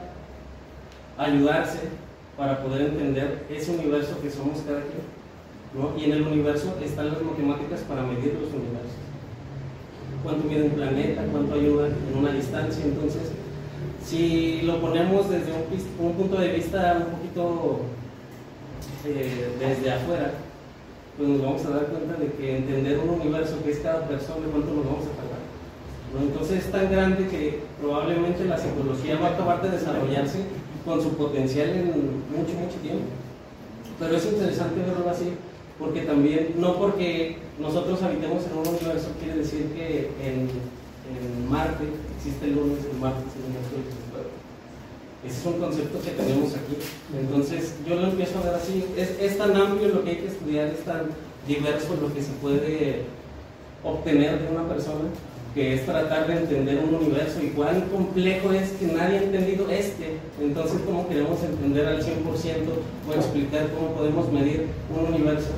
ayudarse 1.17 1.81
para 2.37 2.63
poder 2.63 2.83
entender 2.83 3.45
ese 3.51 3.73
universo 3.73 4.21
que 4.23 4.31
somos 4.31 4.61
cada 4.61 4.81
quien. 4.81 5.19
¿no? 5.75 5.99
Y 5.99 6.05
en 6.05 6.13
el 6.13 6.23
universo 6.23 6.77
están 6.83 7.09
las 7.09 7.23
matemáticas 7.23 7.81
para 7.81 8.03
medir 8.03 8.39
los 8.41 8.51
universos. 8.53 8.99
Cuánto 10.23 10.49
mide 10.49 10.65
un 10.65 10.71
planeta, 10.71 11.25
cuánto 11.31 11.55
ayuda 11.55 11.89
en 11.89 12.19
una 12.19 12.33
distancia. 12.33 12.85
Entonces, 12.85 13.33
si 14.09 14.63
lo 14.63 14.81
ponemos 14.81 15.29
desde 15.29 15.53
un, 15.53 16.13
punto 16.15 16.41
de 16.41 16.49
vista 16.49 16.97
un 16.99 17.19
poquito 17.19 17.81
eh, 19.05 19.51
desde 19.59 19.93
afuera, 19.93 20.33
pues 21.17 21.29
nos 21.29 21.43
vamos 21.43 21.67
a 21.67 21.71
dar 21.71 21.87
cuenta 21.87 22.15
de 22.15 22.33
que 22.33 22.57
entender 22.57 22.99
un 23.01 23.21
universo 23.21 23.63
que 23.63 23.73
es 23.73 23.81
cada 23.81 24.09
persona, 24.09 24.47
cuánto 24.51 24.73
nos 24.73 24.87
vamos 24.87 25.05
a 25.05 25.17
tardar. 25.19 25.45
¿no? 26.15 26.23
Entonces 26.23 26.65
es 26.65 26.73
tan 26.73 26.91
grande 26.91 27.29
que 27.29 27.61
probablemente 27.79 28.47
la 28.47 28.57
psicología 28.57 29.19
va 29.21 29.29
a 29.29 29.35
acabar 29.35 29.61
de 29.61 29.77
desarrollarse 29.77 30.39
con 30.87 31.03
su 31.03 31.11
potencial 31.11 31.69
en 31.69 31.89
mucho, 32.33 32.55
mucho 32.57 32.81
tiempo. 32.81 33.05
Pero 33.99 34.17
es 34.17 34.25
interesante 34.25 34.81
verlo 34.81 35.11
así, 35.11 35.35
porque 35.79 36.03
también, 36.03 36.55
no 36.57 36.79
porque 36.79 37.37
nosotros 37.59 38.03
habitemos 38.03 38.45
en 38.47 38.57
un 38.57 38.69
universo, 38.69 39.09
quiere 39.21 39.41
decir 39.41 39.67
que 39.77 40.13
en, 40.25 40.49
en 41.13 41.51
Marte 41.51 41.85
existe 42.17 42.47
el 42.47 42.55
lunes, 42.55 42.79
miércoles, 42.95 43.35
el 43.37 43.53
jueves. 43.53 43.68
Ese 45.27 45.41
es 45.41 45.47
un 45.47 45.59
concepto 45.59 46.01
que 46.01 46.11
tenemos 46.11 46.55
aquí. 46.55 46.79
Entonces, 47.19 47.75
yo 47.87 47.97
lo 47.97 48.07
empiezo 48.07 48.39
a 48.39 48.43
ver 48.43 48.55
así. 48.55 48.85
Es, 48.97 49.37
tan 49.37 49.57
amplio 49.57 49.89
lo 49.89 50.05
que 50.05 50.11
hay 50.11 50.17
que 50.17 50.29
estudiar, 50.29 50.69
es 50.69 50.85
tan 50.85 51.07
diverso 51.47 51.97
lo 52.01 52.15
que 52.15 52.23
se 52.23 52.31
puede 52.41 53.03
obtener 53.83 54.43
de 54.43 54.55
una 54.55 54.69
persona, 54.69 55.11
que 55.55 55.75
es 55.75 55.85
tratar 55.85 56.29
de 56.29 56.35
entender 56.35 56.79
un 56.79 56.95
universo 56.95 57.41
y 57.43 57.49
cuán 57.49 57.89
complejo 57.89 58.53
es 58.53 58.71
que 58.73 58.87
nadie 58.87 59.19
ha 59.19 59.23
entendido 59.25 59.69
este. 59.71 60.19
Entonces, 60.41 60.81
¿cómo 60.87 61.09
queremos 61.09 61.43
entender 61.43 61.87
al 61.87 62.01
100% 62.01 62.07
o 63.09 63.13
explicar 63.13 63.67
cómo 63.75 63.95
podemos 63.95 64.31
medir 64.31 64.69
un 64.95 65.15
universo 65.15 65.51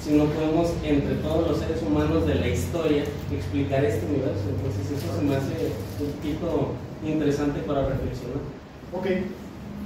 si 0.00 0.12
no 0.12 0.24
podemos, 0.26 0.70
entre 0.84 1.16
todos 1.16 1.48
los 1.48 1.58
seres 1.58 1.82
humanos 1.82 2.26
de 2.26 2.36
la 2.36 2.48
historia, 2.48 3.02
explicar 3.32 3.84
este 3.84 4.06
universo? 4.06 4.44
Entonces, 4.54 5.02
eso 5.02 5.18
se 5.18 5.22
me 5.24 5.34
hace 5.34 5.72
un 5.98 6.12
poquito 6.12 6.74
interesante 7.04 7.58
para 7.60 7.88
reflexionar. 7.88 8.59
Ok, 8.92 9.06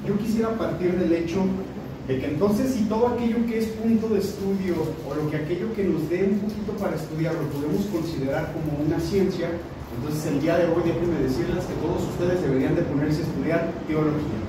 yo 0.09 0.17
quisiera 0.17 0.57
partir 0.57 0.99
del 0.99 1.13
hecho 1.13 1.45
de 2.09 2.19
que 2.21 2.27
entonces 2.27 2.73
si 2.73 2.85
todo 2.85 3.09
aquello 3.09 3.45
que 3.47 3.59
es 3.59 3.67
punto 3.67 4.09
de 4.09 4.21
estudio 4.21 4.77
o 5.07 5.15
lo 5.15 5.31
que 5.31 5.37
aquello 5.37 5.75
que 5.75 5.85
nos 5.85 6.09
dé 6.09 6.25
un 6.25 6.39
poquito 6.39 6.73
para 6.81 6.97
estudiar 6.97 7.35
lo 7.35 7.49
podemos 7.49 7.85
considerar 7.87 8.55
como 8.55 8.83
una 8.83 8.99
ciencia, 8.99 9.51
entonces 9.99 10.33
el 10.33 10.41
día 10.41 10.57
de 10.57 10.65
hoy 10.65 10.83
déjenme 10.87 11.21
decirles 11.21 11.65
que 11.65 11.75
todos 11.85 12.03
ustedes 12.09 12.41
deberían 12.41 12.75
de 12.75 12.83
ponerse 12.83 13.21
a 13.21 13.27
estudiar 13.27 13.73
teología. 13.87 14.41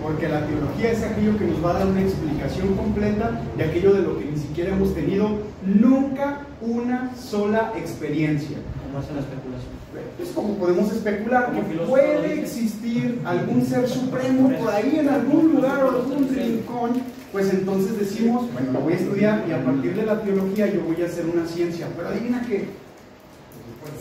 Porque 0.00 0.28
la 0.28 0.46
teología 0.46 0.92
es 0.92 1.02
aquello 1.02 1.36
que 1.36 1.46
nos 1.46 1.64
va 1.64 1.70
a 1.70 1.78
dar 1.80 1.86
una 1.88 2.02
explicación 2.02 2.76
completa 2.76 3.42
de 3.56 3.64
aquello 3.64 3.92
de 3.92 4.02
lo 4.02 4.18
que 4.18 4.26
ni 4.26 4.38
siquiera 4.38 4.76
hemos 4.76 4.94
tenido 4.94 5.30
nunca 5.64 6.46
una 6.60 7.10
sola 7.16 7.72
experiencia. 7.76 8.58
Como 8.84 9.00
hacen 9.00 9.16
la 9.16 9.22
especulación. 9.22 9.75
Es 10.20 10.30
como 10.30 10.54
podemos 10.54 10.92
especular 10.92 11.52
que 11.52 11.62
puede 11.86 12.40
existir 12.40 13.20
algún 13.24 13.64
ser 13.64 13.88
supremo 13.88 14.50
por 14.58 14.70
ahí 14.70 14.98
en 14.98 15.08
algún 15.08 15.54
lugar 15.54 15.84
o 15.84 15.90
algún 15.90 16.28
rincón, 16.28 17.02
pues 17.32 17.52
entonces 17.52 17.98
decimos, 17.98 18.52
bueno, 18.52 18.72
lo 18.72 18.80
voy 18.80 18.94
a 18.94 18.96
estudiar 18.96 19.44
y 19.48 19.52
a 19.52 19.64
partir 19.64 19.94
de 19.94 20.04
la 20.04 20.20
teología 20.20 20.66
yo 20.66 20.82
voy 20.82 21.02
a 21.02 21.06
hacer 21.06 21.26
una 21.26 21.46
ciencia. 21.46 21.86
Pero 21.96 22.08
adivina 22.08 22.44
qué, 22.46 22.66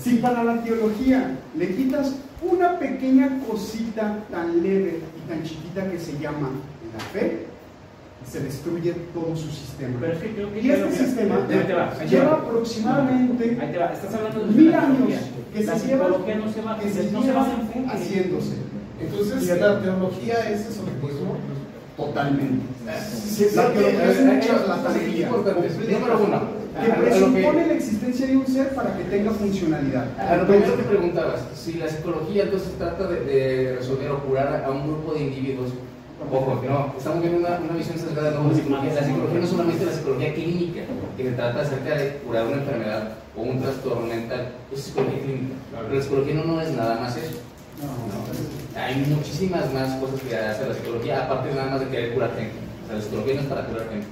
si 0.02 0.16
para 0.18 0.44
la 0.44 0.64
teología 0.64 1.38
le 1.58 1.76
quitas 1.76 2.16
una 2.42 2.78
pequeña 2.78 3.40
cosita 3.48 4.20
tan 4.32 4.62
leve 4.62 5.00
y 5.18 5.30
tan 5.30 5.44
chiquita 5.44 5.90
que 5.90 6.00
se 6.00 6.18
llama 6.20 6.50
la 6.98 7.04
fe, 7.06 7.46
se 8.30 8.40
destruye 8.42 8.94
todo 9.14 9.36
su 9.36 9.50
sistema. 9.50 9.98
Pero 10.00 10.14
es 10.14 10.20
que 10.20 10.34
creo 10.36 10.52
que 10.54 10.62
Y 10.62 10.72
este 10.72 10.92
sistema 10.92 11.36
ahí 11.36 11.64
te 11.68 11.74
va, 11.74 11.92
ahí 11.92 11.98
te 12.00 12.16
lleva 12.16 12.26
va. 12.32 12.38
aproximadamente 12.38 13.58
Ahí 13.62 13.72
te 13.72 13.78
va, 13.78 13.94
estás 13.94 14.14
hablando 14.16 14.40
de 14.46 14.52
mil 14.52 14.72
la 14.72 14.82
años 14.82 14.98
que 15.54 15.64
la 15.64 15.80
se 15.80 15.88
llevan 15.88 16.08
psicología 16.08 16.36
no 16.38 16.52
se 16.52 16.62
va, 16.62 16.80
que 16.80 16.90
se 16.90 17.12
no 17.12 17.22
se 17.24 17.32
fe. 17.32 17.86
haciéndose 17.88 18.56
Entonces, 19.00 19.60
la 19.60 19.82
teología 19.82 20.50
es 20.52 20.60
esoterismo. 20.68 21.38
totalmente. 21.98 22.66
Sí, 23.30 23.48
La 23.56 23.72
teología 23.72 24.10
es 24.12 24.20
importante. 24.20 25.68
completa, 25.68 26.00
Número 26.00 26.24
uno, 26.26 26.42
que 26.84 26.92
presupone 27.02 27.62
que- 27.62 27.68
la 27.68 27.74
existencia 27.74 28.28
de 28.28 28.38
un 28.38 28.48
ser 28.48 28.70
para 28.76 28.98
que 28.98 29.04
tenga 29.06 29.32
funcionalidad. 29.32 30.06
A 30.20 30.36
lo 30.38 30.48
primero 30.48 30.76
que 30.78 30.84
preguntabas, 30.84 31.42
si 31.56 31.74
la 31.76 31.88
psicología 31.88 32.44
entonces 32.44 32.70
trata 32.78 33.08
de, 33.08 33.20
de 33.22 33.76
resolver 33.78 34.12
o 34.12 34.20
curar 34.24 34.64
a 34.66 34.72
un 34.72 34.84
grupo 34.88 35.14
de 35.14 35.22
individuos, 35.22 35.70
ojo, 36.32 36.62
que 36.62 36.68
no, 36.70 36.94
estamos 36.98 37.22
viendo 37.22 37.40
una, 37.40 37.58
una 37.60 37.74
visión 37.78 37.98
sesgada 37.98 38.32
de 38.32 38.36
la 38.48 38.54
psicología. 38.54 38.94
La 38.94 39.04
psicología 39.04 39.38
no 39.40 39.44
es 39.44 39.50
solamente 39.50 39.86
la 39.86 39.92
psicología 39.92 40.34
clínica, 40.34 40.82
que 41.18 41.24
se 41.24 41.32
trata 41.32 41.62
acerca 41.62 41.96
de 41.96 42.18
curar 42.26 42.48
una 42.48 42.56
enfermedad 42.58 43.10
o 43.38 43.42
un 43.42 43.62
trastorno 43.62 44.06
mental, 44.08 44.48
eso 44.72 44.80
es 44.80 44.84
psicología 44.86 45.20
clínica. 45.20 45.56
Pero 45.72 45.96
la 45.96 46.02
psicología 46.02 46.34
no, 46.36 46.44
no 46.46 46.62
es 46.62 46.72
nada 46.72 47.00
más 47.00 47.18
eso. 47.18 47.38
No, 47.82 48.80
Hay 48.82 48.96
muchísimas 49.08 49.74
más 49.74 49.96
cosas 50.00 50.22
que 50.22 50.36
hace 50.36 50.68
la 50.68 50.74
psicología, 50.74 51.26
aparte 51.26 51.54
nada 51.54 51.72
más 51.72 51.80
de 51.82 51.88
querer 51.88 52.14
curar 52.14 52.32
gente. 52.36 52.56
O 52.84 52.88
sea, 52.88 52.96
la 52.98 53.02
psicología 53.02 53.34
no 53.36 53.42
es 53.42 53.48
para 53.48 53.66
curar 53.66 53.90
gente. 53.90 54.08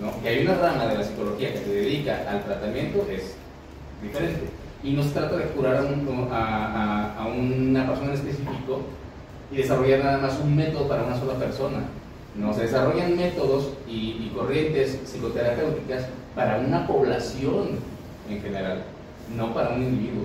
¿no? 0.00 0.22
Que 0.22 0.28
hay 0.28 0.44
una 0.46 0.54
rama 0.56 0.86
de 0.86 0.98
la 0.98 1.04
psicología 1.04 1.52
que 1.52 1.58
se 1.58 1.70
dedica 1.70 2.18
al 2.28 2.44
tratamiento 2.44 3.06
es 3.10 3.34
diferente. 4.02 4.42
Y 4.82 4.92
no 4.92 5.02
se 5.02 5.10
trata 5.10 5.36
de 5.36 5.44
curar 5.46 5.76
a, 5.76 5.82
un- 5.82 6.28
a- 6.30 6.36
a- 6.36 7.22
a 7.22 7.26
una 7.26 7.86
persona 7.86 8.08
en 8.10 8.14
específico 8.18 8.82
y 9.50 9.56
desarrollar 9.56 10.04
nada 10.04 10.18
más 10.18 10.38
un 10.40 10.56
método 10.56 10.88
para 10.88 11.04
una 11.04 11.18
sola 11.18 11.34
persona. 11.34 11.84
No, 12.36 12.52
se 12.52 12.62
desarrollan 12.62 13.16
métodos 13.16 13.70
y, 13.88 13.92
y 13.92 14.32
corrientes 14.36 14.98
psicoterapéuticas 15.04 16.06
para 16.34 16.58
una 16.58 16.86
población 16.86 17.78
en 18.28 18.42
general, 18.42 18.82
no 19.36 19.54
para 19.54 19.70
un 19.70 19.82
individuo. 19.82 20.24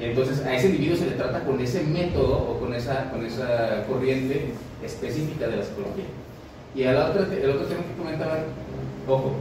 Y 0.00 0.04
entonces 0.04 0.44
a 0.44 0.54
ese 0.54 0.68
individuo 0.68 0.96
se 0.96 1.06
le 1.06 1.12
trata 1.12 1.44
con 1.44 1.60
ese 1.60 1.84
método 1.84 2.36
o 2.36 2.60
con 2.60 2.74
esa, 2.74 3.10
con 3.10 3.24
esa 3.24 3.84
corriente 3.86 4.52
específica 4.84 5.48
de 5.48 5.56
la 5.56 5.64
psicología. 5.64 6.04
Y 6.74 6.82
el 6.82 6.96
otro, 6.96 7.22
el 7.22 7.50
otro 7.50 7.66
tema 7.66 7.80
que 7.82 7.98
comentaban, 7.98 8.38
ojo, 9.08 9.32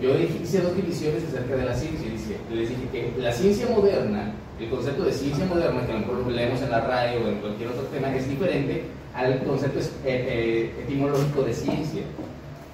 yo 0.00 0.10
hice 0.18 0.60
dos 0.60 0.76
divisiones 0.76 1.24
acerca 1.24 1.56
de 1.56 1.64
la 1.64 1.74
ciencia. 1.74 2.08
Les 2.52 2.68
dije 2.68 2.82
que 2.92 3.12
la 3.20 3.32
ciencia 3.32 3.66
moderna, 3.68 4.32
el 4.60 4.68
concepto 4.70 5.04
de 5.04 5.12
ciencia 5.12 5.46
moderna, 5.46 5.86
que 5.86 5.92
a 5.92 5.94
lo 5.94 6.00
mejor 6.00 6.32
leemos 6.32 6.60
en 6.62 6.70
la 6.70 6.80
radio 6.80 7.20
o 7.24 7.28
en 7.28 7.38
cualquier 7.38 7.70
otro 7.70 7.82
tema, 7.84 8.14
es 8.14 8.28
diferente 8.28 8.84
al 9.14 9.42
concepto 9.44 9.78
eh, 9.78 9.86
eh, 10.04 10.82
etimológico 10.84 11.42
de 11.42 11.54
ciencia. 11.54 12.02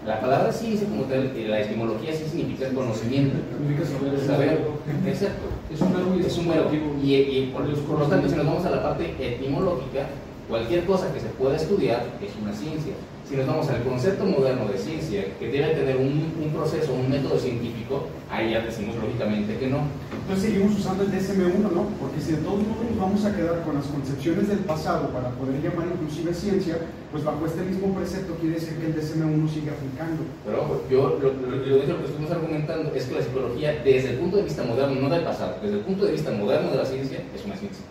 La 0.06 0.20
palabra 0.20 0.52
ciencia, 0.52 0.86
como 0.88 1.04
tal, 1.04 1.32
eh, 1.34 1.46
la 1.48 1.60
etimología 1.60 2.12
sí 2.12 2.24
significa 2.30 2.68
conocimiento. 2.70 3.36
Significa 3.56 3.86
saber, 3.88 4.20
Saber, 4.26 4.60
exacto. 5.06 5.46
Es 5.72 5.80
un 5.80 5.92
verbo 5.94 6.14
Es 6.26 6.38
un 6.38 6.48
verbo. 6.48 6.70
Y, 7.02 7.14
y 7.14 7.52
por, 7.54 7.66
por 7.84 7.98
lo 8.00 8.06
tanto, 8.06 8.28
si 8.28 8.36
nos 8.36 8.46
vamos 8.46 8.64
a 8.66 8.70
la 8.70 8.82
parte 8.82 9.14
etimológica, 9.18 10.06
Cualquier 10.48 10.84
cosa 10.84 11.12
que 11.12 11.20
se 11.20 11.28
pueda 11.28 11.56
estudiar 11.56 12.04
es 12.20 12.30
una 12.40 12.52
ciencia. 12.52 12.92
Si 13.28 13.36
nos 13.36 13.46
vamos 13.46 13.68
al 13.70 13.82
concepto 13.82 14.24
moderno 14.26 14.68
de 14.68 14.76
ciencia, 14.76 15.24
que 15.38 15.48
debe 15.48 15.74
tener 15.74 15.96
un, 15.96 16.34
un 16.44 16.50
proceso, 16.52 16.92
un 16.92 17.08
método 17.08 17.38
científico, 17.38 18.06
ahí 18.30 18.52
ya 18.52 18.60
decimos 18.60 18.96
lógicamente 18.96 19.56
que 19.56 19.68
no. 19.68 19.78
Entonces 20.12 20.52
seguimos 20.52 20.78
usando 20.78 21.04
el 21.04 21.10
DSM-1, 21.10 21.72
¿no? 21.72 21.88
Porque 21.98 22.20
si 22.20 22.32
de 22.32 22.38
todos 22.44 22.60
modos 22.60 22.84
nos 22.90 23.00
vamos 23.00 23.24
a 23.24 23.34
quedar 23.34 23.62
con 23.62 23.76
las 23.76 23.86
concepciones 23.86 24.48
del 24.48 24.58
pasado 24.58 25.08
para 25.08 25.30
poder 25.30 25.56
llamar 25.62 25.88
inclusive 25.88 26.34
ciencia, 26.34 26.76
pues 27.10 27.24
bajo 27.24 27.46
este 27.46 27.62
mismo 27.62 27.94
precepto 27.94 28.34
quiere 28.36 28.56
decir 28.56 28.76
que 28.76 28.86
el 28.86 28.96
DSM-1 28.96 29.48
sigue 29.48 29.70
aplicando. 29.70 30.22
Pero 30.44 30.84
yo 30.90 31.18
lo, 31.20 31.32
lo, 31.32 31.56
lo, 31.56 31.76
lo 31.80 31.98
que 31.98 32.04
estuvimos 32.04 32.30
argumentando 32.30 32.92
es 32.94 33.04
que 33.06 33.14
la 33.14 33.22
psicología, 33.22 33.80
desde 33.82 34.10
el 34.10 34.18
punto 34.18 34.36
de 34.36 34.42
vista 34.44 34.64
moderno, 34.64 35.00
no 35.00 35.08
del 35.08 35.24
pasado, 35.24 35.56
desde 35.62 35.78
el 35.78 35.84
punto 35.84 36.04
de 36.04 36.12
vista 36.12 36.30
moderno 36.30 36.70
de 36.72 36.76
la 36.76 36.84
ciencia, 36.84 37.24
es 37.34 37.44
una 37.44 37.56
ciencia. 37.56 37.84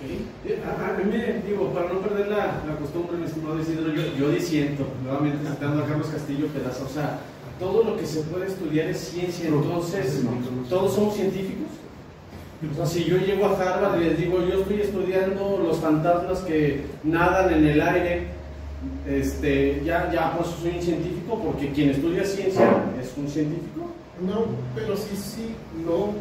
A, 0.00 0.98
mí 0.98 1.12
me, 1.12 1.42
digo, 1.46 1.74
para 1.74 1.92
no 1.92 2.00
perder 2.00 2.28
la, 2.28 2.62
la 2.66 2.76
costumbre, 2.80 3.18
mi 3.18 3.26
estimado 3.26 3.60
Isidro, 3.60 3.92
yo, 3.92 4.02
yo 4.18 4.30
disiento, 4.30 4.86
nuevamente 5.04 5.46
citando 5.46 5.82
a 5.82 5.86
Carlos 5.86 6.06
Castillo 6.06 6.46
Pedazo, 6.46 6.86
o 6.86 6.88
sea, 6.88 7.18
todo 7.58 7.84
lo 7.84 7.96
que 7.98 8.06
se 8.06 8.22
puede 8.22 8.46
estudiar 8.46 8.88
es 8.88 8.98
ciencia, 8.98 9.48
entonces, 9.48 10.22
¿todos 10.70 10.94
somos 10.94 11.14
científicos? 11.16 11.68
O 12.72 12.74
sea, 12.76 12.86
si 12.86 13.04
yo 13.04 13.18
llego 13.18 13.44
a 13.44 13.52
Harvard 13.52 14.00
y 14.00 14.04
les 14.04 14.18
digo, 14.18 14.38
yo 14.40 14.60
estoy 14.60 14.80
estudiando 14.80 15.60
los 15.62 15.78
fantasmas 15.78 16.38
que 16.40 16.84
nadan 17.04 17.52
en 17.52 17.66
el 17.66 17.80
aire, 17.82 18.28
este, 19.06 19.82
ya, 19.84 20.10
ya 20.10 20.34
pues 20.36 20.48
soy 20.62 20.76
un 20.76 20.82
científico, 20.82 21.42
porque 21.44 21.70
quien 21.72 21.90
estudia 21.90 22.24
ciencia 22.24 22.84
es 23.00 23.12
un 23.18 23.28
científico. 23.28 23.90
No, 24.26 24.46
pero 24.74 24.96
sí, 24.96 25.16
sí, 25.16 25.54
no 25.84 26.14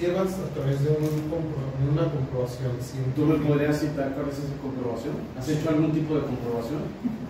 llevas 0.00 0.34
a 0.34 0.48
través 0.54 0.82
de 0.84 0.90
un 0.90 1.30
compro- 1.30 1.72
una 1.92 2.04
comprobación. 2.10 2.72
¿Tú 3.14 3.22
me 3.22 3.26
científica. 3.34 3.48
podrías 3.48 3.80
citar 3.80 4.08
cuál 4.14 4.28
es 4.28 4.38
esa 4.38 4.56
comprobación? 4.62 5.14
¿Has 5.38 5.48
hecho 5.48 5.68
algún 5.70 5.92
tipo 5.92 6.14
de 6.16 6.22
comprobación? 6.22 6.80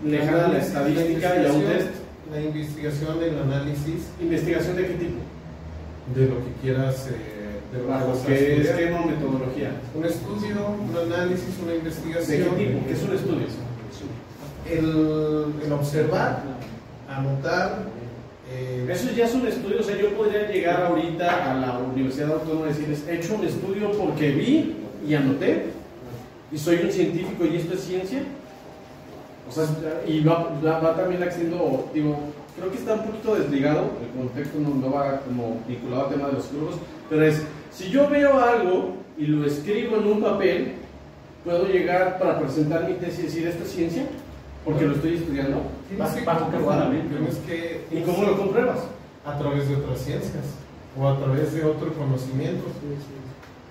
Lejana 0.04 0.44
a 0.46 0.48
la 0.48 0.58
estadística 0.58 1.42
y 1.42 1.46
a 1.46 1.52
un 1.52 1.62
test. 1.64 1.88
La 2.32 2.40
investigación, 2.40 3.22
el 3.22 3.38
análisis 3.38 4.08
¿Investigación 4.20 4.76
de 4.76 4.86
qué 4.86 4.94
tipo? 4.94 5.20
de 6.14 6.26
lo 6.26 6.36
que 6.44 6.52
quieras, 6.62 7.08
eh, 7.08 7.60
de 7.72 7.82
¿Bajo 7.86 8.12
qué 8.26 8.60
esquema 8.60 9.00
o 9.02 9.06
metodología? 9.06 9.70
Un 9.94 10.04
estudio, 10.04 10.56
un 10.68 10.96
análisis, 11.12 11.54
una 11.62 11.72
¿De 11.72 11.78
qué 11.78 11.84
investigación. 11.84 12.56
tipo? 12.56 12.86
¿Qué 12.86 12.92
es 12.92 13.02
un 13.02 13.14
estudio? 13.14 13.46
El, 14.70 15.64
el 15.66 15.72
observar, 15.72 16.42
anotar. 17.08 17.84
Eh, 18.54 18.86
Eso 18.88 19.10
ya 19.16 19.24
es 19.26 19.34
un 19.34 19.46
estudio, 19.46 19.80
o 19.80 19.82
sea, 19.82 19.96
yo 19.96 20.10
podría 20.10 20.48
llegar 20.48 20.82
ahorita 20.82 21.50
a 21.50 21.54
la 21.54 21.78
Universidad 21.78 22.32
Autónoma 22.32 22.66
y 22.66 22.68
decirles, 22.68 23.04
he 23.08 23.16
hecho 23.16 23.34
un 23.34 23.44
estudio 23.44 23.90
porque 23.92 24.30
vi 24.30 24.76
y 25.06 25.14
anoté, 25.14 25.66
y 26.52 26.58
soy 26.58 26.76
un 26.84 26.92
científico 26.92 27.44
y 27.44 27.56
esto 27.56 27.74
es 27.74 27.80
ciencia. 27.80 28.22
O 29.48 29.52
sea, 29.52 29.66
y 30.06 30.20
va, 30.20 30.96
también 30.96 31.22
haciendo, 31.22 31.90
digo, 31.92 32.16
creo 32.56 32.70
que 32.70 32.78
está 32.78 32.94
un 32.94 33.06
poquito 33.06 33.34
desligado, 33.34 33.90
el 34.02 34.18
contexto 34.18 34.58
no, 34.58 34.74
no 34.74 34.92
va 34.92 35.20
como 35.20 35.60
vinculado 35.68 36.06
al 36.06 36.14
tema 36.14 36.28
de 36.28 36.34
los 36.34 36.50
grupos, 36.50 36.76
pero 37.10 37.26
es, 37.26 37.42
si 37.70 37.90
yo 37.90 38.08
veo 38.08 38.38
algo 38.38 38.94
y 39.18 39.26
lo 39.26 39.44
escribo 39.44 39.96
en 39.96 40.06
un 40.06 40.22
papel, 40.22 40.74
puedo 41.44 41.66
llegar 41.66 42.18
para 42.18 42.38
presentar 42.38 42.88
mi 42.88 42.94
tesis 42.94 43.18
y 43.18 43.22
decir, 43.22 43.48
¿esto 43.48 43.64
es 43.64 43.70
ciencia? 43.70 44.06
Porque 44.64 44.86
lo 44.86 44.94
estoy 44.94 45.16
estudiando. 45.16 45.62
tienes 45.88 46.10
que 46.12 46.24
bajo 46.24 46.46
fundamento? 46.50 47.14
tienes 47.16 47.36
que- 47.46 47.86
¿Y 47.90 48.02
cómo 48.02 48.22
lo 48.24 48.38
compruebas? 48.38 48.78
a 49.26 49.38
través 49.38 49.68
de 49.68 49.76
otras 49.76 50.00
ciencias 50.00 50.44
o 50.98 51.08
a 51.08 51.16
través 51.18 51.52
de 51.54 51.64
otro 51.64 51.92
conocimiento. 51.94 52.64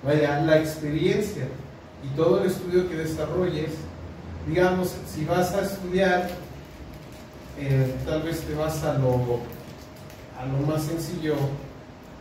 Vaya, 0.04 0.40
la 0.42 0.58
experiencia 0.60 1.44
y 2.04 2.16
todo 2.16 2.42
el 2.42 2.48
estudio 2.50 2.90
que 2.90 2.96
desarrolles, 2.96 3.70
digamos, 4.48 4.94
si 5.08 5.24
vas 5.26 5.54
a 5.54 5.62
estudiar, 5.62 6.28
eh, 7.60 7.94
tal 8.06 8.24
vez 8.24 8.42
te 8.42 8.56
vas 8.56 8.84
a 8.84 8.98
lo, 8.98 9.40
a 10.40 10.46
lo 10.46 10.68
más 10.68 10.84
sencillo. 10.84 11.36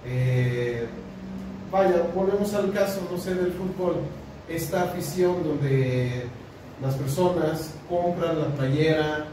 eh, 0.05 0.86
vaya, 1.70 2.03
volvemos 2.15 2.53
al 2.55 2.70
caso, 2.73 3.01
no 3.11 3.16
sé, 3.19 3.35
del 3.35 3.53
fútbol, 3.53 3.97
esta 4.49 4.82
afición 4.82 5.43
donde 5.44 6.24
las 6.83 6.95
personas 6.97 7.71
compran 7.89 8.41
la 8.41 8.47
playera, 8.49 9.27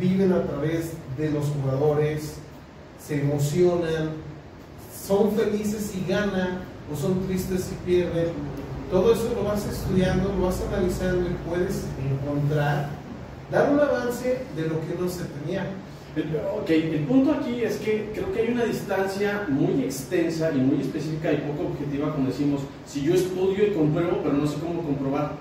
viven 0.00 0.32
a 0.32 0.42
través 0.42 0.92
de 1.18 1.30
los 1.30 1.46
jugadores, 1.46 2.36
se 2.98 3.20
emocionan, 3.20 4.10
son 5.06 5.32
felices 5.32 5.90
si 5.92 6.04
ganan 6.10 6.60
o 6.92 6.96
son 6.96 7.26
tristes 7.26 7.64
si 7.64 7.74
pierden. 7.84 8.28
Todo 8.90 9.12
eso 9.12 9.32
lo 9.34 9.44
vas 9.44 9.66
estudiando, 9.66 10.32
lo 10.32 10.46
vas 10.46 10.62
analizando 10.72 11.28
y 11.28 11.48
puedes 11.48 11.84
encontrar, 12.02 12.88
dar 13.50 13.70
un 13.70 13.80
avance 13.80 14.38
de 14.56 14.62
lo 14.62 14.80
que 14.80 14.94
no 14.98 15.08
se 15.08 15.24
tenía. 15.24 15.66
Ok, 16.58 16.70
el 16.70 17.04
punto 17.04 17.32
aquí 17.32 17.62
es 17.62 17.76
que 17.76 18.10
creo 18.14 18.32
que 18.32 18.40
hay 18.40 18.48
una 18.48 18.64
distancia 18.64 19.44
muy 19.48 19.84
extensa 19.84 20.50
y 20.54 20.58
muy 20.58 20.80
específica 20.80 21.30
y 21.30 21.36
poco 21.38 21.68
objetiva 21.68 22.12
cuando 22.12 22.30
decimos, 22.30 22.62
si 22.86 23.02
yo 23.02 23.12
estudio 23.12 23.66
y 23.66 23.72
compruebo, 23.72 24.20
pero 24.22 24.32
no 24.32 24.46
sé 24.46 24.58
cómo 24.58 24.82
comprobar. 24.82 25.32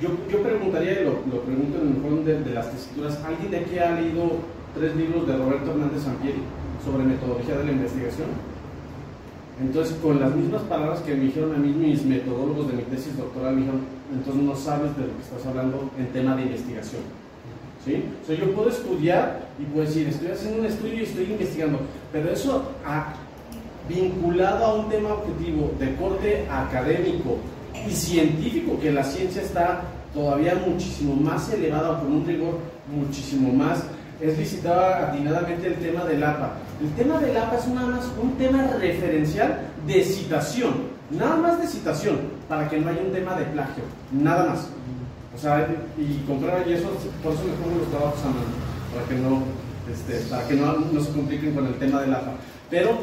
Yo, 0.00 0.08
yo 0.30 0.42
preguntaría, 0.42 1.00
y 1.00 1.04
lo, 1.04 1.12
lo 1.30 1.42
pregunto 1.42 1.80
en 1.80 1.88
el 1.88 2.02
fondo 2.02 2.22
de, 2.22 2.40
de 2.40 2.54
las 2.54 2.70
tesituras, 2.70 3.18
¿alguien 3.24 3.50
de 3.50 3.58
aquí 3.58 3.78
ha 3.78 3.92
leído 3.92 4.38
tres 4.74 4.96
libros 4.96 5.26
de 5.26 5.36
Roberto 5.36 5.70
Hernández 5.70 6.02
Sampieri 6.02 6.42
sobre 6.84 7.04
metodología 7.04 7.56
de 7.58 7.64
la 7.64 7.72
investigación? 7.72 8.28
Entonces, 9.60 9.96
con 10.02 10.18
las 10.18 10.34
mismas 10.34 10.62
palabras 10.62 11.00
que 11.00 11.14
me 11.14 11.24
dijeron 11.24 11.54
a 11.54 11.58
mí 11.58 11.68
mis 11.68 12.04
metodólogos 12.04 12.66
de 12.68 12.74
mi 12.74 12.82
tesis 12.82 13.16
doctoral, 13.16 13.54
me 13.54 13.60
dijeron, 13.60 13.82
entonces 14.12 14.42
no 14.42 14.56
sabes 14.56 14.96
de 14.96 15.06
lo 15.06 15.16
que 15.16 15.22
estás 15.22 15.46
hablando 15.46 15.90
en 15.96 16.06
tema 16.08 16.34
de 16.34 16.42
investigación. 16.42 17.02
¿Sí? 17.84 18.02
O 18.22 18.26
sea, 18.26 18.36
yo 18.36 18.52
puedo 18.52 18.70
estudiar 18.70 19.46
y 19.60 19.64
puedo 19.64 19.86
decir, 19.86 20.08
estoy 20.08 20.28
haciendo 20.28 20.60
un 20.60 20.66
estudio 20.66 20.94
y 20.94 21.02
estoy 21.02 21.24
investigando, 21.24 21.78
pero 22.12 22.30
eso 22.30 22.72
vinculado 23.88 24.64
a 24.64 24.74
un 24.74 24.88
tema 24.88 25.12
objetivo 25.12 25.70
de 25.78 25.94
corte 25.96 26.46
académico 26.50 27.36
y 27.88 27.92
científico, 27.92 28.78
que 28.80 28.92
la 28.92 29.04
ciencia 29.04 29.42
está 29.42 29.82
todavía 30.12 30.54
muchísimo 30.66 31.14
más 31.16 31.52
elevada, 31.52 32.00
con 32.00 32.12
un 32.12 32.26
rigor 32.26 32.58
muchísimo 32.88 33.52
más, 33.52 33.82
es 34.20 34.38
visitaba 34.38 35.08
atinadamente 35.08 35.66
el 35.66 35.74
tema 35.76 36.04
del 36.04 36.22
APA. 36.22 36.52
El 36.80 36.90
tema 36.92 37.18
del 37.18 37.36
APA 37.36 37.56
es 37.58 37.68
nada 37.68 37.88
más 37.88 38.04
un 38.20 38.36
tema 38.36 38.62
referencial 38.78 39.58
de 39.86 40.04
citación, 40.04 40.74
nada 41.10 41.36
más 41.36 41.60
de 41.60 41.66
citación, 41.66 42.18
para 42.48 42.68
que 42.68 42.78
no 42.78 42.90
haya 42.90 43.02
un 43.02 43.12
tema 43.12 43.34
de 43.34 43.44
plagio, 43.46 43.84
nada 44.12 44.50
más. 44.50 44.68
O 45.34 45.38
sea, 45.38 45.68
y 45.98 46.24
comprar 46.26 46.66
y 46.68 46.74
eso, 46.74 46.88
por 47.22 47.32
eso 47.32 47.42
me 47.44 47.52
pongo 47.54 47.80
los 47.80 47.90
trabajos 47.90 48.20
a 48.22 48.26
mano, 48.26 48.54
para 48.94 49.08
que 49.08 49.14
no, 49.16 49.42
este, 49.92 50.30
para 50.30 50.46
que 50.46 50.54
no, 50.54 50.78
no 50.92 51.00
se 51.00 51.12
compliquen 51.12 51.54
con 51.54 51.66
el 51.66 51.74
tema 51.74 52.00
del 52.02 52.14
APA. 52.14 52.34
Pero, 52.70 52.98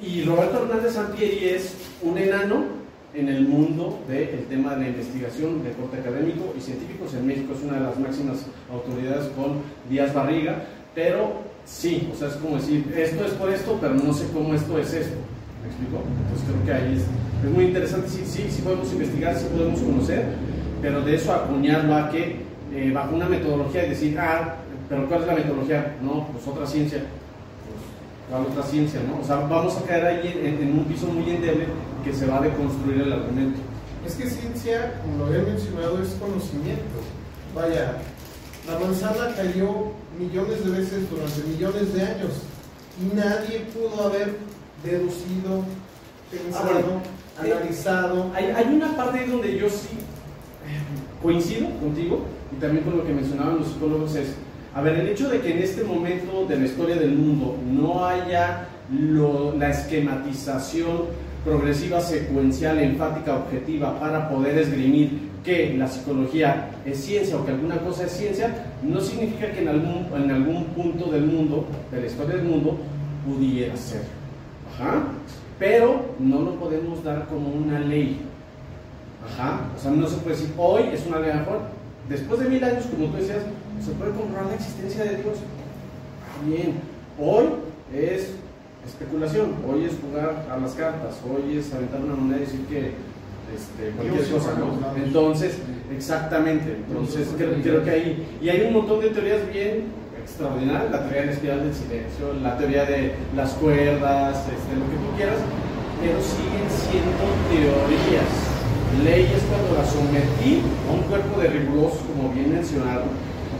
y 0.00 0.24
Roberto 0.24 0.62
Hernández 0.62 0.94
Sampieri 0.94 1.48
es 1.50 1.74
un 2.02 2.16
enano 2.16 2.79
en 3.14 3.28
el 3.28 3.48
mundo 3.48 3.98
del 4.08 4.44
tema 4.48 4.74
de 4.74 4.82
la 4.82 4.88
investigación 4.88 5.62
de 5.64 5.72
corte 5.72 5.98
académico 5.98 6.54
y 6.56 6.60
científicos. 6.60 7.12
En 7.14 7.26
México 7.26 7.54
es 7.56 7.62
una 7.64 7.74
de 7.74 7.80
las 7.80 7.98
máximas 7.98 8.46
autoridades 8.70 9.26
con 9.34 9.62
Díaz 9.88 10.14
Barriga, 10.14 10.62
pero 10.94 11.32
sí, 11.64 12.08
o 12.12 12.16
sea, 12.16 12.28
es 12.28 12.34
como 12.34 12.56
decir, 12.56 12.92
esto 12.96 13.24
es 13.24 13.32
por 13.32 13.50
esto, 13.50 13.78
pero 13.80 13.94
no 13.94 14.12
sé 14.12 14.26
cómo 14.32 14.54
esto 14.54 14.78
es 14.78 14.92
esto. 14.92 15.16
¿Me 15.62 15.68
explico? 15.68 16.02
Entonces 16.24 16.48
creo 16.48 16.64
que 16.64 16.72
ahí 16.72 16.96
es, 16.96 17.02
es 17.44 17.50
muy 17.50 17.64
interesante, 17.64 18.08
sí, 18.08 18.22
sí, 18.24 18.46
sí 18.48 18.62
podemos 18.62 18.92
investigar, 18.92 19.36
sí 19.36 19.46
podemos 19.52 19.80
conocer, 19.80 20.24
pero 20.80 21.02
de 21.02 21.14
eso 21.16 21.32
acuñarlo 21.32 21.94
a 21.96 22.10
que 22.10 22.36
eh, 22.72 22.92
bajo 22.94 23.16
una 23.16 23.28
metodología 23.28 23.86
y 23.86 23.90
decir, 23.90 24.18
ah, 24.18 24.54
pero 24.88 25.08
¿cuál 25.08 25.22
es 25.22 25.26
la 25.26 25.34
metodología? 25.34 25.96
No, 26.02 26.28
pues 26.28 26.46
otra 26.46 26.66
ciencia. 26.66 26.98
Pues, 26.98 28.30
¿Cuál 28.30 28.42
otra 28.52 28.62
ciencia? 28.62 29.00
¿no? 29.06 29.20
O 29.20 29.24
sea, 29.24 29.36
vamos 29.36 29.76
a 29.76 29.82
caer 29.82 30.06
ahí 30.06 30.40
en, 30.42 30.68
en 30.68 30.78
un 30.78 30.84
piso 30.84 31.06
muy 31.06 31.28
endeble 31.28 31.66
que 32.04 32.12
se 32.12 32.26
va 32.26 32.38
a 32.38 32.40
deconstruir 32.42 33.02
el 33.02 33.12
argumento. 33.12 33.58
Es 34.06 34.14
que 34.14 34.28
ciencia, 34.28 35.00
como 35.02 35.18
lo 35.18 35.26
había 35.26 35.42
mencionado, 35.42 36.02
es 36.02 36.08
conocimiento. 36.20 36.98
Vaya, 37.54 37.96
la 38.66 38.78
manzana 38.78 39.34
cayó 39.36 39.92
millones 40.18 40.64
de 40.64 40.70
veces 40.70 41.10
durante 41.10 41.42
millones 41.48 41.92
de 41.94 42.02
años 42.02 42.30
y 43.00 43.14
nadie 43.16 43.66
pudo 43.74 44.06
haber 44.06 44.36
deducido, 44.84 45.64
pensado, 46.30 46.68
Ah, 46.68 46.72
bueno. 46.72 47.54
analizado. 47.56 48.30
Hay, 48.34 48.46
hay 48.46 48.74
una 48.74 48.96
parte 48.96 49.26
donde 49.26 49.56
yo 49.58 49.68
sí 49.68 49.88
eh, 50.66 51.22
coincido 51.22 51.68
contigo 51.80 52.24
y 52.56 52.60
también 52.60 52.84
con 52.84 52.96
lo 52.98 53.04
que 53.04 53.12
mencionaban 53.12 53.58
los 53.58 53.68
psicólogos 53.68 54.14
es, 54.14 54.28
a 54.74 54.80
ver, 54.80 54.98
el 54.98 55.08
hecho 55.08 55.28
de 55.28 55.40
que 55.40 55.52
en 55.52 55.58
este 55.58 55.82
momento 55.84 56.46
de 56.48 56.56
la 56.58 56.64
historia 56.66 56.96
del 56.96 57.12
mundo 57.16 57.56
no 57.70 58.04
haya 58.06 58.68
lo- 58.92 59.54
la 59.56 59.70
esquematización 59.70 61.06
progresiva, 61.44 62.00
secuencial, 62.00 62.78
enfática, 62.78 63.36
objetiva 63.36 63.98
para 63.98 64.28
poder 64.28 64.58
esgrimir 64.58 65.30
que 65.44 65.74
la 65.76 65.88
psicología 65.88 66.70
es 66.84 66.98
ciencia 66.98 67.36
o 67.36 67.44
que 67.44 67.52
alguna 67.52 67.78
cosa 67.78 68.04
es 68.04 68.12
ciencia, 68.12 68.66
no 68.82 69.00
significa 69.00 69.50
que 69.50 69.62
en 69.62 69.68
algún, 69.68 70.06
en 70.14 70.30
algún 70.30 70.64
punto 70.66 71.10
del 71.10 71.24
mundo, 71.24 71.66
de 71.90 72.00
la 72.00 72.06
historia 72.06 72.36
del 72.36 72.44
mundo, 72.44 72.78
pudiera 73.26 73.76
ser. 73.76 74.02
Ajá. 74.74 75.04
Pero 75.58 76.14
no 76.18 76.40
lo 76.40 76.54
podemos 76.56 77.02
dar 77.02 77.26
como 77.26 77.48
una 77.48 77.80
ley. 77.80 78.20
Ajá, 79.24 79.60
o 79.76 79.80
sea, 79.80 79.90
no 79.90 80.08
se 80.08 80.16
puede 80.18 80.36
decir 80.36 80.54
hoy 80.56 80.84
es 80.92 81.06
una 81.06 81.20
ley 81.20 81.32
mejor. 81.34 81.60
Después 82.08 82.40
de 82.40 82.48
mil 82.48 82.64
años, 82.64 82.84
como 82.86 83.06
tú 83.06 83.16
decías, 83.16 83.42
se 83.84 83.92
puede 83.92 84.12
comprobar 84.12 84.46
la 84.46 84.54
existencia 84.54 85.04
de 85.04 85.16
Dios. 85.16 85.38
Bien, 86.46 86.74
hoy 87.18 87.44
es 87.94 88.32
especulación, 88.86 89.56
hoy 89.68 89.84
es 89.84 89.92
jugar 90.00 90.46
a 90.50 90.56
las 90.58 90.72
cartas, 90.72 91.18
hoy 91.24 91.58
es 91.58 91.72
aventar 91.72 92.00
una 92.00 92.14
moneda 92.14 92.38
y 92.38 92.40
decir 92.40 92.66
que 92.66 92.94
este, 93.54 93.90
cualquier 93.96 94.26
Dios 94.26 94.42
cosa. 94.42 94.54
¿no? 94.58 94.96
Entonces, 94.96 95.58
exactamente, 95.94 96.76
entonces 96.86 97.28
creo, 97.36 97.54
creo 97.62 97.84
que 97.84 97.90
ahí, 97.90 98.38
y 98.40 98.48
hay 98.48 98.62
un 98.66 98.74
montón 98.74 99.00
de 99.00 99.10
teorías 99.10 99.50
bien 99.52 100.00
extraordinarias, 100.20 100.90
la 100.90 101.00
teoría 101.00 101.20
de 101.20 101.26
la 101.26 101.32
espiral 101.32 101.60
del 101.64 101.74
silencio, 101.74 102.32
la 102.42 102.58
teoría 102.58 102.84
de 102.84 103.14
las 103.34 103.52
cuerdas, 103.54 104.36
este, 104.46 104.76
lo 104.76 104.86
que 104.86 104.96
tú 104.96 105.16
quieras, 105.16 105.38
pero 106.00 106.16
siguen 106.20 106.68
siendo 106.70 107.26
teorías. 107.50 108.32
Leyes 109.04 109.42
cuando 109.48 109.78
las 109.78 109.92
sometí 109.92 110.62
a 110.88 110.92
un 110.92 111.02
cuerpo 111.08 111.40
de 111.40 111.48
rigurosos, 111.48 112.00
como 112.10 112.32
bien 112.34 112.52
mencionado, 112.52 113.04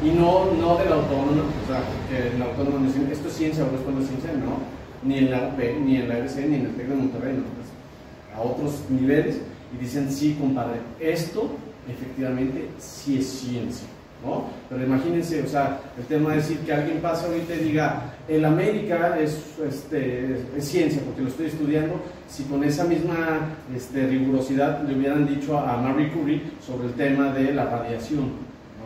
y 0.03 0.11
no, 0.11 0.51
no 0.59 0.77
de 0.77 0.91
la 0.91 0.97
autónoma, 0.97 1.45
o 1.47 1.67
sea, 1.69 1.85
que 2.09 2.37
la 2.39 2.47
autónoma 2.47 2.81
me 2.81 2.87
dicen, 2.89 3.09
esto 3.11 3.29
es 3.29 3.35
ciencia 3.35 3.65
o 3.65 3.69
no 3.71 4.01
es 4.01 4.09
ciencia, 4.09 4.33
no, 4.33 4.80
ni 5.03 5.19
en 5.19 5.31
la 5.31 5.49
UP, 5.49 5.59
ni 5.85 5.97
en 5.97 6.09
la 6.09 6.19
RC, 6.19 6.47
ni 6.47 6.57
en 6.57 6.67
el 6.67 6.75
TEC 6.75 6.89
de 6.89 6.95
Monterrey, 6.95 7.35
pues, 7.35 8.37
a 8.37 8.41
otros 8.43 8.85
niveles, 8.91 9.41
y 9.75 9.83
dicen, 9.83 10.11
sí, 10.11 10.37
compadre, 10.39 10.81
esto 10.99 11.51
efectivamente 11.89 12.69
sí 12.79 13.19
es 13.19 13.27
ciencia, 13.27 13.87
¿no? 14.25 14.45
Pero 14.69 14.85
imagínense, 14.85 15.43
o 15.43 15.49
sea, 15.49 15.81
el 15.99 16.05
tema 16.05 16.31
de 16.31 16.37
decir 16.37 16.59
que 16.59 16.73
alguien 16.73 16.99
pase 16.99 17.27
ahorita 17.27 17.55
y 17.55 17.65
diga, 17.65 18.15
el 18.29 18.45
América 18.45 19.19
es, 19.19 19.39
este, 19.67 20.37
es, 20.57 20.65
ciencia, 20.65 21.03
porque 21.05 21.23
lo 21.23 21.29
estoy 21.29 21.47
estudiando, 21.47 22.01
si 22.29 22.45
con 22.45 22.63
esa 22.65 22.85
misma 22.85 23.49
este, 23.75 24.07
rigurosidad 24.07 24.83
le 24.83 24.97
hubieran 24.97 25.27
dicho 25.27 25.59
a, 25.59 25.77
Marie 25.79 26.13
Curie 26.13 26.43
sobre 26.65 26.89
el 26.89 26.95
tema 26.95 27.33
de 27.33 27.53
la 27.55 27.65
radiación, 27.65 28.31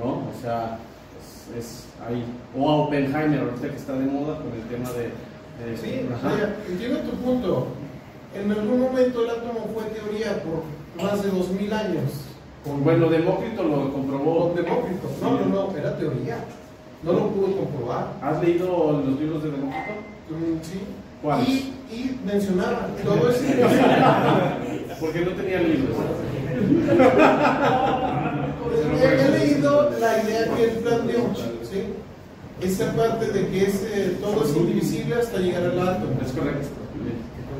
¿no? 0.02 0.28
O 0.28 0.32
sea, 0.40 0.78
es 1.58 1.84
ahí. 2.06 2.24
O 2.56 2.68
a 2.68 2.76
Oppenheimer, 2.76 3.40
ahorita 3.40 3.68
que 3.68 3.76
está 3.76 3.94
de 3.94 4.06
moda 4.06 4.38
con 4.38 4.52
el 4.52 4.62
tema 4.68 4.90
de... 4.92 5.33
de- 5.58 5.76
Sí, 5.76 6.00
entiendo 6.70 6.98
tu 7.00 7.10
punto. 7.16 7.68
En 8.34 8.50
algún 8.50 8.80
momento 8.80 9.22
el 9.24 9.30
átomo 9.30 9.68
fue 9.72 9.84
teoría 9.84 10.42
por 10.42 10.64
más 11.02 11.22
de 11.22 11.30
2000 11.30 11.72
años. 11.72 12.10
Con, 12.64 12.82
Bueno, 12.82 13.08
Demócrito 13.08 13.62
lo 13.62 13.92
comprobó. 13.92 14.48
con 14.48 14.56
Demócrito. 14.56 15.08
No, 15.22 15.30
no, 15.40 15.46
no, 15.46 15.76
era 15.76 15.96
teoría. 15.96 16.38
No 17.02 17.12
lo 17.12 17.28
pudo 17.28 17.56
comprobar. 17.58 18.14
¿Has 18.22 18.42
leído 18.42 19.02
los 19.06 19.20
libros 19.20 19.42
de 19.44 19.50
Demócrito? 19.50 19.92
Mm, 20.30 20.62
Sí. 20.62 20.80
¿Cuáles? 21.22 21.48
Y, 21.48 21.72
y 21.90 22.20
mencionaba, 22.24 22.88
todo 23.02 23.30
es 23.30 23.38
Porque 25.00 25.20
no 25.24 25.30
tenía 25.32 25.60
libros. 25.60 25.96
he, 29.02 29.28
leído 29.38 29.90
la 29.98 30.22
idea 30.22 30.54
que 30.54 30.64
él 30.64 30.70
planteó. 30.82 31.20
Esa 32.60 32.92
parte 32.92 33.26
de 33.26 33.48
que 33.48 33.64
es, 33.64 33.82
eh, 33.82 34.16
todo 34.20 34.44
es 34.44 34.56
indivisible 34.56 35.16
hasta 35.16 35.38
llegar 35.38 35.64
al 35.64 35.88
átomo. 35.88 36.20
Es 36.24 36.32
correcto. 36.32 36.68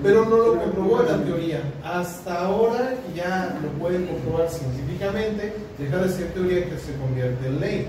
pero 0.03 0.27
no 0.27 0.37
lo 0.37 0.61
comprobó 0.61 1.03
la 1.03 1.17
teoría. 1.23 1.63
Hasta 1.83 2.47
ahora 2.47 2.95
ya 3.15 3.59
lo 3.63 3.69
pueden 3.81 4.07
comprobar 4.07 4.51
científicamente, 4.51 5.55
deja 5.79 5.97
de 5.99 6.09
ser 6.11 6.27
teoría 6.35 6.65
que 6.65 6.79
se 6.79 6.95
convierte 6.99 7.47
en 7.47 7.61
ley. 7.61 7.89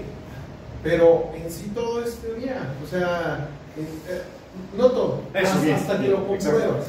Pero 0.81 1.31
en 1.35 1.51
sí 1.51 1.71
todo 1.73 2.03
es 2.03 2.15
teoría. 2.15 2.73
O 2.83 2.87
sea, 2.89 3.49
eh, 3.77 4.21
no 4.77 4.87
todo, 4.87 5.21
Eso, 5.33 5.47
hasta, 5.47 5.61
bien, 5.61 5.75
hasta 5.75 6.01
que 6.01 6.07
lo 6.07 6.27
compruebas. 6.27 6.85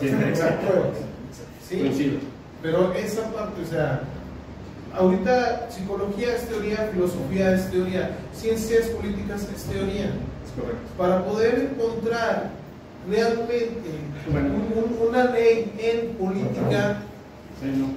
Pero 2.63 2.93
esa 2.95 3.23
parte, 3.33 3.63
o 3.63 3.67
sea, 3.67 4.01
ahorita 4.97 5.68
psicología 5.70 6.35
es 6.36 6.48
teoría, 6.48 6.90
filosofía 6.93 7.55
es 7.55 7.70
teoría, 7.70 8.16
ciencias 8.35 8.86
políticas 8.89 9.47
es 9.55 9.62
teoría 9.64 10.05
Es 10.06 10.52
correcto. 10.60 10.89
para 10.97 11.24
poder 11.24 11.70
encontrar 11.73 12.51
realmente 13.09 13.78
Bueno. 14.31 14.48
un- 14.55 14.85
un- 15.02 15.09
una 15.09 15.24
ley 15.31 15.73
en 15.78 16.14
política 16.16 16.98
Sí, 17.60 17.68
no. 17.77 17.89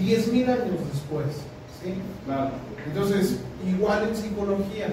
10.000 0.00 0.48
años 0.48 0.78
después. 0.92 1.26
¿sí? 1.82 1.94
Claro. 2.24 2.50
Entonces, 2.86 3.38
igual 3.66 4.08
en 4.08 4.16
psicología. 4.16 4.86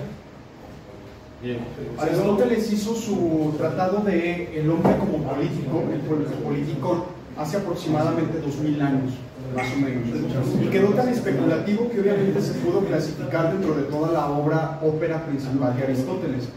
Bien. 1.41 1.59
Aristóteles 1.97 2.71
hizo 2.73 2.93
su 2.95 3.53
tratado 3.57 3.99
de 4.01 4.59
el 4.59 4.69
hombre 4.69 4.91
como 4.97 5.23
político, 5.23 5.83
el 5.93 5.99
pol- 6.01 6.25
político, 6.43 7.05
hace 7.37 7.57
aproximadamente 7.57 8.39
2000 8.41 8.81
años, 8.81 9.13
más 9.55 9.67
o 9.73 9.77
menos. 9.77 10.07
Y 10.63 10.67
quedó 10.67 10.89
tan 10.89 11.09
especulativo 11.09 11.89
que 11.89 12.01
obviamente 12.01 12.41
se 12.41 12.53
pudo 12.53 12.79
clasificar 12.81 13.51
dentro 13.53 13.75
de 13.75 13.83
toda 13.83 14.11
la 14.11 14.27
obra 14.29 14.79
ópera 14.83 15.25
principal 15.25 15.75
de 15.77 15.83
Aristóteles. 15.83 16.49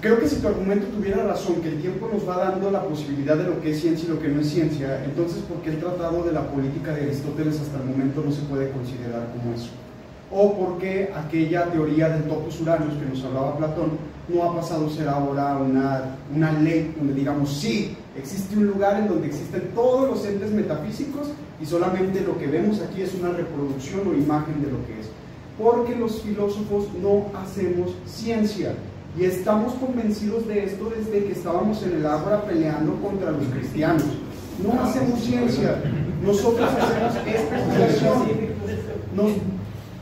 Creo 0.00 0.18
que 0.18 0.28
si 0.28 0.36
tu 0.36 0.48
argumento 0.48 0.86
tuviera 0.88 1.24
razón, 1.24 1.62
que 1.62 1.68
el 1.68 1.80
tiempo 1.80 2.10
nos 2.12 2.28
va 2.28 2.36
dando 2.36 2.70
la 2.70 2.82
posibilidad 2.82 3.36
de 3.36 3.44
lo 3.44 3.60
que 3.60 3.70
es 3.70 3.80
ciencia 3.80 4.06
y 4.06 4.12
lo 4.12 4.20
que 4.20 4.28
no 4.28 4.40
es 4.40 4.50
ciencia, 4.50 5.02
entonces 5.04 5.38
¿por 5.42 5.58
qué 5.62 5.70
el 5.70 5.78
tratado 5.78 6.22
de 6.24 6.32
la 6.32 6.46
política 6.48 6.92
de 6.92 7.04
Aristóteles 7.04 7.60
hasta 7.60 7.78
el 7.78 7.84
momento 7.84 8.22
no 8.22 8.30
se 8.30 8.42
puede 8.42 8.70
considerar 8.70 9.28
como 9.32 9.54
eso? 9.54 9.70
o 10.34 10.52
porque 10.54 11.10
aquella 11.14 11.66
teoría 11.66 12.08
del 12.08 12.24
topos 12.24 12.60
uranus 12.60 12.94
que 12.94 13.06
nos 13.06 13.24
hablaba 13.24 13.56
Platón 13.56 13.92
no 14.28 14.42
ha 14.42 14.56
pasado 14.56 14.86
a 14.86 14.90
ser 14.90 15.08
ahora 15.08 15.56
una, 15.56 16.16
una 16.34 16.52
ley 16.52 16.94
donde 16.96 17.14
digamos, 17.14 17.52
sí, 17.52 17.96
existe 18.16 18.56
un 18.56 18.66
lugar 18.66 19.00
en 19.00 19.08
donde 19.08 19.26
existen 19.28 19.70
todos 19.74 20.08
los 20.08 20.24
entes 20.26 20.50
metafísicos 20.52 21.28
y 21.60 21.66
solamente 21.66 22.20
lo 22.20 22.38
que 22.38 22.46
vemos 22.46 22.80
aquí 22.80 23.02
es 23.02 23.14
una 23.14 23.30
reproducción 23.30 24.00
o 24.08 24.14
imagen 24.14 24.62
de 24.62 24.70
lo 24.70 24.84
que 24.86 25.00
es. 25.00 25.08
Porque 25.58 25.94
los 25.94 26.20
filósofos 26.22 26.88
no 27.00 27.26
hacemos 27.40 27.94
ciencia 28.06 28.74
y 29.18 29.24
estamos 29.24 29.74
convencidos 29.74 30.46
de 30.48 30.64
esto 30.64 30.90
desde 30.96 31.24
que 31.26 31.32
estábamos 31.32 31.82
en 31.84 31.92
el 31.94 32.06
ágora 32.06 32.44
peleando 32.44 32.94
contra 33.00 33.30
los 33.30 33.44
cristianos. 33.46 34.02
No 34.62 34.80
hacemos 34.82 35.20
ciencia, 35.20 35.80
nosotros 36.24 36.68
hacemos 36.70 37.16
especulación. 37.26 38.54
Nos- 39.16 39.32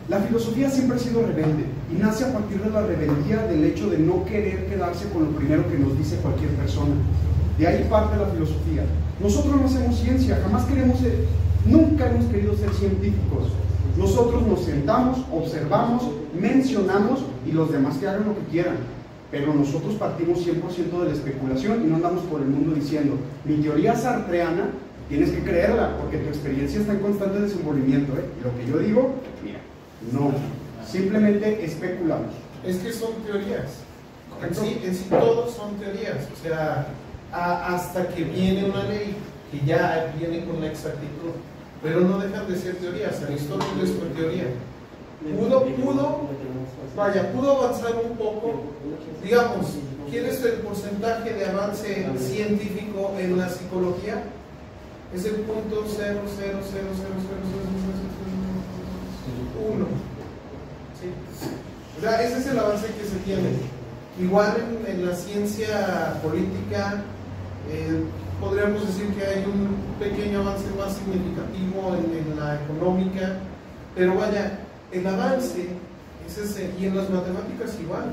la 0.08 0.18
filosofía 0.20 0.68
siempre 0.68 0.96
ha 0.96 1.00
sido 1.00 1.22
rebelde 1.22 1.64
y 1.90 1.94
nace 2.02 2.24
a 2.24 2.32
partir 2.32 2.60
de 2.60 2.70
la 2.70 2.82
rebeldía 2.82 3.46
del 3.46 3.64
hecho 3.64 3.88
de 3.88 3.98
no 3.98 4.24
querer 4.24 4.66
quedarse 4.66 5.08
con 5.10 5.24
lo 5.24 5.30
primero 5.30 5.66
que 5.70 5.78
nos 5.78 5.96
dice 5.96 6.16
cualquier 6.16 6.50
persona. 6.50 6.94
De 7.58 7.66
ahí 7.66 7.86
parte 7.90 8.16
la 8.16 8.26
filosofía. 8.26 8.84
Nosotros 9.20 9.60
no 9.60 9.66
hacemos 9.66 9.98
ciencia, 9.98 10.40
jamás 10.42 10.64
queremos 10.64 10.98
ser, 10.98 11.26
nunca 11.66 12.10
hemos 12.10 12.26
querido 12.26 12.56
ser 12.56 12.70
científicos. 12.72 13.52
Nosotros 13.96 14.46
nos 14.46 14.64
sentamos, 14.64 15.18
observamos, 15.30 16.04
mencionamos 16.38 17.24
y 17.46 17.52
los 17.52 17.70
demás 17.70 17.98
que 17.98 18.08
hagan 18.08 18.24
lo 18.24 18.34
que 18.34 18.50
quieran. 18.50 18.76
Pero 19.30 19.54
nosotros 19.54 19.94
partimos 19.94 20.46
100% 20.46 21.00
de 21.00 21.06
la 21.06 21.12
especulación 21.12 21.82
y 21.84 21.86
no 21.86 21.96
andamos 21.96 22.22
por 22.24 22.40
el 22.40 22.48
mundo 22.48 22.74
diciendo, 22.74 23.16
mi 23.44 23.56
teoría 23.56 23.94
sartreana, 23.94 24.70
tienes 25.08 25.30
que 25.30 25.42
creerla 25.42 25.96
porque 25.98 26.18
tu 26.18 26.28
experiencia 26.28 26.80
está 26.80 26.92
en 26.92 27.00
constante 27.00 27.40
desenvolvimiento. 27.40 28.12
¿eh? 28.14 28.24
Y 28.40 28.44
lo 28.44 28.56
que 28.56 28.66
yo 28.66 28.78
digo, 28.78 29.14
mira, 29.44 29.58
no, 30.12 30.32
simplemente 30.86 31.64
especulamos. 31.64 32.32
Es 32.64 32.78
que 32.78 32.92
son 32.92 33.12
teorías. 33.26 33.80
En 34.42 34.54
sí, 34.54 34.80
en 34.84 34.94
sí 34.94 35.06
todos 35.08 35.54
son 35.54 35.74
teorías. 35.76 36.28
O 36.32 36.42
sea, 36.42 36.88
hasta 37.32 38.08
que 38.08 38.24
viene 38.24 38.64
una 38.64 38.84
ley 38.84 39.16
que 39.50 39.64
ya 39.66 40.12
viene 40.18 40.44
con 40.44 40.60
la 40.60 40.68
exactitud. 40.68 41.32
Pero 41.82 42.00
no 42.00 42.18
dejan 42.18 42.48
de 42.48 42.56
ser 42.56 42.76
teorías, 42.76 43.22
Aristóteles 43.22 43.92
fue 43.98 44.08
teoría. 44.14 44.44
Pudo, 45.38 45.64
pudo, 45.66 46.28
vaya, 46.96 47.32
pudo 47.32 47.58
avanzar 47.58 47.92
un 48.04 48.16
poco, 48.16 48.62
digamos, 49.22 49.66
¿quién 50.10 50.26
es 50.26 50.42
el 50.44 50.54
porcentaje 50.54 51.32
de 51.32 51.46
avance 51.46 52.06
científico 52.18 53.14
en 53.18 53.38
la 53.38 53.48
psicología? 53.48 54.24
Es 55.14 55.24
el 55.24 55.36
punto 55.42 55.84
0,0000001. 55.84 55.86
¿Sí? 60.98 61.06
O 61.98 62.00
sea, 62.00 62.22
ese 62.22 62.38
es 62.38 62.46
el 62.46 62.58
avance 62.58 62.86
que 62.86 63.04
se 63.04 63.16
tiene. 63.24 63.50
Igual 64.20 64.56
en 64.86 65.06
la 65.06 65.14
ciencia 65.14 66.20
política, 66.22 67.02
eh, 67.70 68.02
podríamos 68.40 68.86
decir 68.86 69.08
que 69.14 69.24
hay 69.24 69.44
un 69.44 69.76
pequeño 69.98 70.40
avance 70.40 70.66
más 70.78 70.96
significativo 70.96 71.96
en, 71.96 72.32
en 72.32 72.38
la 72.38 72.60
económica, 72.62 73.38
pero 73.94 74.16
vaya, 74.16 74.58
el 74.90 75.06
avance 75.06 75.68
es 76.26 76.38
ese, 76.38 76.70
y 76.78 76.86
en 76.86 76.96
las 76.96 77.08
matemáticas 77.10 77.78
igual. 77.80 78.06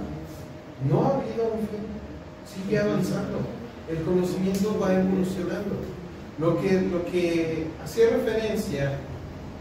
No 0.89 1.01
ha 1.01 1.07
habido 1.15 1.45
un 1.53 1.67
fin, 1.67 1.85
sigue 2.45 2.80
avanzando, 2.80 3.39
el 3.89 4.01
conocimiento 4.03 4.80
va 4.80 4.93
evolucionando. 4.93 5.76
Lo 6.39 6.61
que, 6.61 6.81
lo 6.81 7.05
que 7.05 7.67
hacía 7.84 8.11
referencia 8.11 8.97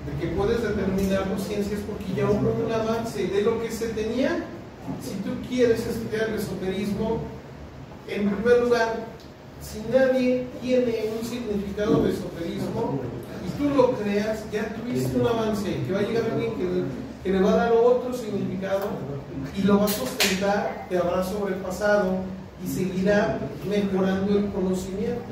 de 0.06 0.20
que 0.20 0.35
puedes 0.36 0.62
determinar 0.62 1.24
tu 1.24 1.43
ciencia 1.43 1.77
es 1.77 1.82
porque 1.82 2.15
ya 2.15 2.31
hubo 2.31 2.55
un 2.65 2.73
avance 2.73 3.27
de 3.27 3.43
lo 3.43 3.60
que 3.60 3.70
se 3.70 3.89
tenía. 3.89 4.44
Si 5.02 5.16
tú 5.16 5.31
quieres 5.48 5.85
estudiar 5.86 6.28
el 6.28 6.36
esoterismo, 6.36 7.19
en 8.06 8.31
primer 8.31 8.62
lugar, 8.62 8.94
si 9.60 9.82
nadie 9.93 10.47
tiene 10.60 10.94
un 11.18 11.26
significado 11.26 12.02
de 12.02 12.12
esoterismo 12.12 13.01
y 13.47 13.59
tú 13.59 13.74
lo 13.74 13.93
creas, 13.93 14.44
ya 14.52 14.74
tuviste 14.74 15.18
un 15.18 15.26
avance, 15.26 15.82
que 15.86 15.93
va 15.93 16.01
a 16.01 16.02
llegar 16.02 16.24
alguien 16.32 16.55
que, 16.55 16.85
que 17.24 17.32
le 17.32 17.40
va 17.43 17.52
a 17.52 17.56
dar 17.56 17.72
otro 17.72 18.12
significado 18.12 18.89
y 19.56 19.62
lo 19.62 19.78
va 19.78 19.85
a 19.86 19.89
sustentar, 19.89 20.86
te 20.89 20.98
habrá 20.98 21.22
sobrepasado 21.22 22.18
y 22.64 22.68
seguirá 22.68 23.39
mejorando 23.68 24.39
el 24.39 24.47
conocimiento. 24.51 25.22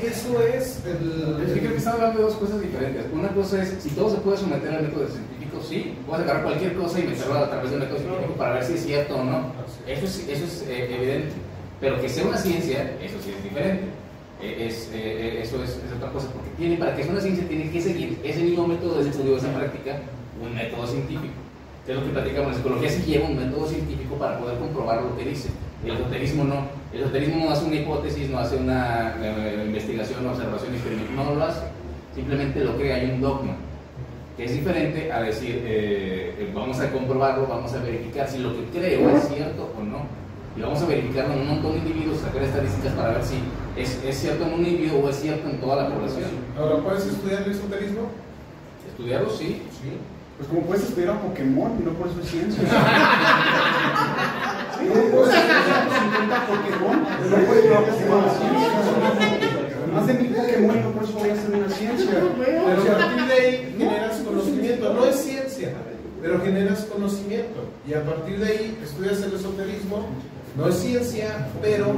Eso 0.00 0.40
es 0.42 0.82
el... 0.84 1.40
Es 1.46 1.52
que 1.52 1.60
creo 1.60 1.72
que 1.72 1.78
están 1.78 1.94
hablando 1.94 2.18
de 2.18 2.24
dos 2.24 2.34
cosas 2.34 2.60
diferentes. 2.60 3.06
Una 3.12 3.28
cosa 3.28 3.62
es, 3.62 3.76
si 3.80 3.90
todo 3.90 4.10
se 4.10 4.16
puede 4.16 4.38
someter 4.38 4.74
al 4.74 4.82
método 4.82 5.06
científico, 5.06 5.60
sí, 5.66 5.96
puedes 6.06 6.24
agarrar 6.24 6.44
cualquier 6.44 6.74
cosa 6.74 6.98
y 6.98 7.04
meterlo 7.04 7.38
a 7.38 7.48
través 7.48 7.70
de 7.70 7.76
un 7.76 7.82
método 7.82 7.98
científico 7.98 8.34
para 8.34 8.54
ver 8.54 8.64
si 8.64 8.72
es 8.74 8.84
cierto 8.84 9.16
o 9.16 9.24
no. 9.24 9.52
Eso 9.86 10.04
es, 10.04 10.28
eso 10.28 10.44
es 10.44 10.64
eh, 10.68 10.96
evidente. 10.96 11.34
Pero 11.84 12.00
que 12.00 12.08
sea 12.08 12.24
una 12.24 12.38
ciencia, 12.38 12.96
eso 12.98 13.20
sí 13.22 13.34
es 13.36 13.44
diferente. 13.44 13.84
Es, 14.40 14.88
eh, 14.94 14.94
eh, 14.94 15.40
eso 15.42 15.62
es, 15.62 15.78
otra 15.94 16.10
cosa, 16.12 16.28
porque 16.32 16.76
para 16.76 16.96
que 16.96 17.02
sea 17.02 17.12
una 17.12 17.20
ciencia 17.20 17.46
tiene 17.46 17.70
que 17.70 17.78
seguir 17.78 18.18
ese 18.24 18.40
mismo 18.40 18.66
método 18.66 19.04
de 19.04 19.10
estudio, 19.10 19.36
esa 19.36 19.52
práctica, 19.52 20.00
un 20.42 20.54
método 20.54 20.86
científico. 20.86 21.34
Es 21.86 21.94
lo 21.94 22.02
que 22.02 22.10
platicamos, 22.10 22.52
la 22.52 22.56
psicología 22.56 22.88
sí 22.88 23.02
lleva 23.02 23.28
un 23.28 23.36
método 23.36 23.66
científico 23.68 24.14
para 24.14 24.38
poder 24.38 24.58
comprobar 24.60 25.02
lo 25.02 25.14
que 25.14 25.26
dice. 25.26 25.50
El 25.84 25.92
esoterismo 25.92 26.44
no. 26.44 26.68
El 26.90 27.00
esoterismo 27.02 27.44
no 27.44 27.50
hace 27.50 27.66
una 27.66 27.76
hipótesis, 27.76 28.30
no 28.30 28.38
hace 28.38 28.56
una 28.56 29.14
eh, 29.20 29.64
investigación, 29.66 30.26
observación, 30.26 30.72
experimento, 30.72 31.12
no 31.12 31.34
lo 31.34 31.44
hace. 31.44 31.66
Simplemente 32.14 32.64
lo 32.64 32.78
crea, 32.78 32.96
hay 32.96 33.10
un 33.10 33.20
dogma. 33.20 33.56
Que 34.38 34.46
es 34.46 34.54
diferente 34.54 35.12
a 35.12 35.20
decir, 35.20 35.62
eh, 35.66 36.34
eh, 36.38 36.50
vamos 36.54 36.80
a 36.80 36.90
comprobarlo, 36.90 37.46
vamos 37.46 37.74
a 37.74 37.78
verificar 37.80 38.26
si 38.26 38.38
lo 38.38 38.56
que 38.56 38.78
creo 38.78 39.10
es 39.10 39.28
cierto 39.28 39.70
o 39.78 39.82
no. 39.82 40.23
Y 40.56 40.60
vamos 40.60 40.80
a 40.82 40.86
verificarlo 40.86 41.34
en 41.34 41.40
un 41.40 41.48
montón 41.48 41.72
de 41.72 41.78
individuos, 41.78 42.20
sacar 42.20 42.42
estadísticas 42.42 42.92
para 42.92 43.10
ver 43.10 43.24
si 43.24 43.36
es, 43.76 44.02
es 44.04 44.18
cierto 44.18 44.44
en 44.44 44.54
un 44.54 44.64
individuo 44.64 45.00
o 45.04 45.08
es 45.08 45.16
cierto 45.16 45.48
en 45.48 45.60
toda 45.60 45.82
la 45.82 45.88
población. 45.88 46.30
Ahora, 46.56 46.76
¿puedes 46.78 47.06
estudiar 47.06 47.42
el 47.42 47.50
esoterismo? 47.50 48.08
Estudiarlo 48.88 49.30
sí, 49.30 49.62
Sí. 49.82 49.98
Pues 50.36 50.48
como 50.48 50.62
puedes 50.62 50.84
estudiar 50.88 51.10
a 51.10 51.20
Pokémon 51.20 51.84
no 51.84 51.92
por 51.92 52.08
es 52.08 52.28
ciencia. 52.28 52.62
Sí, 54.76 54.90
pues, 54.90 55.28
No 70.56 70.68
es 70.68 70.76
ciencia, 70.76 71.48
pero 71.60 71.92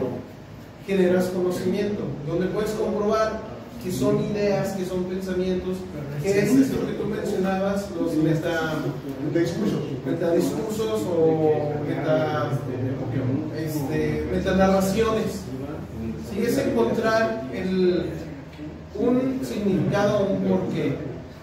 generas 0.87 1.27
conocimiento. 1.27 2.03
Donde 2.27 2.47
puedes 2.47 2.71
comprobar 2.71 3.43
que 3.83 3.93
son 3.93 4.25
ideas, 4.25 4.73
que 4.73 4.85
son 4.85 5.05
pensamientos, 5.05 5.77
que 6.23 6.31
es 6.31 6.51
esto 6.51 6.87
que 6.87 6.95
tú 6.95 7.05
mencionabas, 7.05 7.89
los 7.93 8.15
meta, 8.17 8.83
Metadiscursos. 9.25 9.81
metadiscursos 10.05 11.03
o 11.03 11.73
meta, 11.87 12.51
este, 13.57 14.27
metanarraciones. 14.33 15.43
Sí, 16.33 16.43
es 16.43 16.59
encontrar 16.59 17.45
el, 17.53 18.07
un 18.99 19.41
significado, 19.45 20.27
un 20.27 20.43
porqué 20.49 20.97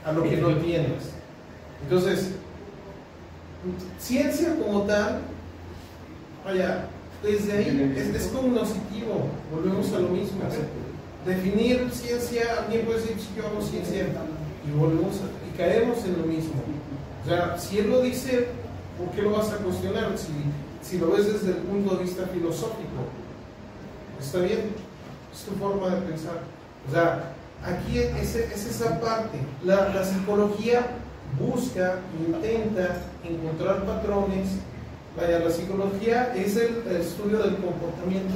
a 0.06 0.12
lo 0.12 0.24
que 0.24 0.38
no 0.38 0.50
tienes. 0.58 1.14
Entonces, 1.84 2.32
ciencia 4.00 4.56
como 4.62 4.82
tal, 4.82 5.22
vaya, 6.44 6.88
desde 7.24 7.54
ahí 7.54 7.94
es, 7.98 8.08
es 8.16 8.28
cognoscitivo, 8.28 9.28
volvemos 9.54 9.92
a 9.94 10.00
lo 10.00 10.10
mismo. 10.10 10.40
Definir 11.26 11.90
ciencia, 11.92 12.44
alguien 12.66 12.86
puede 12.86 13.00
decir, 13.00 13.16
"Sí, 13.18 13.28
yo 13.38 13.48
hago 13.48 13.62
ciencia, 13.62 14.06
y 14.68 14.78
volvemos 14.78 15.16
a- 15.18 15.48
y 15.48 15.58
caemos 15.58 16.04
en 16.06 16.18
lo 16.22 16.26
mismo. 16.28 16.62
O 17.24 17.28
sea, 17.30 17.58
si 17.58 17.80
él 17.80 17.90
lo 17.90 18.02
dice, 18.02 18.48
¿por 18.98 19.10
qué 19.16 19.22
lo 19.22 19.32
vas 19.32 19.50
a 19.52 19.58
cuestionar? 19.58 20.12
Si, 20.18 20.34
si 20.88 20.98
lo 20.98 21.12
ves 21.12 21.32
desde 21.32 21.52
el 21.52 21.58
punto 21.58 21.96
de 21.96 22.04
vista 22.04 22.26
filosófico, 22.28 23.08
está 24.22 24.40
bien, 24.40 24.72
es 25.34 25.42
tu 25.44 25.52
forma 25.56 25.90
de 25.96 26.02
pensar. 26.02 26.40
O 26.90 26.92
sea, 26.92 27.32
aquí 27.64 28.00
es, 28.00 28.36
es 28.36 28.66
esa 28.66 29.00
parte. 29.00 29.38
La, 29.64 29.90
la 29.94 30.04
psicología 30.04 30.88
busca, 31.40 32.00
intenta 32.28 32.98
encontrar 33.24 33.86
patrones. 33.86 34.50
Vaya, 35.16 35.40
la 35.40 35.52
psicología 35.52 36.34
es 36.36 36.56
el, 36.58 36.84
estudio 37.00 37.38
del 37.40 37.58
comportamiento. 37.58 38.34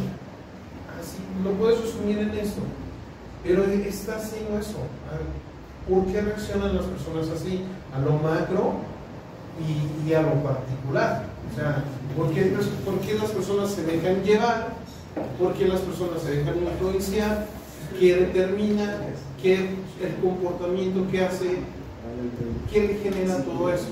Así 1.00 1.18
lo 1.44 1.52
puedes 1.54 1.82
resumir 1.82 2.20
en 2.20 2.32
esto. 2.32 2.62
Pero 3.44 3.64
está 3.64 4.18
haciendo 4.18 4.60
eso. 4.60 4.78
¿Por 5.90 6.06
qué 6.06 6.22
reaccionan 6.22 6.76
las 6.76 6.86
personas 6.86 7.30
así? 7.30 7.62
A 7.96 8.00
lo 8.00 8.14
macro 8.20 8.74
y, 10.06 10.14
a 10.14 10.22
lo 10.22 10.34
particular. 10.44 11.24
O 11.52 11.56
sea, 11.56 11.84
¿por 12.16 12.32
qué, 12.34 12.54
por 12.86 13.00
qué 13.00 13.14
las 13.16 13.32
personas 13.32 13.72
se 13.72 13.84
dejan 13.84 14.24
llevar? 14.24 14.68
¿Por 15.40 15.54
qué 15.54 15.68
las 15.68 15.82
personas 15.82 16.22
se 16.22 16.32
dejan 16.32 16.58
influenciar? 16.58 17.48
¿Qué 18.00 18.16
determina? 18.16 18.98
¿Qué 19.42 19.56
el 19.56 20.16
comportamiento 20.22 21.10
que 21.10 21.24
hace? 21.24 21.58
¿Qué 22.72 22.82
le 22.82 22.96
genera 22.98 23.42
todo 23.44 23.72
eso? 23.72 23.88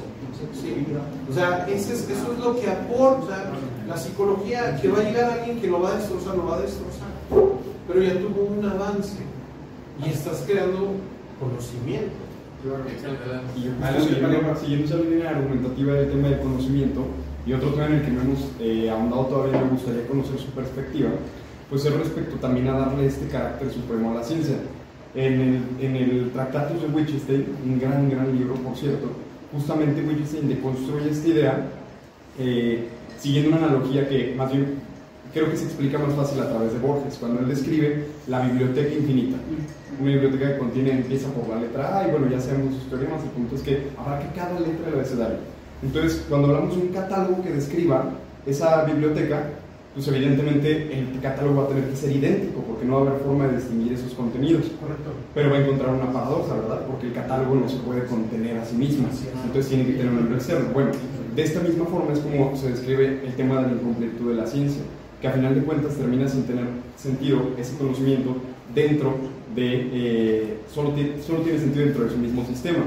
¿Sí? 0.53 0.85
O 1.29 1.33
sea, 1.33 1.65
ese 1.69 1.93
es- 1.93 2.09
eso 2.09 2.33
es 2.33 2.39
lo 2.39 2.55
que 2.59 2.69
aporta 2.69 3.51
la 3.87 3.97
psicología, 3.97 4.77
que 4.81 4.87
va 4.89 4.99
a 4.99 5.03
llegar 5.03 5.31
alguien 5.39 5.59
que 5.61 5.67
lo 5.67 5.81
va 5.81 5.91
a 5.93 5.97
destrozar, 5.97 6.35
lo 6.35 6.45
va 6.45 6.57
a 6.57 6.61
destrozar. 6.61 7.07
Pero 7.87 8.01
ya 8.01 8.13
tuvo 8.19 8.41
un 8.57 8.65
avance 8.65 9.17
y 10.05 10.09
estás 10.09 10.43
creando 10.47 10.91
conocimiento. 11.39 12.13
Vale. 13.79 13.99
siguiendo 14.59 14.85
esa 14.85 14.95
línea 14.97 15.29
argumentativa 15.29 15.93
del 15.93 16.09
tema 16.11 16.27
del 16.29 16.39
conocimiento, 16.39 17.01
y 17.45 17.53
otro 17.53 17.69
tema 17.73 17.85
en 17.87 17.93
el 17.93 18.01
que 18.01 18.11
no 18.11 18.21
hemos 18.21 18.39
eh, 18.59 18.89
ahondado 18.89 19.25
todavía, 19.27 19.61
me 19.61 19.69
gustaría 19.69 20.07
conocer 20.07 20.39
su 20.39 20.47
perspectiva, 20.47 21.09
pues 21.69 21.85
es 21.85 21.93
respecto 21.93 22.37
también 22.37 22.67
a 22.69 22.73
darle 22.79 23.05
este 23.05 23.27
carácter 23.27 23.71
supremo 23.71 24.11
a 24.11 24.15
la 24.15 24.23
ciencia. 24.23 24.55
En 25.13 25.33
el, 25.39 25.61
en 25.79 25.95
el 25.95 26.31
Tractatus 26.33 26.81
de 26.81 26.87
Wittgenstein, 26.87 27.45
un 27.63 27.79
gran, 27.79 28.09
gran 28.09 28.35
libro, 28.35 28.55
por 28.55 28.75
cierto, 28.75 29.07
justamente 29.56 30.02
Wittgenstein 30.02 30.48
deconstruye 30.48 31.10
esta 31.10 31.27
idea 31.27 31.68
eh, 32.38 32.88
siguiendo 33.19 33.49
una 33.49 33.65
analogía 33.65 34.07
que 34.07 34.36
más 34.36 34.52
bien 34.52 34.80
creo 35.34 35.49
que 35.49 35.57
se 35.57 35.65
explica 35.65 35.98
más 35.98 36.14
fácil 36.14 36.40
a 36.41 36.49
través 36.49 36.73
de 36.73 36.80
Borges, 36.80 37.18
cuando 37.19 37.41
él 37.41 37.48
describe 37.48 38.06
la 38.27 38.41
biblioteca 38.41 38.94
infinita. 38.94 39.38
Una 39.99 40.11
biblioteca 40.11 40.53
que 40.53 40.57
contiene, 40.57 40.91
empieza 40.91 41.30
por 41.30 41.48
la 41.49 41.61
letra 41.61 41.99
A 41.99 42.07
y 42.07 42.11
bueno, 42.11 42.30
ya 42.30 42.40
sabemos 42.40 42.76
sus 42.76 42.90
teoremas, 42.90 43.23
el 43.23 43.30
punto 43.30 43.56
es 43.56 43.61
que 43.61 43.72
que 43.73 44.36
cada 44.36 44.60
letra 44.60 44.86
del 44.86 44.95
abecedario. 44.95 45.38
Entonces, 45.84 46.26
cuando 46.30 46.48
hablamos 46.48 46.76
de 46.76 46.84
un 46.84 46.88
catálogo 46.90 47.44
que 47.44 47.52
describa 47.52 48.11
esa 48.45 48.84
biblioteca, 48.86 49.49
pues 49.95 50.07
evidentemente 50.09 50.99
el 50.99 51.22
catálogo 51.22 51.61
va 51.61 51.63
a 51.63 51.67
tener 51.69 51.85
que 51.85 51.95
ser 51.95 52.11
idéntico, 52.11 52.59
porque 52.67 52.85
no 52.85 52.95
va 52.95 52.99
a 52.99 53.11
haber 53.11 53.22
forma 53.22 53.47
de 53.47 53.55
distinguir 53.55 53.93
esos 53.93 54.13
contenidos. 54.13 54.65
Correcto. 54.81 55.11
Pero 55.34 55.49
va 55.49 55.55
a 55.55 55.61
encontrar 55.61 55.95
una 55.95 56.11
paradoja, 56.11 56.53
¿verdad? 56.55 56.85
Porque 56.85 57.07
el 57.07 57.13
catálogo 57.13 57.55
no 57.55 57.69
se 57.69 57.77
puede 57.77 58.05
contener 58.05 58.57
a 58.57 58.65
sí 58.65 58.76
mismo. 58.76 59.07
Entonces 59.45 59.69
tiene 59.69 59.85
que 59.85 59.93
tener 59.93 60.11
un 60.11 60.17
libro 60.17 60.35
externo. 60.35 60.69
Bueno, 60.73 60.91
de 61.34 61.41
esta 61.41 61.61
misma 61.61 61.85
forma 61.85 62.11
es 62.11 62.19
como 62.19 62.57
se 62.57 62.72
describe 62.72 63.22
el 63.26 63.34
tema 63.35 63.61
de 63.61 63.67
la 63.67 63.73
incompletud 63.73 64.31
de 64.31 64.35
la 64.35 64.45
ciencia, 64.45 64.81
que 65.22 65.27
a 65.30 65.31
final 65.31 65.55
de 65.55 65.61
cuentas 65.61 65.95
termina 65.95 66.27
sin 66.27 66.43
tener 66.43 66.65
sentido 66.97 67.51
ese 67.57 67.77
conocimiento 67.77 68.35
dentro 68.73 69.15
de, 69.55 69.89
eh, 69.93 70.57
solo, 70.73 70.89
tiene, 70.89 71.22
solo 71.26 71.39
tiene 71.39 71.57
sentido 71.57 71.85
dentro 71.85 72.03
de 72.03 72.09
su 72.09 72.17
mismo 72.17 72.45
sistema. 72.45 72.84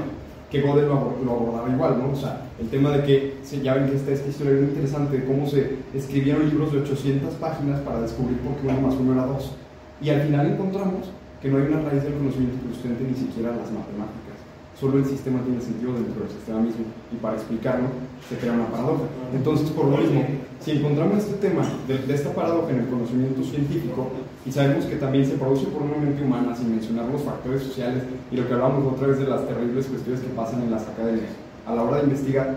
Que 0.49 0.61
Gödel 0.61 0.87
lo, 0.87 0.93
abor- 0.97 1.23
lo 1.23 1.31
abordaba 1.31 1.69
igual, 1.69 1.99
¿no? 1.99 2.11
O 2.11 2.15
sea, 2.15 2.45
el 2.59 2.67
tema 2.69 2.91
de 2.91 3.03
que, 3.03 3.37
ya 3.61 3.75
ven 3.75 3.87
que 3.89 3.95
esta 3.95 4.11
historia 4.27 4.53
muy 4.61 4.69
interesante 4.69 5.17
de 5.19 5.25
cómo 5.25 5.47
se 5.47 5.75
escribieron 5.93 6.49
libros 6.49 6.71
de 6.73 6.79
800 6.79 7.33
páginas 7.35 7.79
para 7.81 8.01
descubrir 8.01 8.37
por 8.39 8.55
qué 8.57 8.67
uno 8.67 8.81
más 8.81 8.95
uno 8.95 9.13
era 9.13 9.25
dos. 9.25 9.51
Y 10.01 10.09
al 10.09 10.21
final 10.21 10.47
encontramos 10.47 11.11
que 11.41 11.49
no 11.49 11.57
hay 11.57 11.63
una 11.71 11.81
raíz 11.81 12.03
del 12.03 12.13
conocimiento 12.15 12.57
que 12.97 13.03
ni 13.03 13.15
siquiera 13.15 13.49
las 13.51 13.71
matemáticas. 13.71 14.28
Solo 14.79 14.97
el 14.99 15.05
sistema 15.05 15.41
tiene 15.43 15.61
sentido 15.61 15.93
dentro 15.93 16.23
del 16.23 16.31
sistema 16.31 16.59
mismo. 16.61 16.85
Y 17.11 17.17
para 17.17 17.35
explicarlo 17.35 17.87
se 18.29 18.37
crea 18.37 18.53
una 18.53 18.67
paradoja. 18.67 19.03
Entonces, 19.33 19.69
por 19.71 19.85
lo 19.85 19.97
mismo, 19.97 20.23
si 20.61 20.71
encontramos 20.71 21.17
este 21.19 21.35
tema 21.47 21.63
de, 21.87 22.13
esta 22.13 22.33
paradoja 22.33 22.71
en 22.71 22.79
el 22.79 22.87
conocimiento 22.87 23.43
científico, 23.43 24.11
y 24.45 24.51
sabemos 24.51 24.85
que 24.85 24.95
también 24.95 25.25
se 25.25 25.35
produce 25.35 25.65
por 25.67 25.81
una 25.81 25.97
mente 25.97 26.23
humana, 26.23 26.55
sin 26.55 26.71
mencionar 26.71 27.05
los 27.09 27.23
factores 27.23 27.63
sociales 27.63 28.03
y 28.31 28.37
lo 28.37 28.47
que 28.47 28.53
hablábamos 28.53 28.93
otra 28.93 29.07
vez 29.07 29.19
de 29.19 29.27
las 29.27 29.45
terribles 29.45 29.85
cuestiones 29.87 30.21
que 30.21 30.29
pasan 30.29 30.63
en 30.63 30.71
las 30.71 30.87
academias 30.87 31.31
a 31.67 31.75
la 31.75 31.83
hora 31.83 31.97
de 31.97 32.03
investigar, 32.03 32.55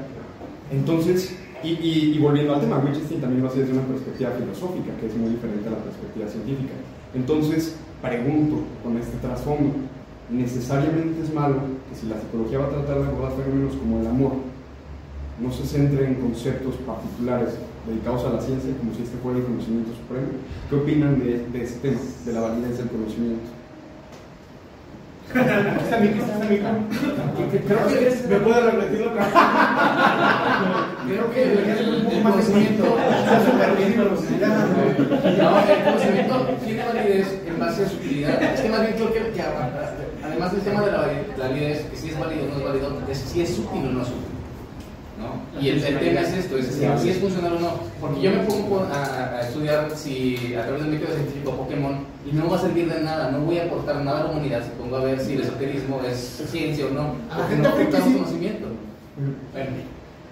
entonces, 0.73 1.37
y, 1.63 2.19
volviendo 2.19 2.55
al 2.55 2.61
tema, 2.61 2.79
Wittgenstein 2.79 3.21
también 3.21 3.43
lo 3.43 3.49
hace 3.49 3.61
desde 3.61 3.75
una 3.75 3.83
perspectiva 3.83 4.31
filosófica, 4.31 4.91
que 4.99 5.07
es 5.07 5.15
muy 5.15 5.31
diferente 5.31 5.69
a 5.69 5.73
la 5.73 5.79
perspectiva 5.79 6.27
científica. 6.29 6.73
Entonces, 7.15 7.77
pregunto 8.01 8.63
con 8.83 8.97
este 8.97 9.17
trasfondo, 9.19 9.71
¿necesariamente 10.31 11.23
es 11.23 11.33
malo 11.35 11.57
que 11.89 11.97
si 11.99 12.07
la 12.07 12.17
psicología 12.21 12.59
va 12.59 12.67
a 12.67 12.71
tratar 12.71 12.99
de 13.03 13.07
abordar 13.09 13.33
fenómenos 13.37 13.75
como 13.77 14.01
el 14.01 14.07
amor, 14.07 14.33
no 15.41 15.51
se 15.53 15.65
centre 15.67 16.07
en 16.07 16.15
conceptos 16.15 16.75
particulares 16.87 17.51
dedicados 17.87 18.25
a 18.27 18.31
la 18.35 18.41
ciencia, 18.41 18.71
como 18.79 18.95
si 18.95 19.03
este 19.03 19.17
fuera 19.19 19.39
el 19.39 19.45
conocimiento 19.45 19.91
supremo? 19.97 20.29
¿Qué 20.71 20.77
opinan 20.77 21.19
de, 21.19 21.47
de 21.53 21.65
este 21.65 21.89
tema, 21.89 22.01
de 22.25 22.33
la 22.33 22.41
validez 22.43 22.79
del 22.79 22.89
conocimiento? 22.89 23.51
Está 25.33 25.97
mi, 25.99 26.09
está 26.09 26.39
mi. 26.45 26.59
Creo 26.59 27.87
que 27.89 28.29
¿Me 28.29 28.37
puede 28.41 28.61
repetirlo? 28.71 29.13
Creo 31.07 31.31
que 31.33 31.43
el, 31.43 31.59
el- 31.59 32.07
el 32.13 32.23
conocimiento. 32.23 32.85
No, 35.39 35.59
el 35.59 35.85
conocimiento 35.85 36.35
tiene 36.65 36.85
validez 36.85 37.29
en 37.47 37.59
base 37.59 37.85
a 37.85 37.89
su 37.89 37.97
utilidad. 37.97 38.43
Es 38.43 38.61
que 38.61 38.69
más 38.69 38.81
bien 38.83 38.93
creo 38.95 39.13
que, 39.13 39.21
que 39.33 39.43
además 40.43 40.53
del 40.53 40.63
tema 40.63 40.85
de 40.85 40.93
la 40.93 40.99
la 41.39 41.49
validez, 41.49 41.83
que 41.87 41.97
si 41.97 42.09
es 42.09 42.19
válido 42.19 42.45
o 42.45 42.49
no 42.49 42.57
es 42.57 42.65
válido, 42.65 42.99
es 43.11 43.19
si 43.19 43.43
es 43.43 43.59
útil 43.59 43.87
o 43.89 43.93
no 43.93 44.03
es 44.03 44.09
útil. 44.09 44.33
¿no? 45.19 45.61
Y 45.61 45.69
el, 45.69 45.85
el 45.85 45.99
tema 46.01 46.21
es 46.21 46.33
esto, 46.33 46.57
es 46.57 46.67
si, 46.67 47.03
si 47.03 47.11
es 47.11 47.19
funcional 47.19 47.53
o 47.57 47.61
no. 47.61 47.71
Porque 48.01 48.23
yo 48.23 48.31
me 48.31 48.39
pongo 48.39 48.81
a, 48.93 49.37
a 49.37 49.41
estudiar 49.43 49.89
si 49.95 50.55
a 50.55 50.63
través 50.63 50.83
del 50.83 50.93
método 50.93 51.15
científico 51.15 51.53
Pokémon 51.53 52.05
y 52.27 52.35
no 52.35 52.49
va 52.49 52.57
a 52.57 52.61
servir 52.61 52.93
de 52.93 53.01
nada, 53.03 53.31
no 53.31 53.41
voy 53.41 53.59
a 53.59 53.65
aportar 53.65 53.97
nada 54.03 54.21
a 54.21 54.25
la 54.25 54.31
humanidad 54.31 54.63
si 54.65 54.71
pongo 54.71 54.97
a 54.97 55.05
ver 55.05 55.21
si 55.21 55.35
el 55.35 55.43
esoterismo 55.43 56.01
es 56.03 56.43
ciencia 56.51 56.87
o 56.87 56.91
no, 56.91 57.15
porque 57.37 57.57
no 57.57 57.69
aportamos 57.69 58.17
conocimiento. 58.17 58.67
Bueno, 59.53 59.71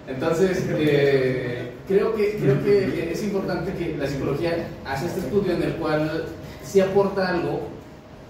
entonces, 0.07 0.65
eh, 0.69 1.71
creo, 1.87 2.15
que, 2.15 2.37
creo 2.37 2.63
que 2.63 3.11
es 3.13 3.23
importante 3.23 3.73
que 3.73 3.95
la 3.95 4.07
psicología 4.07 4.67
hace 4.85 5.05
este 5.05 5.21
estudio 5.21 5.53
en 5.53 5.63
el 5.63 5.73
cual 5.75 6.25
sí 6.65 6.81
aporta 6.81 7.29
algo 7.29 7.69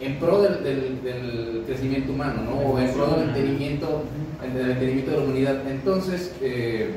en 0.02 0.18
pro 0.20 0.42
del, 0.42 0.64
del- 0.64 1.04
del 1.04 1.64
crecimiento 1.68 2.12
humano, 2.12 2.42
¿no? 2.44 2.56
O 2.72 2.80
en 2.80 2.92
pro 2.94 3.08
del 3.08 3.30
entendimiento, 3.30 4.04
del 4.42 4.72
entendimiento 4.72 5.12
de 5.12 5.18
la 5.18 5.24
humanidad. 5.24 5.68
Entonces, 5.70 6.34
eh, 6.42 6.90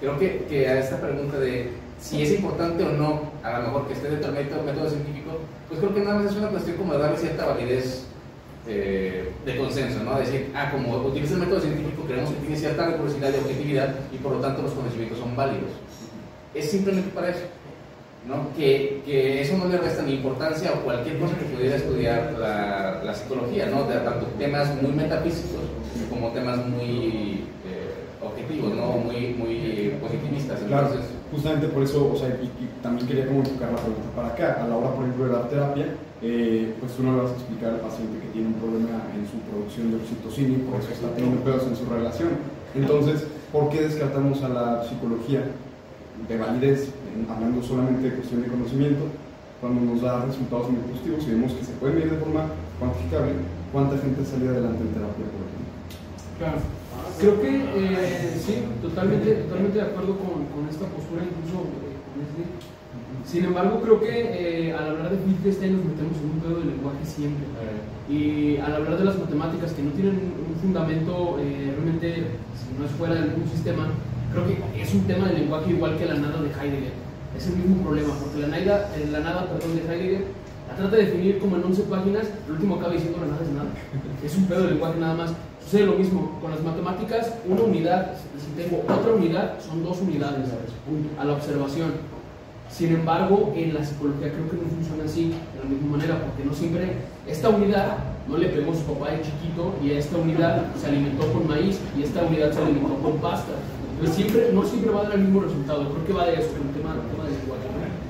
creo 0.00 0.18
que, 0.18 0.44
que 0.48 0.68
a 0.68 0.78
esta 0.78 1.00
pregunta 1.00 1.38
de 1.38 1.70
si 2.00 2.22
es 2.22 2.32
importante 2.32 2.82
o 2.84 2.92
no, 2.92 3.30
a 3.42 3.58
lo 3.60 3.66
mejor 3.66 3.86
que 3.86 3.92
esté 3.94 4.08
dentro 4.10 4.32
del 4.32 4.44
método, 4.44 4.62
método 4.64 4.88
científico, 4.90 5.32
pues 5.68 5.80
creo 5.80 5.94
que 5.94 6.00
nada 6.00 6.16
más 6.20 6.30
es 6.32 6.36
una 6.38 6.48
cuestión 6.48 6.76
como 6.76 6.92
de 6.94 6.98
darle 6.98 7.18
cierta 7.18 7.46
validez 7.46 8.06
eh, 8.66 9.30
de 9.44 9.56
consenso, 9.56 10.02
¿no? 10.04 10.18
Decir, 10.18 10.50
ah, 10.54 10.70
como 10.70 10.96
utiliza 11.06 11.34
el 11.34 11.40
método 11.40 11.60
científico, 11.60 12.04
creemos 12.06 12.30
que 12.30 12.40
tiene 12.40 12.56
cierta 12.56 12.86
rigurosidad 12.86 13.30
y 13.34 13.38
objetividad 13.38 13.94
y 14.12 14.16
por 14.18 14.32
lo 14.32 14.38
tanto 14.40 14.62
los 14.62 14.72
conocimientos 14.72 15.18
son 15.18 15.34
válidos. 15.36 15.70
Es 16.54 16.70
simplemente 16.70 17.10
para 17.10 17.30
eso, 17.30 17.40
¿no? 18.28 18.54
Que, 18.56 19.02
que 19.04 19.40
eso 19.40 19.56
no 19.56 19.66
le 19.66 19.78
resta 19.78 20.02
ni 20.02 20.14
importancia 20.14 20.70
a 20.70 20.80
cualquier 20.80 21.18
cosa 21.18 21.36
que 21.38 21.44
pudiera 21.44 21.76
estudiar 21.76 22.36
la, 22.38 23.02
la 23.04 23.14
psicología, 23.14 23.66
¿no? 23.66 23.84
De 23.84 23.96
tanto 23.96 24.26
temas 24.38 24.80
muy 24.82 24.92
metafísicos 24.92 25.60
como 26.10 26.30
temas 26.30 26.66
muy 26.66 27.44
eh, 27.64 27.90
objetivos, 28.22 28.74
¿no? 28.74 28.92
Muy, 28.98 29.34
muy 29.38 29.94
positivistas. 30.00 30.60
Claro, 30.66 30.88
Entonces, 30.88 31.10
justamente 31.32 31.68
por 31.68 31.82
eso, 31.82 32.12
o 32.12 32.16
sea, 32.16 32.28
y, 32.28 32.46
y 32.46 32.68
también 32.82 33.06
quería 33.06 33.26
como 33.26 33.40
enfocar 33.40 33.70
la 33.72 33.78
pregunta 33.78 34.08
para 34.14 34.28
acá. 34.28 34.62
A 34.62 34.68
la 34.68 34.76
hora, 34.76 34.90
por 34.94 35.04
ejemplo, 35.04 35.26
de 35.26 35.32
dar 35.32 35.48
terapia, 35.48 35.86
eh, 36.22 36.74
pues 36.78 36.92
tú 36.92 37.02
no 37.02 37.16
le 37.16 37.22
vas 37.22 37.30
a 37.32 37.34
explicar 37.34 37.70
al 37.70 37.80
paciente 37.80 38.20
que 38.20 38.32
tiene 38.32 38.48
un 38.48 38.54
problema 38.54 39.00
en 39.16 39.24
su 39.24 39.38
producción 39.48 39.90
de 39.90 39.96
oxitocina 39.96 40.58
y 40.58 40.62
por 40.68 40.80
eso 40.80 40.90
está 40.92 41.08
teniendo 41.14 41.42
pedos 41.42 41.64
en 41.66 41.76
su 41.76 41.86
relación. 41.86 42.30
Entonces, 42.74 43.24
¿por 43.50 43.70
qué 43.70 43.82
descartamos 43.82 44.42
a 44.42 44.48
la 44.48 44.84
psicología 44.84 45.42
de 46.28 46.36
validez, 46.36 46.90
hablando 47.28 47.62
solamente 47.62 48.10
de 48.10 48.16
cuestión 48.16 48.42
de 48.42 48.48
conocimiento, 48.48 49.04
cuando 49.60 49.80
nos 49.80 50.02
da 50.02 50.24
resultados 50.24 50.70
muy 50.70 50.80
positivos 50.88 51.24
y 51.26 51.30
vemos 51.30 51.52
que 51.52 51.64
se 51.64 51.72
puede 51.72 51.94
medir 51.94 52.12
de 52.12 52.18
forma 52.18 52.46
cuantificable 52.78 53.32
cuánta 53.72 53.98
gente 53.98 54.24
salió 54.24 54.50
adelante 54.50 54.82
en 54.82 54.92
terapia, 54.94 55.26
por 55.28 55.42
ejemplo? 55.44 55.70
Claro. 56.38 56.58
Creo 57.20 57.40
que 57.40 57.52
eh, 57.52 58.40
sí, 58.40 58.64
totalmente, 58.80 59.44
totalmente 59.44 59.78
de 59.78 59.84
acuerdo 59.84 60.16
con, 60.16 60.48
con 60.48 60.64
esta 60.68 60.86
postura, 60.88 61.20
incluso 61.22 61.68
eh, 61.84 61.96
con 62.08 62.16
este. 62.24 62.42
Sin 63.30 63.44
embargo, 63.44 63.80
creo 63.80 64.00
que 64.00 64.08
eh, 64.10 64.74
al 64.74 64.90
hablar 64.90 65.10
de 65.10 65.24
Wittgenstein 65.24 65.76
nos 65.76 65.84
metemos 65.84 66.16
en 66.18 66.30
un 66.30 66.40
pedo 66.40 66.58
del 66.58 66.68
lenguaje 66.68 67.04
siempre. 67.04 67.44
Y 68.08 68.56
al 68.56 68.74
hablar 68.74 68.98
de 68.98 69.04
las 69.04 69.18
matemáticas 69.18 69.72
que 69.72 69.82
no 69.82 69.90
tienen 69.92 70.32
un 70.34 70.56
fundamento 70.60 71.38
eh, 71.38 71.72
realmente, 71.76 72.26
si 72.58 72.74
no 72.78 72.86
es 72.86 72.90
fuera 72.92 73.14
del 73.14 73.30
mismo 73.30 73.46
sistema, 73.52 73.86
creo 74.32 74.46
que 74.46 74.82
es 74.82 74.94
un 74.94 75.04
tema 75.06 75.28
del 75.28 75.40
lenguaje 75.40 75.70
igual 75.70 75.98
que 75.98 76.06
la 76.06 76.14
nada 76.14 76.42
de 76.42 76.48
Heidegger. 76.48 76.92
Es 77.36 77.46
el 77.46 77.56
mismo 77.56 77.82
problema, 77.82 78.14
porque 78.14 78.40
la 78.40 78.48
nada, 78.48 78.90
eh, 78.96 79.08
la 79.10 79.20
nada 79.20 79.48
perdón, 79.48 79.76
de 79.76 79.82
Heidegger 79.82 80.24
la 80.70 80.76
trata 80.76 80.96
de 80.96 81.04
definir 81.04 81.38
como 81.40 81.56
en 81.56 81.64
11 81.64 81.82
páginas, 81.82 82.26
el 82.46 82.52
último 82.52 82.76
acaba 82.76 82.92
diciendo 82.92 83.18
la 83.20 83.26
nada 83.26 83.42
es 83.42 83.50
nada. 83.50 83.70
Es 84.24 84.36
un 84.36 84.44
pedo 84.44 84.60
del 84.60 84.70
lenguaje 84.70 85.00
nada 85.00 85.14
más. 85.14 85.32
Sucede 85.64 85.86
lo 85.86 85.94
mismo 85.94 86.38
con 86.40 86.52
las 86.52 86.62
matemáticas, 86.62 87.34
una 87.48 87.62
unidad, 87.62 88.12
si 88.38 88.62
tengo 88.62 88.82
otra 88.84 89.12
unidad, 89.12 89.58
son 89.60 89.82
dos 89.82 90.00
unidades 90.00 90.48
a 91.18 91.24
la 91.24 91.32
observación. 91.32 91.92
Sin 92.70 92.94
embargo, 92.94 93.52
en 93.56 93.74
la 93.74 93.84
psicología 93.84 94.32
creo 94.32 94.48
que 94.48 94.56
no 94.56 94.68
funciona 94.68 95.04
así, 95.04 95.30
de 95.30 95.64
la 95.64 95.68
misma 95.68 95.96
manera, 95.96 96.20
porque 96.22 96.44
no 96.44 96.54
siempre 96.54 96.92
esta 97.26 97.48
unidad 97.48 97.98
no 98.28 98.36
le 98.36 98.48
pegó 98.48 98.72
a 98.72 98.76
su 98.76 98.82
papá 98.82 99.10
de 99.10 99.22
chiquito 99.22 99.74
y 99.82 99.90
a 99.90 99.98
esta 99.98 100.18
unidad 100.18 100.66
se 100.80 100.86
alimentó 100.86 101.32
con 101.32 101.48
maíz 101.48 101.80
y 101.98 102.02
esta 102.02 102.22
unidad 102.22 102.52
se 102.52 102.62
alimentó 102.62 102.94
con 103.02 103.18
pasta. 103.18 103.52
Siempre, 104.08 104.50
no 104.52 104.64
siempre 104.64 104.90
va 104.90 105.00
a 105.00 105.04
dar 105.04 105.14
el 105.14 105.20
mismo 105.20 105.40
resultado. 105.42 105.92
Creo 105.92 106.06
que 106.06 106.12
va 106.12 106.26
de 106.26 106.34
eso, 106.34 106.48
el 106.56 106.72
tema, 106.74 106.94
el 106.94 107.10
tema 107.12 107.24
del 107.24 107.38
lenguaje. 107.38 107.68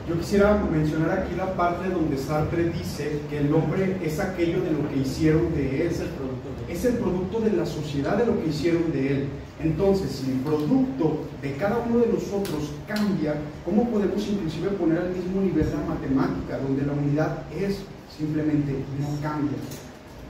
Yo 0.08 0.18
quisiera 0.18 0.56
mencionar 0.70 1.20
aquí 1.20 1.34
la 1.36 1.54
parte 1.54 1.88
donde 1.88 2.16
Sartre 2.16 2.70
dice 2.70 3.20
que 3.28 3.38
el 3.38 3.54
hombre 3.54 3.96
es 4.02 4.18
aquello 4.18 4.60
de 4.62 4.72
lo 4.72 4.88
que 4.88 5.00
hicieron 5.00 5.52
de 5.54 5.82
él. 5.82 5.88
Es 5.88 6.00
el 6.00 6.08
producto 6.08 6.48
Es 6.68 6.84
el 6.84 6.94
producto 6.94 7.40
de 7.40 7.52
la 7.52 7.66
sociedad 7.66 8.16
de 8.16 8.26
lo 8.26 8.40
que 8.40 8.48
hicieron 8.48 8.90
de 8.92 9.12
él. 9.12 9.28
Entonces, 9.62 10.10
si 10.10 10.30
el 10.30 10.38
producto 10.38 11.24
de 11.42 11.54
cada 11.54 11.78
uno 11.78 11.98
de 11.98 12.06
nosotros 12.06 12.72
cambia, 12.88 13.34
¿cómo 13.64 13.90
podemos 13.90 14.26
inclusive 14.26 14.70
poner 14.70 14.98
al 14.98 15.10
mismo 15.10 15.42
nivel 15.42 15.66
la 15.70 15.94
matemática, 15.94 16.58
donde 16.58 16.86
la 16.86 16.92
unidad 16.92 17.42
es 17.52 17.80
simplemente 18.16 18.72
no 18.98 19.20
cambia? 19.20 19.58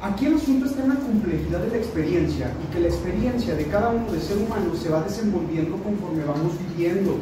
Aquí 0.03 0.25
el 0.25 0.37
asunto 0.37 0.65
está 0.65 0.83
en 0.83 0.89
la 0.89 0.95
complejidad 0.95 1.61
de 1.61 1.69
la 1.69 1.77
experiencia 1.77 2.51
y 2.65 2.73
que 2.73 2.81
la 2.81 2.89
experiencia 2.89 3.55
de 3.55 3.67
cada 3.67 3.91
uno 3.91 4.11
de 4.11 4.19
ser 4.19 4.39
humano 4.39 4.75
se 4.75 4.89
va 4.89 5.03
desenvolviendo 5.03 5.77
conforme 5.77 6.25
vamos 6.25 6.55
viviendo. 6.71 7.19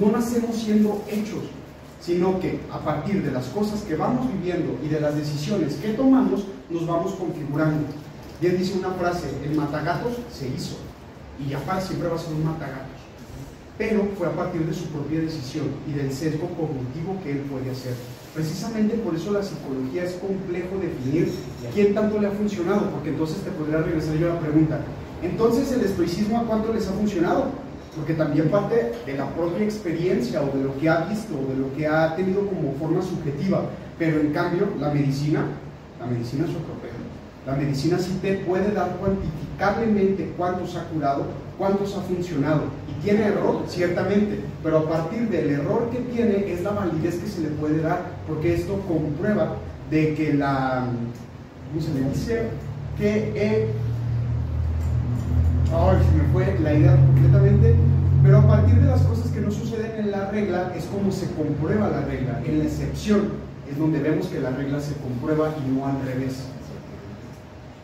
No 0.00 0.12
nacemos 0.12 0.54
siendo 0.54 1.02
hechos, 1.10 1.42
sino 2.00 2.38
que 2.38 2.60
a 2.70 2.78
partir 2.78 3.24
de 3.24 3.32
las 3.32 3.46
cosas 3.46 3.80
que 3.82 3.96
vamos 3.96 4.32
viviendo 4.34 4.78
y 4.84 4.88
de 4.88 5.00
las 5.00 5.16
decisiones 5.16 5.74
que 5.74 5.94
tomamos, 5.94 6.44
nos 6.70 6.86
vamos 6.86 7.14
configurando. 7.14 7.88
Bien 8.40 8.56
dice 8.56 8.78
una 8.78 8.92
frase, 8.92 9.26
el 9.44 9.56
matagatos 9.56 10.12
se 10.32 10.46
hizo, 10.46 10.76
y 11.44 11.50
Jafar 11.50 11.82
siempre 11.82 12.08
va 12.08 12.14
a 12.14 12.18
ser 12.20 12.34
un 12.34 12.44
matagatos, 12.44 13.02
pero 13.76 14.08
fue 14.16 14.28
a 14.28 14.32
partir 14.32 14.64
de 14.64 14.72
su 14.72 14.84
propia 14.86 15.20
decisión 15.20 15.66
y 15.88 15.92
del 15.92 16.12
sesgo 16.12 16.46
cognitivo 16.50 17.20
que 17.24 17.32
él 17.32 17.40
puede 17.50 17.72
hacer. 17.72 17.94
Precisamente 18.34 18.96
por 18.96 19.14
eso 19.14 19.32
la 19.32 19.42
psicología 19.42 20.04
es 20.04 20.14
complejo 20.14 20.78
definir 20.80 21.32
quién 21.74 21.94
tanto 21.94 22.18
le 22.18 22.28
ha 22.28 22.30
funcionado, 22.30 22.90
porque 22.90 23.10
entonces 23.10 23.38
te 23.38 23.50
podría 23.50 23.78
regresar 23.78 24.16
yo 24.16 24.30
a 24.30 24.34
la 24.34 24.40
pregunta, 24.40 24.80
entonces 25.22 25.70
el 25.72 25.82
estoicismo 25.82 26.38
a 26.38 26.44
cuánto 26.44 26.72
les 26.72 26.88
ha 26.88 26.92
funcionado? 26.92 27.50
porque 27.96 28.14
también 28.14 28.48
parte 28.48 28.92
de 29.04 29.16
la 29.16 29.28
propia 29.34 29.64
experiencia 29.64 30.42
o 30.42 30.56
de 30.56 30.64
lo 30.64 30.78
que 30.78 30.88
ha 30.88 31.04
visto 31.04 31.34
o 31.34 31.52
de 31.52 31.58
lo 31.58 31.74
que 31.74 31.86
ha 31.86 32.16
tenido 32.16 32.46
como 32.46 32.72
forma 32.74 33.02
subjetiva, 33.02 33.64
pero 33.98 34.20
en 34.20 34.32
cambio 34.32 34.68
la 34.80 34.90
medicina, 34.90 35.44
la 36.00 36.06
medicina 36.06 36.44
es 36.44 36.50
otro 36.50 36.74
pedo. 36.80 36.92
La 37.46 37.54
medicina 37.54 37.98
sí 37.98 38.18
te 38.22 38.36
puede 38.36 38.72
dar 38.72 38.96
cuantificablemente 38.96 40.32
cuántos 40.36 40.76
ha 40.76 40.84
curado, 40.84 41.26
cuántos 41.62 41.96
ha 41.96 42.00
funcionado. 42.00 42.62
Y 42.90 43.04
tiene 43.04 43.26
error, 43.26 43.62
ciertamente, 43.68 44.40
pero 44.64 44.78
a 44.78 44.88
partir 44.88 45.28
del 45.28 45.48
error 45.50 45.90
que 45.90 45.98
tiene 45.98 46.52
es 46.52 46.60
la 46.64 46.70
validez 46.70 47.20
que 47.20 47.28
se 47.28 47.40
le 47.40 47.50
puede 47.50 47.80
dar, 47.80 48.02
porque 48.26 48.52
esto 48.52 48.80
comprueba 48.88 49.58
de 49.88 50.14
que 50.14 50.34
la, 50.34 50.86
¿cómo 51.68 51.80
se 51.80 51.94
le 51.94 52.08
dice? 52.08 52.48
Que 52.98 53.32
eh, 53.36 53.68
Ay, 55.72 55.98
se 56.04 56.16
me 56.16 56.32
fue 56.32 56.58
la 56.60 56.74
idea 56.74 56.96
completamente. 56.96 57.76
Pero 58.24 58.38
a 58.38 58.48
partir 58.48 58.74
de 58.80 58.86
las 58.86 59.02
cosas 59.02 59.30
que 59.30 59.40
no 59.40 59.50
suceden 59.52 59.92
en 60.00 60.10
la 60.10 60.30
regla 60.30 60.72
es 60.76 60.84
como 60.86 61.12
se 61.12 61.30
comprueba 61.30 61.90
la 61.90 62.02
regla. 62.02 62.42
En 62.44 62.58
la 62.58 62.64
excepción 62.64 63.28
es 63.70 63.78
donde 63.78 64.00
vemos 64.00 64.26
que 64.26 64.40
la 64.40 64.50
regla 64.50 64.80
se 64.80 64.94
comprueba 64.94 65.54
y 65.64 65.70
no 65.70 65.86
al 65.86 66.04
revés. 66.04 66.42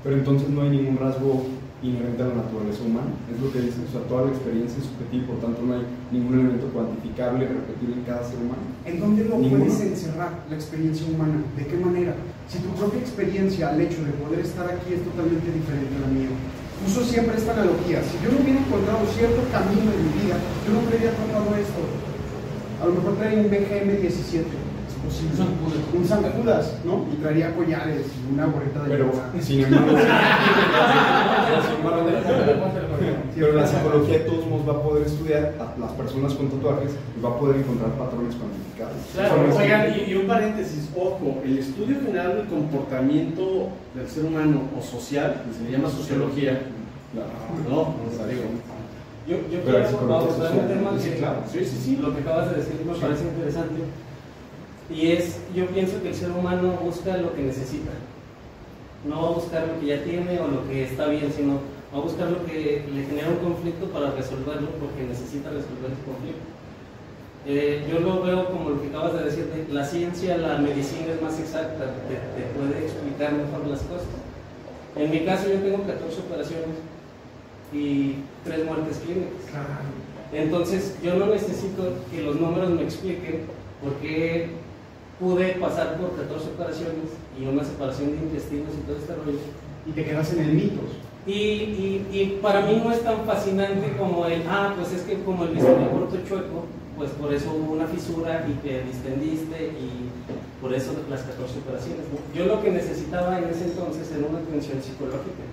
Pero 0.02 0.16
entonces 0.16 0.48
no 0.48 0.62
hay 0.62 0.70
ningún 0.70 0.98
rasgo 0.98 1.44
inherente 1.82 2.22
a 2.22 2.26
la 2.26 2.42
naturaleza 2.42 2.82
humana, 2.82 3.14
es 3.30 3.38
lo 3.38 3.52
que 3.54 3.60
dice, 3.62 3.78
o 3.86 3.90
sea, 3.90 4.02
toda 4.10 4.26
la 4.26 4.34
experiencia 4.34 4.78
es 4.82 4.86
subjetiva, 4.90 5.30
por 5.30 5.38
tanto 5.38 5.62
no 5.62 5.78
hay 5.78 5.84
ningún 6.10 6.34
elemento 6.34 6.66
cuantificable, 6.74 7.46
repetible 7.46 8.02
en 8.02 8.04
cada 8.08 8.26
ser 8.26 8.38
humano. 8.42 8.66
¿En 8.82 8.98
dónde 8.98 9.24
lo 9.30 9.38
Ninguno. 9.38 9.64
puedes 9.64 9.80
encerrar 9.80 10.42
la 10.50 10.56
experiencia 10.58 11.06
humana? 11.06 11.38
¿De 11.54 11.64
qué 11.66 11.76
manera? 11.78 12.18
Si 12.50 12.58
tu 12.58 12.70
propia 12.74 12.98
experiencia 12.98 13.70
al 13.70 13.78
hecho 13.78 14.02
de 14.02 14.10
poder 14.18 14.40
estar 14.42 14.66
aquí 14.66 14.90
es 14.94 15.06
totalmente 15.06 15.48
diferente 15.54 15.94
a 15.94 16.02
la 16.02 16.10
mía. 16.10 16.30
Uso 16.86 17.02
siempre 17.02 17.36
esta 17.36 17.52
analogía. 17.54 18.02
Si 18.06 18.18
yo 18.22 18.30
no 18.30 18.38
hubiera 18.42 18.58
encontrado 18.58 19.02
cierto 19.14 19.42
camino 19.50 19.90
en 19.90 20.00
mi 20.02 20.12
vida, 20.22 20.38
yo 20.66 20.70
no 20.74 20.86
hubiera 20.86 21.10
tratado 21.14 21.50
esto. 21.58 21.82
A 22.82 22.86
lo 22.86 22.92
mejor 22.94 23.18
traía 23.18 23.42
un 23.42 23.50
BGM 23.50 23.98
17. 24.02 24.46
San 25.10 25.46
Judas. 25.58 25.80
Un 25.94 26.04
San 26.06 26.22
Judas, 26.22 26.74
¿no? 26.84 27.06
Y 27.12 27.16
traería 27.16 27.54
collares 27.54 28.06
y 28.06 28.34
una 28.34 28.46
gorrita 28.46 28.82
de 28.84 28.90
Pero, 28.90 29.12
sin 29.40 29.64
embargo, 29.64 29.96
pero 33.34 33.52
la 33.52 33.66
psicología 33.66 34.18
de 34.18 34.24
todos 34.24 34.46
modos 34.46 34.68
va 34.68 34.72
a 34.72 34.82
poder 34.82 35.06
estudiar 35.06 35.54
a 35.58 35.78
las 35.78 35.92
personas 35.92 36.34
con 36.34 36.48
tatuajes 36.48 36.92
y 37.16 37.20
va 37.20 37.30
a 37.30 37.38
poder 37.38 37.56
encontrar 37.56 37.90
patrones 37.92 38.34
cuantificables. 38.34 39.02
Claro, 39.14 39.46
no 39.48 39.56
oigan, 39.56 39.94
y, 39.94 40.10
y 40.10 40.14
un 40.14 40.26
paréntesis, 40.26 40.88
ojo, 40.96 41.40
el 41.44 41.58
estudio 41.58 42.00
general 42.00 42.36
del 42.36 42.46
comportamiento 42.46 43.68
del 43.94 44.08
ser 44.08 44.24
humano 44.24 44.62
o 44.76 44.82
social, 44.82 45.42
que 45.46 45.54
se 45.54 45.64
le 45.64 45.70
llama 45.70 45.88
sociología, 45.90 46.60
no, 47.68 47.80
o 47.80 47.96
sea, 48.14 48.26
digo, 48.26 48.42
Yo, 49.26 49.36
yo 49.50 49.62
quiero 49.62 49.78
abordar 49.78 50.52
un 50.52 50.68
tema 50.68 50.90
sí, 50.98 51.10
que, 51.10 51.16
claro. 51.16 51.42
sí, 51.50 51.64
sí, 51.64 51.76
sí. 51.82 51.96
lo 51.96 52.14
que 52.14 52.20
acabas 52.20 52.50
de 52.50 52.56
decir 52.56 52.74
me 52.84 52.94
parece 52.94 53.24
interesante. 53.24 53.80
Y 54.90 55.12
es, 55.12 55.38
yo 55.54 55.66
pienso 55.66 56.02
que 56.02 56.08
el 56.08 56.14
ser 56.14 56.30
humano 56.30 56.78
busca 56.82 57.16
lo 57.16 57.34
que 57.34 57.42
necesita. 57.42 57.90
No 59.04 59.22
va 59.22 59.28
a 59.28 59.32
buscar 59.32 59.68
lo 59.68 59.80
que 59.80 59.86
ya 59.86 60.02
tiene 60.02 60.40
o 60.40 60.48
lo 60.48 60.66
que 60.68 60.84
está 60.84 61.06
bien, 61.08 61.30
sino 61.32 61.60
va 61.94 61.98
a 61.98 62.02
buscar 62.02 62.30
lo 62.30 62.44
que 62.46 62.84
le 62.92 63.04
genera 63.04 63.28
un 63.28 63.52
conflicto 63.52 63.86
para 63.86 64.10
resolverlo 64.12 64.70
porque 64.80 65.04
necesita 65.04 65.50
resolver 65.50 65.92
ese 65.92 66.02
conflicto. 66.04 66.58
Eh, 67.46 67.86
yo 67.90 68.00
lo 68.00 68.22
veo 68.22 68.46
como 68.46 68.70
lo 68.70 68.82
que 68.82 68.88
acabas 68.88 69.14
de 69.14 69.24
decir, 69.24 69.46
de 69.46 69.72
la 69.72 69.84
ciencia, 69.84 70.36
la 70.36 70.58
medicina 70.58 71.12
es 71.14 71.22
más 71.22 71.38
exacta, 71.38 71.94
te, 72.08 72.14
te 72.14 72.48
puede 72.52 72.84
explicar 72.84 73.32
mejor 73.32 73.66
las 73.68 73.80
cosas. 73.82 74.08
En 74.96 75.10
mi 75.10 75.20
caso 75.20 75.48
yo 75.48 75.60
tengo 75.60 75.86
14 75.86 76.20
operaciones 76.20 76.76
y 77.72 78.16
3 78.44 78.64
muertes 78.64 78.98
clínicas. 78.98 79.32
Entonces, 80.32 80.96
yo 81.02 81.14
no 81.14 81.26
necesito 81.26 81.94
que 82.10 82.22
los 82.22 82.36
números 82.36 82.70
me 82.70 82.82
expliquen 82.82 83.42
por 83.82 83.94
qué 83.94 84.50
pude 85.18 85.52
pasar 85.54 85.96
por 85.96 86.14
14 86.16 86.48
operaciones 86.48 87.10
y 87.38 87.46
una 87.46 87.64
separación 87.64 88.12
de 88.12 88.16
intestinos 88.18 88.72
y 88.74 88.86
todo 88.86 88.96
este 88.96 89.14
rollo. 89.14 89.38
Y 89.86 89.92
te 89.92 90.04
quedas 90.04 90.32
en 90.32 90.40
el 90.40 90.52
mitos. 90.52 90.90
Y, 91.26 91.32
y, 91.32 92.06
y 92.10 92.38
para 92.40 92.62
mí 92.62 92.80
no 92.82 92.92
es 92.92 93.02
tan 93.02 93.24
fascinante 93.26 93.94
como 93.98 94.26
el, 94.26 94.42
ah, 94.48 94.74
pues 94.76 94.92
es 94.92 95.02
que 95.02 95.22
como 95.24 95.44
el 95.44 95.50
bisturí 95.50 95.84
corto 95.92 96.16
chueco, 96.26 96.64
pues 96.96 97.10
por 97.10 97.32
eso 97.32 97.52
hubo 97.52 97.74
una 97.74 97.86
fisura 97.86 98.46
y 98.48 98.52
te 98.66 98.82
distendiste 98.82 99.72
y 99.78 100.08
por 100.60 100.72
eso 100.74 100.92
las 101.10 101.22
14 101.22 101.58
operaciones. 101.58 102.04
¿no? 102.10 102.18
Yo 102.34 102.46
lo 102.46 102.62
que 102.62 102.70
necesitaba 102.70 103.38
en 103.38 103.44
ese 103.44 103.64
entonces 103.64 104.10
era 104.10 104.26
una 104.26 104.38
atención 104.38 104.82
psicológica. 104.82 105.44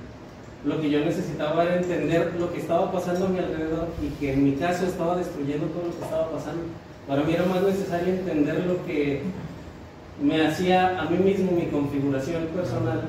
Lo 0.66 0.82
que 0.82 0.90
yo 0.90 1.00
necesitaba 1.06 1.64
era 1.64 1.76
entender 1.76 2.34
lo 2.40 2.52
que 2.52 2.60
estaba 2.60 2.92
pasando 2.92 3.28
a 3.28 3.30
mi 3.30 3.40
alrededor 3.40 3.88
y 4.02 4.10
que 4.20 4.34
en 4.34 4.44
mi 4.44 4.54
caso 4.54 4.86
estaba 4.86 5.16
destruyendo 5.16 5.68
todo 5.68 5.84
lo 5.88 5.96
que 5.96 6.04
estaba 6.04 6.32
pasando. 6.32 6.64
Para 7.08 7.22
mí 7.24 7.34
era 7.34 7.46
más 7.46 7.62
necesario 7.62 8.14
entender 8.14 8.66
lo 8.66 8.84
que 8.86 9.22
me 10.22 10.46
hacía 10.46 11.00
a 11.00 11.06
mí 11.10 11.18
mismo 11.18 11.52
mi 11.52 11.66
configuración 11.68 12.46
personal 12.48 13.02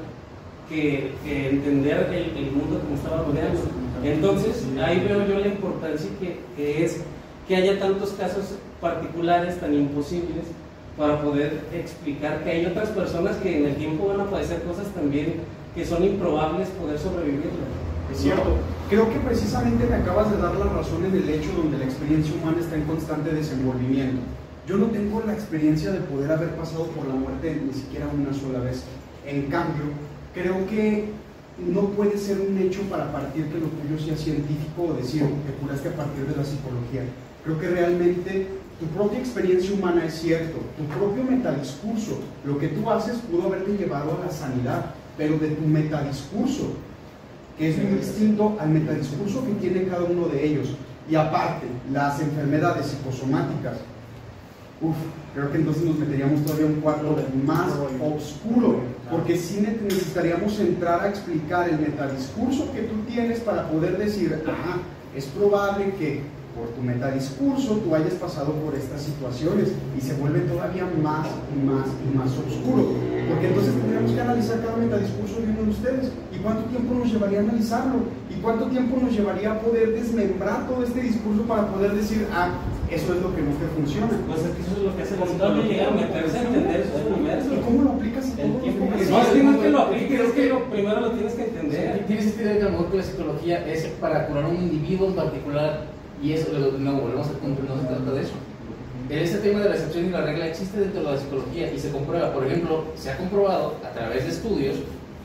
que, 0.68 1.12
que 1.24 1.50
entender 1.50 2.10
el, 2.12 2.50
mundo 2.50 2.80
me 2.88 2.96
estaba 2.96 3.22
rodeando. 3.22 3.60
Entonces, 4.02 4.64
ahí 4.84 5.00
veo 5.00 5.26
yo 5.26 5.38
la 5.38 5.48
importancia 5.48 6.10
que, 6.20 6.84
es 6.84 7.00
que 7.46 7.56
haya 7.56 7.78
tantos 7.78 8.10
casos 8.10 8.56
particulares 8.80 9.58
tan 9.60 9.74
imposibles 9.74 10.44
para 10.98 11.20
poder 11.22 11.60
explicar 11.72 12.42
que 12.42 12.50
hay 12.50 12.66
otras 12.66 12.88
personas 12.90 13.36
que 13.36 13.58
en 13.58 13.66
el 13.66 13.76
tiempo 13.76 14.08
van 14.08 14.20
a 14.20 14.30
padecer 14.30 14.62
cosas 14.62 14.86
también 14.88 15.34
que 15.74 15.84
son 15.84 16.02
improbables 16.02 16.68
poder 16.70 16.98
sobrevivir. 16.98 17.50
Es 18.10 18.18
cierto. 18.18 18.56
Creo 18.88 19.10
que 19.10 19.18
precisamente 19.18 19.84
me 19.86 19.96
acabas 19.96 20.30
de 20.30 20.38
dar 20.38 20.54
la 20.54 20.66
razón 20.66 21.04
en 21.04 21.14
el 21.14 21.28
hecho 21.28 21.50
donde 21.56 21.78
la 21.78 21.84
experiencia 21.84 22.34
humana 22.34 22.58
está 22.60 22.76
en 22.76 22.84
constante 22.84 23.30
desenvolvimiento. 23.30 24.22
Yo 24.66 24.76
no 24.76 24.86
tengo 24.86 25.22
la 25.24 25.32
experiencia 25.32 25.92
de 25.92 26.00
poder 26.00 26.32
haber 26.32 26.50
pasado 26.56 26.86
por 26.86 27.06
la 27.06 27.14
muerte 27.14 27.62
ni 27.64 27.72
siquiera 27.72 28.08
una 28.08 28.34
sola 28.34 28.58
vez. 28.58 28.82
En 29.24 29.42
cambio, 29.42 29.84
creo 30.34 30.66
que 30.66 31.10
no 31.72 31.82
puede 31.90 32.18
ser 32.18 32.40
un 32.40 32.58
hecho 32.58 32.82
para 32.90 33.12
partir 33.12 33.46
que 33.46 33.60
lo 33.60 33.66
tuyo 33.66 33.96
sea 33.96 34.16
científico 34.16 34.88
o 34.88 34.94
decir 34.94 35.22
que 35.22 35.52
curaste 35.62 35.88
a 35.90 35.96
partir 35.96 36.26
de 36.26 36.36
la 36.36 36.44
psicología. 36.44 37.02
Creo 37.44 37.60
que 37.60 37.68
realmente 37.68 38.48
tu 38.80 38.86
propia 38.86 39.20
experiencia 39.20 39.72
humana 39.72 40.04
es 40.04 40.14
cierto, 40.14 40.58
tu 40.76 40.84
propio 40.98 41.22
metadiscurso, 41.22 42.18
lo 42.44 42.58
que 42.58 42.68
tú 42.68 42.90
haces 42.90 43.18
pudo 43.18 43.46
haberte 43.46 43.76
llevado 43.76 44.18
a 44.20 44.26
la 44.26 44.32
sanidad, 44.32 44.94
pero 45.16 45.38
de 45.38 45.50
tu 45.50 45.64
metadiscurso, 45.64 46.72
que 47.56 47.70
es 47.70 47.78
muy 47.78 47.98
distinto 47.98 48.56
al 48.60 48.70
metadiscurso 48.70 49.46
que 49.46 49.52
tiene 49.52 49.86
cada 49.86 50.04
uno 50.04 50.26
de 50.26 50.44
ellos. 50.44 50.70
Y 51.08 51.14
aparte, 51.14 51.66
las 51.92 52.20
enfermedades 52.20 52.86
psicosomáticas, 52.86 53.78
Uf, 54.80 54.94
creo 55.34 55.50
que 55.50 55.58
entonces 55.58 55.84
nos 55.84 55.98
meteríamos 55.98 56.44
todavía 56.44 56.66
un 56.66 56.80
cuadro 56.82 57.16
más 57.46 57.70
oscuro, 58.02 58.80
porque 59.10 59.36
sí 59.38 59.60
ne- 59.62 59.78
necesitaríamos 59.82 60.58
entrar 60.60 61.00
a 61.00 61.08
explicar 61.08 61.68
el 61.68 61.78
metadiscurso 61.78 62.70
que 62.72 62.82
tú 62.82 62.94
tienes 63.08 63.40
para 63.40 63.68
poder 63.70 63.96
decir, 63.96 64.38
ajá, 64.46 64.78
es 65.16 65.24
probable 65.26 65.94
que 65.98 66.20
por 66.56 66.68
tu 66.72 66.80
metadiscurso 66.80 67.76
tú 67.84 67.94
hayas 67.94 68.14
pasado 68.14 68.52
por 68.64 68.74
estas 68.74 69.02
situaciones 69.02 69.72
y 69.96 70.00
se 70.00 70.14
vuelve 70.14 70.40
todavía 70.40 70.88
más 71.02 71.28
y 71.52 71.60
más 71.60 71.84
y 72.00 72.16
más 72.16 72.32
oscuro, 72.32 72.96
porque 73.28 73.48
entonces 73.48 73.74
tendríamos 73.74 74.12
que 74.12 74.20
analizar 74.20 74.64
cada 74.64 74.76
metadiscurso 74.76 75.40
de 75.40 75.52
uno 75.52 75.62
de 75.64 75.70
ustedes 75.70 76.12
y 76.32 76.38
cuánto 76.38 76.64
tiempo 76.72 76.94
nos 76.94 77.12
llevaría 77.12 77.40
a 77.40 77.42
analizarlo 77.42 78.08
y 78.30 78.40
cuánto 78.40 78.66
tiempo 78.66 78.96
nos 79.02 79.12
llevaría 79.12 79.52
a 79.52 79.60
poder 79.60 79.92
desmembrar 79.92 80.66
todo 80.66 80.82
este 80.82 81.02
discurso 81.02 81.42
para 81.42 81.68
poder 81.68 81.92
decir, 81.92 82.26
ah, 82.32 82.48
eso 82.90 83.14
es 83.14 83.20
lo 83.20 83.34
que 83.34 83.42
no 83.42 83.50
te 83.50 83.66
funciona. 83.74 84.08
Pues 84.26 84.40
es 84.40 84.50
que 84.56 84.62
eso 84.62 84.76
es 84.76 84.82
lo 84.84 84.96
que 84.96 85.02
hace 85.02 85.16
la 85.16 85.26
psicología, 85.26 85.64
llegar 85.64 85.88
a 85.88 85.90
meterse 85.90 86.38
a 86.38 86.42
entender 86.42 86.80
esos 86.80 87.16
universos. 87.16 87.52
¿Y 87.52 87.60
cómo 87.60 87.82
lo 87.82 87.90
aplicas 87.90 88.24
a 88.24 88.36
que 88.36 88.72
problemas? 88.72 89.10
no, 89.10 89.20
es 89.20 89.28
que 89.28 89.42
no 89.42 89.50
es 89.50 89.58
que 89.58 89.70
lo 89.70 89.78
apliques, 89.80 90.20
es 90.20 90.32
que 90.32 90.48
lo, 90.48 90.70
primero 90.70 91.00
lo 91.00 91.10
tienes 91.10 91.34
que 91.34 91.44
entender. 91.44 92.04
Tienes 92.06 92.26
idea 92.36 92.52
de 92.52 92.58
que 92.58 92.62
a 92.62 92.66
lo 92.66 92.70
mejor 92.70 92.90
que 92.90 92.96
la 92.96 93.02
psicología 93.02 93.66
es 93.66 93.86
para 94.00 94.26
curar 94.26 94.44
a 94.44 94.48
un 94.48 94.56
individuo 94.56 95.08
en 95.08 95.14
particular 95.14 95.95
y 96.22 96.32
eso, 96.32 96.52
lo- 96.52 96.78
no, 96.78 96.92
volvemos 97.00 97.26
al 97.28 97.34
punto, 97.36 97.62
no 97.68 97.80
se 97.80 97.86
trata 97.86 98.12
de 98.12 98.22
eso. 98.22 98.32
Ese 99.08 99.38
tema 99.38 99.60
de 99.60 99.68
la 99.68 99.74
excepción 99.76 100.06
y 100.06 100.10
la 100.10 100.22
regla 100.22 100.46
existe 100.48 100.80
dentro 100.80 101.02
de 101.02 101.12
la 101.12 101.18
psicología 101.18 101.72
y 101.72 101.78
se 101.78 101.90
comprueba, 101.90 102.32
por 102.32 102.46
ejemplo, 102.46 102.84
se 102.96 103.10
ha 103.10 103.16
comprobado 103.16 103.74
a 103.84 103.90
través 103.92 104.24
de 104.24 104.30
estudios 104.30 104.76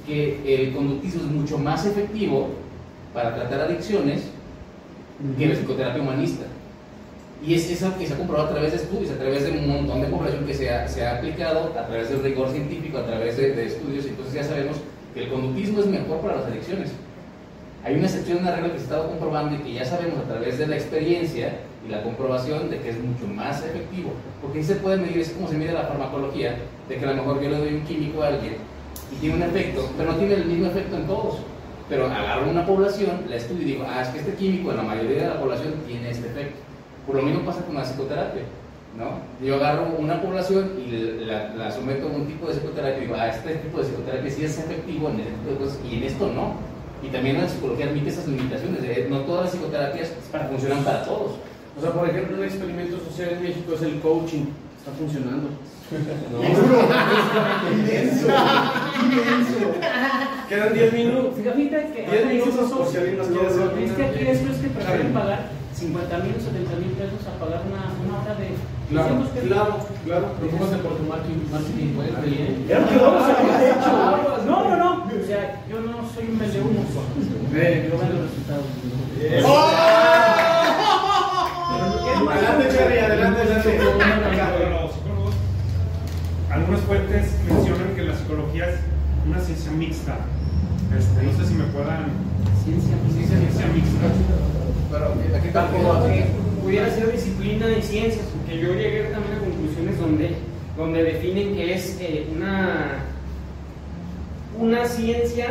que 0.06 0.40
el 0.46 0.74
conductismo 0.74 1.22
es 1.22 1.28
mucho 1.32 1.58
más 1.58 1.86
efectivo 1.86 2.50
para 3.14 3.34
tratar 3.36 3.62
adicciones 3.62 4.22
que 5.38 5.48
la 5.48 5.56
psicoterapia 5.56 6.02
humanista. 6.02 6.46
Y 7.46 7.56
es 7.56 7.72
eso 7.72 7.92
que 7.98 8.06
se 8.06 8.14
ha 8.14 8.18
comprobado 8.18 8.50
a 8.50 8.52
través 8.52 8.72
de 8.72 8.78
estudios, 8.78 9.12
a 9.12 9.16
través 9.18 9.44
de 9.46 9.52
un 9.52 9.68
montón 9.68 10.02
de 10.02 10.08
población 10.08 10.46
que 10.46 10.54
se 10.54 10.70
ha, 10.70 10.88
se 10.88 11.04
ha 11.06 11.18
aplicado, 11.18 11.72
a 11.76 11.88
través 11.88 12.10
del 12.10 12.22
rigor 12.24 12.50
científico, 12.52 13.00
a 13.00 13.06
través 13.06 13.36
de, 13.38 13.54
de 13.56 13.66
estudios, 13.66 14.06
entonces 14.06 14.34
ya 14.36 14.44
sabemos 14.44 14.78
que 15.16 15.24
el 15.24 15.30
conductismo 15.30 15.80
es 15.80 15.88
mejor 15.88 16.20
para 16.22 16.38
las 16.38 16.46
adicciones. 16.46 16.90
Hay 17.84 17.96
una 17.96 18.06
excepción, 18.06 18.40
una 18.40 18.52
regla 18.52 18.74
que 18.74 18.78
se 18.78 18.84
ha 18.84 18.88
estado 18.88 19.08
comprobando 19.10 19.56
y 19.56 19.60
que 19.60 19.74
ya 19.74 19.86
sabemos 19.86 20.20
a 20.20 20.28
través 20.28 20.60
de 20.60 20.68
la 20.68 20.76
experiencia 20.76 21.62
y 21.86 21.90
la 21.90 22.04
comprobación 22.04 22.70
de 22.70 22.80
que 22.80 22.90
es 22.90 23.00
mucho 23.00 23.26
más 23.26 23.64
efectivo. 23.66 24.12
Porque 24.40 24.60
ahí 24.60 24.64
se 24.64 24.76
puede 24.76 24.98
medir, 24.98 25.18
es 25.18 25.32
como 25.32 25.48
se 25.48 25.58
mide 25.58 25.74
la 25.74 25.84
farmacología, 25.84 26.58
de 26.88 26.98
que 26.98 27.04
a 27.04 27.10
lo 27.10 27.16
mejor 27.16 27.42
yo 27.42 27.50
le 27.50 27.58
doy 27.58 27.74
un 27.74 27.82
químico 27.82 28.22
a 28.22 28.28
alguien 28.28 28.58
y 29.12 29.16
tiene 29.16 29.36
un 29.36 29.44
efecto, 29.44 29.90
pero 29.98 30.12
no 30.12 30.18
tiene 30.18 30.36
el 30.36 30.46
mismo 30.46 30.68
efecto 30.68 30.96
en 30.96 31.08
todos. 31.08 31.40
Pero 31.90 32.06
agarro 32.06 32.50
una 32.50 32.66
población, 32.66 33.24
la 33.28 33.36
estudio 33.36 33.64
y 33.64 33.66
digo, 33.66 33.86
ah, 33.90 34.02
es 34.02 34.10
que 34.10 34.20
este 34.20 34.34
químico 34.36 34.72
en 34.72 34.78
la 34.78 34.84
mayoría 34.84 35.24
de 35.24 35.30
la 35.30 35.40
población 35.42 35.74
tiene 35.88 36.10
este 36.10 36.28
efecto. 36.28 36.60
Por 37.08 37.16
lo 37.16 37.24
mismo 37.24 37.42
pasa 37.42 37.66
con 37.66 37.76
la 37.76 37.84
psicoterapia, 37.84 38.44
¿no? 38.98 39.46
Yo 39.46 39.56
agarro 39.56 39.88
una 39.98 40.22
población 40.22 40.72
y 40.80 41.26
la, 41.26 41.50
la 41.56 41.72
someto 41.72 42.08
a 42.08 42.12
un 42.12 42.28
tipo 42.28 42.48
de 42.48 42.54
psicoterapia 42.54 42.98
y 42.98 43.02
digo, 43.02 43.16
ah, 43.18 43.28
este 43.28 43.56
tipo 43.56 43.80
de 43.80 43.86
psicoterapia 43.86 44.32
sí 44.32 44.46
es 44.46 44.60
efectivo 44.60 45.10
en 45.10 45.20
este 45.20 45.32
tipo 45.32 45.50
de 45.50 45.58
cosas 45.58 45.80
y 45.90 45.96
en 45.96 46.04
esto 46.04 46.28
no. 46.28 46.71
Y 47.04 47.08
también 47.08 47.42
la 47.42 47.50
psicología 47.50 47.88
admite 47.88 48.10
esas 48.10 48.28
limitaciones, 48.28 48.82
de, 48.82 49.08
no 49.10 49.22
todas 49.22 49.46
las 49.46 49.52
psicoterapias 49.54 50.14
funcionan 50.50 50.84
para 50.84 51.04
todos. 51.04 51.34
O 51.78 51.82
sea, 51.82 51.92
por 51.92 52.10
ejemplo, 52.10 52.38
un 52.38 52.44
experimento 52.44 53.00
social 53.00 53.30
en 53.34 53.44
México 53.44 53.74
es 53.74 53.82
el 53.82 54.00
coaching. 54.00 54.46
Está 54.78 54.92
funcionando. 54.94 55.50
Inmenso, 57.72 58.28
inmenso. 59.04 59.60
Quedan 60.48 60.74
10 60.74 60.94
minutos. 60.94 61.36
Fíjate 61.36 61.70
que 61.94 62.08
10 62.10 62.26
minutos 62.28 62.72
por 62.72 62.88
si 62.88 62.98
alguien 62.98 63.18
nos 63.18 63.28
quiere 63.28 63.48
hacer 63.48 63.72
es 63.84 63.92
que 63.92 64.04
aquí 64.04 64.28
esto 64.28 64.52
es 64.52 64.58
que 64.58 64.68
prefieren 64.70 65.14
pagar 65.14 65.50
50 65.74 66.18
mil 66.20 66.36
o 66.36 66.40
70 66.40 66.76
mil 66.78 66.92
pesos 66.92 67.28
a 67.28 67.40
pagar 67.40 67.62
una, 67.68 67.92
una 68.04 68.24
hora 68.24 68.36
de 68.36 68.48
Claro, 68.92 69.16
200 69.16 69.30
pesos. 69.32 69.48
claro, 69.48 69.80
claro. 70.06 70.26
Preocúpate 70.38 70.78
por 70.84 70.98
tu 70.98 71.04
marketing, 71.04 71.48
marketing 71.50 71.96
web, 71.98 72.12
bien. 72.26 72.66
Era 72.68 72.80
lo 72.82 72.88
que 72.90 72.98
vamos 72.98 73.24
a 73.24 73.26
haber 73.32 73.72
hecho. 73.72 73.92
No, 74.46 74.70
no, 74.70 74.76
no. 74.76 74.92
O 75.08 75.26
sea, 75.26 75.64
yo 75.70 75.80
no 75.80 76.10
soy 76.14 76.26
un 76.28 76.40
vendehumos. 76.40 76.86
Ve. 77.52 77.90
Yo 77.90 77.98
vendo 77.98 78.22
resultados. 78.28 78.66
Adelante, 82.32 82.70
Cherry, 82.72 82.98
adelante, 83.00 83.42
algunas 86.52 86.82
fuentes 86.82 87.32
mencionan 87.48 87.96
que 87.96 88.02
la 88.04 88.16
psicología 88.16 88.70
es 88.70 88.80
una 89.26 89.40
ciencia 89.40 89.72
mixta. 89.72 90.18
Este, 90.98 91.24
no 91.24 91.32
sé 91.32 91.48
si 91.48 91.54
me 91.56 91.64
puedan. 91.66 92.12
Ciencia, 92.64 92.96
Ciencia 93.10 93.68
mixta. 93.68 94.08
Pero 94.92 95.14
aquí 95.38 95.48
tampoco. 95.54 96.08
pudiera 96.62 96.90
ser 96.94 97.12
disciplina 97.12 97.70
y 97.72 97.82
ciencias, 97.82 98.26
porque 98.52 98.66
yo 98.66 98.74
llegué 98.74 99.04
también 99.04 99.36
a 99.36 99.40
conclusiones 99.40 99.98
donde 100.00 100.36
donde 100.78 101.04
definen 101.04 101.56
que 101.56 101.74
es 101.74 101.98
eh, 102.02 102.28
una, 102.36 103.00
una 104.58 104.86
ciencia 104.86 105.48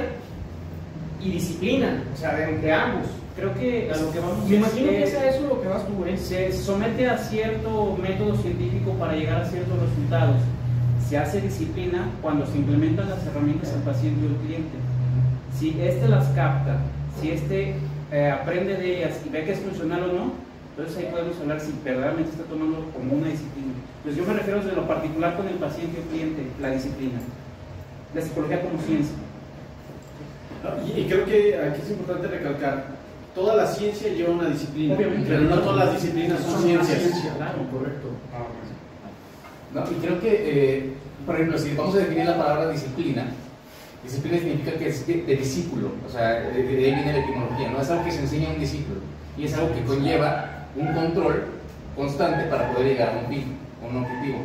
y 1.20 1.31
disciplina, 1.32 2.02
o 2.12 2.16
sea, 2.16 2.35
de 2.36 2.51
entre 2.51 2.72
ambos. 2.72 3.06
Creo 3.36 3.55
que 3.55 3.90
a 3.90 3.97
lo 3.97 4.10
que 4.10 4.18
vamos 4.18 4.48
Me 4.48 4.56
es, 4.56 4.60
imagino 4.60 4.89
que 4.89 5.02
es 5.05 5.14
a 5.14 5.28
eso 5.28 5.47
lo 5.47 5.62
que 5.62 5.68
vas 5.68 5.86
tú, 5.86 6.05
¿eh? 6.05 6.16
se 6.16 6.52
somete 6.52 7.09
a 7.09 7.18
cierto 7.18 7.97
método 8.01 8.36
científico 8.36 8.93
para 8.98 9.14
llegar 9.14 9.43
a 9.43 9.48
ciertos 9.48 9.78
resultados. 9.78 10.36
Se 11.09 11.18
hace 11.18 11.40
disciplina 11.40 12.10
cuando 12.22 12.47
se 12.47 12.56
implementan 12.56 13.10
las 13.10 13.24
herramientas 13.27 13.72
al 13.74 13.82
paciente 13.82 14.27
o 14.27 14.31
al 14.31 14.36
cliente. 14.36 14.78
Si 15.59 15.81
éste 15.81 16.09
las 16.09 16.27
capta, 16.28 16.78
si 17.20 17.31
éste 17.31 17.74
eh, 18.10 18.31
aprende 18.31 18.74
de 18.74 18.98
ellas 18.98 19.20
y 19.24 19.28
ve 19.28 19.44
que 19.44 19.52
es 19.52 19.60
funcional 19.60 20.05
o 20.05 20.12
no, 20.12 20.49
entonces 20.71 20.97
ahí 20.99 21.09
podemos 21.11 21.39
hablar 21.41 21.61
si 21.61 21.73
verdaderamente 21.85 22.31
está 22.31 22.45
tomando 22.45 22.91
como 22.93 23.13
una 23.15 23.29
disciplina. 23.29 23.73
Pues 24.03 24.17
yo 24.17 24.25
me 24.25 24.33
refiero 24.35 24.61
desde 24.63 24.77
lo 24.77 24.87
particular 24.87 25.37
con 25.37 25.47
el 25.49 25.55
paciente 25.57 26.01
o 26.01 26.11
cliente, 26.11 26.43
la 26.61 26.71
disciplina. 26.71 27.21
La 28.15 28.21
psicología 28.23 28.63
como 28.63 28.81
ciencia. 28.81 29.15
Y, 30.87 31.01
y 31.01 31.05
creo 31.07 31.25
que 31.25 31.57
aquí 31.59 31.81
es 31.83 31.91
importante 31.91 32.29
recalcar, 32.29 32.85
toda 33.35 33.57
la 33.57 33.67
ciencia 33.67 34.13
lleva 34.13 34.31
una 34.35 34.49
disciplina, 34.49 34.95
Obviamente. 34.95 35.29
pero 35.29 35.43
no 35.43 35.59
todas 35.61 35.87
las 35.87 35.95
disciplinas 35.95 36.41
son 36.41 36.63
ciencias. 36.63 37.13
Claro. 37.37 37.59
correcto. 37.71 38.09
No, 39.75 39.85
y 39.91 39.95
creo 40.05 40.21
que, 40.21 40.79
eh, 40.79 40.93
por 41.25 41.37
ejemplo, 41.37 41.57
si 41.57 41.75
vamos 41.75 41.95
a 41.95 41.99
definir 41.99 42.25
la 42.27 42.37
palabra 42.37 42.71
disciplina, 42.71 43.27
disciplina 44.03 44.39
significa 44.39 44.73
que 44.73 44.89
es 44.89 45.07
de, 45.07 45.23
de 45.23 45.37
discípulo, 45.37 45.93
o 46.07 46.11
sea, 46.11 46.41
de, 46.41 46.63
de 46.63 46.85
ahí 46.87 46.95
viene 46.95 47.13
la 47.13 47.19
etimología, 47.21 47.71
no 47.71 47.81
es 47.81 47.91
algo 47.91 48.05
que 48.05 48.11
se 48.11 48.21
enseña 48.21 48.49
a 48.51 48.53
un 48.55 48.59
discípulo, 48.61 49.01
y 49.39 49.45
es 49.45 49.55
algo 49.55 49.73
que 49.73 49.83
conlleva 49.85 50.60
un 50.77 50.95
control 50.95 51.45
constante 51.97 52.45
para 52.45 52.73
poder 52.73 52.89
llegar 52.89 53.09
a 53.11 53.19
un 53.19 53.27
fin, 53.27 53.57
a 53.83 53.87
un 53.89 54.05
objetivo. 54.05 54.39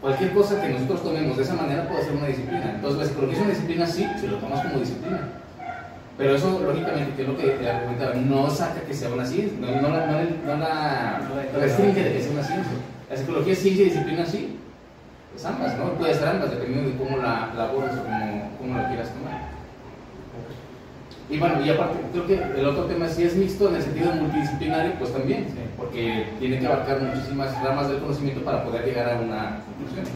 Cualquier 0.00 0.32
cosa 0.32 0.60
que 0.62 0.68
nosotros 0.70 1.02
tomemos 1.02 1.36
de 1.36 1.42
esa 1.42 1.54
manera 1.54 1.86
puede 1.88 2.04
ser 2.04 2.12
una 2.14 2.26
disciplina. 2.26 2.72
Entonces, 2.74 3.00
la 3.00 3.06
psicología 3.06 3.36
es 3.36 3.42
una 3.42 3.50
disciplina, 3.50 3.86
sí, 3.86 4.08
si 4.18 4.26
lo 4.26 4.36
tomas 4.36 4.60
como 4.62 4.80
disciplina. 4.80 5.28
Pero 6.16 6.34
eso, 6.34 6.60
lógicamente, 6.60 7.14
que 7.14 7.22
es 7.22 7.28
lo 7.28 7.36
que 7.36 7.48
te 7.48 7.70
argumentaba, 7.70 8.14
no 8.14 8.50
saca 8.50 8.80
que 8.82 8.94
sea 8.94 9.10
una 9.10 9.24
ciencia, 9.24 9.58
no, 9.58 9.66
la, 9.88 11.18
no, 11.18 11.60
restringe 11.60 12.02
de 12.02 12.12
que 12.12 12.22
sea 12.22 12.32
una 12.32 12.42
ciencia. 12.42 12.72
La 13.10 13.16
psicología 13.16 13.52
es 13.52 13.58
ciencia 13.58 13.82
y 13.84 13.88
disciplina, 13.88 14.26
sí. 14.26 14.58
Pues 15.32 15.44
ambas, 15.44 15.78
¿no? 15.78 15.92
Puede 15.94 16.14
ser 16.14 16.28
ambas, 16.28 16.50
dependiendo 16.50 16.90
de 16.90 16.96
cómo 16.96 17.16
la, 17.18 17.52
la 17.56 17.66
o 17.66 17.74
cómo, 17.74 18.50
cómo 18.58 18.76
la 18.76 18.88
quieras 18.88 19.10
tomar. 19.14 19.39
Y 21.30 21.38
bueno, 21.38 21.64
y 21.64 21.70
aparte, 21.70 21.98
creo 22.12 22.26
que 22.26 22.60
el 22.60 22.66
otro 22.66 22.86
tema 22.86 23.08
sí 23.08 23.22
es 23.22 23.36
mixto 23.36 23.68
en 23.68 23.76
el 23.76 23.82
sentido 23.82 24.12
multidisciplinario, 24.14 24.94
pues 24.98 25.12
también, 25.12 25.46
porque 25.76 26.26
tiene 26.40 26.58
que 26.58 26.66
abarcar 26.66 27.00
muchísimas 27.00 27.54
ramas 27.62 27.88
del 27.88 28.00
conocimiento 28.00 28.44
para 28.44 28.64
poder 28.64 28.84
llegar 28.84 29.10
a 29.10 29.20
una 29.20 29.60
conclusión. 29.64 30.06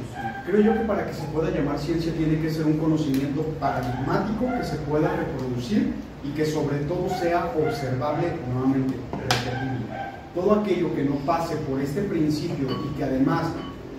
Creo 0.45 0.61
yo 0.61 0.75
que 0.75 0.81
para 0.81 1.07
que 1.07 1.15
se 1.15 1.23
pueda 1.29 1.51
llamar 1.51 1.79
ciencia 1.79 2.13
tiene 2.15 2.41
que 2.41 2.51
ser 2.51 2.67
un 2.67 2.79
conocimiento 2.79 3.43
paradigmático 3.61 4.45
que 4.59 4.65
se 4.65 4.77
pueda 4.79 5.15
reproducir 5.15 5.95
y 6.25 6.31
que 6.31 6.45
sobre 6.45 6.79
todo 6.79 7.09
sea 7.09 7.53
observable, 7.57 8.33
nuevamente, 8.53 8.95
repetible. 9.13 9.87
Todo 10.35 10.61
aquello 10.61 10.93
que 10.97 11.05
no 11.05 11.15
pase 11.25 11.55
por 11.59 11.81
este 11.81 12.03
principio 12.03 12.67
y 12.91 12.99
que 12.99 13.05
además 13.05 13.47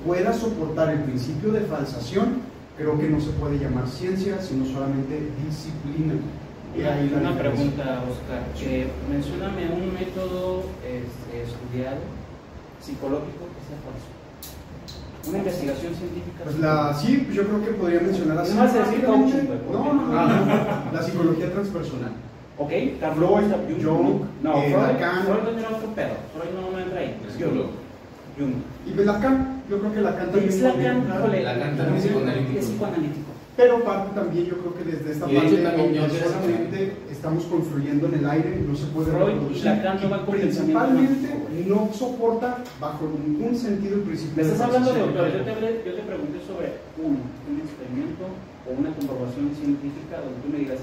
pueda 0.05 0.33
soportar 0.33 0.89
el 0.89 0.99
principio 1.03 1.53
de 1.53 1.61
falsación, 1.61 2.41
creo 2.77 2.99
que 2.99 3.07
no 3.07 3.21
se 3.21 3.29
puede 3.31 3.57
llamar 3.57 3.87
ciencia, 3.87 4.41
sino 4.41 4.65
solamente 4.65 5.29
disciplina. 5.45 6.15
Una 6.77 7.38
pregunta, 7.38 8.03
Oscar. 8.03 8.43
Eh, 8.61 8.88
mencióname 9.10 9.69
un 9.72 9.93
método 9.93 10.64
estudiado 10.84 12.03
psicológico 12.81 13.47
que 13.47 13.61
sea 13.64 13.80
falso. 13.80 14.11
Una 15.30 15.38
investigación 15.39 15.95
científica. 15.95 16.43
Pues 16.43 16.60
la, 16.60 16.93
sí, 16.93 17.23
pues 17.26 17.35
yo 17.35 17.43
creo 17.47 17.65
que 17.65 17.72
podría 17.72 18.02
mencionar 18.02 18.39
así. 18.39 18.53
No 18.53 18.60
vas 18.60 18.76
a 18.76 18.80
decir 18.80 19.02
rápidamente. 19.02 19.31
coaching, 19.31 19.47
güey, 19.47 19.60
No, 19.72 19.93
no, 19.93 20.03
no, 20.03 20.45
no. 20.45 20.91
La 20.91 21.02
psicología 21.02 21.52
transpersonal. 21.52 22.11
Ok, 22.57 22.72
Carl 22.99 23.15
Freud, 23.15 23.52
Jung, 23.68 23.84
Jung, 23.84 24.22
no, 24.43 24.57
eh, 24.61 24.72
Freud, 24.72 24.84
Lacan. 24.84 25.23
Freud 25.23 25.57
era 25.57 25.69
otro 25.69 25.89
pedo. 25.95 26.15
Freud 26.35 26.52
no, 26.56 26.72
no 26.72 26.80
entra 26.80 26.99
ahí. 26.99 27.18
Jung. 27.39 28.53
Y 28.85 28.91
pues 28.91 29.07
Lacan, 29.07 29.64
yo 29.69 29.80
creo 29.80 29.93
que 29.93 30.02
Lacan 30.02 30.31
también. 30.31 30.49
Es 30.49 30.61
Lacan, 30.61 31.07
híjole, 31.07 31.43
Lacan 31.43 31.77
también 31.77 31.97
es 31.97 32.03
psicoanalítico. 32.03 32.60
Es 32.60 32.65
psicoanalítico. 32.65 33.34
Pero 33.56 33.84
parte 33.86 34.11
también, 34.19 34.45
yo 34.48 34.57
creo 34.60 34.76
que 34.76 34.84
desde 34.84 35.11
esta 35.14 35.32
Y 35.32 35.36
parte 35.36 35.57
también 35.64 35.94
que- 35.94 36.19
solamente 36.19 36.91
estamos 37.10 37.45
construyendo 37.45 38.07
en 38.07 38.14
el 38.15 38.30
aire, 38.30 38.61
no 38.68 38.76
se 38.76 38.86
puede 38.88 39.11
reproducir. 39.11 39.64
Lacan 39.64 39.98
no 40.10 40.26
Principalmente 40.26 41.30
no 41.65 41.90
soporta 41.94 42.57
bajo 42.82 43.07
ningún 43.26 43.56
sentido 43.56 43.95
el 43.95 44.02
principio 44.02 44.44
estás 44.44 44.60
hablando 44.60 44.91
de 44.94 45.02
autores. 45.02 45.34
Yo 45.34 45.44
te, 45.44 45.52
hablé- 45.56 45.82
yo 45.86 45.94
te 45.95 46.02
pregunté 46.03 46.38
sobre 46.45 46.68
uno, 46.99 47.15
un 47.48 47.56
experimento 47.64 48.27
o 48.68 48.69
una 48.76 48.91
comprobación 48.91 49.56
científica 49.56 50.19
donde 50.19 50.36
tú 50.44 50.48
me 50.52 50.60
digas 50.60 50.80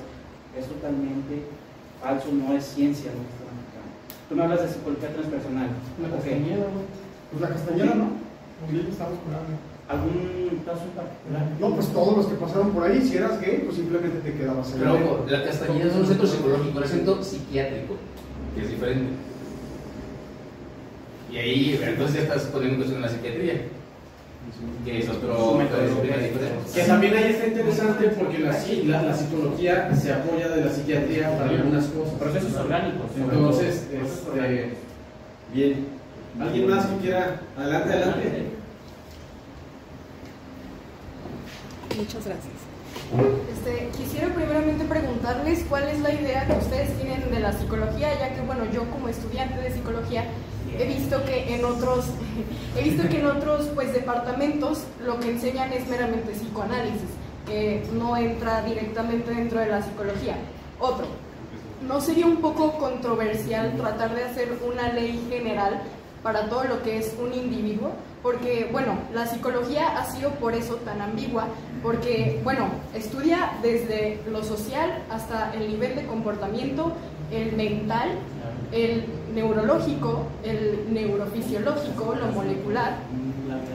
es 0.57 0.65
totalmente 0.67 1.45
falso, 2.01 2.29
no 2.33 2.57
es 2.57 2.65
ciencia 2.65 3.13
lo 3.13 3.21
que 3.21 3.33
están 3.37 3.53
aplicando. 3.53 3.93
Tú 4.29 4.33
me 4.35 4.43
hablas 4.49 4.63
de 4.65 4.69
psicología 4.73 5.13
transpersonal. 5.13 5.69
La 6.01 6.09
Ok. 6.09 6.15
castañeda, 6.25 6.67
¿no? 6.73 6.81
Pues 7.31 7.41
la 7.43 7.49
castañeda, 7.53 7.95
¿no? 8.01 8.09
Sí, 8.65 8.77
estamos 8.89 9.19
curando. 9.21 9.53
¿Algún 9.89 10.63
caso 10.65 10.83
en 10.85 10.91
particular? 10.91 11.47
No, 11.61 11.75
pues 11.75 11.89
todos 11.89 12.17
los 12.17 12.27
que 12.27 12.35
pasaron 12.37 12.71
por 12.71 12.85
ahí, 12.85 13.03
si 13.03 13.17
eras 13.17 13.41
gay, 13.41 13.63
pues 13.65 13.77
simplemente 13.77 14.19
te 14.21 14.37
quedabas 14.39 14.73
en 14.73 14.79
Pero 14.81 14.95
ojo, 14.95 15.27
la 15.29 15.45
Castañeda 15.45 15.91
es 15.91 15.97
un 15.97 16.07
centro 16.07 16.27
psicológico, 16.27 16.81
es 16.81 16.93
un 16.93 16.97
centro 16.97 17.23
psiquiátrico, 17.23 17.95
que 18.55 18.63
es 18.63 18.71
diferente. 18.71 19.13
Y 21.31 21.37
ahí, 21.37 21.81
entonces 21.83 22.17
ya 22.17 22.23
estás 22.23 22.43
poniendo 22.45 22.77
cuestión 22.77 22.97
en 22.97 23.03
la 23.03 23.09
psiquiatría, 23.09 23.55
que 24.85 24.99
es 24.99 25.09
otro. 25.09 25.59
Que 26.75 26.83
también 26.83 27.17
ahí 27.17 27.31
está 27.33 27.47
interesante 27.47 28.09
porque 28.09 28.39
la, 28.39 28.53
la, 28.85 29.03
la 29.03 29.15
psicología 29.15 29.95
se 29.95 30.13
apoya 30.13 30.49
de 30.49 30.65
la 30.65 30.71
psiquiatría 30.71 31.37
para 31.39 31.51
algunas 31.51 31.87
cosas. 31.87 32.15
Procesos 32.15 32.55
orgánicos. 32.55 33.11
Entonces, 33.17 33.89
este, 33.93 34.75
bien. 35.55 35.87
¿Alguien 36.41 36.69
más 36.69 36.87
que 36.87 36.97
quiera? 36.99 37.41
Adelante, 37.59 37.93
adelante. 37.93 38.52
Muchas 41.97 42.25
gracias. 42.25 42.73
Este, 43.53 43.89
quisiera 43.97 44.35
primeramente 44.35 44.85
preguntarles 44.85 45.65
cuál 45.69 45.89
es 45.89 46.01
la 46.01 46.13
idea 46.13 46.47
que 46.47 46.55
ustedes 46.55 46.97
tienen 46.99 47.31
de 47.31 47.41
la 47.41 47.53
psicología, 47.53 48.19
ya 48.19 48.35
que 48.35 48.41
bueno, 48.43 48.65
yo 48.73 48.89
como 48.91 49.09
estudiante 49.09 49.61
de 49.61 49.73
psicología 49.73 50.25
he 50.79 50.87
visto 50.87 51.23
que 51.25 51.55
en 51.55 51.65
otros, 51.65 52.07
he 52.77 52.83
visto 52.83 53.09
que 53.09 53.21
en 53.21 53.27
otros 53.27 53.67
pues 53.75 53.93
departamentos 53.93 54.85
lo 55.05 55.21
que 55.21 55.31
enseñan 55.31 55.73
es 55.73 55.87
meramente 55.89 56.33
psicoanálisis, 56.33 57.11
que 57.47 57.83
no 57.93 58.17
entra 58.17 58.63
directamente 58.63 59.31
dentro 59.35 59.61
de 59.61 59.67
la 59.67 59.83
psicología. 59.83 60.37
Otro, 60.81 61.07
¿no 61.87 62.01
sería 62.01 62.27
un 62.27 62.39
poco 62.39 62.79
controversial 62.79 63.77
tratar 63.77 64.15
de 64.15 64.25
hacer 64.25 64.59
una 64.67 64.89
ley 64.93 65.27
general 65.29 65.83
para 66.23 66.49
todo 66.49 66.65
lo 66.65 66.83
que 66.83 66.99
es 66.99 67.15
un 67.21 67.35
individuo? 67.35 67.91
Porque, 68.23 68.69
bueno, 68.71 68.97
la 69.13 69.27
psicología 69.27 69.99
ha 69.99 70.11
sido 70.11 70.31
por 70.31 70.55
eso 70.55 70.77
tan 70.77 71.03
ambigua, 71.03 71.49
porque, 71.83 72.41
bueno, 72.45 72.69
estudia 72.95 73.53
desde 73.63 74.21
lo 74.31 74.45
social 74.45 75.03
hasta 75.11 75.53
el 75.55 75.69
nivel 75.69 75.97
de 75.97 76.07
comportamiento, 76.07 76.93
el 77.31 77.53
mental, 77.53 78.11
el 78.71 79.05
neurológico, 79.35 80.27
el 80.45 80.87
neurofisiológico, 80.93 82.15
lo 82.15 82.27
molecular. 82.29 82.99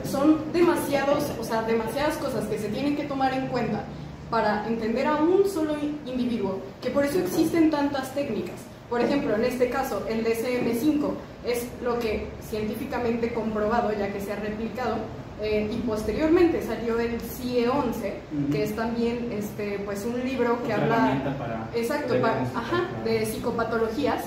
Son 0.04 0.52
demasiados, 0.52 1.24
o 1.38 1.44
sea, 1.44 1.62
demasiadas 1.62 2.16
cosas 2.16 2.46
que 2.46 2.58
se 2.58 2.68
tienen 2.68 2.96
que 2.96 3.04
tomar 3.04 3.32
en 3.34 3.48
cuenta 3.48 3.84
para 4.30 4.66
entender 4.66 5.06
a 5.06 5.16
un 5.16 5.48
solo 5.48 5.74
individuo, 6.06 6.60
que 6.82 6.90
por 6.90 7.04
eso 7.04 7.18
existen 7.18 7.70
tantas 7.70 8.14
técnicas. 8.14 8.56
Por 8.88 9.00
ejemplo, 9.02 9.34
en 9.34 9.44
este 9.44 9.68
caso, 9.68 10.02
el 10.08 10.24
DSM-5 10.24 11.10
es 11.44 11.66
lo 11.82 11.98
que 11.98 12.28
científicamente 12.48 13.34
comprobado, 13.34 13.92
ya 13.92 14.12
que 14.12 14.20
se 14.20 14.32
ha 14.32 14.36
replicado, 14.36 14.96
eh, 15.40 15.70
y 15.72 15.76
posteriormente 15.86 16.62
salió 16.62 16.98
el 16.98 17.20
CIE-11, 17.20 18.50
que 18.50 18.64
es 18.64 18.74
también 18.74 19.30
este, 19.32 19.78
pues 19.84 20.04
un 20.04 20.24
libro 20.24 20.58
que 20.64 20.74
Otra 20.74 20.82
habla 20.82 21.36
para 21.38 21.68
exacto, 21.74 22.14
ajá, 22.14 22.88
de 23.04 23.24
psicopatologías, 23.24 24.24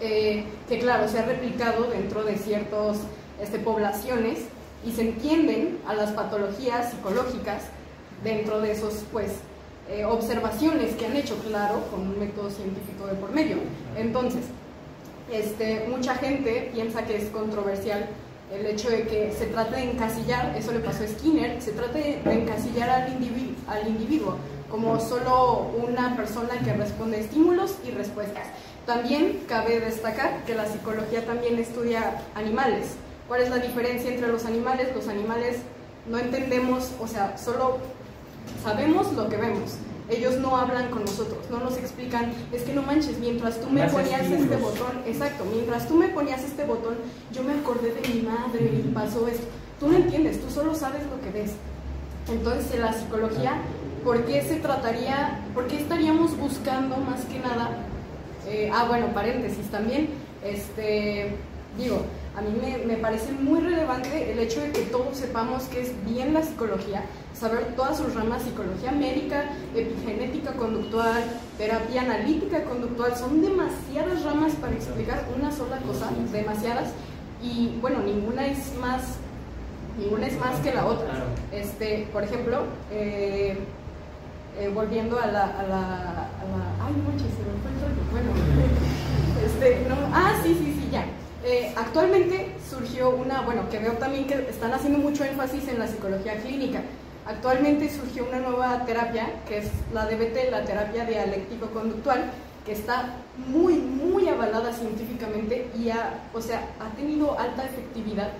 eh, 0.00 0.44
que 0.68 0.78
claro, 0.78 1.06
se 1.08 1.18
ha 1.18 1.26
replicado 1.26 1.84
dentro 1.90 2.24
de 2.24 2.36
ciertas 2.36 2.98
este, 3.42 3.58
poblaciones 3.58 4.38
y 4.86 4.92
se 4.92 5.02
entienden 5.02 5.78
a 5.86 5.94
las 5.94 6.12
patologías 6.12 6.90
psicológicas 6.92 7.64
dentro 8.24 8.60
de 8.60 8.72
esos 8.72 9.04
pues 9.12 9.32
eh, 9.90 10.04
observaciones 10.04 10.94
que 10.94 11.06
han 11.06 11.16
hecho, 11.16 11.36
claro, 11.46 11.82
con 11.90 12.00
un 12.00 12.18
método 12.18 12.50
científico 12.50 13.06
de 13.06 13.14
por 13.14 13.32
medio. 13.32 13.56
Entonces, 13.96 14.44
este, 15.30 15.86
mucha 15.88 16.14
gente 16.14 16.70
piensa 16.72 17.04
que 17.04 17.16
es 17.16 17.28
controversial 17.30 18.08
el 18.52 18.66
hecho 18.66 18.90
de 18.90 19.06
que 19.06 19.32
se 19.32 19.46
trate 19.46 19.76
de 19.76 19.90
encasillar, 19.92 20.54
eso 20.56 20.72
le 20.72 20.78
pasó 20.80 21.04
a 21.04 21.08
Skinner, 21.08 21.60
se 21.60 21.72
trate 21.72 22.20
de 22.24 22.32
encasillar 22.32 22.88
al, 22.90 23.18
al 23.66 23.88
individuo 23.88 24.36
como 24.70 24.98
solo 25.00 25.70
una 25.76 26.16
persona 26.16 26.58
que 26.64 26.72
responde 26.72 27.18
a 27.18 27.20
estímulos 27.20 27.76
y 27.86 27.90
respuestas. 27.90 28.46
También 28.84 29.44
cabe 29.48 29.80
destacar 29.80 30.44
que 30.44 30.54
la 30.54 30.66
psicología 30.66 31.24
también 31.24 31.58
estudia 31.58 32.22
animales. 32.34 32.94
¿Cuál 33.28 33.42
es 33.42 33.50
la 33.50 33.58
diferencia 33.58 34.10
entre 34.12 34.28
los 34.28 34.44
animales? 34.44 34.94
Los 34.94 35.08
animales 35.08 35.58
no 36.08 36.18
entendemos, 36.18 36.92
o 37.00 37.08
sea, 37.08 37.36
solo 37.36 37.78
sabemos 38.62 39.12
lo 39.12 39.28
que 39.28 39.36
vemos. 39.36 39.76
Ellos 40.08 40.36
no 40.36 40.56
hablan 40.56 40.90
con 40.90 41.04
nosotros, 41.04 41.38
no 41.50 41.58
nos 41.58 41.76
explican, 41.76 42.32
es 42.52 42.62
que 42.62 42.72
no 42.72 42.82
manches, 42.82 43.18
mientras 43.18 43.60
tú 43.60 43.68
me 43.70 43.82
Más 43.82 43.92
ponías 43.92 44.22
este 44.22 44.56
botón, 44.56 45.02
exacto, 45.04 45.44
mientras 45.52 45.88
tú 45.88 45.94
me 45.96 46.08
ponías 46.08 46.44
este 46.44 46.64
botón, 46.64 46.94
yo 47.32 47.42
me 47.42 47.54
acordé 47.54 47.92
de 47.92 48.08
mi 48.08 48.22
madre 48.22 48.82
y 48.84 48.90
pasó 48.94 49.26
esto. 49.26 49.46
Tú 49.80 49.88
no 49.88 49.96
entiendes, 49.96 50.40
tú 50.40 50.50
solo 50.50 50.74
sabes 50.74 51.02
lo 51.04 51.20
que 51.20 51.36
ves. 51.36 51.52
Entonces, 52.30 52.72
en 52.72 52.82
la 52.82 52.92
psicología, 52.92 53.58
¿por 54.04 54.24
qué 54.24 54.42
se 54.42 54.56
trataría, 54.56 55.40
por 55.54 55.66
qué 55.66 55.78
estaríamos 55.80 56.36
buscando 56.38 56.96
más 56.98 57.24
que 57.24 57.40
nada? 57.40 57.70
eh, 58.46 58.70
ah, 58.72 58.84
bueno, 58.88 59.08
paréntesis 59.12 59.66
también, 59.70 60.08
este, 60.44 61.32
digo, 61.76 62.02
a 62.36 62.42
mí 62.42 62.50
me, 62.60 62.78
me 62.84 62.96
parece 63.00 63.32
muy 63.32 63.60
relevante 63.60 64.30
el 64.32 64.38
hecho 64.38 64.60
de 64.60 64.70
que 64.70 64.82
todos 64.82 65.16
sepamos 65.16 65.64
qué 65.64 65.80
es 65.82 65.92
bien 66.04 66.34
la 66.34 66.42
psicología, 66.42 67.02
saber 67.34 67.74
todas 67.76 67.96
sus 67.98 68.14
ramas, 68.14 68.42
psicología 68.42 68.92
médica, 68.92 69.44
epigenética 69.74 70.52
conductual, 70.52 71.24
terapia 71.56 72.02
analítica 72.02 72.64
conductual, 72.64 73.16
son 73.16 73.40
demasiadas 73.40 74.22
ramas 74.22 74.52
para 74.54 74.74
explicar 74.74 75.24
una 75.36 75.50
sola 75.50 75.78
cosa, 75.78 76.10
demasiadas, 76.32 76.90
y 77.42 77.76
bueno, 77.80 78.00
ninguna 78.02 78.46
es 78.46 78.74
más, 78.80 79.02
ninguna 79.98 80.26
es 80.26 80.38
más 80.38 80.56
que 80.60 80.74
la 80.74 80.84
otra. 80.86 81.08
Este, 81.52 82.06
por 82.12 82.22
ejemplo, 82.22 82.64
eh, 82.90 83.56
eh, 84.58 84.70
volviendo 84.74 85.18
a 85.18 85.26
la, 85.26 85.44
a 85.44 85.62
la, 85.62 85.78
a 85.78 86.44
la- 86.44 86.84
ay 86.86 86.92
manches, 87.06 87.28
se 87.32 87.44
me 87.44 87.56
fue 87.62 87.70
el 87.70 87.80
rollo. 87.80 88.10
bueno, 88.10 88.30
este, 89.46 89.86
no, 89.88 89.96
ah, 90.14 90.32
sí, 90.42 90.54
sí, 90.54 90.78
sí, 90.80 90.88
ya. 90.90 91.04
Eh, 91.48 91.72
actualmente 91.76 92.48
surgió 92.68 93.10
una, 93.10 93.42
bueno, 93.42 93.70
que 93.70 93.78
veo 93.78 93.92
también 93.92 94.26
que 94.26 94.34
están 94.50 94.72
haciendo 94.72 94.98
mucho 94.98 95.22
énfasis 95.22 95.68
en 95.68 95.78
la 95.78 95.86
psicología 95.86 96.34
clínica. 96.40 96.80
Actualmente 97.24 97.88
surgió 97.88 98.26
una 98.28 98.40
nueva 98.40 98.84
terapia, 98.84 99.28
que 99.46 99.58
es 99.58 99.70
la 99.94 100.06
DBT, 100.06 100.50
la 100.50 100.64
terapia 100.64 101.04
dialéctico-conductual, 101.04 102.32
que 102.64 102.72
está 102.72 103.14
muy, 103.48 103.74
muy 103.74 104.28
avalada 104.28 104.72
científicamente 104.72 105.68
y 105.78 105.90
ha, 105.90 106.18
o 106.34 106.40
sea, 106.40 106.68
ha 106.80 106.96
tenido 106.96 107.38
alta 107.38 107.64
efectividad 107.64 108.30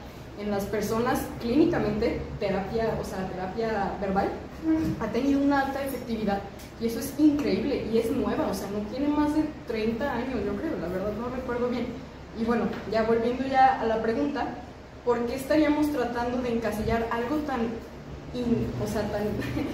en 0.41 0.51
las 0.51 0.65
personas 0.65 1.21
clínicamente, 1.41 2.21
terapia, 2.41 2.99
o 3.01 3.05
sea, 3.05 3.29
terapia 3.29 3.93
verbal, 4.01 4.31
ha 5.01 5.07
tenido 5.13 5.41
una 5.41 5.61
alta 5.61 5.85
efectividad 5.85 6.41
y 6.81 6.87
eso 6.87 6.99
es 6.99 7.15
increíble 7.19 7.87
y 7.93 7.99
es 7.99 8.11
nueva, 8.11 8.49
o 8.49 8.55
sea, 8.55 8.69
no 8.73 8.81
tiene 8.91 9.07
más 9.07 9.33
de 9.33 9.45
30 9.69 10.13
años, 10.13 10.41
yo 10.45 10.57
creo, 10.57 10.77
la 10.81 10.89
verdad 10.89 11.13
no 11.13 11.29
recuerdo 11.29 11.69
bien. 11.69 11.87
Y 12.41 12.45
bueno, 12.45 12.65
ya 12.93 13.03
volviendo 13.05 13.45
ya 13.47 13.81
a 13.81 13.85
la 13.87 14.03
pregunta, 14.03 14.47
¿por 15.05 15.21
qué 15.27 15.37
estaríamos 15.37 15.91
tratando 15.93 16.43
de 16.43 16.53
encasillar 16.53 17.07
algo 17.11 17.37
tan, 17.47 17.61
in- 18.35 18.67
o 18.83 18.87
sea, 18.87 19.03
tan 19.11 19.23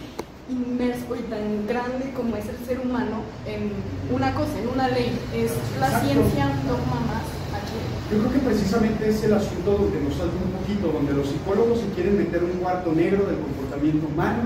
inmerso 0.51 1.17
y 1.17 1.23
tan 1.31 1.67
grande 1.67 2.13
como 2.15 2.37
es 2.37 2.45
el 2.49 2.59
ser 2.67 2.81
humano 2.81 3.23
en 3.47 3.73
una 4.15 4.33
cosa, 4.35 4.59
en 4.63 4.69
una 4.69 4.89
ley? 4.89 5.19
Es 5.35 5.53
la 5.81 5.87
Exacto. 5.87 6.07
ciencia 6.13 6.47
dogma 6.69 7.01
más 7.11 7.27
aquí. 7.59 7.79
Yo 8.13 8.19
creo 8.19 8.33
que 8.33 8.39
precisamente 8.47 9.09
es 9.09 9.25
el 9.25 9.33
asunto 9.35 9.73
donde 9.73 10.01
nos 10.01 10.15
salta 10.15 10.37
un 10.45 10.53
poquito, 10.61 10.93
donde 10.93 11.13
los 11.15 11.27
psicólogos 11.29 11.81
se 11.81 11.87
quieren 11.95 12.19
meter 12.19 12.45
un 12.45 12.61
cuarto 12.63 12.93
negro 12.93 13.25
del 13.27 13.39
comportamiento 13.39 14.07
humano, 14.07 14.43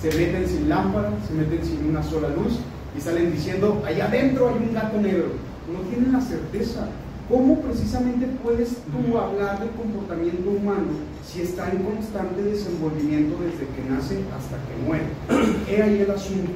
se 0.00 0.08
meten 0.14 0.46
sin 0.46 0.68
lámpara, 0.68 1.10
se 1.26 1.32
meten 1.34 1.64
sin 1.64 1.86
una 1.88 2.02
sola 2.02 2.28
luz 2.28 2.58
y 2.96 3.00
salen 3.00 3.32
diciendo, 3.32 3.82
allá 3.86 4.04
adentro 4.06 4.48
hay 4.50 4.54
un 4.68 4.74
gato 4.74 5.00
negro. 5.00 5.28
No 5.72 5.80
tienen 5.88 6.12
la 6.12 6.20
certeza. 6.20 6.86
¿Cómo 7.28 7.60
precisamente 7.60 8.24
puedes 8.40 8.76
tú 8.86 9.18
hablar 9.18 9.58
del 9.58 9.70
comportamiento 9.70 10.48
humano 10.48 10.92
si 11.26 11.42
está 11.42 11.72
en 11.72 11.82
constante 11.82 12.40
desenvolvimiento 12.40 13.36
desde 13.42 13.66
que 13.74 13.90
nace 13.90 14.20
hasta 14.30 14.56
que 14.62 14.76
muere? 14.86 15.06
He 15.68 15.82
ahí 15.82 16.02
el 16.02 16.10
asunto. 16.12 16.52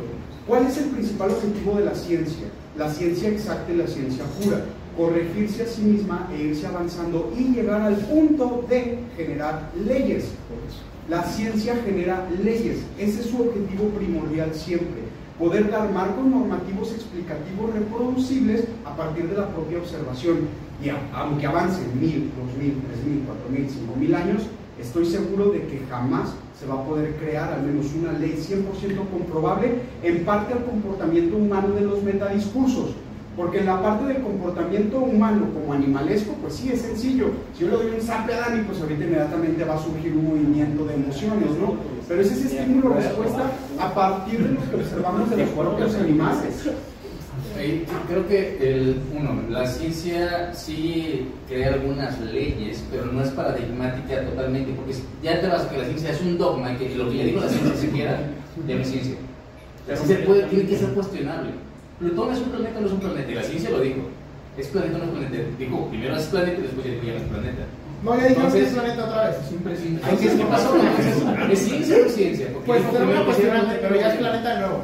¿Cuál 0.47 0.66
es 0.66 0.78
el 0.78 0.90
principal 0.90 1.30
objetivo 1.30 1.74
de 1.74 1.86
la 1.86 1.94
ciencia? 1.97 2.47
La 2.78 2.88
ciencia 2.88 3.30
exacta 3.30 3.72
y 3.72 3.78
la 3.78 3.88
ciencia 3.88 4.24
pura. 4.40 4.64
Corregirse 4.97 5.64
a 5.64 5.66
sí 5.66 5.82
misma 5.82 6.28
e 6.32 6.40
irse 6.40 6.64
avanzando 6.68 7.32
y 7.36 7.52
llegar 7.52 7.80
al 7.80 7.97
punto 7.97 8.64
de 8.68 9.01
generar 9.16 9.70
leyes. 9.84 10.26
La 11.09 11.24
ciencia 11.24 11.74
genera 11.84 12.28
leyes. 12.44 12.78
Ese 12.97 13.22
es 13.22 13.26
su 13.26 13.42
objetivo 13.42 13.88
primordial 13.88 14.55
siempre. 14.55 15.10
Poder 15.40 15.70
dar 15.70 15.90
marcos 15.90 16.26
normativos 16.26 16.92
explicativos 16.92 17.72
reproducibles 17.72 18.64
a 18.84 18.94
partir 18.94 19.26
de 19.26 19.38
la 19.38 19.48
propia 19.48 19.78
observación. 19.78 20.40
Y 20.84 20.90
aunque 21.14 21.46
avancen 21.46 21.98
mil, 21.98 22.30
dos 22.36 22.62
mil, 22.62 22.76
tres 22.86 23.02
mil, 23.06 23.24
cuatro 23.24 23.48
mil, 23.48 23.66
cinco 23.66 23.96
mil 23.96 24.14
años, 24.14 24.42
estoy 24.78 25.06
seguro 25.06 25.50
de 25.50 25.62
que 25.62 25.80
jamás 25.88 26.34
se 26.60 26.66
va 26.66 26.74
a 26.74 26.84
poder 26.84 27.14
crear 27.16 27.54
al 27.54 27.62
menos 27.62 27.86
una 27.94 28.12
ley 28.12 28.36
100% 28.36 29.08
comprobable 29.10 29.76
en 30.02 30.26
parte 30.26 30.52
al 30.52 30.66
comportamiento 30.66 31.38
humano 31.38 31.74
de 31.74 31.86
los 31.86 32.02
metadiscursos. 32.02 32.90
Porque 33.34 33.60
en 33.60 33.66
la 33.66 33.80
parte 33.80 34.04
del 34.12 34.20
comportamiento 34.20 34.98
humano 34.98 35.46
como 35.54 35.72
animalesco, 35.72 36.34
pues 36.42 36.56
sí, 36.56 36.68
es 36.70 36.82
sencillo. 36.82 37.28
Si 37.54 37.64
yo 37.64 37.70
le 37.70 37.76
doy 37.76 37.94
un 37.94 38.02
zape 38.02 38.34
a 38.34 38.40
Dani, 38.40 38.64
pues 38.64 38.78
ahorita 38.82 39.04
inmediatamente 39.04 39.64
va 39.64 39.76
a 39.76 39.78
surgir 39.78 40.14
un 40.14 40.26
movimiento 40.26 40.84
de 40.84 40.96
emociones, 40.96 41.48
¿no? 41.58 41.99
Pero 42.11 42.23
es 42.23 42.32
ese 42.32 42.59
estímulo-respuesta 42.59 43.53
a 43.78 43.95
partir 43.95 44.43
de 44.43 44.55
lo 44.55 44.69
que 44.69 44.82
observamos 44.82 45.31
de 45.31 45.37
los 45.37 45.51
propios 45.51 45.95
animales. 45.95 46.69
Ahí 47.57 47.87
creo 48.09 48.27
que 48.27 48.59
el 48.61 49.01
uno, 49.16 49.43
la 49.49 49.65
ciencia 49.65 50.53
sí 50.53 51.28
crea 51.49 51.74
algunas 51.74 52.20
leyes, 52.20 52.82
pero 52.91 53.05
no 53.05 53.23
es 53.23 53.31
paradigmática 53.31 54.24
totalmente, 54.24 54.73
porque 54.73 54.95
ya 55.23 55.41
te 55.41 55.47
vas 55.47 55.62
a 55.62 55.70
que 55.70 55.78
la 55.78 55.85
ciencia 55.85 56.11
es 56.11 56.20
un 56.20 56.37
dogma, 56.37 56.77
que 56.77 56.93
lo 56.97 57.09
que 57.11 57.19
ya 57.19 57.24
digo 57.27 57.43
la 57.43 57.49
ciencia 57.49 57.77
siquiera, 57.77 58.19
ya 58.66 58.74
no 58.74 58.81
es 58.81 58.89
ciencia. 58.89 59.15
La 59.87 59.97
ciencia 59.97 60.27
puede, 60.27 60.43
tiene 60.49 60.66
que 60.66 60.78
ser 60.78 60.89
cuestionable. 60.89 61.53
Plutón 62.01 62.32
es 62.32 62.41
un 62.41 62.49
planeta 62.49 62.78
o 62.78 62.81
no 62.81 62.87
es 62.89 62.93
un 62.93 63.01
planeta, 63.01 63.31
y 63.31 63.35
la 63.37 63.43
ciencia 63.45 63.70
lo 63.70 63.81
dijo. 63.82 64.01
Es 64.59 64.66
planeta 64.66 64.97
o 64.97 64.99
no 64.99 65.05
es 65.05 65.11
planeta. 65.11 65.49
Dijo, 65.61 65.87
primero 65.87 66.16
es 66.16 66.24
planeta 66.24 66.59
y 66.59 66.62
después 66.62 66.87
ya 66.87 67.12
no 67.12 67.19
es 67.19 67.28
planeta. 67.28 67.62
No, 68.02 68.18
ya 68.18 68.28
dijimos 68.28 68.52
que 68.55 68.62
es 68.62 68.72
planeta 68.72 69.05
otra 69.05 69.28
vez. 69.28 69.36
Es 69.47 69.52
imprescindible. 69.52 70.02
Entonces, 70.05 70.32
¿qué 70.40 70.44
pasó? 70.47 70.74
¿Es 71.52 71.59
ciencia 71.59 71.97
o 71.97 71.98
no 72.01 72.06
es 72.06 72.14
ciencia? 72.14 72.47
Porque 72.52 72.66
Pues 72.66 72.82
una 73.02 73.24
cuestionante, 73.24 73.78
pero 73.82 73.94
ya 73.97 74.09
es 74.12 74.16
planeta. 74.18 74.40
planeta 74.43 74.60
nuevo. 74.60 74.81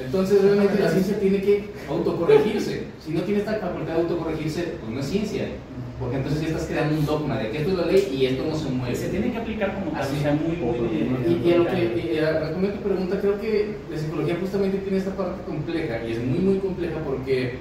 Entonces 0.00 0.42
realmente 0.42 0.78
la 0.82 0.90
ciencia 0.90 1.18
tiene 1.18 1.40
que 1.40 1.64
autocorregirse. 1.88 2.84
Si 3.04 3.10
no 3.12 3.22
tiene 3.22 3.40
esta 3.40 3.54
facultad 3.54 3.94
de 3.94 4.00
autocorregirse, 4.02 4.62
pues 4.80 4.92
no 4.92 5.00
es 5.00 5.06
ciencia. 5.06 5.46
Porque 5.98 6.16
entonces 6.16 6.40
ya 6.42 6.48
estás 6.48 6.66
creando 6.66 6.96
un 6.96 7.04
dogma 7.06 7.38
de 7.38 7.50
que 7.50 7.58
esto 7.58 7.70
es 7.72 7.76
la 7.78 7.86
ley 7.86 8.08
y 8.16 8.26
esto 8.26 8.44
no 8.48 8.54
se 8.56 8.68
mueve. 8.70 8.94
Se 8.94 9.08
tiene 9.08 9.32
que 9.32 9.38
aplicar 9.38 9.74
como 9.74 9.90
tal, 9.90 10.02
Así. 10.02 10.16
o 10.18 10.20
sea, 10.22 10.32
muy, 10.34 10.56
muy... 10.56 10.76
Y, 11.26 11.48
y 11.48 11.52
a 11.52 11.56
lo 11.58 11.66
que, 11.66 12.12
y 12.14 12.18
a- 12.18 12.38
respondiendo 12.38 12.68
a 12.68 12.80
tu 12.82 12.88
pregunta, 12.88 13.20
creo 13.20 13.40
que 13.40 13.74
la 13.90 13.98
psicología 13.98 14.36
justamente 14.40 14.78
tiene 14.78 14.98
esta 14.98 15.10
parte 15.16 15.42
compleja 15.44 16.04
y 16.06 16.12
es 16.12 16.18
muy, 16.22 16.38
muy 16.38 16.58
compleja 16.58 16.98
porque 17.04 17.54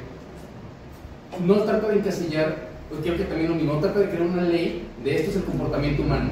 no 1.44 1.56
trata 1.64 1.88
de 1.88 1.96
encasillar, 1.96 2.68
pues 2.90 3.02
creo 3.02 3.18
que 3.18 3.24
también 3.24 3.50
lo 3.50 3.56
mismo, 3.56 3.74
no 3.74 3.80
trata 3.80 4.00
de 4.02 4.10
crear 4.10 4.22
una 4.22 4.44
ley 4.44 4.84
de 5.04 5.16
esto 5.16 5.32
es 5.32 5.38
el 5.38 5.44
comportamiento 5.44 6.04
humano. 6.04 6.30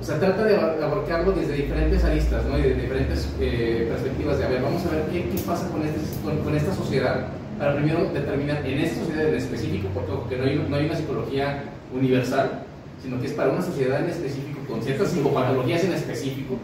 O 0.00 0.04
sea, 0.04 0.18
trata 0.18 0.44
de 0.44 0.56
abar- 0.56 0.82
abarcarlo 0.82 1.32
desde 1.32 1.54
diferentes 1.54 2.04
aristas, 2.04 2.44
¿no? 2.44 2.58
Y 2.58 2.62
de 2.62 2.74
diferentes 2.74 3.28
eh, 3.40 3.86
perspectivas 3.90 4.38
de, 4.38 4.44
a 4.44 4.48
ver, 4.48 4.62
vamos 4.62 4.84
a 4.84 4.90
ver 4.90 5.04
qué, 5.10 5.30
qué 5.30 5.38
pasa 5.46 5.68
con, 5.70 5.82
este, 5.82 6.00
con, 6.22 6.54
esta 6.54 6.74
sociedad 6.74 7.28
para 7.58 7.74
primero 7.76 8.10
determinar 8.12 8.66
en 8.66 8.78
esta 8.80 9.00
sociedad 9.00 9.28
en 9.28 9.34
específico, 9.34 9.88
porque 9.94 10.36
no 10.36 10.44
hay, 10.44 10.66
no 10.68 10.76
hay 10.76 10.86
una 10.86 10.96
psicología 10.96 11.64
universal, 11.94 12.64
sino 13.02 13.20
que 13.20 13.26
es 13.28 13.32
para 13.32 13.50
una 13.50 13.62
sociedad 13.62 14.00
en 14.00 14.10
específico, 14.10 14.60
con 14.68 14.82
ciertas 14.82 15.08
psicopatologías 15.08 15.84
en 15.84 15.92
específico, 15.92 16.56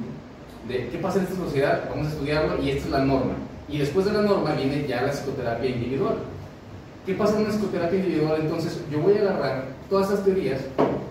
de 0.69 0.89
qué 0.89 0.99
pasa 0.99 1.19
en 1.19 1.25
esta 1.25 1.37
sociedad, 1.37 1.85
vamos 1.89 2.09
a 2.09 2.11
estudiarlo 2.11 2.63
y 2.63 2.71
esta 2.71 2.85
es 2.87 2.91
la 2.91 3.05
norma. 3.05 3.35
Y 3.69 3.79
después 3.79 4.05
de 4.05 4.13
la 4.13 4.23
norma 4.23 4.53
viene 4.55 4.85
ya 4.87 5.03
la 5.03 5.13
psicoterapia 5.13 5.71
individual. 5.71 6.17
¿Qué 7.07 7.15
pasa 7.15 7.37
en 7.37 7.47
una 7.47 7.55
psicoterapia 7.55 7.99
individual? 8.01 8.41
Entonces, 8.41 8.81
yo 8.91 8.99
voy 8.99 9.15
a 9.17 9.21
agarrar 9.21 9.65
todas 9.91 10.11
esas 10.11 10.25
teorías 10.25 10.61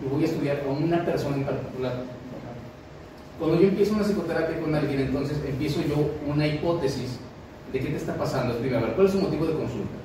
y 0.04 0.10
voy 0.10 0.24
a 0.24 0.26
estudiar 0.26 0.64
con 0.64 0.82
una 0.82 1.06
persona 1.06 1.36
en 1.36 1.44
particular. 1.44 1.94
Cuando 3.38 3.60
yo 3.60 3.68
empiezo 3.68 3.94
una 3.94 4.04
psicoterapia 4.04 4.60
con 4.60 4.74
alguien, 4.74 5.02
entonces 5.02 5.38
empiezo 5.48 5.82
yo 5.82 6.10
una 6.28 6.48
hipótesis 6.48 7.20
de 7.72 7.80
qué 7.80 7.88
te 7.88 7.98
está 7.98 8.16
pasando. 8.16 8.54
Es 8.54 8.60
primero, 8.60 8.80
a 8.80 8.88
ver, 8.88 8.96
¿cuál 8.96 9.08
es 9.08 9.14
su 9.14 9.20
motivo 9.20 9.46
de 9.46 9.54
consulta? 9.54 9.96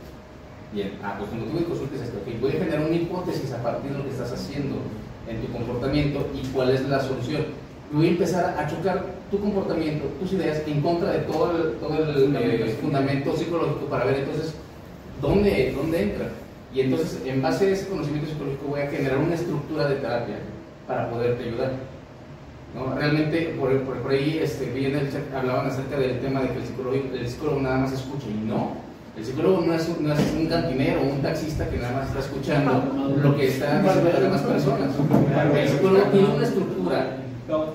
Bien, 0.72 0.92
ah, 1.02 1.14
pues 1.18 1.30
tu 1.30 1.36
motivo 1.36 1.58
de 1.60 1.64
consulta 1.64 1.96
es 1.96 2.02
esto. 2.02 2.18
ok, 2.18 2.40
Voy 2.40 2.50
a 2.50 2.54
generar 2.54 2.80
una 2.80 2.96
hipótesis 2.96 3.52
a 3.52 3.62
partir 3.62 3.92
de 3.92 3.98
lo 3.98 4.04
que 4.04 4.10
estás 4.10 4.32
haciendo 4.32 4.76
en 5.28 5.40
tu 5.40 5.52
comportamiento 5.52 6.28
y 6.34 6.46
cuál 6.48 6.70
es 6.70 6.86
la 6.88 7.00
solución. 7.00 7.42
Voy 7.92 8.06
a 8.06 8.10
empezar 8.10 8.58
a 8.58 8.66
chocar 8.66 9.04
tu 9.30 9.38
comportamiento, 9.38 10.06
tus 10.20 10.32
ideas 10.32 10.62
en 10.66 10.80
contra 10.80 11.12
de 11.12 11.18
todo 11.20 11.56
el, 11.56 11.74
todo 11.78 11.96
el 12.02 12.36
eh, 12.36 12.76
fundamento 12.80 13.36
psicológico 13.36 13.86
para 13.86 14.04
ver 14.04 14.18
entonces 14.18 14.54
dónde, 15.20 15.72
dónde 15.76 16.02
entra. 16.02 16.28
Y 16.74 16.80
entonces, 16.80 17.22
en 17.24 17.40
base 17.40 17.68
a 17.68 17.70
ese 17.70 17.88
conocimiento 17.88 18.28
psicológico, 18.28 18.66
voy 18.66 18.80
a 18.80 18.90
generar 18.90 19.18
una 19.18 19.36
estructura 19.36 19.86
de 19.86 19.94
terapia 19.96 20.36
para 20.88 21.08
poderte 21.08 21.44
ayudar. 21.44 21.72
¿no? 22.74 22.96
Realmente, 22.96 23.54
por, 23.58 23.80
por, 23.82 23.98
por 23.98 24.10
ahí 24.10 24.40
este, 24.42 24.66
vi 24.72 24.86
en 24.86 24.96
el 24.96 25.12
chat, 25.12 25.22
hablaban 25.32 25.68
acerca 25.68 25.96
del 25.96 26.18
tema 26.18 26.42
de 26.42 26.48
que 26.48 26.58
el 26.58 26.64
psicólogo, 26.64 26.96
el 26.96 27.28
psicólogo 27.28 27.60
nada 27.60 27.78
más 27.78 27.92
escucha. 27.92 28.26
Y 28.26 28.44
no, 28.44 28.72
el 29.16 29.24
psicólogo 29.24 29.60
no 29.60 29.74
es, 29.74 29.88
no 30.00 30.12
un 30.12 30.46
cantinero 30.48 31.02
o 31.02 31.04
un 31.04 31.22
taxista 31.22 31.68
que 31.70 31.76
nada 31.76 31.92
más 31.92 32.08
está 32.08 32.18
escuchando 32.18 32.72
lo 33.22 33.36
que 33.36 33.46
están 33.46 33.84
diciendo 33.84 34.10
las 34.10 34.22
demás 34.22 34.42
personas. 34.42 34.90
El 35.54 35.68
psicólogo 35.68 36.06
tiene 36.06 36.28
una 36.34 36.44
estructura 36.44 37.16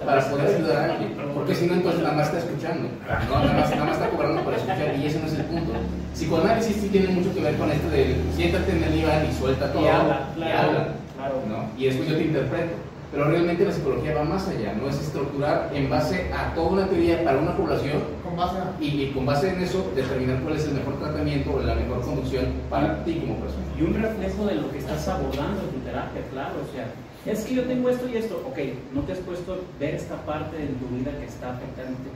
para 0.06 0.30
poder 0.30 0.56
ayudar 0.58 0.78
a 0.78 0.94
alguien. 0.94 1.16
Porque 1.40 1.56
si 1.56 1.68
no, 1.68 1.74
entonces 1.76 2.02
nada 2.04 2.16
más 2.16 2.28
está 2.28 2.40
escuchando. 2.40 2.90
No, 3.30 3.40
nada 3.40 3.54
más, 3.54 3.70
nada 3.72 3.86
más 3.86 3.96
está 3.96 4.10
cobrando 4.10 4.44
por 4.44 4.54
escuchar 4.54 4.94
y 5.00 5.06
ese 5.06 5.20
no 5.20 5.26
es 5.26 5.34
el 5.36 5.46
punto. 5.46 5.72
Psicoanálisis 6.14 6.76
sí 6.76 6.90
tiene 6.90 7.08
mucho 7.08 7.34
que 7.34 7.40
ver 7.40 7.56
con 7.56 7.72
esto 7.72 7.90
de 7.90 8.18
siéntate 8.36 8.72
en 8.74 8.84
el 8.84 8.94
diván 8.94 9.26
y 9.26 9.34
suelta 9.40 9.72
todo. 9.72 9.86
Y 9.86 9.88
habla, 9.88 10.28
y 10.36 10.40
claro, 10.42 10.68
habla, 10.68 10.88
claro. 11.16 11.36
¿no? 11.48 11.80
Y 11.80 11.86
después 11.86 12.10
yo 12.10 12.18
te 12.18 12.24
interpreto. 12.24 12.74
Pero 13.12 13.24
realmente 13.24 13.66
la 13.66 13.72
psicología 13.72 14.14
va 14.14 14.24
más 14.24 14.48
allá, 14.50 14.74
no 14.74 14.88
es 14.88 15.00
estructurar 15.00 15.72
en 15.74 15.90
base 15.90 16.30
a 16.32 16.54
toda 16.54 16.70
una 16.70 16.88
teoría 16.88 17.24
para 17.24 17.40
una 17.40 17.58
población 17.58 18.04
Con 18.24 18.36
base 18.36 18.58
a... 18.60 18.72
y, 18.80 19.02
y 19.02 19.12
con 19.12 19.26
base 19.26 19.50
en 19.50 19.64
eso 19.64 19.92
determinar 19.96 20.42
cuál 20.42 20.58
es 20.58 20.66
el 20.66 20.74
mejor 20.74 21.00
tratamiento 21.00 21.54
o 21.56 21.60
la 21.64 21.74
mejor 21.74 22.02
conducción 22.02 22.46
para 22.70 23.04
ti 23.06 23.16
como 23.16 23.38
persona. 23.38 23.64
Y 23.80 23.82
un 23.82 23.96
reflejo 23.96 24.46
de 24.46 24.56
lo 24.56 24.70
que 24.70 24.78
estás 24.78 25.08
abordando 25.08 25.62
en 25.62 25.70
tu 25.70 25.80
terapia, 25.80 26.22
claro. 26.32 26.54
O 26.62 26.76
sea, 26.76 26.86
es 27.26 27.44
que 27.44 27.56
yo 27.56 27.64
tengo 27.64 27.90
esto 27.90 28.08
y 28.08 28.18
esto. 28.18 28.44
Ok, 28.48 28.58
no 28.94 29.02
te 29.02 29.14
has 29.14 29.20
puesto 29.20 29.54
a 29.54 29.58
ver 29.80 29.96
esta 29.96 30.16
parte 30.26 30.58
de 30.58 30.68
tu 30.68 30.88
vida 30.96 31.12
que 31.20 31.26
está 31.26 31.54
afectándote. 31.56 32.10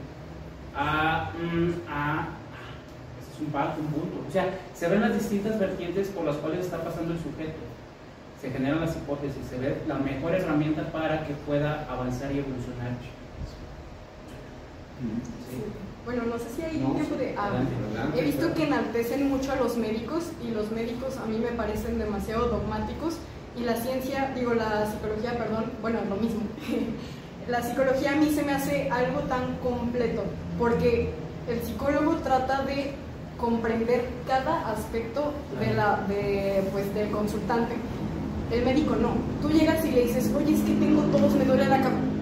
Ah, 0.74 1.30
mm, 1.38 1.70
ah, 1.88 2.28
ah, 2.28 2.28
ese 3.20 3.32
es 3.34 3.40
un 3.40 3.46
parte, 3.52 3.80
un 3.80 3.86
punto. 3.88 4.24
O 4.28 4.32
sea, 4.32 4.58
se 4.74 4.88
ven 4.88 5.00
las 5.02 5.14
distintas 5.14 5.58
vertientes 5.58 6.08
por 6.08 6.24
las 6.24 6.36
cuales 6.36 6.64
está 6.64 6.82
pasando 6.82 7.12
el 7.12 7.18
sujeto. 7.18 7.58
Se 8.40 8.50
generan 8.50 8.80
las 8.80 8.96
hipótesis, 8.96 9.40
se 9.48 9.58
ve 9.58 9.76
la 9.86 9.94
mejor 9.94 10.34
herramienta 10.34 10.90
para 10.92 11.26
que 11.26 11.34
pueda 11.46 11.86
avanzar 11.90 12.30
y 12.32 12.38
evolucionar. 12.38 12.90
Sí. 15.00 15.62
Bueno, 16.04 16.24
no 16.24 16.38
sé 16.38 16.44
si 16.54 16.62
hay 16.62 16.78
No, 16.78 16.92
tiempo 16.92 17.16
de... 17.16 17.34
ah, 17.36 17.46
adelante, 17.46 17.72
adelante, 17.88 18.20
he 18.20 18.24
visto 18.24 18.54
que 18.54 18.64
enaltecen 18.64 19.28
mucho 19.28 19.52
a 19.52 19.56
los 19.56 19.76
médicos 19.76 20.24
y 20.46 20.50
los 20.50 20.70
médicos 20.70 21.16
a 21.16 21.24
mí 21.26 21.38
me 21.38 21.52
parecen 21.52 21.98
demasiado 21.98 22.48
dogmáticos 22.48 23.16
y 23.56 23.62
la 23.62 23.76
ciencia, 23.76 24.32
digo 24.34 24.54
la 24.54 24.86
psicología, 24.90 25.36
perdón, 25.38 25.64
bueno, 25.80 25.98
lo 26.08 26.16
mismo. 26.16 26.40
la 27.48 27.62
psicología 27.62 28.12
a 28.12 28.16
mí 28.16 28.30
se 28.34 28.42
me 28.42 28.52
hace 28.52 28.88
algo 28.90 29.20
tan 29.20 29.56
completo 29.56 30.24
porque 30.58 31.10
el 31.48 31.60
psicólogo 31.62 32.14
trata 32.16 32.62
de 32.62 32.92
comprender 33.38 34.08
cada 34.26 34.70
aspecto 34.70 35.32
de 35.60 35.74
la, 35.74 36.04
de, 36.08 36.64
pues, 36.72 36.92
del 36.94 37.10
consultante. 37.10 37.74
El 38.50 38.64
médico 38.64 38.96
no. 38.96 39.14
Tú 39.42 39.50
llegas 39.50 39.84
y 39.84 39.90
le 39.90 40.04
dices, 40.04 40.30
oye, 40.36 40.54
es 40.54 40.60
que 40.60 40.74
tengo 40.74 41.02
todos, 41.04 41.34
me 41.34 41.44
duele 41.44 41.66
la 41.66 41.80
cabeza 41.80 42.13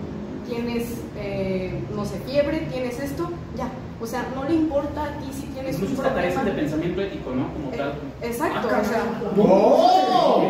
tienes, 0.53 0.85
eh, 1.17 1.73
no 1.95 2.05
sé, 2.05 2.19
fiebre, 2.27 2.67
tienes 2.71 2.99
esto, 3.01 3.31
ya. 3.57 3.69
O 4.01 4.07
sea, 4.07 4.27
no 4.35 4.45
le 4.45 4.55
importa 4.55 5.05
a 5.05 5.09
ti 5.19 5.31
si 5.33 5.47
tienes 5.47 5.77
un 5.77 5.83
Incluso 5.85 6.03
hasta 6.03 6.15
problema. 6.15 6.43
de 6.45 6.51
pensamiento 6.53 7.01
ético, 7.03 7.31
¿no? 7.31 7.53
Como 7.53 7.71
Eh, 7.73 7.77
tal. 7.77 7.93
Exacto, 8.21 8.69
Ah, 8.73 8.81
o 8.81 8.85
sea, 8.85 9.03
¡Oh! 9.39 10.43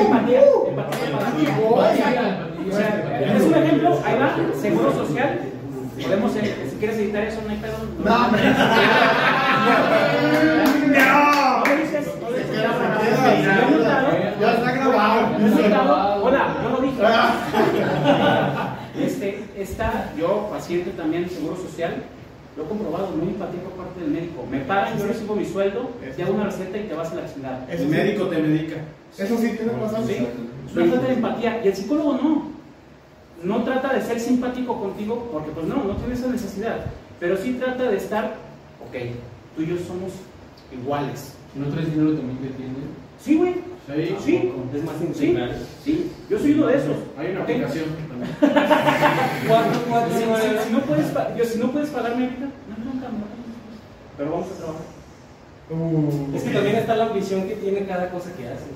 Empatía, 0.00 0.42
empatía, 0.68 1.08
empatía. 1.10 1.50
O 2.66 2.72
sea, 2.72 2.90
es 3.36 3.42
un 3.42 3.54
ejemplo, 3.54 3.98
ahí 4.04 4.14
va, 4.18 4.36
seguro 4.60 4.92
social. 4.92 5.40
Podemos, 6.02 6.34
eh, 6.36 6.66
si 6.70 6.76
quieres 6.76 6.96
editar 6.98 7.22
eso, 7.24 7.40
no 7.44 7.50
hay 7.50 7.58
pedo. 7.58 7.76
No, 8.02 8.24
hombre. 8.26 8.42
No, 10.88 11.62
¿Qué 11.64 11.76
dices? 11.76 12.06
Ya, 14.40 14.52
está 14.54 14.70
grabado. 14.72 16.24
Hola, 16.24 16.42
yo 16.62 16.68
lo 16.70 16.80
dije. 16.80 17.02
Este, 18.98 19.44
está, 19.56 20.12
yo, 20.18 20.48
paciente 20.50 20.90
también, 20.90 21.28
seguro 21.28 21.56
social, 21.56 22.02
lo 22.56 22.64
he 22.64 22.68
comprobado, 22.68 23.10
muy 23.10 23.28
empatía 23.28 23.60
por 23.62 23.72
parte 23.72 24.00
del 24.00 24.10
médico. 24.10 24.44
Me 24.50 24.60
pagan, 24.60 24.98
yo 24.98 25.06
recibo 25.06 25.36
mi 25.36 25.44
sueldo, 25.44 25.90
te 26.16 26.22
hago 26.22 26.34
una 26.34 26.44
receta 26.44 26.78
y 26.78 26.84
te 26.84 26.94
vas 26.94 27.12
a 27.12 27.14
la 27.14 27.32
chingada. 27.32 27.66
El 27.70 27.86
médico 27.86 28.26
te 28.26 28.38
medica. 28.38 28.76
Eso 29.16 29.36
sí 29.38 29.56
tiene 29.56 29.72
razón. 29.72 30.06
Sí, 30.06 30.14
es 30.14 30.76
una 30.76 30.86
falta 30.86 31.06
de 31.06 31.14
empatía. 31.14 31.64
Y 31.64 31.68
el 31.68 31.76
psicólogo 31.76 32.12
no. 32.14 32.50
No 33.42 33.64
trata 33.64 33.94
de 33.94 34.02
ser 34.02 34.20
simpático 34.20 34.78
contigo 34.78 35.28
porque 35.32 35.50
pues 35.52 35.66
no, 35.66 35.76
no 35.84 35.96
tiene 35.96 36.14
esa 36.14 36.26
necesidad. 36.26 36.84
Pero 37.18 37.36
sí 37.38 37.54
trata 37.54 37.84
de 37.90 37.96
estar, 37.96 38.34
ok, 38.86 38.96
tú 39.56 39.62
y 39.62 39.66
yo 39.66 39.76
somos 39.78 40.12
iguales. 40.72 41.34
Si 41.52 41.58
no 41.58 41.66
traes 41.68 41.90
dinero 41.90 42.14
también 42.16 42.38
te 42.38 42.48
atienden. 42.48 42.84
Sí, 43.18 43.36
güey. 43.36 43.54
Sí, 43.86 44.16
Sí. 44.24 44.52
Es 44.74 44.84
más 44.84 44.94
Sí, 45.14 45.36
sí. 45.82 46.10
Yo 46.28 46.38
soy 46.38 46.52
uno 46.52 46.66
de 46.66 46.76
esos. 46.76 46.96
Hay 47.18 47.32
una 47.32 47.42
aplicación. 47.42 47.86
Cuatro, 49.48 49.80
cuatro, 49.88 50.10
Si, 50.12 50.18
si- 50.24 50.64
si 50.66 50.72
no 50.72 50.80
puedes, 50.80 51.06
yo, 51.36 51.44
si 51.44 51.58
no 51.58 51.70
puedes 51.70 51.90
no, 51.90 52.84
nunca, 52.84 53.08
no. 53.08 53.24
Pero 54.16 54.30
vamos 54.30 54.46
a 54.52 54.56
trabajar. 54.56 54.82
Uh. 55.70 56.36
Es 56.36 56.42
que 56.42 56.50
también 56.50 56.76
está 56.76 56.96
la 56.96 57.04
ambición 57.06 57.46
que 57.48 57.54
tiene 57.56 57.86
cada 57.86 58.10
cosa 58.10 58.30
que 58.36 58.48
haces. 58.48 58.66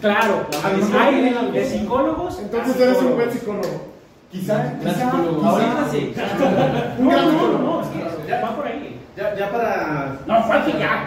Claro, 0.00 0.46
La 0.62 0.68
ambición 0.68 1.00
hay 1.02 1.52
de 1.52 1.64
psicólogos. 1.64 2.38
Entonces 2.40 2.80
eres 2.80 2.98
un 2.98 3.14
buen 3.16 3.30
psicólogo. 3.30 3.86
Quizá, 4.30 4.78
quizá, 4.78 4.94
psicólogo. 4.94 5.44
Ahorita 5.44 5.88
sí. 5.90 6.14
No, 6.98 7.10
no, 7.10 7.32
no, 7.32 7.58
no, 7.58 7.82
es 7.82 7.88
que 7.88 8.28
ya 8.28 8.40
va 8.40 8.56
por 8.56 8.66
ahí. 8.66 9.00
Ya, 9.16 9.34
ya 9.34 9.50
para. 9.50 10.18
No, 10.26 10.42
fue 10.44 10.56
aquí 10.58 10.72
ya. 10.78 11.06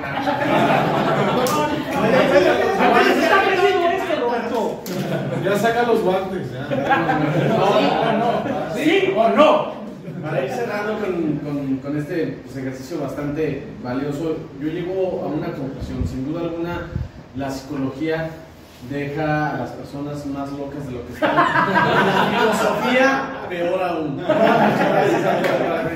Está 5.30 5.30
perdiendo 5.30 5.30
esto, 5.30 5.30
Roberto. 5.30 5.44
Ya 5.44 5.58
saca 5.58 5.84
los 5.84 6.02
guantes. 6.02 6.48
¿Sí 8.76 9.14
o 9.16 9.30
no? 9.30 9.80
Para 10.22 10.44
ir 10.44 10.52
cerrando 10.52 11.00
con, 11.00 11.38
con, 11.38 11.78
con 11.78 11.98
este 11.98 12.40
pues, 12.44 12.58
ejercicio 12.58 13.00
bastante 13.00 13.64
valioso, 13.82 14.36
yo 14.60 14.68
llego 14.68 15.22
a 15.24 15.28
una 15.28 15.54
conclusión. 15.54 16.06
Sin 16.08 16.26
duda 16.26 16.42
alguna, 16.42 16.88
la 17.36 17.50
psicología 17.50 18.30
deja 18.90 19.56
a 19.56 19.60
las 19.60 19.70
personas 19.72 20.26
más 20.26 20.52
locas 20.52 20.86
de 20.86 20.92
lo 20.92 21.08
que 21.08 21.14
están. 21.14 21.34
La 21.36 22.30
filosofía, 22.32 23.46
peor 23.50 23.82
aún. 23.84 24.18
Gracias 24.18 25.26
a 25.26 25.42
todos. 25.42 25.90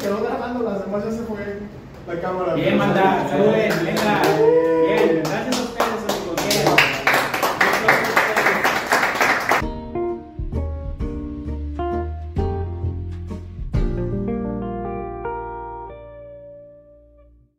Quedó 0.00 0.22
grabando, 0.22 0.62
las 0.62 0.84
demás 0.84 1.04
ya 1.04 1.10
se 1.10 1.22
fue 1.24 1.58
la 2.06 2.20
cámara. 2.20 2.54
Bien, 2.54 2.78
manda, 2.78 3.26
saluden, 3.28 3.72
venga. 3.84 4.75